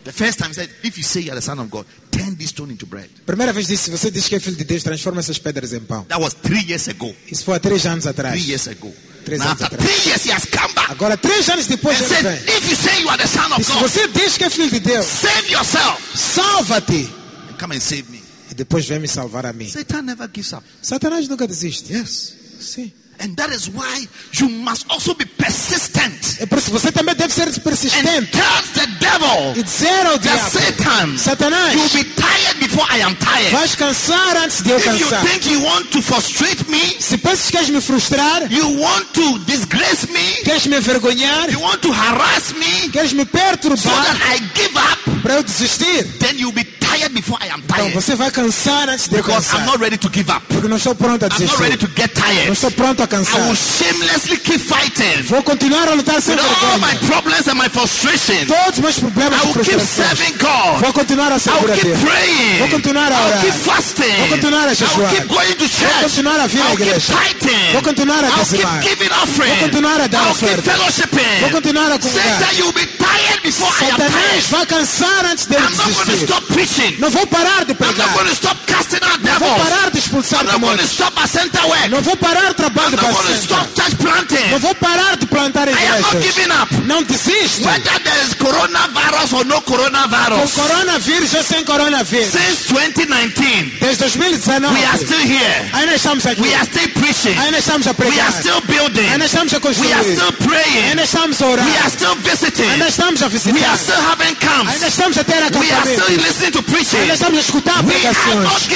The 0.07 0.13
first 0.13 0.39
time 0.39 0.49
he 0.49 0.53
said, 0.55 0.69
if 0.83 0.97
you 0.97 1.03
say 1.03 1.19
you 1.21 1.31
are 1.31 1.35
the 1.35 1.41
Son 1.41 1.59
of 1.59 1.69
God, 1.69 1.85
turn 2.11 2.35
this 2.37 2.49
stone 2.51 2.71
into 2.71 2.85
bread. 2.85 3.09
Primeira 3.25 3.51
vez 3.51 3.67
disse, 3.67 3.83
se 3.85 3.91
você 3.91 4.09
diz 4.09 4.27
que 4.29 4.35
é 4.35 4.39
filho 4.39 4.55
de 4.55 4.63
Deus, 4.63 4.81
transforma 4.81 5.19
essas 5.19 5.37
pedras 5.37 5.73
em 5.73 5.81
pão. 5.81 6.05
That 6.05 6.21
was 6.21 6.33
three 6.33 6.63
years 6.65 6.87
ago. 6.87 7.13
Isso 7.29 7.43
foi 7.43 7.57
há 7.57 7.59
três 7.59 7.85
anos 7.85 8.07
atrás. 8.07 8.33
Three 8.33 8.49
years 8.49 8.67
ago. 8.69 8.93
Três 9.25 9.39
Now 9.41 9.49
anos 9.49 9.61
atrás. 9.63 9.83
three 9.85 10.07
years, 10.09 10.23
he 10.25 10.31
has 10.31 10.45
come 10.45 10.73
back 10.73 10.89
Agora, 10.89 11.17
três 11.17 11.49
anos 11.49 11.67
depois, 11.67 11.99
ele 11.99 12.07
said, 12.07 12.23
vem. 12.23 12.57
if 12.57 12.69
you 12.69 12.75
say 12.77 13.01
you 13.01 13.09
are 13.09 13.17
the 13.17 13.27
Son 13.27 13.51
of 13.53 13.61
se 13.61 13.73
God, 13.73 13.81
você 13.81 14.07
diz 14.07 14.37
que 14.37 14.45
é 14.45 14.49
filho 14.49 14.69
de 14.69 14.79
Deus, 14.79 15.05
save 15.05 15.51
yourself 15.51 16.01
salva-te. 16.17 17.09
and 17.49 17.57
come 17.59 17.75
and 17.75 17.81
save 17.81 18.09
me. 18.09 18.23
E 18.49 18.53
depois 18.55 18.85
vem 18.87 18.99
me 18.99 19.07
salvar 19.09 19.45
a 19.45 19.51
mim. 19.51 19.67
Satan 19.69 20.03
never 20.03 20.29
gives 20.33 20.53
up. 20.53 20.63
Satanás 20.81 21.27
nunca 21.27 21.45
desiste. 21.45 21.91
Yes. 21.91 22.33
Sim. 22.61 22.93
And 23.19 23.35
that 23.35 23.49
is 23.51 23.67
why 23.69 24.07
you 24.39 24.47
must 24.47 24.85
also 24.89 25.13
be 25.15 25.25
persistent 25.25 26.37
É 26.39 26.45
por 26.45 26.57
isso 26.59 26.69
você 26.71 26.91
também 26.91 27.15
deve 27.15 27.33
ser 27.33 27.47
persistente. 27.61 28.07
and 28.07 28.27
tell 28.31 28.63
the 28.73 28.87
devil 28.99 29.53
E 29.57 29.63
dizer 29.63 30.05
ao 30.05 30.17
diabo, 30.19 30.51
Satan, 30.51 31.17
Satanás, 31.17 31.73
you'll 31.73 31.89
be 31.89 32.03
tired 32.13 32.59
before 32.59 32.85
I 32.91 33.01
am 33.01 33.15
tired. 33.15 33.51
vais 33.51 33.75
cansar 33.75 34.37
antes 34.37 34.61
de 34.61 34.69
eu 34.71 34.79
cansar. 34.79 34.95
If 34.95 35.01
you 35.01 35.29
think 35.29 35.49
you 35.51 35.61
want 35.63 35.89
to 35.91 36.01
frustrate 36.01 36.69
me, 36.69 36.95
Se 36.99 37.17
pensas 37.17 37.45
que 37.47 37.51
queres 37.53 37.69
me 37.69 37.81
frustrar, 37.81 38.51
you 38.51 38.79
want 38.79 39.05
to 39.13 39.39
disgrace 39.45 40.05
me, 40.11 40.43
queres 40.43 40.67
me 40.67 40.75
envergonhar, 40.77 41.49
you 41.51 41.59
want 41.59 41.81
to 41.81 41.91
harass 41.91 42.53
me 42.53 42.89
queres 42.89 43.13
me 43.13 43.25
perturbar, 43.25 43.77
so 43.77 43.89
that 43.89 44.17
I 44.31 44.37
give 44.53 44.77
up, 44.77 45.21
para 45.23 45.35
eu 45.37 45.43
desistir, 45.43 46.03
then 46.19 46.37
you'll 46.37 46.51
be 46.53 46.63
tired 46.97 47.13
before 47.13 47.37
I 47.41 47.47
am 47.53 47.61
tired. 47.63 47.93
você 47.93 48.15
vai 48.15 48.31
cansar 48.31 48.89
antes 48.89 49.07
de 49.07 49.15
eu 49.15 49.23
Because 49.23 49.53
I'm 49.55 49.65
not 49.65 49.79
ready 49.79 49.97
to 49.97 50.09
give 50.09 50.29
up. 50.31 50.41
Porque 50.47 50.67
não 50.67 50.77
estou 50.77 50.95
pronto 50.95 51.23
a 51.23 51.27
I'm 51.27 51.45
not 51.45 51.59
ready 51.61 51.77
to 51.77 51.87
get 51.95 52.13
tired. 52.13 52.45
Não 52.47 52.53
estou 52.53 52.71
pronto 52.71 53.01
a 53.03 53.07
I 53.07 53.47
will 53.47 53.55
shamelessly 53.55 54.37
keep 54.37 54.59
fighting 54.59 55.23
Vou 55.23 55.41
continuar 55.43 55.87
a 55.89 55.93
lutar 55.95 56.21
sem 56.21 56.35
with 56.35 56.43
all 56.45 56.79
my 56.79 56.95
problems 57.07 57.47
and 57.47 57.55
my 57.57 57.69
frustration. 57.69 58.45
Todos 58.47 58.79
meus 58.79 58.99
problemas 58.99 59.39
I 59.41 59.45
will 59.47 59.63
keep 59.63 59.79
serving 59.81 60.37
God. 60.37 60.81
Vou 60.81 60.93
continuar 60.93 61.31
a 61.31 61.35
I 61.35 61.39
servir 61.39 61.61
will 61.63 61.71
a 61.73 61.75
keep 61.75 61.83
Deus. 61.85 61.99
praying. 62.01 62.57
Vou 62.59 62.67
continuar 62.69 63.11
a 63.11 63.15
I 63.15 63.25
will 63.25 63.41
keep 63.41 63.53
fasting. 63.65 64.17
Vou 64.17 64.27
continuar 64.29 64.67
a 64.67 64.71
I 64.71 64.97
will 64.97 65.09
keep 65.09 65.27
going 65.27 65.55
to 65.57 65.67
church. 65.69 66.01
continuar 66.01 66.39
a 66.39 66.47
vir 66.47 66.61
à 66.61 66.65
I 66.65 66.69
will 66.69 66.77
keep 66.77 66.87
igreja. 66.87 67.13
tithing. 67.13 67.71
Vou 67.73 67.81
continuar 67.81 68.23
a 68.23 68.27
I 68.27 68.31
will 68.37 68.45
keep 68.45 68.81
giving 68.81 69.11
offering. 69.11 69.49
Vou 69.53 69.59
continuar 69.69 70.01
a 70.01 70.07
dar 70.07 70.21
I 70.21 70.27
will 70.27 70.35
keep 70.35 70.49
oferta. 70.49 70.71
fellowshipping. 70.71 71.39
Vou 71.41 71.49
continuar 71.51 71.91
a 71.91 71.99
comungar. 71.99 72.39
Satan, 72.39 72.57
you 72.57 72.65
will 72.65 72.73
be 72.73 72.85
tired 72.97 73.41
before 73.43 73.69
I 73.81 73.85
am 73.91 73.97
Satanás 73.97 74.11
tired. 74.13 74.43
vai 74.49 74.65
cansar 74.65 75.25
antes 75.25 75.45
de 75.45 75.55
eu 75.55 75.59
I'm 75.61 75.75
not 75.77 75.93
going 75.93 76.05
to 76.07 76.25
stop 76.25 76.43
preaching. 76.53 76.86
Não 76.99 77.09
vou 77.09 77.27
parar 77.27 77.65
de 77.65 77.73
I'm 77.73 77.97
not 77.97 78.13
going 78.13 78.27
to 78.27 78.35
stop 78.35 78.57
casting 78.65 79.03
out 79.03 79.19
Não 79.23 79.39
vou 79.39 79.55
parar 79.55 79.91
de 79.91 79.99
expulsar 79.99 80.41
I'm 80.41 80.45
not 80.47 80.59
going 80.59 80.77
to 80.77 80.83
demônios. 80.83 80.91
stop 80.91 81.19
a 81.21 81.27
center 81.27 81.65
work. 81.67 81.89
Não 81.89 82.01
vou 82.01 82.17
parar 82.17 82.43
o 82.45 82.47
I'm 82.47 82.53
trabalho 82.53 82.91
not 82.91 82.99
para 82.99 83.11
going 83.13 83.27
to 83.27 83.33
a 83.33 83.37
stop 83.37 83.67
church 83.75 83.95
planting. 83.97 84.49
Não 84.51 84.59
vou 84.59 84.75
parar 84.75 85.17
de 85.17 85.25
plantar 85.25 85.67
I 85.67 85.71
am 85.71 86.01
not 86.01 86.21
giving 86.21 86.51
up. 86.51 86.73
Não 86.85 87.03
desiste. 87.03 87.63
Whether 87.65 87.99
there 88.03 88.23
is 88.25 88.33
coronavirus 88.33 89.33
or 89.33 89.45
no 89.45 89.61
Com 89.61 89.73
coronavirus. 89.73 90.39
ou 90.39 91.43
sem 91.43 91.63
coronavírus. 91.63 92.31
Since 92.31 92.67
2019, 92.73 93.77
Desde 93.79 94.03
2019. 94.03 94.73
we 94.75 94.85
are 94.85 94.97
still 94.97 95.19
here. 95.19 95.69
Ainda 95.73 95.95
estamos 95.95 96.25
aqui. 96.25 96.41
We 96.41 96.53
are 96.53 96.65
still 96.65 96.89
preaching. 96.89 97.37
Ainda 97.39 97.57
estamos 97.59 97.87
a 97.87 97.91
We 97.97 98.19
are 98.19 98.31
still 98.31 98.61
building. 98.61 99.07
Ainda 99.09 99.25
estamos 99.25 99.53
a 99.53 99.59
We 99.59 99.93
are 99.93 100.03
still 100.03 100.31
praying. 100.47 100.89
Ainda 100.89 101.03
estamos 101.03 101.41
a 101.41 101.45
orar. 101.47 101.65
We 101.65 101.77
are 101.77 101.89
still 101.89 102.15
visiting. 102.15 102.69
Ainda 102.69 102.87
estamos 102.87 103.21
a 103.21 103.27
We 103.27 103.63
are 103.63 103.77
still 103.77 104.01
having 104.01 104.35
camps. 104.35 104.73
Ainda 104.73 104.87
estamos 104.87 105.17
a 105.17 105.23
ter 105.23 105.43
We 105.57 105.71
are 105.71 105.85
still 105.85 106.17
listening 106.17 106.51
to 106.51 106.63
preaching. 106.77 106.97
Ainda 106.97 107.13
estamos 107.13 107.37
a 107.37 107.41
escutar 107.41 107.83
pregações. 107.83 108.67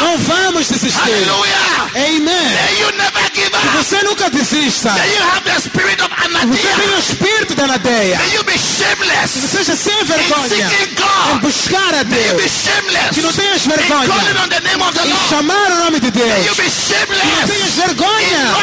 Não 0.00 0.18
vamos 0.18 0.68
desistir. 0.68 1.00
Amen. 1.94 2.30
Up. 3.10 3.78
Você 3.78 4.02
nunca 4.02 4.30
desista. 4.30 4.90
Of 4.90 5.50
Você 5.50 5.70
tem 5.70 5.96
anathema. 6.24 6.96
o 6.96 6.98
espírito 6.98 7.54
da 7.54 7.66
nadeia. 7.66 8.18
May 8.18 8.34
you 8.34 8.44
be 8.44 8.58
shameless. 8.58 9.30
Seja 9.50 9.76
sem 9.76 10.04
vergonha 10.04 10.70
em 11.32 11.38
buscar 11.38 11.94
a 11.94 12.02
Deus. 12.02 12.42
Que 13.12 13.22
não 13.22 13.32
tenhas 13.32 13.66
vergonha 13.66 14.08
em 15.04 15.28
chamar 15.28 15.72
o 15.72 15.84
nome 15.84 16.00
de 16.00 16.10
Deus. 16.10 16.56
be 16.56 16.70
Não 17.40 17.48
tenhas 17.48 17.70
vergonha 17.74 18.54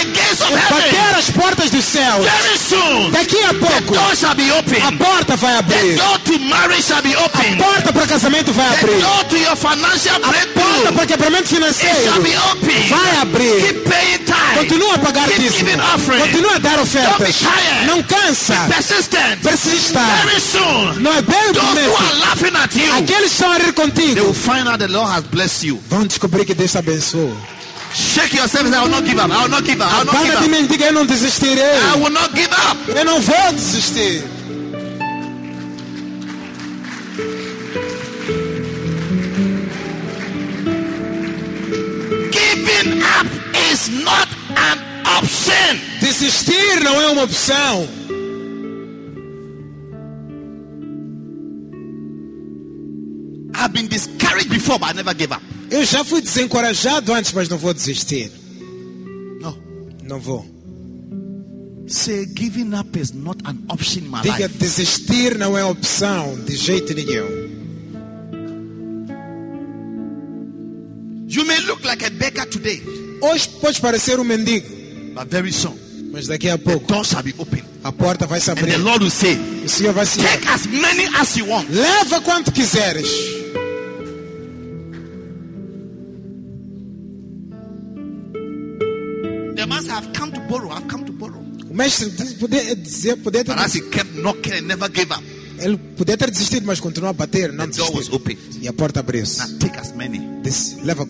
em 0.00 0.70
bater 0.70 1.14
as 1.18 1.30
portas. 1.30 1.70
Very 1.70 2.58
soon. 2.58 3.10
Daqui 3.10 3.42
a 3.44 3.54
pouco 3.54 3.94
a 3.96 4.92
porta 5.04 5.36
vai 5.36 5.56
abrir. 5.56 5.96
To 6.32 6.38
marriage 6.48 6.84
shall 6.84 7.02
be 7.02 7.12
A 7.14 7.24
open. 7.24 7.56
porta 7.58 7.92
para 7.92 8.06
casamento 8.06 8.52
vai 8.52 8.68
The 8.70 8.78
abrir. 8.84 9.00
door 9.00 9.24
to 9.28 9.36
your 9.38 9.56
financial 9.56 10.16
A 10.16 10.32
porta 10.58 10.92
para 10.92 11.06
quebramento 11.06 11.42
It 11.44 11.48
shall 11.48 11.72
financeiro 11.72 12.20
be 12.62 12.88
vai 12.88 13.16
abrir. 13.22 13.60
Keep 13.62 13.84
paying 13.88 14.18
time. 14.24 14.58
Continua 14.58 14.94
a 14.94 14.98
pagar 14.98 15.28
Keep 15.28 15.38
dízimo. 15.40 15.58
giving 15.58 15.80
offering. 15.80 16.20
Continua 16.20 16.54
a 16.54 16.58
dar 16.58 16.76
Don't 16.76 16.90
be 16.92 16.98
ofertas. 16.98 17.36
tired. 17.38 17.86
Não 17.86 18.02
cansa. 18.02 18.54
Persistent. 18.68 19.40
Persista. 19.42 20.00
Very 20.24 20.40
soon. 20.40 21.00
Não 21.02 21.12
é 21.12 21.22
bem 21.22 21.52
Those 21.52 21.86
who 21.86 21.94
are 21.96 22.14
laughing 22.20 22.56
at 22.56 22.74
you, 22.76 22.92
Aqueles 22.96 23.20
que 23.20 23.26
estão 23.34 23.52
a 23.52 23.56
rir 23.58 23.62
they 23.64 23.72
contigo 23.72 24.20
will 24.24 24.34
find 24.34 24.68
out 24.68 24.78
the 24.78 24.88
Lord 24.88 25.10
has 25.10 25.24
blessed 25.24 25.64
you. 25.66 25.80
vão 25.88 26.06
descobrir 26.06 26.44
que 26.44 26.54
Deus 26.54 26.74
abençoou. 26.76 27.36
Shake 27.94 28.36
yourself 28.38 28.64
and 28.66 28.72
say, 28.72 28.78
I 28.78 28.82
will 28.82 28.88
not 28.90 29.04
give 29.04 29.18
up. 29.20 29.30
I 29.30 29.42
will 29.42 29.50
not 29.50 29.64
give 29.64 29.78
up. 29.82 29.92
I 29.92 29.98
will 29.98 30.06
not 30.06 30.24
give 30.24 30.38
de 30.38 30.44
up. 30.44 30.48
mim 30.48 30.66
diga: 30.66 30.86
Eu 30.86 30.92
não 30.94 31.04
desistirei. 31.04 31.62
I 31.62 31.96
will 31.98 32.10
not 32.10 32.34
give 32.34 32.48
up. 32.70 32.78
Eu 32.98 33.04
não 33.04 33.20
vou 33.20 33.52
desistir. 33.52 34.24
Giving 42.82 43.00
up 43.00 43.26
is 43.70 43.88
not 44.04 44.26
an 44.56 44.78
option. 45.06 45.78
Desistir 46.00 46.82
não 46.82 47.00
é 47.00 47.06
uma 47.10 47.22
opção. 47.22 47.86
I've 53.54 53.72
been 53.72 53.88
discouraged 53.88 54.48
before, 54.50 54.78
but 54.78 54.88
I 54.90 54.92
never 54.94 55.14
gave 55.14 55.32
up. 55.32 55.42
Eu 55.70 55.84
já 55.84 56.04
fui 56.04 56.20
desencorajado 56.20 57.12
antes, 57.12 57.32
mas 57.32 57.48
não 57.48 57.56
vou 57.56 57.72
desistir. 57.72 58.30
No. 59.40 59.56
Não 60.02 60.18
vou. 60.18 60.44
Say 61.86 62.26
giving 62.26 62.74
up 62.74 62.98
is 62.98 63.12
not 63.12 63.38
an 63.44 63.58
option 63.68 64.04
in 64.04 64.08
my 64.10 64.22
Diga: 64.22 64.46
life. 64.46 64.58
desistir 64.58 65.38
não 65.38 65.56
é 65.56 65.64
opção 65.64 66.36
de 66.44 66.56
jeito 66.56 66.94
nenhum. 66.94 67.41
You 71.34 71.44
may 71.46 71.58
look 71.66 71.82
like 71.84 72.02
a 72.06 72.10
beggar 72.10 72.46
today, 72.46 72.80
Hoje 73.22 73.48
pode 73.60 73.80
parecer 73.80 74.18
um 74.20 74.24
mendigo, 74.24 74.68
but 75.14 75.28
very 75.28 75.52
soon 75.52 75.78
mas 76.12 76.26
daqui 76.26 76.50
a 76.50 76.58
the 76.58 76.64
pouco 76.64 76.86
door 76.92 77.04
shall 77.04 77.22
be 77.22 77.32
open. 77.38 77.62
a 77.84 77.90
porta 77.90 78.26
vai 78.26 78.38
se 78.38 78.50
And 78.50 78.58
the 78.58 78.64
abrir. 78.74 78.78
Lord 78.84 79.02
will 79.02 79.10
say, 79.10 79.34
O 79.64 79.68
Senhor 79.68 79.94
vai 79.94 80.04
se 80.04 80.20
Take 80.20 80.46
as 80.48 80.66
many 80.66 81.06
as 81.18 81.36
you 81.38 81.46
want. 81.46 81.70
Leva 81.70 82.20
quanto 82.20 82.52
quiseres. 82.52 83.08
The 89.54 89.66
master 89.68 89.92
have 89.92 90.12
come 90.12 90.32
to 90.32 90.40
borrow, 90.48 90.70
I've 90.70 90.88
come 90.88 91.04
to 91.04 91.12
borrow. 91.12 91.38
O 91.70 91.74
mestre 91.74 92.08
podia 92.40 92.74
dizer, 92.74 93.16
podia 93.16 93.44
ter, 93.44 93.54
But 93.54 93.72
he 93.74 93.80
kept 93.90 94.14
knocking 94.14 94.52
and 94.54 94.66
never 94.68 94.88
gave 94.88 95.10
up, 95.12 95.22
ele 95.58 95.76
podia 95.96 96.16
ter 96.16 96.30
desistido, 96.30 96.66
mas 96.66 96.80
continuou 96.80 97.10
a 97.10 97.12
bater, 97.12 97.50
the 97.50 97.56
não 97.56 97.68
door 97.68 97.92
was 97.94 98.08
desistiu. 98.08 98.14
open. 98.16 98.38
E 98.60 98.68
a 98.68 98.72
porta 98.72 99.00
abriu-se. 99.00 99.58
Take 99.58 99.78
as 99.78 99.92
many. 99.94 100.20
Leva 100.84 101.06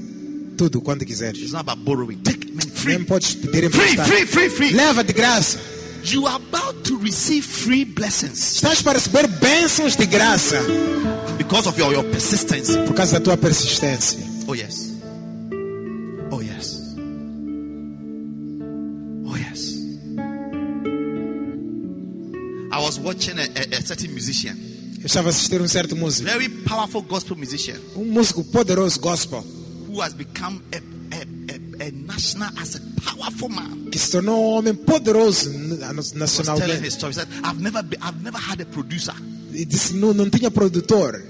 tudo 0.56 0.80
quanto 0.80 1.04
quiseres. 1.04 1.40
It's 1.40 1.52
not 1.52 1.62
about 1.62 1.82
borrowing. 1.84 2.18
Take 2.22 2.52
man, 2.52 2.66
free. 2.68 2.96
Nem 2.98 3.04
podes 3.04 3.34
pedir 3.34 3.70
Free, 3.70 3.92
emprestado. 3.92 4.09
free, 4.09 4.26
free, 4.26 4.50
free. 4.50 4.72
Leva 4.72 5.02
de 5.02 5.12
graça. 5.12 5.59
You 6.04 6.26
are 6.26 6.36
about 6.36 6.82
to 6.88 6.98
receive 6.98 7.42
free 7.46 7.84
blessings 7.84 8.56
Estás 8.56 8.82
para 8.82 8.98
receber 8.98 9.28
bênçãos 9.28 9.94
de 9.96 10.04
graça 10.04 10.56
because 11.38 11.68
of 11.68 11.78
your, 11.78 11.92
your 11.92 12.04
persistence. 12.10 12.76
por 12.86 12.94
causa 12.94 13.20
da 13.20 13.20
tua 13.20 13.36
persistência. 13.36 14.18
Oh, 14.48 14.54
yes. 14.54 14.90
Oh, 16.32 16.40
yes. 16.42 16.80
Oh, 19.24 19.36
yes. 19.36 19.78
I 22.72 22.78
was 22.80 22.98
watching 22.98 23.38
a, 23.38 23.42
a, 23.44 23.78
a 23.78 23.82
certain 23.82 24.12
musician, 24.12 24.56
Eu 25.02 25.06
estava 25.06 25.28
a 25.28 25.30
assistir 25.30 25.60
um 25.60 25.66
certo 25.68 25.96
músico, 25.96 26.28
very 26.28 26.48
powerful 26.48 27.02
gospel 27.02 27.36
musician, 27.36 27.76
um 27.96 28.04
músico 28.04 28.44
poderoso 28.44 29.00
gospel, 29.00 29.44
who 29.88 30.00
has 30.00 30.12
become 30.14 30.62
a, 30.72 30.76
a, 30.76 31.82
a, 31.84 31.88
a 31.88 31.90
national 31.90 32.50
as 32.60 32.76
a 32.76 32.80
powerful 33.04 33.48
man. 33.48 33.90
que 33.90 33.98
se 33.98 34.12
tornou 34.12 34.40
um 34.40 34.58
homem 34.58 34.74
poderoso 34.74 35.50
n- 35.50 35.72
He 35.82 35.96
was 35.96 36.12
telling 36.12 36.80
his 36.84 36.94
story. 36.94 37.12
He 37.12 37.18
said, 37.18 37.28
I've 37.44 37.60
never, 37.60 37.82
been, 37.82 38.00
I've 38.00 38.22
never 38.22 38.38
had 38.38 38.60
a 38.60 38.64
producer. 38.66 39.12
E 39.52 39.64
disse, 39.64 39.92
não, 39.94 40.14
não 40.14 40.30
tinha 40.30 40.50
produtor. 40.52 41.20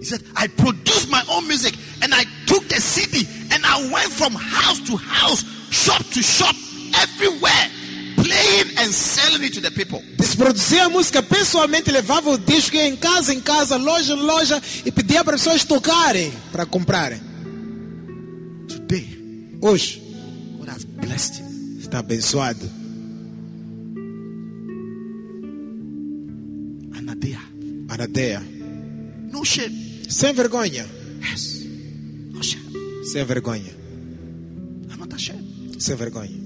He 0.00 0.04
said, 0.06 0.22
I 0.34 0.48
produced 0.48 1.08
my 1.10 1.22
own 1.28 1.46
music 1.46 1.74
and 2.02 2.12
I 2.14 2.24
took 2.46 2.66
the 2.68 2.80
CD 2.80 3.26
and 3.52 3.64
I 3.64 3.90
went 3.92 4.10
from 4.10 4.34
house 4.34 4.80
to 4.88 4.96
house 4.96 5.44
shop 5.70 6.02
to 6.12 6.22
shop, 6.22 6.54
everywhere, 7.02 7.70
playing 8.24 8.78
and 8.78 8.92
selling 8.92 9.42
it 9.44 9.52
to 9.54 9.60
the 9.60 9.70
people. 9.70 10.02
Se 10.22 10.36
produzia 10.36 10.86
a 10.86 10.88
música 10.88 11.22
pessoalmente, 11.22 11.90
levava 11.90 12.30
o 12.30 12.38
disco 12.38 12.76
em 12.76 12.96
casa, 12.96 13.34
em 13.34 13.40
casa, 13.40 13.76
loja 13.76 14.14
em 14.14 14.20
loja 14.20 14.62
e 14.84 14.90
pedia 14.90 15.22
para 15.22 15.36
as 15.36 15.42
pessoas 15.42 15.64
tocarem 15.64 16.32
para 16.50 16.64
comprarem. 16.64 17.20
Today, 18.68 19.56
Hoje 19.60 20.00
God 20.58 20.68
has 20.68 20.84
blessed 20.84 21.40
him. 21.40 21.78
está 21.80 21.98
abençoado. 21.98 22.68
Anadea. 26.96 27.40
Anadeia. 27.88 28.40
No 29.32 29.44
shame. 29.44 30.02
Sem 30.08 30.32
vergonha. 30.32 30.86
Yes. 31.20 31.64
No 32.32 32.42
shame. 32.42 33.04
Sem 33.04 33.24
vergonha. 33.24 33.72
I'm 34.90 34.98
not 34.98 35.12
ashamed. 35.14 35.80
Sem 35.82 35.96
vergonha. 35.96 36.43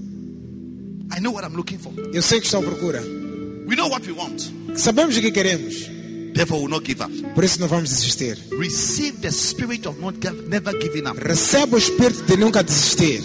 I 1.11 1.19
know 1.19 1.33
what 1.33 1.45
I'm 1.45 1.55
looking 1.55 1.79
for. 1.79 1.93
Eu 2.13 2.21
sei 2.21 2.39
que 2.39 2.45
estou 2.45 2.61
à 2.61 2.63
procura. 2.63 3.01
We 3.01 3.75
know 3.75 3.89
what 3.89 4.05
we 4.07 4.13
want. 4.13 4.41
Sabemos 4.75 5.17
o 5.17 5.21
que 5.21 5.31
queremos. 5.31 5.89
Therefore, 6.33 6.61
we'll 6.61 6.69
not 6.69 6.85
give 6.85 7.01
up. 7.03 7.11
Por 7.33 7.43
isso 7.43 7.59
não 7.59 7.67
vamos 7.67 7.89
desistir. 7.89 8.37
Receive 8.51 9.17
the 9.19 9.31
spirit 9.31 9.87
of 9.87 9.99
not 9.99 10.17
never 10.47 10.71
giving 10.79 11.07
up. 11.07 11.19
Receba 11.19 11.75
o 11.75 11.79
espírito 11.79 12.23
de 12.23 12.37
nunca 12.37 12.63
desistir. 12.63 13.21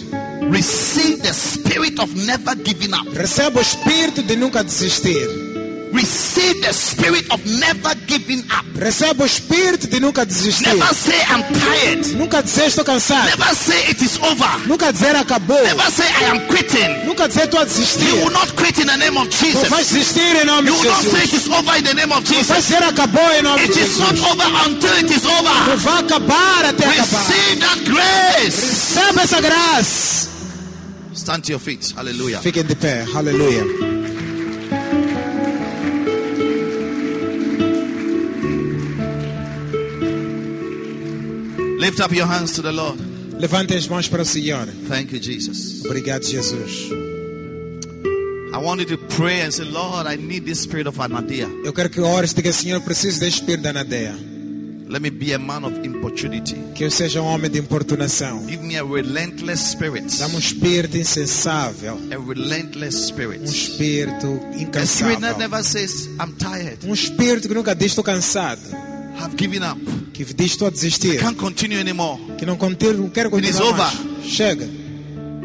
Receive 0.51 1.19
the 1.19 1.33
spirit 1.33 2.01
of 2.01 2.15
never 2.27 2.57
giving 2.57 2.93
up. 2.95 3.09
Receba 3.17 3.59
o 3.59 3.63
espírito 3.63 4.23
de 4.23 4.37
nunca 4.37 4.65
desistir. 4.65 5.44
Receive 5.95 6.61
the 6.61 6.73
spirit 6.73 7.25
of 7.31 7.39
never 7.47 7.95
giving 8.09 8.43
up. 8.51 8.67
Receba 8.77 9.23
o 9.23 9.27
espírito 9.27 9.87
de 9.87 10.01
nunca 10.01 10.27
desistir. 10.27 10.67
Never 10.67 10.93
say 10.93 11.21
I'm 11.31 11.43
tired. 11.55 12.07
Nunca 12.17 12.43
dizer 12.43 12.67
estou 12.67 12.85
cansado. 12.85 13.27
Never 13.27 13.55
say 13.55 13.91
it 13.91 14.03
is 14.03 14.19
over. 14.19 14.67
Nunca 14.67 14.93
dizer 14.93 15.15
acabou. 15.15 15.63
Never 15.63 15.91
say 15.93 16.07
I 16.09 16.25
am 16.31 16.41
quitting. 16.49 17.07
Nunca 17.07 17.29
dizer 17.29 17.45
estou 17.45 17.61
a 17.61 17.65
desistir. 17.65 18.09
You 18.09 18.17
will 18.25 18.33
not 18.33 18.53
quit 18.57 18.77
in 18.81 18.87
the 18.89 18.97
name 18.97 19.17
of 19.17 19.29
Não 19.31 19.65
vais 19.71 19.87
desistir 19.89 20.35
em 20.37 20.45
nome 20.45 20.69
You 20.69 20.75
de 20.75 20.81
will 20.81 20.91
not 20.91 21.05
say 21.05 21.23
it 21.23 21.31
Jesus. 21.31 21.47
is 21.47 21.53
over 21.53 21.77
in 21.79 21.85
the 21.85 21.95
name 21.95 22.13
of 22.13 22.29
Não 22.29 22.43
vais 22.43 22.65
dizer 22.65 22.83
acabou 22.83 23.33
em 23.33 23.43
nome 23.43 23.63
It 23.63 23.73
de 23.73 23.81
is 23.81 23.99
not 24.01 24.19
over 24.19 24.69
until 24.69 24.93
it 24.99 25.15
is 25.15 25.25
over. 25.25 25.69
Não 25.69 25.77
vai 25.77 26.01
acabar 26.01 26.65
até 26.65 26.87
acabar. 26.89 27.25
Receive 27.29 27.61
that 27.61 27.81
grace. 27.85 28.97
Receba 28.97 29.23
essa 29.23 29.41
graça. 29.41 30.29
Stand 31.15 31.43
to 31.43 31.53
your 31.53 31.61
feet. 31.61 31.95
Hallelujah. 31.97 32.41
Fiquem 32.41 32.65
de 32.65 32.75
pé. 32.75 33.07
Aleluia. 33.15 33.94
Lift 41.85 42.01
up 42.01 42.13
your 42.15 42.27
hands 42.27 42.53
to 42.55 42.63
the 42.63 42.73
Lord. 42.73 42.99
Levantem 43.39 43.77
as 43.77 43.87
mãos 43.87 44.09
para 44.09 44.23
o 44.23 44.25
Senhor. 44.25 44.67
Thank 44.89 45.13
you, 45.13 45.21
Jesus. 45.21 45.85
Obrigado, 45.85 46.25
Jesus. 46.25 46.91
I 48.55 48.57
want 48.57 48.81
you 48.81 48.87
to 48.87 48.99
pray 49.17 49.43
and 49.43 49.53
say, 49.53 49.65
Lord, 49.67 50.07
I 50.07 50.17
need 50.17 50.47
this 50.47 50.61
spirit 50.63 50.87
of 50.87 50.99
Anadia. 50.99 51.47
Eu 51.63 51.75
quero 51.75 51.91
que 51.91 52.01
ores 52.01 52.33
e 52.33 52.37
diga, 52.37 52.53
Senhor, 52.55 52.81
preciso 52.81 53.21
deste 53.21 53.41
espírito 53.41 53.65
da 53.65 53.73
Nadeia. 53.75 54.15
Let 54.89 55.03
me 55.03 55.11
be 55.11 55.35
a 55.35 55.39
man 55.39 55.65
of 55.67 55.75
importunity. 55.85 56.55
Que 56.75 56.85
eu 56.85 56.91
seja 56.91 57.21
um 57.21 57.27
homem 57.27 57.51
de 57.51 57.59
importunação. 57.59 58.47
Give 58.49 58.63
me 58.63 58.79
a 58.79 58.85
relentless 58.85 59.73
spirit. 59.73 60.07
Dá-me 60.19 60.37
um 60.37 60.39
espírito 60.39 60.97
insensável. 60.97 61.99
A 62.11 62.17
relentless 62.19 62.97
Um 62.97 63.09
spirit. 63.09 63.45
espírito 63.45 64.27
A 64.27 64.87
spirit 64.87 65.21
that 65.21 65.35
incansável. 65.35 65.39
never 65.39 65.63
says, 65.63 66.07
I'm 66.19 66.33
tired. 66.39 66.79
Um 66.87 66.95
espírito 66.95 67.47
que 67.47 67.55
nunca 67.55 67.75
diz 67.75 67.89
estou 67.89 68.05
cansado. 68.05 68.61
I've 69.19 69.37
given 69.37 69.63
up. 69.63 69.79
Que 70.13 70.23
estou 70.45 70.69
a 70.69 70.71
desistir. 70.71 71.19
Can't 71.19 71.37
continue 71.37 71.79
anymore. 71.79 72.19
Que 72.39 72.47
não, 72.47 72.57
conter, 72.57 72.95
não 72.95 73.09
quero 73.09 73.29
It 73.37 73.49
is 73.49 73.57
continuar 73.59 73.89
over. 73.89 74.05
mais. 74.17 74.27
Chega. 74.27 74.69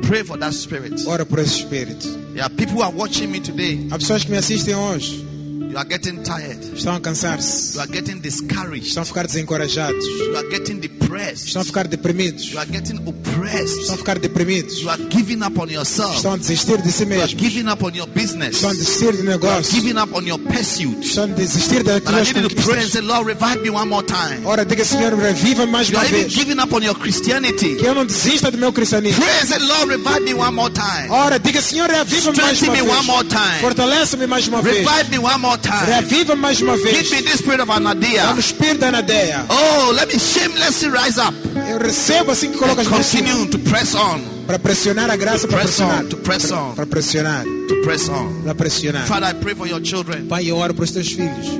Pray 0.01 0.23
for 0.23 0.37
that 0.39 0.53
spirit. 0.55 1.03
Ora 1.07 1.25
por 1.25 1.39
esse 1.39 1.59
espírito. 1.59 2.07
There 2.33 2.41
are 2.41 2.49
people 2.49 2.75
who 2.75 2.81
are 2.83 2.91
watching 2.95 3.27
me 3.31 3.39
today. 3.39 3.87
Há 3.91 3.97
pessoas 3.99 4.23
que 4.23 4.31
me 4.31 4.37
assistem 4.37 4.75
hoje. 4.75 5.25
You 5.69 5.77
are 5.77 5.85
getting 5.85 6.23
tired. 6.23 6.57
Estão 6.73 6.95
a 6.95 6.99
cansar-se. 6.99 7.75
You 7.75 7.81
are 7.81 7.91
getting 7.91 8.19
discouraged. 8.19 8.87
Estão 8.87 9.03
a 9.03 9.05
ficar 9.05 9.27
desencorajados. 9.27 10.03
You 10.03 10.35
are 10.35 10.49
getting 10.49 10.79
depressed. 10.79 11.45
Estão 11.45 11.61
a 11.61 11.65
ficar 11.65 11.87
deprimidos. 11.87 12.51
You 12.51 12.57
are 12.57 12.67
getting 12.67 12.97
oppressed. 13.07 13.81
Estão 13.81 13.93
a 13.93 13.97
ficar 13.99 14.17
deprimidos. 14.17 14.79
You 14.79 14.89
are 14.89 15.03
giving 15.11 15.43
up 15.43 15.59
on 15.59 15.69
yourself. 15.69 16.15
Estão 16.15 16.33
a 16.33 16.37
desistir 16.37 16.81
de 16.81 16.91
si 16.91 17.03
You 17.03 17.21
are 17.21 17.35
giving 17.35 17.69
up 17.69 17.85
on 17.85 17.93
your 17.93 18.07
business. 18.07 18.55
Estão 18.55 18.71
a 18.71 18.73
desistir 18.73 19.11
de 19.11 19.23
You 19.23 19.47
are 19.47 19.61
giving 19.61 19.99
up 19.99 20.15
on 20.15 20.25
your 20.25 20.39
pursuit. 20.39 21.05
Estão 21.05 21.25
a 21.25 21.27
desistir 21.27 21.83
daquelas 21.83 22.33
need 22.33 22.49
to 22.49 22.55
pray 22.63 22.79
and 22.79 22.89
say, 22.89 23.01
Lord, 23.01 23.27
revive 23.27 23.61
me 23.61 23.69
one 23.69 23.89
more 23.89 24.03
time. 24.03 24.43
Ora, 24.45 24.65
diga, 24.65 24.83
Senhor, 24.83 25.13
reviva 25.13 25.67
mais 25.67 25.87
You 25.87 25.97
uma 25.97 26.03
are 26.03 26.09
even 26.09 26.23
vez. 26.23 26.33
giving 26.33 26.59
up 26.59 26.73
on 26.73 26.81
your 26.81 26.95
Christianity. 26.97 27.75
Que 27.75 27.85
eu 27.85 27.93
não 27.93 28.07
desista 28.07 28.49
do 28.49 28.57
meu 28.57 28.73
cristianismo. 28.73 29.23
Pray 29.23 29.39
and 29.39 29.45
say, 29.47 29.59
Lord, 29.59 29.91
revive 29.91 30.21
me 30.21 30.33
one 30.33 30.55
more 30.55 30.73
time. 30.73 31.11
Ora, 31.11 31.37
diga, 31.37 31.61
Senhor, 31.61 31.87
reviva 31.91 32.33
mais 32.33 32.59
uma 32.59 32.73
me 32.73 32.81
one 32.81 33.05
more 33.05 33.23
vez. 33.23 33.61
Fortalece-me 33.61 34.25
mais 34.25 34.47
uma 34.47 34.63
vez. 34.63 34.77
Revive 34.77 35.11
me 35.11 35.19
one 35.19 35.37
more 35.37 35.58
time. 35.61 35.85
Reviva 35.85 36.35
mais 36.35 36.61
uma 36.61 36.75
Give 36.77 36.91
vez. 36.91 37.11
me 37.11 37.21
this 37.21 37.39
spirit 37.39 37.61
of 37.61 37.67
Dá-me 37.67 37.85
o 37.85 37.89
Anadia. 37.89 38.35
espírito 38.39 38.79
da 38.79 38.91
Nadeia. 38.91 39.45
Oh, 39.49 39.91
let 39.91 40.07
me 40.13 40.19
shamelessly 40.19 40.89
rise 40.89 41.19
up 41.19 41.33
Eu 41.69 41.77
recebo 41.79 42.31
assim 42.31 42.51
que 42.51 42.57
coloco 42.57 42.81
and 42.81 42.87
as 42.95 43.05
cima. 43.05 43.23
continue 43.29 43.47
to 43.49 43.59
press 43.59 43.93
on, 43.95 44.21
para 44.47 44.57
pressionar 44.59 45.09
a 45.11 45.15
graça, 45.15 45.47
para 45.47 45.59
Press 45.59 45.79
on, 45.79 45.87
pressionar. 45.87 46.05
to 46.09 46.17
press 46.17 46.51
on. 46.51 46.73
Para 46.75 46.85
pressionar. 46.85 47.43
to 47.67 47.75
press 47.83 48.09
on. 48.09 48.41
Para 48.43 48.55
pressionar. 48.55 49.05
Father, 49.07 49.27
I 49.27 49.33
pray 49.33 49.53
for 49.55 49.67
your 49.67 49.79
children. 49.81 50.27
Pai, 50.27 50.45
eu 50.49 50.57
oro 50.57 50.73
para 50.73 50.83
os 50.83 50.91
teus 50.91 51.11
filhos. 51.11 51.59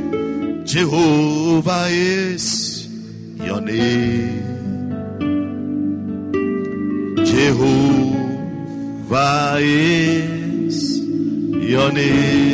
Jehovah 0.66 1.90
is 1.90 2.88
your 3.40 3.62
name. 3.62 4.40
Jehovah 8.20 9.58
is 9.62 11.00
your 11.62 11.92
name. 11.92 12.49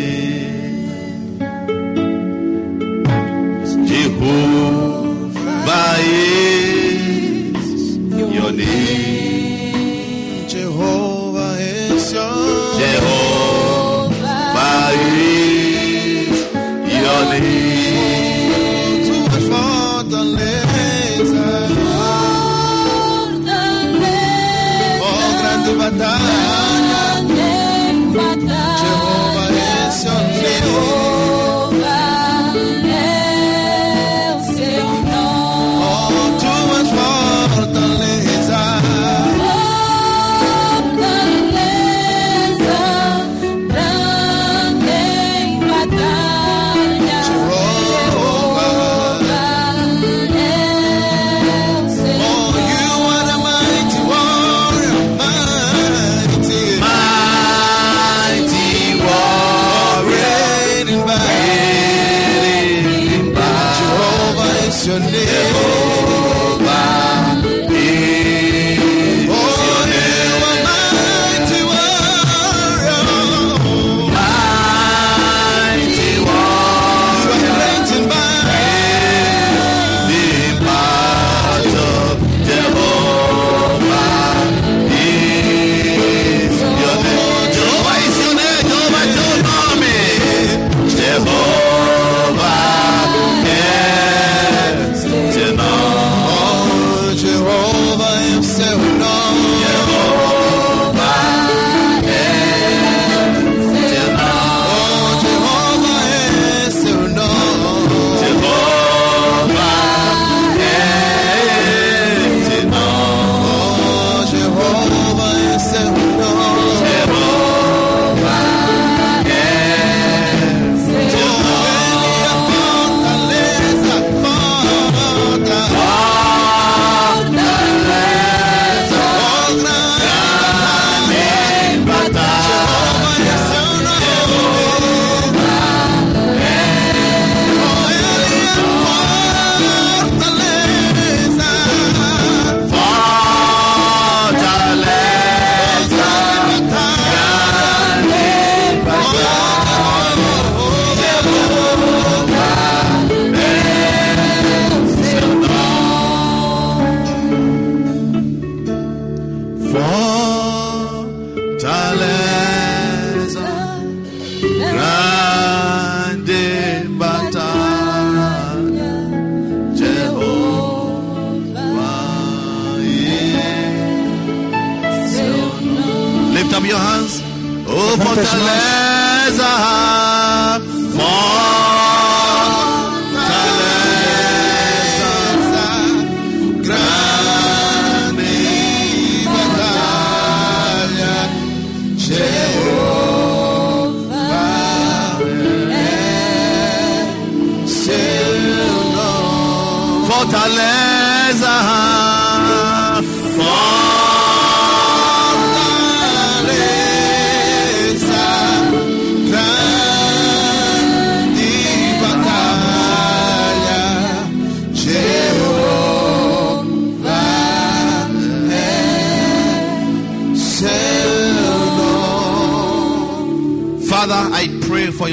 Fortaleza, 177.97 179.49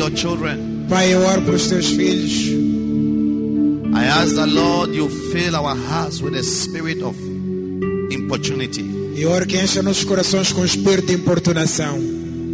your 0.03 0.11
children. 0.17 0.87
Pai, 0.89 1.13
eu 1.15 1.21
oro 1.21 1.43
para 1.43 1.55
os 1.55 1.69
teus 1.69 1.87
filhos. 1.87 2.33
I 3.95 4.05
ask 4.07 4.35
the 4.35 4.47
Lord 4.47 4.95
you 4.95 5.09
fill 5.33 5.55
our 5.55 5.77
hearts 5.77 6.21
with 6.21 6.35
a 6.35 6.43
spirit 6.43 7.03
of 7.03 7.17
importunity, 8.11 8.83
E 9.15 9.25
oro 9.27 9.47
que 9.47 9.57
encha 9.59 9.83
nossos 9.83 10.05
corações 10.05 10.53
com 10.53 10.63
um 10.63 10.65
espírito 10.65 11.07
de 11.09 11.15
importunação. 11.15 11.99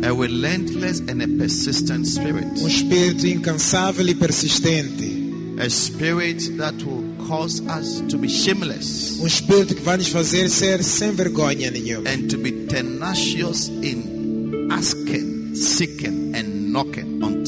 a 0.02 0.12
relentless 0.12 1.00
and 1.08 1.22
a 1.22 1.26
persistent 1.38 2.04
spirit, 2.06 2.46
Um 2.60 2.68
espírito 2.68 3.26
incansável 3.26 4.06
e 4.08 4.14
persistente. 4.14 5.16
a 5.58 5.68
spirit 5.70 6.50
that 6.56 6.76
will 6.84 7.02
cause 7.28 7.60
us 7.62 8.02
to 8.08 8.16
be 8.18 8.28
shameless 8.28 9.18
Um 9.20 9.26
espírito 9.26 9.74
que 9.74 9.82
vai 9.82 9.96
nos 9.96 10.08
fazer 10.08 10.48
ser 10.50 10.82
sem 10.84 11.12
vergonha 11.12 11.70
nenhuma. 11.70 12.08
and 12.10 12.28
to 12.28 12.36
be 12.38 12.52
tenacious 12.66 13.68
in 13.82 14.68
asking, 14.70 15.54
seeking, 15.54 16.17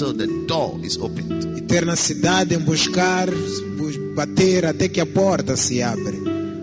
until 0.00 0.12
the 0.14 0.26
door 0.46 0.78
is 0.82 0.96
opened. 0.98 1.58
E 1.58 1.60
ter 1.62 1.84
na 1.84 1.94
cidade 1.96 2.54
em 2.54 2.58
buscar, 2.58 3.26
bus- 3.30 3.96
bater 4.14 4.64
até 4.64 4.88
que 4.88 5.00
a 5.00 5.06
porta 5.06 5.56
se 5.56 5.82
abre. 5.82 6.16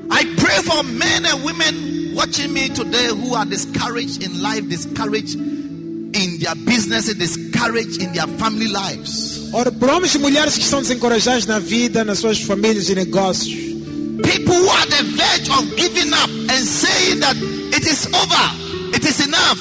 I 0.09 0.26
pray 0.38 0.61
for 0.64 0.84
men 0.84 1.26
and 1.26 1.43
women 1.43 2.14
watching 2.15 2.51
me 2.51 2.69
today 2.69 3.07
who 3.09 3.35
are 3.35 3.45
discouraged 3.45 4.23
in 4.23 4.41
life, 4.41 4.68
discouraged 4.68 5.35
in 5.35 6.39
their 6.39 6.55
businesses, 6.55 7.15
discouraged 7.15 8.01
in 8.01 8.11
their 8.14 8.27
family 8.39 8.68
lives. 8.68 9.49
Ora, 9.53 9.72
por 9.72 9.89
homens 9.89 10.15
e 10.15 10.18
mulheres 10.19 10.55
que 10.57 10.64
estão 10.64 10.81
desencorajados 10.81 11.45
na 11.45 11.59
vida, 11.59 12.03
nas 12.03 12.19
suas 12.19 12.39
famílias 12.41 12.89
e 12.89 12.95
negócios. 12.95 13.55
People 14.23 14.55
who 14.55 14.69
are 14.69 14.85
the 14.88 15.03
verge 15.15 15.49
of 15.51 15.76
giving 15.77 16.11
up 16.14 16.30
and 16.49 16.65
saying 16.65 17.19
that 17.19 17.35
it 17.38 17.85
is 17.85 18.07
over, 18.07 18.95
it 18.95 19.05
is 19.05 19.19
enough, 19.22 19.59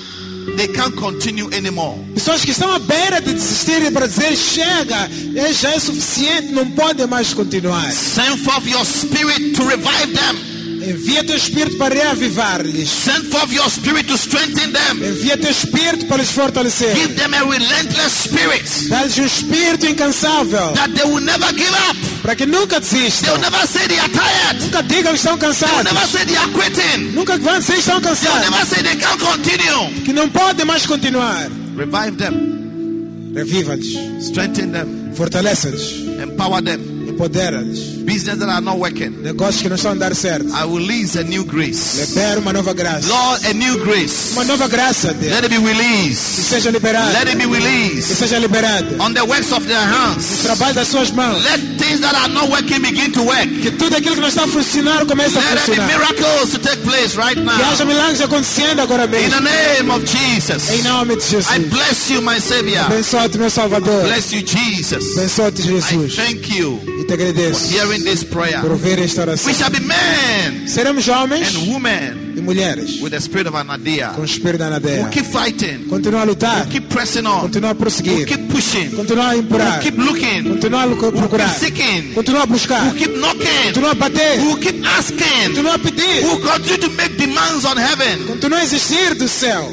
they 0.56 0.68
can't 0.68 0.94
continue 0.97 1.52
anymore. 1.55 1.98
Pessoas 2.14 2.44
que 2.44 2.51
estão 2.51 2.73
à 2.73 2.78
beira 2.78 3.20
de 3.20 3.32
desistirem 3.32 3.90
para 3.93 4.06
dizer 4.06 4.36
chega, 4.36 5.10
é, 5.35 5.52
já 5.52 5.70
é 5.74 5.78
suficiente, 5.78 6.52
não 6.52 6.70
podem 6.70 7.06
mais 7.06 7.35
continuar. 7.35 7.90
Send 7.93 8.39
forth 8.44 8.66
your 8.66 8.85
spirit 8.85 9.52
to 9.55 9.64
revive 9.64 10.12
them. 10.12 10.56
Envia 10.89 11.24
teu 11.24 11.36
espírito 11.36 11.77
para 11.78 11.94
reavivar-lhes. 11.94 12.89
Send 12.89 13.24
forth 13.27 13.52
your 13.52 13.68
spirit 13.68 14.06
to 14.06 14.14
strengthen 14.16 14.73
them. 14.73 15.02
Envia 15.02 15.36
teu 15.36 15.51
espírito 15.51 16.06
para 16.06 16.18
lhes 16.18 16.31
fortalecer. 16.31 16.94
Give 16.94 17.14
them 17.14 17.35
a 17.35 17.40
relentless 17.40 18.12
spirit 18.12 18.89
Dá-lhes 18.89 19.18
um 19.18 19.24
espírito 19.24 19.86
incansável 19.86 20.73
that 20.74 20.94
they 20.94 21.05
will 21.05 21.20
never 21.20 21.52
give 21.55 21.74
up. 21.90 21.97
Para 22.26 22.34
que 22.34 22.44
nunca 22.44 22.80
desistam. 22.80 23.34
will 23.34 23.40
never 23.40 23.64
say 23.68 23.86
they 23.86 23.98
are 24.00 24.08
tired. 24.08 24.60
Nunca 24.60 24.82
digam 24.82 25.12
que 25.12 25.18
estão 25.18 25.38
cansados. 25.38 25.84
never 25.84 26.06
say 26.08 26.24
they 26.24 26.36
are 26.36 26.50
quitting. 26.52 27.12
Nunca 27.14 27.38
vão 27.38 27.56
dizer 27.60 27.74
que 27.74 27.78
estão 27.78 28.00
cansados. 28.00 28.50
never 28.50 28.66
say 28.66 28.82
they 28.82 28.96
can't 28.96 29.22
continue. 29.22 30.00
Que 30.04 30.12
não 30.12 30.28
podem 30.28 30.66
mais 30.66 30.84
continuar. 30.86 31.48
Revive 31.76 32.16
them, 32.16 33.32
Reviva-lhes. 33.32 33.96
strengthen 34.26 34.72
them, 34.72 35.12
Fortaleça-lhes. 35.14 35.92
empower 36.20 36.60
them. 36.64 36.95
Empodera-lhes. 37.16 37.97
Business 38.05 38.38
that 38.38 38.48
are 38.48 38.60
not 38.60 38.78
working. 38.78 39.10
Negócios 39.22 39.62
que 39.62 39.68
não 39.68 39.76
estão 39.76 39.93
a 39.93 39.94
dar 39.94 40.14
certo. 40.14 40.47
I 40.48 40.64
will 40.64 40.78
release 40.86 41.18
a 41.18 41.22
new 41.24 41.44
grace. 41.44 41.98
Libera 41.98 42.38
uma 42.38 42.52
nova 42.52 42.72
graça. 42.74 43.09
Lord, 43.09 43.47
a 43.47 43.52
new 43.55 43.78
grace. 43.84 44.32
Uma 44.34 44.44
nova 44.44 44.68
graça, 44.68 45.12
Deus. 45.14 45.32
Let 45.32 45.44
it 45.44 45.48
be 45.48 45.56
Que 45.60 45.66
released. 45.66 46.16
seja 46.48 46.70
liberada. 46.70 47.10
Let 47.18 47.28
it 47.28 47.36
be 47.36 47.44
Que 47.48 47.55
released 47.56 48.16
seja 48.16 48.38
liberada. 48.38 49.02
on 49.02 49.12
the 49.14 49.22
works 49.24 49.51
of 49.51 49.66
their 49.66 49.80
hands. 49.80 50.43
Trabalho 50.43 50.74
das 50.74 50.88
suas 50.88 51.10
mãos. 51.10 51.43
Let 51.43 51.60
things 51.78 52.01
that 52.01 52.14
are 52.14 52.28
not 52.28 52.48
working 52.51 52.80
begin 52.82 53.10
to 53.12 53.22
work. 53.22 53.48
Que 53.62 53.70
tudo 53.72 53.97
aquilo 53.97 54.14
que 54.14 54.20
não 54.20 54.28
está 54.28 54.44
a 54.44 54.48
funcionar 54.48 55.05
comece 55.06 55.38
a 55.38 55.40
Let 55.40 55.59
funcionar. 55.60 55.86
miracles 55.88 56.51
to 56.51 56.59
take 56.59 56.82
place 56.82 57.16
right 57.16 57.34
Que 57.34 57.40
now. 57.43 57.55
haja 57.72 57.84
milagres 57.84 58.20
acontecendo 58.20 58.80
agora 58.82 59.05
In 59.06 59.10
mesmo. 59.10 59.30
the 59.30 59.40
name 59.40 59.90
of 59.90 60.05
Jesus. 60.06 60.70
Em 60.70 60.82
nome 60.82 61.16
de 61.16 61.22
Jesus. 61.22 61.51
I 61.51 61.59
bless 61.60 62.10
you, 62.10 62.20
my 62.22 62.38
Savior. 62.40 62.84
Abençoa-te, 62.84 63.38
meu 63.38 63.51
Salvador. 63.51 64.02
Bless 64.05 64.32
you, 64.34 64.43
Jesus. 64.47 65.16
Abençoa-te, 65.18 65.62
I 65.62 65.64
Jesus. 65.64 66.14
thank 66.14 66.55
you 66.56 66.78
te 67.06 67.12
agradeço 67.14 67.72
hearing 67.74 68.02
this 68.04 68.24
prayer. 68.24 68.60
por 68.60 68.70
ouvir 68.72 68.98
esta 68.98 69.22
oração. 69.22 69.46
We 69.50 69.54
shall 69.54 69.70
be 69.70 69.80
men 69.80 70.66
Seremos 70.68 71.06
homens 71.08 71.54
and 71.54 71.72
women 71.72 72.34
e 72.36 72.40
mulheres 72.40 73.00
with 73.00 73.10
the 73.10 73.20
spirit 73.20 73.46
of 73.48 73.56
Anadia. 73.56 74.08
com 74.14 74.22
o 74.22 74.24
espírito 74.24 74.58
da 74.58 74.66
We'll 74.66 74.76
Anadeia. 74.76 75.08
keep 75.10 75.24
fighting. 75.26 75.86
A 75.90 76.24
lutar. 76.26 76.56
We'll 76.62 76.70
keep 76.72 76.88
pressing 76.88 77.26
on. 77.26 77.46
A 77.46 77.48
We'll 77.60 77.74
prosseguir. 77.74 78.26
keep 78.26 78.48
pushing. 78.50 78.88
A 78.98 79.34
implorar. 79.36 79.80
We'll 79.80 79.82
keep 79.82 79.96
looking. 79.98 80.46
A 80.46 80.86
We'll 80.86 81.12
procurar. 81.12 81.48
keep 81.48 81.68
seeking. 81.68 82.12
A 82.16 82.46
buscar. 82.46 82.82
We'll 82.92 82.98
keep 82.98 83.16
knocking. 83.16 83.84
A 83.84 83.94
bater. 83.94 84.42
We'll 84.42 84.56
keep 84.60 84.84
asking. 84.84 85.56
A 85.66 85.78
pedir. 85.78 86.22
We'll 86.24 86.40
continue 86.40 86.78
to 86.78 86.88
make 86.90 87.16
demands 87.16 87.64
on 87.64 87.76
heaven 87.76 88.38
a 88.52 88.62
existir 88.62 89.14
do 89.16 89.26
céu. 89.28 89.64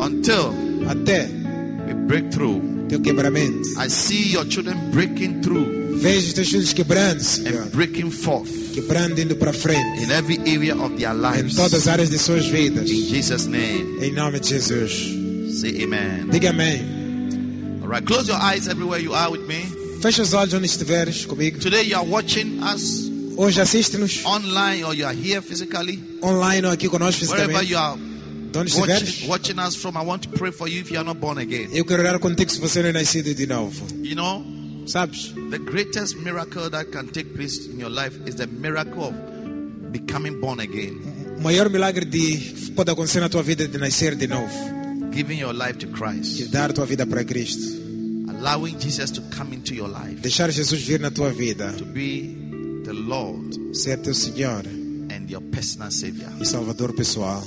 until 0.00 0.54
Até 0.88 1.28
we 1.86 1.94
break 2.06 2.30
through. 2.30 2.60
teu 2.88 3.00
quebramento. 3.00 3.68
I 3.78 3.88
see 3.88 4.32
your 4.32 4.44
children 4.46 4.90
breaking 4.92 5.42
through 5.42 5.87
Vejo 6.00 6.28
os 6.28 6.32
teus 6.32 6.48
filhos 6.48 6.72
quebrando, 6.72 7.22
Senhor. 7.22 7.62
and 7.62 7.70
breaking 7.72 8.10
forth 8.10 8.48
Quebrando 8.72 9.20
indo 9.20 9.34
para 9.36 9.52
frente. 9.52 10.02
in 10.02 10.10
every 10.12 10.38
area 10.46 10.74
of 10.76 10.94
their 10.96 11.10
Em 11.12 11.20
lives. 11.20 11.54
todas 11.56 11.74
as 11.74 11.88
áreas 11.88 12.08
de 12.10 12.18
suas 12.18 12.46
vidas. 12.46 12.88
In 12.90 13.04
Jesus' 13.08 13.46
name, 13.46 13.98
Em 14.00 14.12
nome 14.12 14.38
de 14.40 14.48
Jesus. 14.48 14.92
say 15.60 15.82
amen. 15.82 16.28
Diga 16.30 16.50
amém. 16.50 16.80
All 17.82 17.88
right, 17.88 18.04
close 18.06 18.28
your 18.28 18.38
eyes 18.40 18.68
everywhere 18.68 19.00
you 19.02 19.14
are 19.14 19.30
with 19.30 19.46
me. 19.48 19.64
Fecha 20.00 20.22
os 20.22 20.32
olhos 20.32 20.54
onde 20.54 20.66
estiveres 20.66 21.24
comigo. 21.26 21.58
Today 21.58 21.82
you 21.82 21.96
are 21.96 22.06
watching 22.06 22.60
us 22.62 23.10
Hoje 23.36 23.60
assiste-nos 23.60 24.24
online 24.24 24.84
or 24.84 24.94
you 24.94 25.04
are 25.06 25.14
here 25.16 25.40
physically. 25.40 25.98
online 26.22 26.64
ou 26.66 26.72
aqui 26.72 26.88
conosco 26.88 27.24
Wherever 27.26 27.58
fisicamente. 27.58 27.72
you 27.72 27.78
are 27.78 27.98
De 28.52 28.58
onde 28.58 28.70
estiveres. 28.70 29.02
watching, 29.02 29.28
watching 29.28 29.58
us 29.58 29.74
from, 29.74 29.96
I 29.96 30.04
want 30.04 30.22
to 30.22 30.28
pray 30.30 30.50
for 30.52 30.68
you 30.68 30.80
if 30.80 30.90
you 30.90 30.98
are 30.98 31.04
not 31.04 31.18
born 31.20 31.38
again. 31.38 31.68
Eu 31.72 31.84
quero 31.84 32.02
orar 32.02 32.18
contigo 32.20 32.50
se 32.50 32.58
você 32.60 32.82
não 32.82 32.90
é 32.90 32.92
nascido 32.92 33.34
de 33.34 33.46
novo. 33.46 33.84
You 34.02 34.14
know, 34.14 34.44
Sabes? 34.88 35.34
the 35.50 35.58
greatest 35.58 36.16
miracle 36.16 36.70
that 36.70 36.90
can 36.90 37.08
take 37.08 37.34
place 37.34 37.66
in 37.66 37.78
your 37.78 37.90
life 37.90 38.16
is 38.26 38.36
the 38.36 38.46
miracle 38.46 39.04
of 39.08 39.92
becoming 39.92 40.40
born 40.40 40.60
again, 40.60 40.98
O 41.38 41.40
maior 41.42 41.68
milagre 41.70 42.04
de 42.04 42.72
pode 42.74 42.90
acontecer 42.90 43.20
na 43.20 43.28
tua 43.28 43.42
vida 43.42 43.64
é 43.64 43.66
de 43.68 43.78
nascer 43.78 44.14
de 44.16 44.26
novo. 44.26 44.48
giving 45.12 45.38
your 45.38 45.52
life 45.54 45.78
to 45.78 45.86
Christ, 45.88 46.50
dar 46.50 46.72
tua 46.72 46.86
vida 46.86 47.06
para 47.06 47.24
Cristo. 47.24 47.76
allowing 48.30 48.78
Jesus 48.78 49.10
to 49.10 49.20
come 49.36 49.52
into 49.54 49.74
your 49.74 49.88
life, 49.88 50.20
Deixar 50.22 50.50
Jesus 50.50 50.80
vir 50.82 51.00
na 51.00 51.10
tua 51.10 51.30
vida. 51.32 51.72
to 51.76 51.84
be 51.84 52.34
the 52.84 52.92
Lord 52.92 53.54
Ser 53.76 53.98
teu 53.98 54.14
Senhor 54.14 54.62
and 55.10 55.28
your 55.28 55.42
personal 55.52 55.90
Savior. 55.90 56.30
e 56.40 56.44
Salvador 56.46 56.92
pessoal. 56.94 57.44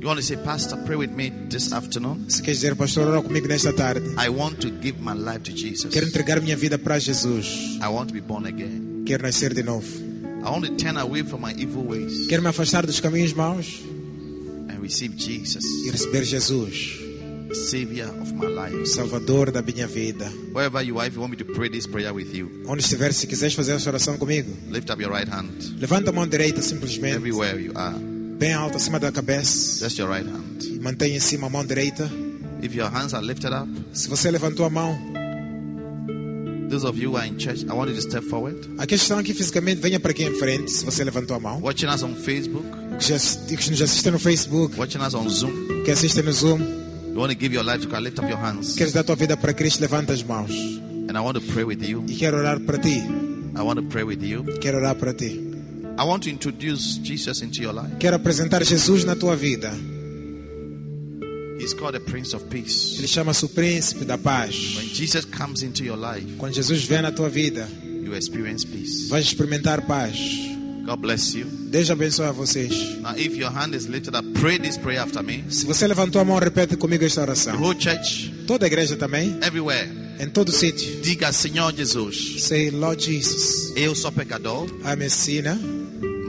You 0.00 0.06
want 0.06 0.18
to 0.18 0.22
say, 0.24 0.36
Pastor, 0.36 0.78
pray 0.86 0.96
with 0.96 1.10
me 1.10 1.28
this 1.50 1.74
afternoon? 1.74 2.30
Se 2.30 2.42
queres 2.42 2.62
dizer, 2.62 2.74
pastor, 2.74 3.06
ora 3.06 3.20
comigo 3.20 3.46
nesta 3.48 3.70
tarde. 3.74 4.00
I 4.16 4.30
want 4.30 4.58
to 4.62 4.70
give 4.80 4.98
my 4.98 5.12
life 5.12 5.42
to 5.42 5.52
Jesus. 5.52 5.92
Quero 5.92 6.06
entregar 6.06 6.40
minha 6.40 6.56
vida 6.56 6.78
para 6.78 6.98
Jesus. 6.98 7.78
I 7.82 7.88
want 7.88 8.08
to 8.08 8.14
be 8.14 8.20
born 8.20 8.46
again. 8.46 9.04
Quero 9.06 9.24
nascer 9.24 9.52
de 9.52 9.62
novo. 9.62 9.86
I 10.42 10.48
want 10.50 10.64
to 10.64 10.74
turn 10.76 10.96
away 10.96 11.22
from 11.22 11.42
my 11.42 11.52
evil 11.58 11.82
ways 11.82 12.26
Quero 12.26 12.40
me 12.40 12.48
afastar 12.48 12.86
dos 12.86 12.98
caminhos 12.98 13.34
maus 13.34 13.82
and 14.70 14.80
receive 14.80 15.14
Jesus, 15.16 15.62
e 15.84 15.90
receber 15.90 16.24
Jesus, 16.24 16.98
Savior 17.68 18.08
of 18.22 18.32
my 18.32 18.46
life. 18.46 18.86
Salvador 18.86 19.50
da 19.52 19.60
minha 19.60 19.86
vida. 19.86 20.24
Wherever 20.54 20.80
you 20.82 20.98
are, 20.98 21.08
if 21.08 21.14
you 21.14 21.20
want 21.20 21.32
me 21.32 21.36
to 21.36 21.44
pray 21.44 21.68
this 21.68 21.86
prayer 21.86 22.14
with 22.14 22.34
you, 22.34 22.48
Onde 22.66 22.80
estiver, 22.80 23.12
se 23.12 23.26
quiseres 23.26 23.52
fazer 23.52 23.72
essa 23.72 23.90
oração 23.90 24.16
comigo, 24.16 24.50
lift 24.70 24.88
up 24.90 24.98
your 25.02 25.12
right 25.12 25.28
hand. 25.30 25.52
levanta 25.78 26.08
a 26.08 26.12
mão 26.14 26.26
direita 26.26 26.62
simplesmente, 26.62 27.16
Everywhere 27.16 27.60
you 27.60 27.72
are, 27.74 27.94
bem 28.40 28.54
alta, 28.54 28.78
acima 28.78 28.98
da 28.98 29.12
cabeça. 29.12 29.86
your 29.98 30.08
right 30.10 30.26
hand. 30.26 30.64
E 30.64 30.80
mantenha 30.80 31.16
em 31.16 31.20
cima 31.20 31.46
a 31.46 31.50
mão 31.50 31.64
direita. 31.64 32.10
If 32.62 32.74
your 32.74 32.88
hands 32.90 33.12
are 33.12 33.24
lifted 33.24 33.52
up, 33.54 33.68
Se 33.92 34.08
você 34.08 34.30
levantou 34.30 34.64
a 34.64 34.70
mão, 34.70 34.98
those 36.70 36.86
of 36.86 36.98
you 36.98 37.10
who 37.10 37.16
are 37.18 37.28
in 37.28 37.38
church, 37.38 37.64
I 37.64 37.72
want 37.72 37.90
you 37.90 37.96
to 37.96 38.02
step 38.02 38.24
forward. 38.24 38.56
aqueles 38.78 39.02
que 39.02 39.04
estão 39.04 39.18
aqui 39.18 39.34
fisicamente, 39.34 39.80
venha 39.80 40.00
para 40.00 40.12
aqui 40.12 40.24
em 40.24 40.34
frente. 40.38 40.70
Se 40.70 40.84
você 40.86 41.04
levantou 41.04 41.36
a 41.36 41.40
mão. 41.40 41.60
Watching 41.60 41.88
us 41.88 42.02
on 42.02 42.14
Facebook, 42.14 42.66
Que, 42.98 43.56
que 43.56 43.70
nos 43.70 43.82
assistem 43.82 44.12
no 44.12 44.18
Facebook, 44.18 44.78
watching 44.78 45.00
us 45.00 45.14
on 45.14 45.28
Zoom, 45.28 45.82
que 45.84 45.90
assistem 45.90 46.22
no 46.24 46.32
Zoom, 46.32 46.60
You 47.10 47.16
want 47.18 47.32
to 47.32 47.38
give 47.38 47.52
your 47.52 47.64
life 47.64 47.82
to 47.82 47.88
Christ? 47.88 48.04
Lift 48.04 48.18
up 48.20 48.28
your 48.28 48.38
hands. 48.38 48.74
Queres 48.76 48.92
dar 48.94 49.02
tua 49.02 49.16
vida 49.16 49.36
para 49.36 49.52
Cristo? 49.52 49.80
Levanta 49.82 50.12
as 50.12 50.22
mãos. 50.22 50.50
And 51.08 51.16
I 51.16 51.20
want 51.20 51.34
to 51.34 51.52
pray 51.52 51.64
with 51.64 51.82
you. 51.82 52.04
E 52.08 52.14
quero 52.14 52.38
orar 52.38 52.60
para 52.60 52.78
ti. 52.78 53.02
I 53.56 53.62
want 53.62 53.80
to 53.80 53.86
pray 53.88 54.04
with 54.04 54.22
you. 54.22 54.44
Quero 54.60 54.78
orar 54.78 54.94
para 54.94 55.12
ti. 55.12 55.49
I 55.98 56.04
want 56.04 56.22
to 56.24 56.30
introduce 56.30 56.98
Jesus 57.02 57.42
into 57.42 57.62
your 57.62 57.74
life. 57.74 57.96
Quero 57.98 58.16
apresentar 58.16 58.64
Jesus 58.64 59.04
na 59.04 59.14
tua 59.14 59.36
vida. 59.36 59.70
He's 61.58 61.74
called 61.74 61.92
the 61.94 62.00
Prince 62.00 62.34
of 62.34 62.44
Peace. 62.48 62.96
Ele 62.98 63.06
chama-se 63.06 63.44
o 63.44 63.48
príncipe 63.48 64.04
da 64.06 64.16
paz. 64.16 64.76
When 64.76 64.86
Jesus 64.88 65.26
comes 65.26 65.62
into 65.62 65.84
your 65.84 65.98
life, 65.98 66.26
Quando 66.38 66.54
Jesus 66.54 66.84
vem 66.84 67.02
na 67.02 67.10
tua 67.12 67.28
vida, 67.28 67.68
you 68.02 68.14
experience 68.14 68.64
peace. 68.64 69.08
vais 69.10 69.26
experimentar 69.26 69.82
paz. 69.86 70.16
God 70.86 71.00
bless 71.02 71.34
you. 71.34 71.44
Deus 71.70 71.90
abençoe 71.90 72.24
a 72.26 72.32
vocês. 72.32 72.72
Now, 73.02 73.14
if 73.14 73.36
your 73.36 73.50
hand 73.50 73.74
is 73.74 73.86
lifted 73.86 74.16
up, 74.16 74.26
pray 74.40 74.58
this 74.58 74.78
prayer 74.78 75.00
after 75.02 75.22
me. 75.22 75.44
Se 75.50 75.66
você 75.66 75.86
levantou 75.86 76.22
a 76.22 76.24
mão, 76.24 76.38
repete 76.38 76.76
comigo 76.78 77.04
esta 77.04 77.20
The 77.20 77.26
oração. 77.30 77.56
whole 77.60 77.78
church, 77.78 78.32
Toda 78.46 78.64
a 78.64 78.68
igreja 78.68 78.96
também, 78.96 79.36
everywhere, 79.42 79.86
em 80.18 80.30
todo 80.30 80.50
sítio. 80.50 81.02
diga 81.02 81.30
Senhor 81.30 81.74
Jesus, 81.76 82.42
Say, 82.42 82.70
Lord 82.70 83.04
Jesus, 83.04 83.74
eu 83.76 83.94
sou 83.94 84.10
pecador, 84.10 84.66
I'm 84.82 85.04
a 85.04 85.10
sinner, 85.10 85.58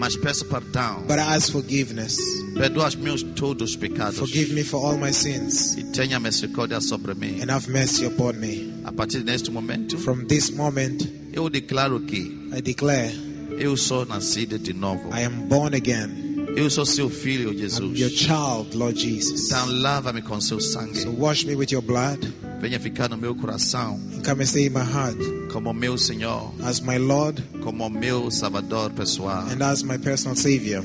mas 0.02 0.16
peço 0.16 0.44
perdão. 0.46 1.04
but 1.08 1.20
I 1.20 1.36
ask 1.36 1.52
forgiveness. 1.52 2.18
Perdoa 2.56 2.88
os 2.88 2.96
meus 2.96 3.22
todos 3.22 3.70
os 3.70 3.76
pecados. 3.76 4.18
Forgive 4.18 4.52
me 4.56 4.64
for 4.64 4.84
all 4.84 4.98
my 4.98 5.14
sins 5.14 5.76
E 5.78 5.84
tenha 5.84 6.20
misericórdia 6.20 6.82
sobre 6.82 7.14
mim. 7.14 7.40
and 7.40 7.52
have 7.52 7.70
mercy 7.70 8.06
upon 8.08 8.34
me. 8.40 8.74
A 8.84 8.92
partir 8.92 9.22
deste 9.24 9.52
momento, 9.52 10.00
From 10.00 10.26
this 10.26 10.50
moment, 10.50 11.08
eu 11.32 11.48
declaro 11.52 12.00
que 12.00 12.50
I 12.52 12.62
declare 12.64 13.14
eu 13.60 13.78
sou 13.78 14.04
nascido 14.04 14.58
de 14.58 14.74
novo. 14.74 15.10
I 15.16 15.24
am 15.24 15.48
born 15.48 15.76
again. 15.76 16.32
Eu 16.56 16.68
sou 16.72 16.86
seu 16.86 17.08
filho, 17.08 17.52
I'm 17.52 17.96
your 17.96 18.10
child, 18.10 18.76
Lord 18.76 19.00
Jesus. 19.00 19.46
Então 19.46 19.72
lava-me 19.72 20.24
com 20.24 20.42
seu 20.42 20.60
So 20.60 21.12
wash 21.16 21.46
me 21.46 21.54
with 21.56 21.72
your 21.72 21.84
blood 21.84 22.20
Venha 22.62 22.80
ficar 22.80 23.10
no 23.10 23.18
meu 23.18 23.34
coração 23.36 24.00
come 24.24 24.44
and 24.44 24.48
stay 24.48 24.68
in 24.68 24.70
my 24.74 24.84
heart 24.84 25.18
como 25.52 25.74
meu 25.74 25.98
Senhor, 25.98 26.54
as 26.64 26.80
my 26.80 26.98
Lord 27.00 27.42
como 27.64 27.90
meu 27.90 28.30
Salvador 28.30 28.92
pessoal. 28.92 29.48
and 29.52 29.64
as 29.64 29.82
my 29.84 29.98
personal 29.98 30.36
Savior. 30.36 30.84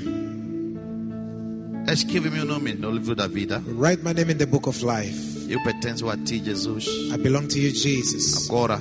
Escreve 1.86 2.30
meu 2.30 2.44
nome 2.44 2.74
no 2.74 2.90
livro 2.90 3.14
da 3.14 3.28
vida. 3.28 3.62
Write 3.66 4.02
my 4.02 4.12
name 4.12 4.32
in 4.32 4.38
the 4.38 4.46
book 4.46 4.66
of 4.68 4.82
life. 4.84 5.46
Eu 5.48 5.62
pertenço 5.62 6.08
a 6.10 6.16
ti, 6.16 6.42
Jesus, 6.42 6.86
I 7.12 7.16
belong 7.18 7.46
to 7.46 7.58
you, 7.58 7.70
Jesus, 7.70 8.46
agora 8.48 8.80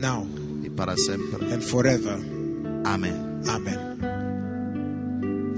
now 0.00 0.26
e 0.64 0.70
para 0.70 0.96
sempre. 0.96 1.44
and 1.54 1.60
forever. 1.62 2.18
Amém. 2.84 3.12
Amen. 3.48 3.78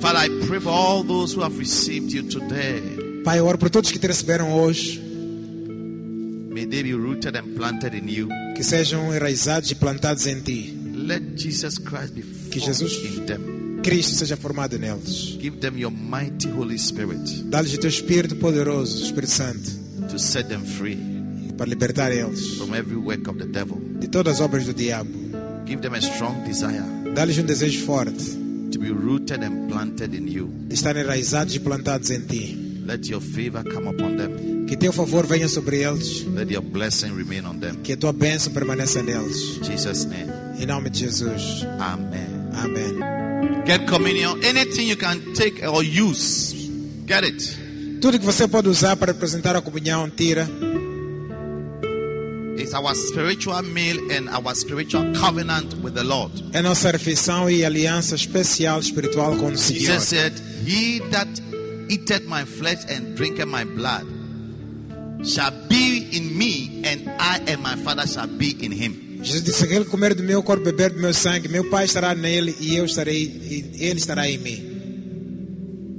Father, 0.01 0.19
I 0.19 0.47
pray 0.47 0.59
for 0.61 0.71
all 0.71 1.03
those 1.05 1.33
who 1.33 1.43
have 1.43 1.57
received 1.59 2.13
you 2.13 2.25
today. 2.25 2.83
Pai, 3.25 3.39
eu 3.39 3.47
oro 3.47 3.57
por 3.57 3.71
todos 3.71 3.91
que 3.91 3.99
te 3.99 4.07
receberam 4.09 4.53
hoje, 4.53 5.01
que 8.55 8.63
sejam 8.63 9.13
enraizados 9.15 9.71
e 9.71 9.75
plantados 9.75 10.27
em 10.27 10.41
ti. 10.41 10.79
Let 10.95 11.37
Jesus 11.37 11.79
Christ 11.79 12.13
be 12.15 12.23
Que 12.51 12.61
Jesus- 12.61 12.97
in 13.05 13.27
them. 13.27 13.81
Cristo 13.83 14.15
seja 14.15 14.37
formado 14.37 14.79
neles. 14.79 15.37
Give 15.41 15.57
them 15.59 15.77
your 15.77 15.91
mighty 15.91 16.49
Holy 16.49 16.79
Spirit 16.79 17.19
Dá-lhes 17.47 17.75
o 17.75 17.79
teu 17.79 17.89
Espírito 17.91 18.37
poderoso, 18.37 19.03
Espírito 19.05 19.33
Santo, 19.33 19.71
to 20.09 20.19
set 20.19 20.47
them 20.49 20.63
free 20.65 20.97
para 21.59 21.69
libertar 21.69 22.13
eles 22.13 22.55
from 22.59 22.75
every 22.77 22.97
work 22.97 23.29
of 23.29 23.39
the 23.39 23.47
devil. 23.47 23.81
de 23.99 24.07
todas 24.07 24.35
as 24.35 24.41
obras 24.41 24.65
do 24.67 24.73
diabo. 24.73 25.11
Give 25.67 25.81
them 25.81 25.95
a 25.95 25.99
strong 26.01 26.45
desire 26.47 26.83
Dá-lhes 27.15 27.39
um 27.39 27.45
desejo 27.45 27.85
forte 27.85 28.23
to 28.71 28.79
be 28.79 28.91
rooted 28.91 29.43
and 29.43 29.69
planted 29.69 30.15
in 30.15 30.29
you. 30.29 30.49
de 30.69 30.75
estarem 30.75 31.03
enraizados 31.03 31.55
e 31.57 31.59
plantados 31.61 32.11
em 32.11 32.21
ti. 32.21 32.62
Let 32.85 33.09
your 33.09 33.21
favor 33.21 33.63
come 33.65 33.89
upon 33.89 34.17
them. 34.17 34.67
Que 34.67 34.77
teu 34.77 34.93
favor 34.93 35.27
venha 35.27 35.49
sobre 35.49 35.83
eles, 35.83 36.25
Let 36.27 36.51
your 36.51 36.63
blessing 36.63 37.13
remain 37.15 37.45
on 37.47 37.59
them. 37.59 37.77
que 37.83 37.93
a 37.93 37.97
tua 37.97 38.13
bênção 38.13 38.53
permaneça 38.53 39.03
neles. 39.03 39.59
In 39.59 39.65
Jesus' 39.65 40.05
name. 40.05 40.31
Em 40.59 40.67
nome 40.67 40.91
de 40.91 41.01
Jesus. 41.01 41.65
Amen. 41.79 42.29
Amém. 42.55 43.65
Get 43.67 43.87
communion. 43.89 44.41
Anything 44.45 44.89
you 44.89 44.97
can 44.97 45.21
take 45.35 45.65
or 45.67 45.83
use. 45.83 46.55
Get 47.07 47.25
it. 47.25 47.59
Tudo 48.01 48.19
que 48.19 48.25
você 48.25 48.49
pode 48.49 48.69
usar 48.69 48.97
para 48.97 49.13
apresentar 49.13 49.55
a 49.55 49.61
comunhão, 49.61 50.11
tira. 50.11 50.49
It's 52.59 52.75
our 52.75 52.95
spiritual 52.95 53.63
meal 53.63 53.99
and 54.11 54.29
our 54.29 54.55
spiritual 54.55 55.05
covenant 55.15 55.75
with 55.83 55.95
the 55.95 56.03
Lord. 56.03 56.33
É 56.53 56.61
nossa 56.61 56.91
refeição 56.91 57.49
e 57.51 57.65
aliança 57.65 58.15
especial 58.15 58.79
espiritual 58.81 59.37
com 59.37 59.47
o 59.53 59.59
Senhor. 59.59 59.81
Jesus 59.81 60.05
said, 60.05 60.33
He 60.67 61.01
that 61.11 61.29
eateth 61.93 62.27
my 62.27 62.45
flesh 62.45 62.85
and 62.89 63.15
drinketh 63.17 63.47
my 63.47 63.65
blood 63.65 64.07
shall 65.25 65.53
be 65.69 66.09
in 66.17 66.37
me, 66.37 66.83
and 66.85 67.09
I 67.21 67.39
and 67.47 67.63
my 67.63 67.77
Father 67.77 68.07
shall 68.07 68.27
be 68.27 68.57
in 68.65 68.73
him. 68.73 69.21
Jesus 69.23 69.45
disse: 69.45 69.65
Aquele 69.65 69.85
que 69.85 69.91
comer 69.91 70.15
do 70.15 70.23
meu 70.23 70.43
corpo, 70.43 70.65
beber 70.65 70.91
do 70.91 71.01
meu 71.01 71.15
sangue, 71.15 71.49
meu 71.49 71.69
Pai 71.71 71.85
estará 71.85 72.15
nele 72.15 72.57
e 72.61 72.75
eu 72.77 72.85
estarei, 72.85 73.23
e 73.23 73.85
ele 73.87 73.99
estará 74.01 74.29
em 74.29 74.39
mim. 74.39 74.73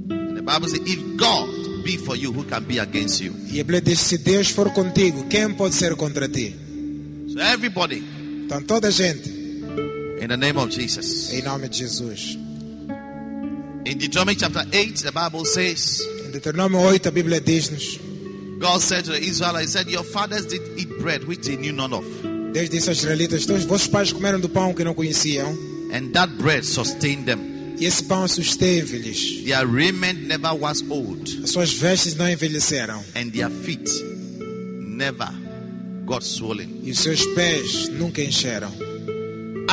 And 0.09 0.35
the 0.35 0.41
Bible 0.41 0.67
says, 0.67 0.81
If 0.85 0.99
God 1.17 1.83
be 1.85 1.97
for 1.97 2.15
you, 2.17 2.33
who 2.33 2.43
can 2.43 2.63
be 2.63 2.79
against 2.79 3.21
you? 3.21 3.33
E 3.49 3.59
a 3.59 3.63
Bíblia 3.63 3.81
diz: 3.81 3.99
Se 4.01 4.17
Deus 4.17 4.49
for 4.49 4.69
contigo, 4.73 5.25
quem 5.29 5.53
pode 5.53 5.75
ser 5.75 5.95
contra 5.95 6.27
ti? 6.27 6.53
So, 7.29 7.39
everybody, 7.39 8.03
Então, 8.45 8.61
toda 8.63 8.89
a 8.89 8.91
gente, 8.91 9.29
in 9.29 10.27
the 10.27 10.35
name 10.35 10.57
of 10.59 10.69
Jesus. 10.69 11.31
em 11.31 11.41
nome 11.43 11.69
de 11.69 11.77
Jesus. 11.79 12.37
In 13.85 13.97
Deuteronomy 13.97 14.35
chapter 14.35 14.63
8, 14.71 14.95
the 15.03 15.11
Bible 15.11 15.45
says, 15.45 16.01
Em 16.25 16.31
Deuteronômio 16.31 16.79
8, 16.89 17.07
a 17.07 17.11
Bíblia 17.11 17.41
diz-nos: 17.43 17.99
God 18.59 18.79
said 18.81 19.03
to 19.05 19.11
the 19.11 19.19
Israelites, 19.19 19.73
He 19.73 19.77
said, 19.79 19.89
Your 19.89 20.03
fathers 20.03 20.45
did 20.45 20.61
eat 20.79 20.87
bread 20.99 21.25
which 21.25 21.45
they 21.45 21.57
knew 21.57 21.73
none 21.73 21.93
of, 21.93 22.05
Deus 22.53 22.69
disse 22.69 22.89
aos 22.89 22.99
israelitas: 22.99 23.43
"Então, 23.43 23.55
Os 23.57 23.65
vossos 23.65 23.87
pais 23.87 24.13
comeram 24.13 24.39
do 24.39 24.47
pão 24.47 24.73
que 24.73 24.83
não 24.85 24.93
conheciam, 24.93 25.49
and 25.91 26.11
that 26.13 26.31
bread 26.37 26.63
sustained 26.65 27.25
them. 27.25 27.75
e 27.77 27.85
esse 27.85 28.03
pão 28.03 28.25
susteve-lhes. 28.27 29.43
Their 29.43 29.67
raiment 29.67 30.27
never 30.27 30.53
was 30.53 30.81
old, 30.89 31.41
As 31.43 31.49
suas 31.51 31.73
vestes 31.73 32.15
não 32.15 32.29
envelheceram, 32.29 33.03
and 33.15 33.31
their 33.31 33.49
feet 33.49 33.89
never 34.87 35.27
got 36.05 36.23
swollen. 36.23 36.79
e 36.83 36.91
os 36.91 36.99
seus 36.99 37.25
pés 37.35 37.89
nunca 37.89 38.21
encheram. 38.21 38.71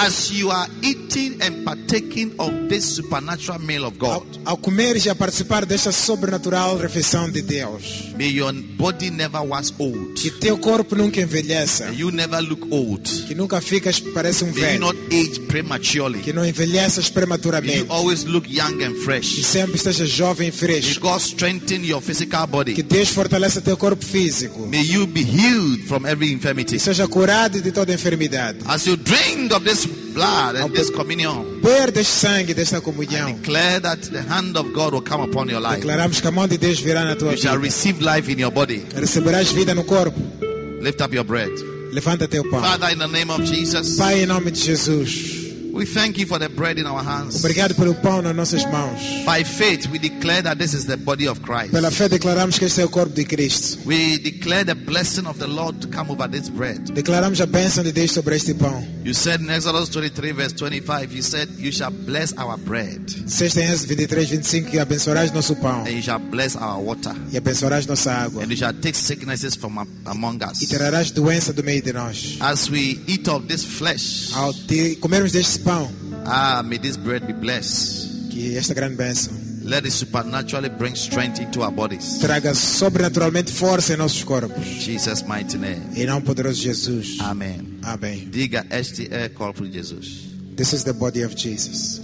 As 0.03 0.31
you 0.31 0.51
are 0.51 0.67
eating 0.81 1.37
and 1.43 1.63
partaking 1.63 2.33
of 2.39 2.51
this 2.71 2.85
supernatural 2.97 3.59
meal 3.59 3.85
of 3.85 3.97
Ao, 4.01 4.21
God, 4.21 4.39
ao 4.47 4.57
comeres 4.57 5.05
e 5.05 5.11
a 5.11 5.15
participar 5.15 5.67
desta 5.67 5.93
sobrenatural 5.93 6.79
refeição 6.79 7.31
de 7.31 7.43
Deus, 7.43 8.11
may 8.17 8.29
your 8.31 8.51
body 8.79 9.11
never 9.11 9.43
was 9.43 9.75
old. 9.79 10.15
que 10.15 10.31
teu 10.31 10.57
corpo 10.57 10.97
nunca 10.97 11.21
envelheça, 11.21 11.89
May 11.91 11.97
you 11.99 12.11
never 12.11 12.41
look 12.41 12.67
old. 12.71 13.03
que 13.27 13.35
nunca 13.35 13.61
ficas 13.61 14.01
parece 14.01 14.43
um 14.43 14.47
May 14.53 14.55
you 14.55 14.61
velho, 14.67 14.81
not 14.81 14.99
age 15.13 15.41
prematurely. 15.41 16.21
que 16.21 16.33
não 16.33 16.47
envelheças 16.47 17.05
May 17.05 17.09
you 17.09 17.13
prematuramente, 17.13 17.87
always 17.91 18.25
look 18.25 18.49
young 18.49 18.83
and 18.83 18.95
que 18.95 19.05
fresh. 19.05 19.45
sempre 19.45 19.77
esteja 19.77 20.07
jovem 20.07 20.49
e 20.49 20.51
May 20.51 20.59
fresco, 20.59 21.01
God 21.07 21.21
strengthen 21.21 21.85
your 21.85 22.01
physical 22.01 22.47
que 22.47 22.53
body. 22.53 22.83
Deus 22.83 23.11
fortaleça 23.11 23.61
teu 23.61 23.77
corpo 23.77 24.03
físico, 24.03 24.67
May 24.67 24.81
you 24.83 25.07
be 25.07 25.21
healed 25.23 25.83
from 25.87 26.07
every 26.07 26.33
infirmity. 26.33 26.77
e 26.77 26.81
seja 26.81 27.07
curado 27.07 27.61
de 27.61 27.71
toda 27.71 27.93
enfermidade. 27.93 28.61
As 28.65 28.87
you 28.87 28.97
drink 28.97 29.53
of 29.53 29.63
this 29.69 29.90
blood 30.13 30.57
and 30.57 30.73
this 30.75 30.91
communion, 30.91 31.61
Beber 31.63 31.91
deste 31.93 32.13
sangue, 32.13 32.55
desta 32.55 32.81
comunhão, 32.81 33.33
declare 33.35 33.81
that 33.81 34.01
the 34.11 34.23
hand 34.23 34.57
of 34.57 34.73
God 34.73 34.93
will 34.95 35.03
come 35.03 35.23
upon 35.25 35.49
your 35.49 35.61
life. 35.61 35.81
declaramos 35.81 36.21
que 36.21 36.29
a 36.29 36.31
mão 36.31 36.47
de 36.49 36.59
Deus 36.59 36.79
virá 36.81 37.05
na 37.05 37.17
tua 37.17 37.33
You 37.33 37.39
shall 37.39 37.57
vida. 37.59 37.67
receive 37.67 38.01
life 38.03 38.31
in 38.31 38.39
your 38.41 38.51
body. 38.53 38.85
Receberás 38.95 39.53
vida 39.53 39.75
no 39.75 39.85
corpo. 39.85 40.19
Lift 40.81 41.01
up 41.03 41.15
your 41.15 41.25
bread. 41.25 41.51
Levanta 41.93 42.29
teu 42.29 42.45
pão. 42.49 42.61
Father, 42.61 42.91
in 42.93 42.99
the 42.99 43.09
name 43.09 43.31
of 43.31 43.43
Jesus, 43.45 43.97
Pai, 43.97 44.23
em 44.23 44.27
nome 44.27 44.51
de 44.51 44.61
Jesus, 44.61 45.50
we 45.73 45.85
thank 45.87 46.19
you 46.19 46.27
for 46.27 46.39
the 46.39 46.49
bread 46.49 46.79
in 46.79 46.87
our 46.87 47.03
hands. 47.03 47.37
obrigado 47.37 47.75
pelo 47.75 47.95
pão 47.95 48.23
nas 48.23 48.35
nossas 48.35 48.65
mãos. 48.71 49.01
By 49.25 49.45
faith, 49.45 49.87
we 49.91 49.99
declare 49.99 50.43
that 50.43 50.59
this 50.59 50.75
is 50.75 50.85
the 50.87 50.97
body 50.97 51.27
of 51.29 51.41
Christ. 51.43 51.73
Pela 51.73 51.91
fé 51.91 52.09
declaramos 52.09 52.59
que 52.59 52.65
este 52.67 52.81
é 52.81 52.85
o 52.85 52.89
corpo 52.89 53.15
de 53.15 53.25
Cristo. 53.25 53.79
We 53.87 54.19
declare 54.19 54.65
the 54.65 54.75
blessing 54.75 55.27
of 55.27 55.39
the 55.39 55.47
Lord 55.47 55.79
to 55.81 55.89
come 55.89 56.11
over 56.11 56.29
this 56.29 56.49
bread. 56.49 56.93
Declaramos 56.93 57.41
a 57.41 57.47
bênção 57.47 57.83
de 57.85 57.93
Deus 57.93 58.13
sobre 58.13 58.37
este 58.37 58.55
pão. 58.55 58.85
You 59.05 59.15
said 59.15 59.41
in 59.41 59.49
Exodus 59.51 59.89
23, 59.89 60.33
verse 60.37 60.55
25, 60.55 61.15
you 61.15 61.23
said, 61.23 61.49
You 61.59 61.73
shall 61.73 61.91
bless 61.91 62.35
our 62.37 62.59
bread 62.59 63.01
Sexta 63.27 63.61
em 63.63 63.71
Êxodo 63.71 63.89
23, 63.89 64.29
25, 64.29 64.71
que 64.71 64.79
abençoarás 64.79 65.33
nosso 65.33 65.57
pão 65.57 65.85
and 65.87 65.91
you 65.91 66.03
shall 66.03 66.19
bless 66.19 66.55
our 66.57 66.83
water 66.83 67.15
e 67.33 67.37
abençoarás 67.39 67.87
nossa 67.87 68.13
água. 68.13 68.43
and 68.43 68.51
you 68.51 68.57
shall 68.59 68.75
take 68.75 68.97
sicknesses 68.97 69.55
from 69.57 69.79
am- 69.79 69.89
among 70.05 70.39
E 70.43 70.45
us. 70.45 70.59
tirarás 70.69 71.11
doença 71.11 71.53
do 71.53 71.65
meio 71.65 71.81
de 71.83 71.93
nós. 71.95 72.37
As 72.41 72.69
we 72.69 73.01
eat 73.07 73.27
of 73.31 73.47
this 73.47 73.65
flesh, 73.65 74.31
Ao 74.35 74.53
comermos 75.01 75.33
deste 75.33 75.60
pão, 75.63 75.91
ah, 76.27 76.63
may 76.63 76.79
this 76.79 76.97
bread 76.97 77.27
be 77.27 77.33
blessed. 77.33 78.29
que 78.31 78.57
esta 78.57 78.75
grande 78.75 78.97
bênção 78.97 79.33
Let 79.63 79.85
it 79.85 79.91
supernaturally 79.93 80.71
bring 80.71 80.95
strength 80.95 81.39
into 81.41 81.61
our 81.63 81.71
bodies. 81.71 82.19
traga 82.19 82.55
sobrenaturalmente 82.55 83.53
força 83.53 83.93
em 83.93 83.97
nossos 83.97 84.25
corpos. 84.25 84.65
Jesus' 84.65 85.23
mighty 85.23 85.59
name. 85.59 85.83
Em 85.95 86.07
nome 86.07 86.23
poderoso 86.23 86.57
de 86.57 86.63
Jesus. 86.65 87.17
Amém. 87.21 87.79
Amém. 87.83 88.29
Diga 88.31 88.67
este 88.71 89.09
é 89.13 89.27
o 89.27 89.31
corpo 89.31 89.65
de 89.67 89.73
Jesus. 89.73 90.31
This 90.57 90.73
is 90.73 90.83
the 90.85 90.93
body 90.95 91.25
of 91.25 91.35
Jesus. 91.37 92.00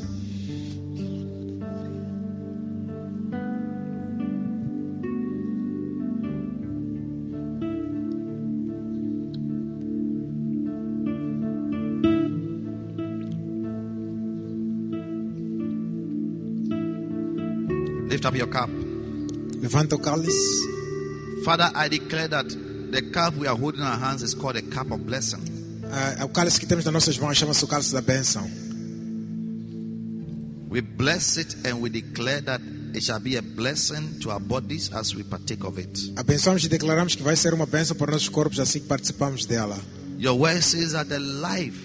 Your 18.37 18.49
cup. 18.49 18.71
Levanta 19.61 19.97
o 19.97 19.99
cálice. 19.99 20.33
Father, 21.45 21.71
I 21.75 21.89
declare 21.89 22.29
that 22.29 22.47
the 22.91 23.03
cup 23.11 23.35
we 23.37 23.47
are 23.47 23.57
holding 23.57 23.81
in 23.81 23.87
our 23.87 23.99
hands 23.99 24.23
is 24.23 24.35
called 24.35 24.57
a 24.57 24.63
cup 24.63 24.91
of 24.91 25.01
blessing. 25.07 25.41
Ah, 25.91 26.25
o 26.25 26.29
cálice 26.29 26.59
que 26.59 26.67
temos 26.67 26.85
nas 26.85 26.93
nossas 26.93 27.19
mãos 27.19 27.37
chama-se 27.37 27.65
o 27.65 27.69
cálice 27.69 27.93
da 27.93 28.03
bênção. 28.03 28.49
We 30.69 30.81
bless 30.81 31.39
it 31.39 31.57
and 31.67 31.81
we 31.81 31.89
declare 31.89 32.43
that 32.43 32.61
it 32.95 33.03
shall 33.03 33.21
be 33.21 33.37
a 33.37 33.43
blessing 33.43 34.19
to 34.21 34.31
our 34.31 34.41
bodies 34.41 34.91
as 34.93 35.15
we 35.15 35.23
partake 35.23 35.65
of 35.65 35.79
it. 35.81 36.13
Abençoamos 36.17 36.65
e 36.65 36.69
declaramos 36.69 37.15
que 37.15 37.23
vai 37.23 37.37
ser 37.37 37.55
uma 37.55 37.67
bênção 37.67 37.97
para 37.97 38.11
os 38.11 38.15
nossos 38.15 38.29
corpos 38.29 38.59
assim 38.59 38.81
que 38.81 38.87
participamos 38.87 39.47
dela. 39.47 39.79
Your 40.19 40.39
word 40.39 40.63
says 40.63 40.93
that 40.93 41.09
the 41.09 41.19
life 41.19 41.79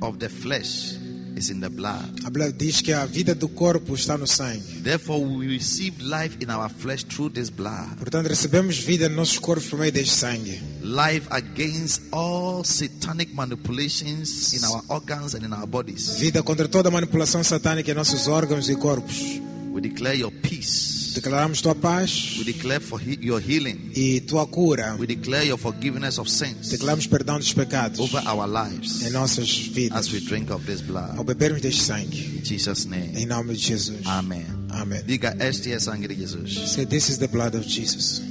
of 0.00 0.18
the 0.18 0.28
flesh 0.28 0.99
is 1.36 1.50
in 1.50 1.60
the 1.60 1.68
blood. 1.68 2.24
A 2.24 2.30
Bíblia 2.30 2.52
diz 2.52 2.80
que 2.80 2.92
a 2.92 3.06
vida 3.06 3.34
do 3.34 3.48
corpo 3.48 3.94
está 3.94 4.16
no 4.18 4.26
sangue. 4.26 4.62
Therefore, 4.82 5.20
we 5.20 5.46
receive 5.46 6.00
life 6.02 6.36
in 6.40 6.50
our 6.50 6.68
flesh 6.68 7.04
through 7.04 7.32
this 7.32 7.50
blood. 7.50 7.96
Portanto, 7.98 8.28
recebemos 8.28 8.78
vida 8.78 9.08
nos 9.08 9.16
nossos 9.16 9.38
corpos 9.38 9.68
por 9.68 9.78
meio 9.78 9.92
deste 9.92 10.14
sangue. 10.14 10.60
Life 10.82 11.26
against 11.30 12.02
all 12.12 12.64
satanic 12.64 13.34
manipulations 13.34 14.52
in 14.52 14.64
our 14.64 14.82
organs 14.88 15.34
and 15.34 15.44
in 15.44 15.52
our 15.52 15.66
bodies. 15.66 16.18
Vida 16.18 16.42
contra 16.42 16.68
toda 16.68 16.90
manipulação 16.90 17.44
satânica 17.44 17.90
em 17.90 17.94
nossos 17.94 18.26
órgãos 18.26 18.68
e 18.68 18.76
corpos. 18.76 19.40
We 19.72 19.80
declare 19.80 20.18
your 20.18 20.32
peace. 20.32 20.89
Declaramos 21.14 21.60
tua 21.60 21.74
paz 21.74 22.36
We 22.38 22.44
declare 22.44 22.80
for 22.80 23.00
he- 23.00 23.18
your 23.20 23.40
healing. 23.40 23.90
e 23.94 24.20
tua 24.20 24.46
cura. 24.46 24.96
We 24.98 25.06
declare 25.06 25.44
your 25.46 25.58
forgiveness 25.58 26.18
of 26.18 26.30
sins 26.30 26.68
Declaramos 26.70 27.06
perdão 27.06 27.38
dos 27.38 27.52
pecados 27.52 27.98
over 27.98 28.22
our 28.28 28.46
lives 28.46 29.02
em 29.02 29.10
nossas 29.10 29.48
vidas 29.58 29.98
as 30.06 30.12
we 30.12 30.20
drink 30.20 30.50
of 30.52 30.64
this 30.66 30.80
ao 30.80 30.86
blood. 30.86 31.24
bebermos 31.24 31.60
deste 31.60 31.82
sangue. 31.82 32.38
In 32.38 32.44
Jesus' 32.44 32.84
name. 32.86 33.12
Em 33.16 33.26
nome 33.26 33.54
de 33.54 33.60
Jesus. 33.60 34.06
Amen. 34.06 34.46
Amém. 34.70 35.02
Diga, 35.04 35.36
este 35.40 35.72
é 35.72 35.78
sangue 35.80 36.06
de 36.08 36.14
Jesus. 36.14 36.70
Say, 36.72 36.86
this 36.86 37.08
is 37.08 37.18
the 37.18 37.28
blood 37.28 37.54
of 37.56 37.66
Jesus. 37.66 38.22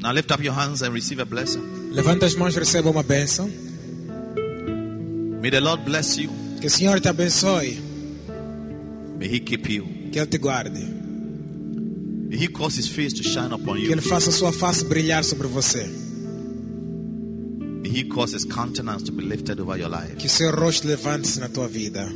Now 0.00 0.12
lift 0.12 0.30
up 0.32 0.40
your 0.42 0.52
hands 0.52 0.82
and 0.82 0.92
receive 0.92 1.18
a 1.20 1.24
blessing. 1.24 1.62
Levanta 1.92 2.26
as 2.26 2.34
mãos 2.34 2.54
e 2.54 2.58
receba 2.58 2.90
uma 2.90 3.02
bênção. 3.02 3.48
May 5.40 5.50
the 5.50 5.60
Lord 5.60 5.84
bless 5.84 6.18
you. 6.20 6.30
Que 6.64 6.68
o 6.68 6.70
Senhor 6.70 6.98
te 6.98 7.08
abençoe. 7.08 7.78
May 9.18 9.28
He 9.28 9.40
keep 9.40 9.70
you. 9.70 9.84
Que 10.10 10.18
Ele 10.18 10.26
te 10.26 10.38
guarde. 10.38 10.80
May 12.30 12.38
He 12.38 12.48
cause 12.48 12.78
His 12.78 12.88
face 12.88 13.12
to 13.12 13.22
shine 13.22 13.52
upon 13.52 13.74
Que 13.76 13.82
you. 13.84 13.92
Ele 13.92 14.00
faça 14.00 14.32
sua 14.32 14.50
face 14.50 14.82
brilhar 14.82 15.24
sobre 15.24 15.46
você. 15.46 15.86
May 17.82 17.90
He 17.90 18.04
cause 18.04 18.34
His 18.34 18.46
countenance 18.46 19.04
to 19.04 19.12
be 19.12 19.22
lifted 19.22 19.60
over 19.60 19.78
your 19.78 19.90
life. 19.90 20.16
Que 20.16 20.26
seu 20.26 20.52
rosto 20.52 20.88
levante-se 20.88 21.38
na 21.38 21.50
tua 21.50 21.68
vida. 21.68 22.10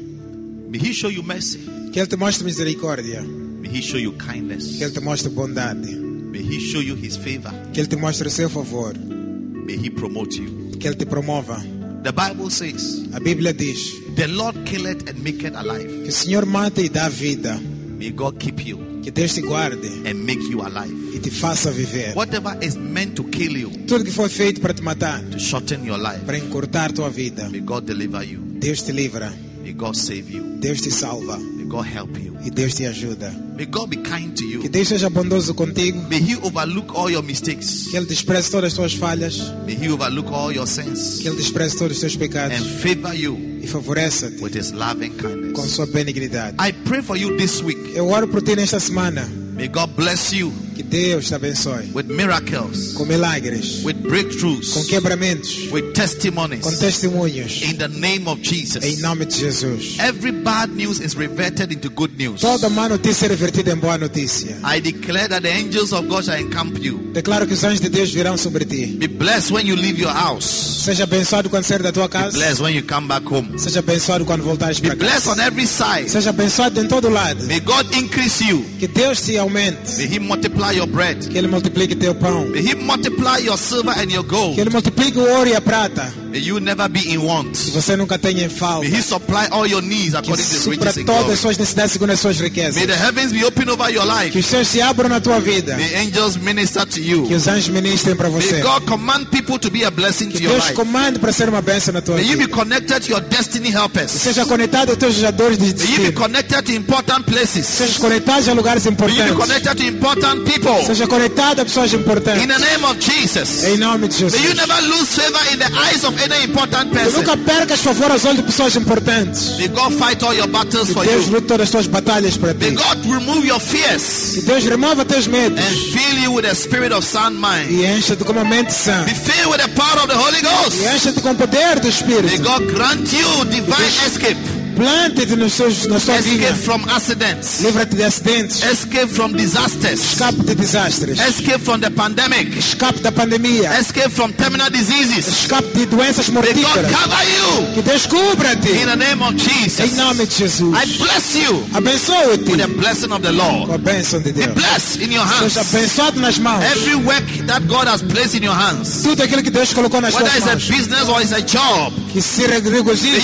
May 0.70 0.80
He 0.80 0.94
show 0.94 1.10
you 1.10 1.22
mercy. 1.22 1.58
Que 1.92 2.00
Ele 2.00 2.08
te 2.08 2.16
mostre 2.16 2.42
misericórdia. 2.46 3.20
May 3.20 3.68
He 3.68 3.82
show 3.82 4.00
you 4.00 4.12
kindness. 4.12 4.78
Que 4.78 4.84
Ele 4.84 4.94
te 4.94 5.00
mostre 5.00 5.28
bondade. 5.28 5.94
May 5.94 6.40
He 6.40 6.58
show 6.58 6.80
you 6.80 6.96
His 6.96 7.18
favor. 7.18 7.52
Que 7.74 7.80
Ele 7.80 7.88
te 7.88 7.96
mostre 7.96 8.30
seu 8.30 8.48
favor. 8.48 8.94
May 8.96 9.76
He 9.76 9.90
promote 9.90 10.40
you. 10.40 10.70
Que 10.80 10.88
Ele 10.88 10.96
te 10.96 11.04
promova. 11.04 11.62
The 12.08 12.12
Bible 12.14 12.48
says, 12.50 13.04
A 13.12 13.20
Bíblia 13.20 13.52
diz 13.52 13.92
The 14.16 14.28
Lord 14.28 14.64
killeth 14.64 15.06
and 15.10 15.22
maketh 15.22 15.54
alive. 15.54 15.86
que 16.04 16.08
o 16.08 16.12
Senhor 16.12 16.46
mata 16.46 16.80
e 16.80 16.88
dá 16.88 17.06
vida. 17.10 17.60
May 17.98 18.10
God 18.12 18.38
keep 18.38 18.64
you 18.64 18.78
Que 19.02 19.10
Deus 19.10 19.34
te 19.34 19.42
guarde 19.42 19.86
and 20.06 20.14
make 20.24 20.40
you 20.50 20.62
alive. 20.62 20.90
e 21.14 21.18
te 21.18 21.30
faça 21.30 21.70
viver. 21.70 22.14
Whatever 22.14 22.56
is 22.62 22.76
meant 22.76 23.14
to 23.16 23.24
kill 23.24 23.58
you, 23.58 23.70
Tudo 23.86 24.04
que 24.04 24.10
foi 24.10 24.30
feito 24.30 24.58
para 24.62 24.72
te 24.72 24.80
matar, 24.82 25.20
to 25.30 25.38
shorten 25.38 25.84
your 25.84 25.98
life, 25.98 26.24
para 26.24 26.38
encurtar 26.38 26.92
tua 26.92 27.10
vida, 27.10 27.46
may 27.50 27.60
God 27.60 27.84
deliver 27.84 28.22
you. 28.22 28.40
Deus 28.58 28.82
te 28.84 28.92
livra, 28.92 29.30
May 29.62 29.74
God 29.74 29.94
save 29.94 30.30
you. 30.30 30.56
Deus 30.60 30.80
te 30.80 30.90
salva 30.90 31.38
God 31.68 31.86
help 31.86 32.16
you. 32.18 32.36
e 32.44 32.50
Deus 32.50 32.74
te 32.74 32.86
ajuda. 32.86 33.30
May 33.56 33.66
God 33.66 33.90
be 33.90 33.96
kind 33.96 34.32
to 34.34 34.44
Que 34.44 34.52
you. 34.54 34.68
Deus 34.68 34.88
seja 34.88 35.08
bondoso 35.10 35.54
contigo, 35.54 36.00
May 36.08 36.18
He 36.20 36.36
overlook 36.42 36.92
all 36.96 37.10
your 37.10 37.22
mistakes. 37.22 37.86
que 37.90 37.96
Ele 37.96 38.06
despreze 38.06 38.50
todas 38.50 38.72
as 38.72 38.74
tuas 38.74 38.94
falhas, 38.94 39.38
May 39.66 39.74
He 39.74 39.88
overlook 39.90 40.28
all 40.32 40.52
your 40.52 40.66
sins 40.66 41.18
que 41.20 41.28
Ele 41.28 41.36
despreze 41.36 41.76
todos 41.76 41.96
os 41.96 42.00
teus 42.00 42.14
and 42.14 42.18
pecados 42.18 42.58
favor 42.82 43.14
you 43.14 43.36
e 43.62 43.66
favoreça-te 43.66 44.42
with 44.42 44.54
His 44.56 44.72
loving 44.72 45.10
com 45.10 45.28
kindness. 45.28 45.70
sua 45.72 45.86
benignidade. 45.86 46.56
I 46.60 46.72
pray 46.84 47.02
for 47.02 47.16
you 47.16 47.36
this 47.36 47.60
week. 47.62 47.92
Eu 47.94 48.08
oro 48.08 48.28
por 48.28 48.40
ti 48.42 48.54
nesta 48.56 48.78
semana, 48.80 49.28
May 49.54 49.68
God 49.68 49.90
bless 49.96 50.32
you 50.32 50.50
que 50.50 50.67
Deus 50.88 51.26
te 51.28 51.34
abençoe 51.34 51.90
with 51.94 52.04
miracles, 52.06 52.92
com 52.94 53.04
milagres, 53.04 53.84
with 53.84 53.94
com 53.94 54.08
breakthroughs, 54.08 54.86
quebramentos, 54.88 55.70
with 55.72 55.92
testimonies 55.92 56.62
com 56.62 56.72
testemunhos, 56.76 57.62
in 57.62 57.76
the 57.76 57.88
name 57.88 58.26
of 58.28 58.40
em 58.40 58.44
Jesus. 58.44 59.00
nome 59.00 59.24
de 59.26 59.36
Jesus. 59.38 59.98
Every 59.98 60.32
bad 60.32 60.72
news 60.74 61.00
is 61.00 61.14
reverted 61.14 61.72
into 61.72 61.90
good 61.90 62.14
news. 62.16 62.40
Toda 62.40 62.68
má 62.68 62.88
notícia 62.88 63.26
é 63.26 63.28
revertida 63.28 63.72
em 63.72 63.76
boa 63.76 63.98
notícia. 63.98 64.56
I 64.64 64.80
declare 64.80 65.28
that 65.28 65.42
the 65.42 65.52
angels 65.52 65.92
of 65.92 66.06
God 66.08 66.24
shall 66.24 66.40
encamp 66.40 66.78
you. 66.78 66.98
Declaro 67.12 67.46
que 67.46 67.54
os 67.54 67.64
anjos 67.64 67.80
de 67.80 67.88
Deus 67.88 68.10
virão 68.10 68.36
sobre 68.36 68.64
ti. 68.64 68.86
Be 68.86 69.08
blessed 69.08 69.52
when 69.52 69.66
you 69.66 69.76
leave 69.76 70.00
your 70.00 70.12
house. 70.12 70.44
Seja 70.84 71.04
abençoado 71.04 71.50
quando 71.50 71.64
sair 71.64 71.82
da 71.82 71.92
tua 71.92 72.08
casa. 72.08 72.36
Blessed 72.36 72.62
when 72.62 72.74
you 72.74 72.82
come 72.82 73.06
back 73.08 73.26
home. 73.26 73.58
Seja 73.58 73.80
abençoado 73.80 74.24
quando 74.24 74.42
voltares 74.42 74.78
Be 74.80 74.88
para 74.88 74.96
blessed 74.96 75.28
on 75.28 75.36
casa. 75.36 75.46
every 75.46 75.66
side. 75.66 76.08
Seja 76.10 76.30
abençoado 76.30 76.80
em 76.80 76.86
todo 76.88 77.08
lado. 77.10 77.44
May 77.46 77.60
God 77.60 77.92
increase 77.94 78.42
you. 78.44 78.64
Que 78.78 78.86
Deus 78.88 79.20
te 79.22 79.36
aumente. 79.36 79.96
May 79.98 80.06
He 80.16 80.18
multiply 80.18 80.77
your 80.78 80.86
bread. 80.88 81.28
Que 81.28 81.36
Ele 81.38 81.48
multiplique 81.48 81.94
teu 81.94 82.14
pão. 82.14 82.46
May 82.46 82.60
He 82.60 82.74
multiply 82.74 83.38
your 83.38 83.58
silver 83.58 83.92
and 83.98 84.10
your 84.10 84.24
Que 84.24 84.30
gold. 84.30 84.58
Ele 84.58 84.70
multiplique 84.70 85.18
o 85.18 85.28
ouro 85.28 85.48
e 85.48 85.54
a 85.54 85.60
prata. 85.60 86.12
May 86.30 86.40
you 86.40 86.60
never 86.60 86.88
be 86.88 87.00
in 87.12 87.18
want. 87.24 87.52
Que 87.56 87.70
você 87.70 87.96
nunca 87.96 88.18
tenha 88.18 88.44
em 88.44 88.48
falta. 88.50 88.86
May 88.88 88.98
He 88.98 89.02
supply 89.02 89.46
all 89.50 89.66
your 89.66 89.80
needs 89.82 90.10
Que 90.12 90.16
according 90.18 90.44
to 90.44 90.54
His 90.56 90.66
riches 90.66 90.96
in 90.98 91.04
todas 91.06 91.30
as 91.32 91.38
suas 91.40 91.56
necessidades 91.58 91.92
segundo 91.92 92.10
as 92.12 92.20
suas 92.20 92.38
riquezas. 92.40 92.76
May 92.76 92.86
the 92.86 92.96
heavens 92.96 93.32
be 93.32 93.44
open 93.44 93.68
over 93.70 93.88
your 93.90 94.04
Que 94.06 94.24
life. 94.26 94.38
os 94.38 94.46
céus 94.46 94.68
se 94.68 94.80
abram 94.82 95.08
na 95.08 95.20
tua 95.20 95.40
vida. 95.40 95.74
May 95.76 95.94
angels 95.96 96.36
minister 96.36 96.84
to 96.84 96.92
Que 97.00 97.10
you. 97.10 97.22
os 97.34 97.46
anjos 97.48 97.68
ministrem 97.68 98.14
para 98.14 98.28
você. 98.28 98.52
May 98.52 98.62
God 98.62 98.84
command 98.86 99.24
people 99.30 99.58
to 99.58 99.70
be 99.70 99.84
a 99.84 99.90
blessing 99.90 100.26
to 100.30 100.36
Que 100.38 100.44
your 100.44 100.52
Deus 100.54 100.64
life. 100.66 100.74
comande 100.76 101.18
para 101.18 101.32
ser 101.32 101.48
uma 101.48 101.62
bênção 101.62 101.94
na 101.94 102.00
tua 102.02 102.16
May 102.16 102.24
you 102.26 102.36
be 102.36 102.44
vida. 102.44 102.52
connected 102.56 103.00
to 103.04 103.10
your 103.12 103.20
destiny 103.22 103.70
helpers. 103.70 104.10
Seja 104.10 104.44
conectado 104.44 104.90
aos 104.90 104.98
teus 104.98 105.14
geradores 105.14 105.56
de 105.58 105.64
May 105.64 105.70
you 105.70 105.76
be 105.76 105.86
destino. 105.86 106.12
connected 106.12 106.62
to 106.66 106.72
important 106.72 107.24
places. 107.24 107.66
Seja 107.66 107.98
conectado 108.00 108.48
a 108.50 108.54
lugares 108.54 108.84
May 108.84 108.90
you 108.92 108.96
be 108.96 109.02
importantes. 109.04 109.36
connected 109.38 109.76
to 109.78 109.84
important 109.86 110.44
people. 110.44 110.84
Seja 110.84 111.06
conectado 111.06 111.60
a 111.62 111.64
pessoas 111.64 111.92
In 111.94 112.00
importantes. 112.00 112.46
the 112.46 112.58
name 112.58 112.84
of 112.84 112.98
Jesus. 112.98 113.64
Em 113.64 113.78
nome 113.78 114.08
de 114.08 114.14
May 114.14 114.22
you 114.24 114.30
Jesus. 114.52 114.56
never 114.56 114.80
lose 114.88 115.08
favor 115.14 115.40
in 115.52 115.58
the 115.58 115.70
eyes 115.78 116.04
of 116.04 116.17
any 116.22 116.44
important 116.44 116.92
person. 116.92 117.18
nunca 117.22 117.36
percas 117.36 117.80
favor 117.80 118.10
aos 118.10 118.24
olhos 118.24 118.36
de 118.38 118.42
pessoas 118.44 118.74
importantes. 118.76 119.56
May 119.58 119.68
God 119.68 119.92
fight 119.94 120.22
all 120.24 120.34
your 120.34 120.48
battles 120.48 120.90
for 120.92 121.04
Deus 121.04 121.26
you. 121.26 121.32
lute 121.34 121.46
todas 121.46 121.64
as 121.64 121.70
tuas 121.70 121.86
batalhas 121.86 122.36
para 122.36 122.54
May 122.54 122.70
ti. 122.70 122.74
God 122.76 123.04
remove 123.06 123.46
your 123.46 123.60
fears 123.60 124.32
Que 124.34 124.42
Deus 124.42 124.64
remova 124.64 125.04
teus 125.04 125.26
medos 125.26 125.58
and 125.58 125.76
fill 125.92 126.18
you 126.22 126.32
with 126.32 126.44
a 126.46 126.54
spirit 126.54 126.92
of 126.92 127.04
sound 127.04 127.36
mind. 127.38 127.70
e 127.70 127.84
encha-te 127.84 128.24
com 128.24 128.32
uma 128.32 128.44
mente 128.44 128.72
sã. 128.72 129.04
Be 129.04 129.14
filled 129.14 129.50
with 129.50 129.60
the 129.62 129.68
power 129.80 129.98
of 130.02 130.08
the 130.08 130.16
Holy 130.16 130.38
E 130.38 130.42
Ghost. 130.42 130.78
encha-te 130.94 131.20
com 131.20 131.30
o 131.30 131.34
poder 131.34 131.78
do 131.80 131.82
May 131.82 131.90
Espírito. 131.90 132.42
God 132.42 132.72
grant 132.72 133.12
you 133.12 133.44
divine 133.46 134.06
escape. 134.06 134.57
Plante-te 134.78 135.34
nos 135.36 135.54
seus, 135.54 135.86
na 135.88 135.98
sua 135.98 136.18
Escape 136.18 136.38
vida. 136.38 136.54
from 136.54 136.84
accidents. 136.88 137.60
Livra-te 137.62 137.96
de 137.96 138.04
acidentes. 138.04 138.62
Escape 138.62 139.08
from 139.08 139.32
disasters. 139.32 140.00
Escape 140.12 140.40
de 140.44 140.54
desastres. 140.54 141.18
Escape 141.18 141.58
from 141.64 141.80
the 141.80 141.90
pandemic. 141.90 142.56
Escape 142.56 143.00
da 143.00 143.10
pandemia. 143.10 143.76
Escape 143.80 144.08
from 144.10 144.30
terminal 144.32 144.70
diseases. 144.70 145.26
Escape 145.26 145.66
de 145.76 145.86
doenças 145.86 146.28
May 146.28 146.42
God 146.42 146.54
mortíferas. 146.54 146.92
cover 146.92 147.26
you 147.26 147.74
Que 147.74 147.82
Deus 147.82 148.06
cubra-te. 148.06 148.70
in 148.70 148.86
the 148.86 148.94
name 148.96 149.20
of 149.22 149.34
Jesus. 149.36 149.80
Em 149.80 149.96
nome 149.96 150.24
de 150.26 150.34
Jesus. 150.36 150.72
I 150.72 150.86
bless 150.98 151.34
you 151.34 151.66
Abençoe-te 151.74 152.50
with 152.52 152.58
the 152.60 152.68
blessing 152.68 153.10
of 153.12 153.20
the 153.22 153.32
Lord. 153.32 153.66
com 153.66 153.74
a 153.74 153.78
bênção 153.78 154.20
de 154.22 154.30
Be 154.32 154.42
Deus. 154.46 154.54
blessed 154.54 155.02
in 155.02 155.12
your 155.12 155.24
hands. 155.26 155.54
Seja 155.54 155.60
abençoado 155.62 156.20
nas 156.20 156.38
mãos. 156.38 156.62
Every 156.64 156.94
work 156.94 157.42
that 157.48 157.66
God 157.66 157.88
has 157.88 158.00
placed 158.02 158.36
in 158.36 158.44
your 158.44 158.54
hands, 158.54 159.02
Tudo 159.02 159.24
aquilo 159.24 159.42
que 159.42 159.50
Deus 159.50 159.72
colocou 159.72 160.00
nas 160.00 160.14
whether 160.14 160.30
tuas 160.30 160.54
it's 160.54 160.70
a 160.70 160.72
business 160.72 161.08
or 161.08 161.20
it's 161.20 161.32
a 161.32 161.40
job, 161.42 161.92
Que 162.12 162.22
se 162.22 162.46
may 162.46 162.58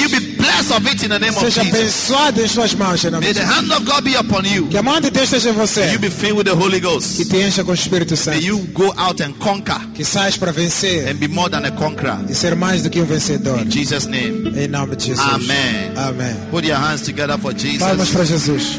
you 0.03 0.09
be 0.09 0.21
blessed 0.37 0.73
of 0.73 0.87
it 0.91 1.03
in 1.05 1.09
the 1.11 1.19
name 1.19 1.37
of 1.37 1.44
Seja 1.45 1.61
abençoado 1.63 2.41
em 2.43 2.49
suas 2.49 2.75
mãos. 2.75 3.05
Em 3.05 3.11
nome 3.11 3.25
May 3.27 3.35
de 3.35 3.41
the 3.41 3.47
Jesus. 3.47 3.71
hand 3.71 3.77
of 3.77 3.85
God 3.85 4.03
be 4.05 4.17
upon 4.17 4.43
you. 4.47 4.67
Que 4.69 4.79
a 4.79 4.83
mão 4.83 5.01
de 5.01 5.11
Deus 5.11 5.25
esteja 5.25 5.51
em 5.51 5.53
May 5.53 5.67
você. 5.67 5.93
you 5.93 5.99
be 5.99 6.11
filled 6.11 6.39
with 6.39 6.45
the 6.45 6.53
Holy 6.55 6.81
Que 6.81 6.87
Ghost. 6.87 7.25
te 7.27 7.37
encha 7.37 7.63
com 7.65 7.71
o 7.71 7.75
Espírito 7.75 8.11
May 8.11 8.17
Santo. 8.17 8.39
you 8.45 8.59
go 8.73 8.93
out 8.97 9.23
and 9.23 9.33
conquer 9.39 9.81
Que 9.95 10.05
saias 10.05 10.37
para 10.37 10.53
vencer 10.53 11.09
and 11.09 11.15
be 11.15 11.29
more 11.29 11.51
than 11.51 11.65
a 11.67 11.71
conqueror. 11.71 12.19
e 12.29 12.35
ser 12.35 12.55
mais 12.57 12.83
do 12.83 12.91
que 12.91 13.01
um 13.01 13.05
vencedor. 13.05 13.61
In 13.61 13.71
Jesus' 13.71 14.07
name. 14.07 14.53
Em 14.57 14.69
nome 14.69 14.97
de 14.97 15.07
Jesus. 15.07 15.27
Amen. 15.27 15.93
Amém. 15.97 16.35
Put 16.51 16.67
your 16.67 16.77
hands 16.79 17.03
together 17.03 17.39
for 17.39 17.53
Palmas 17.55 17.63
Jesus. 17.63 18.11
para 18.11 18.25
Jesus. 18.25 18.79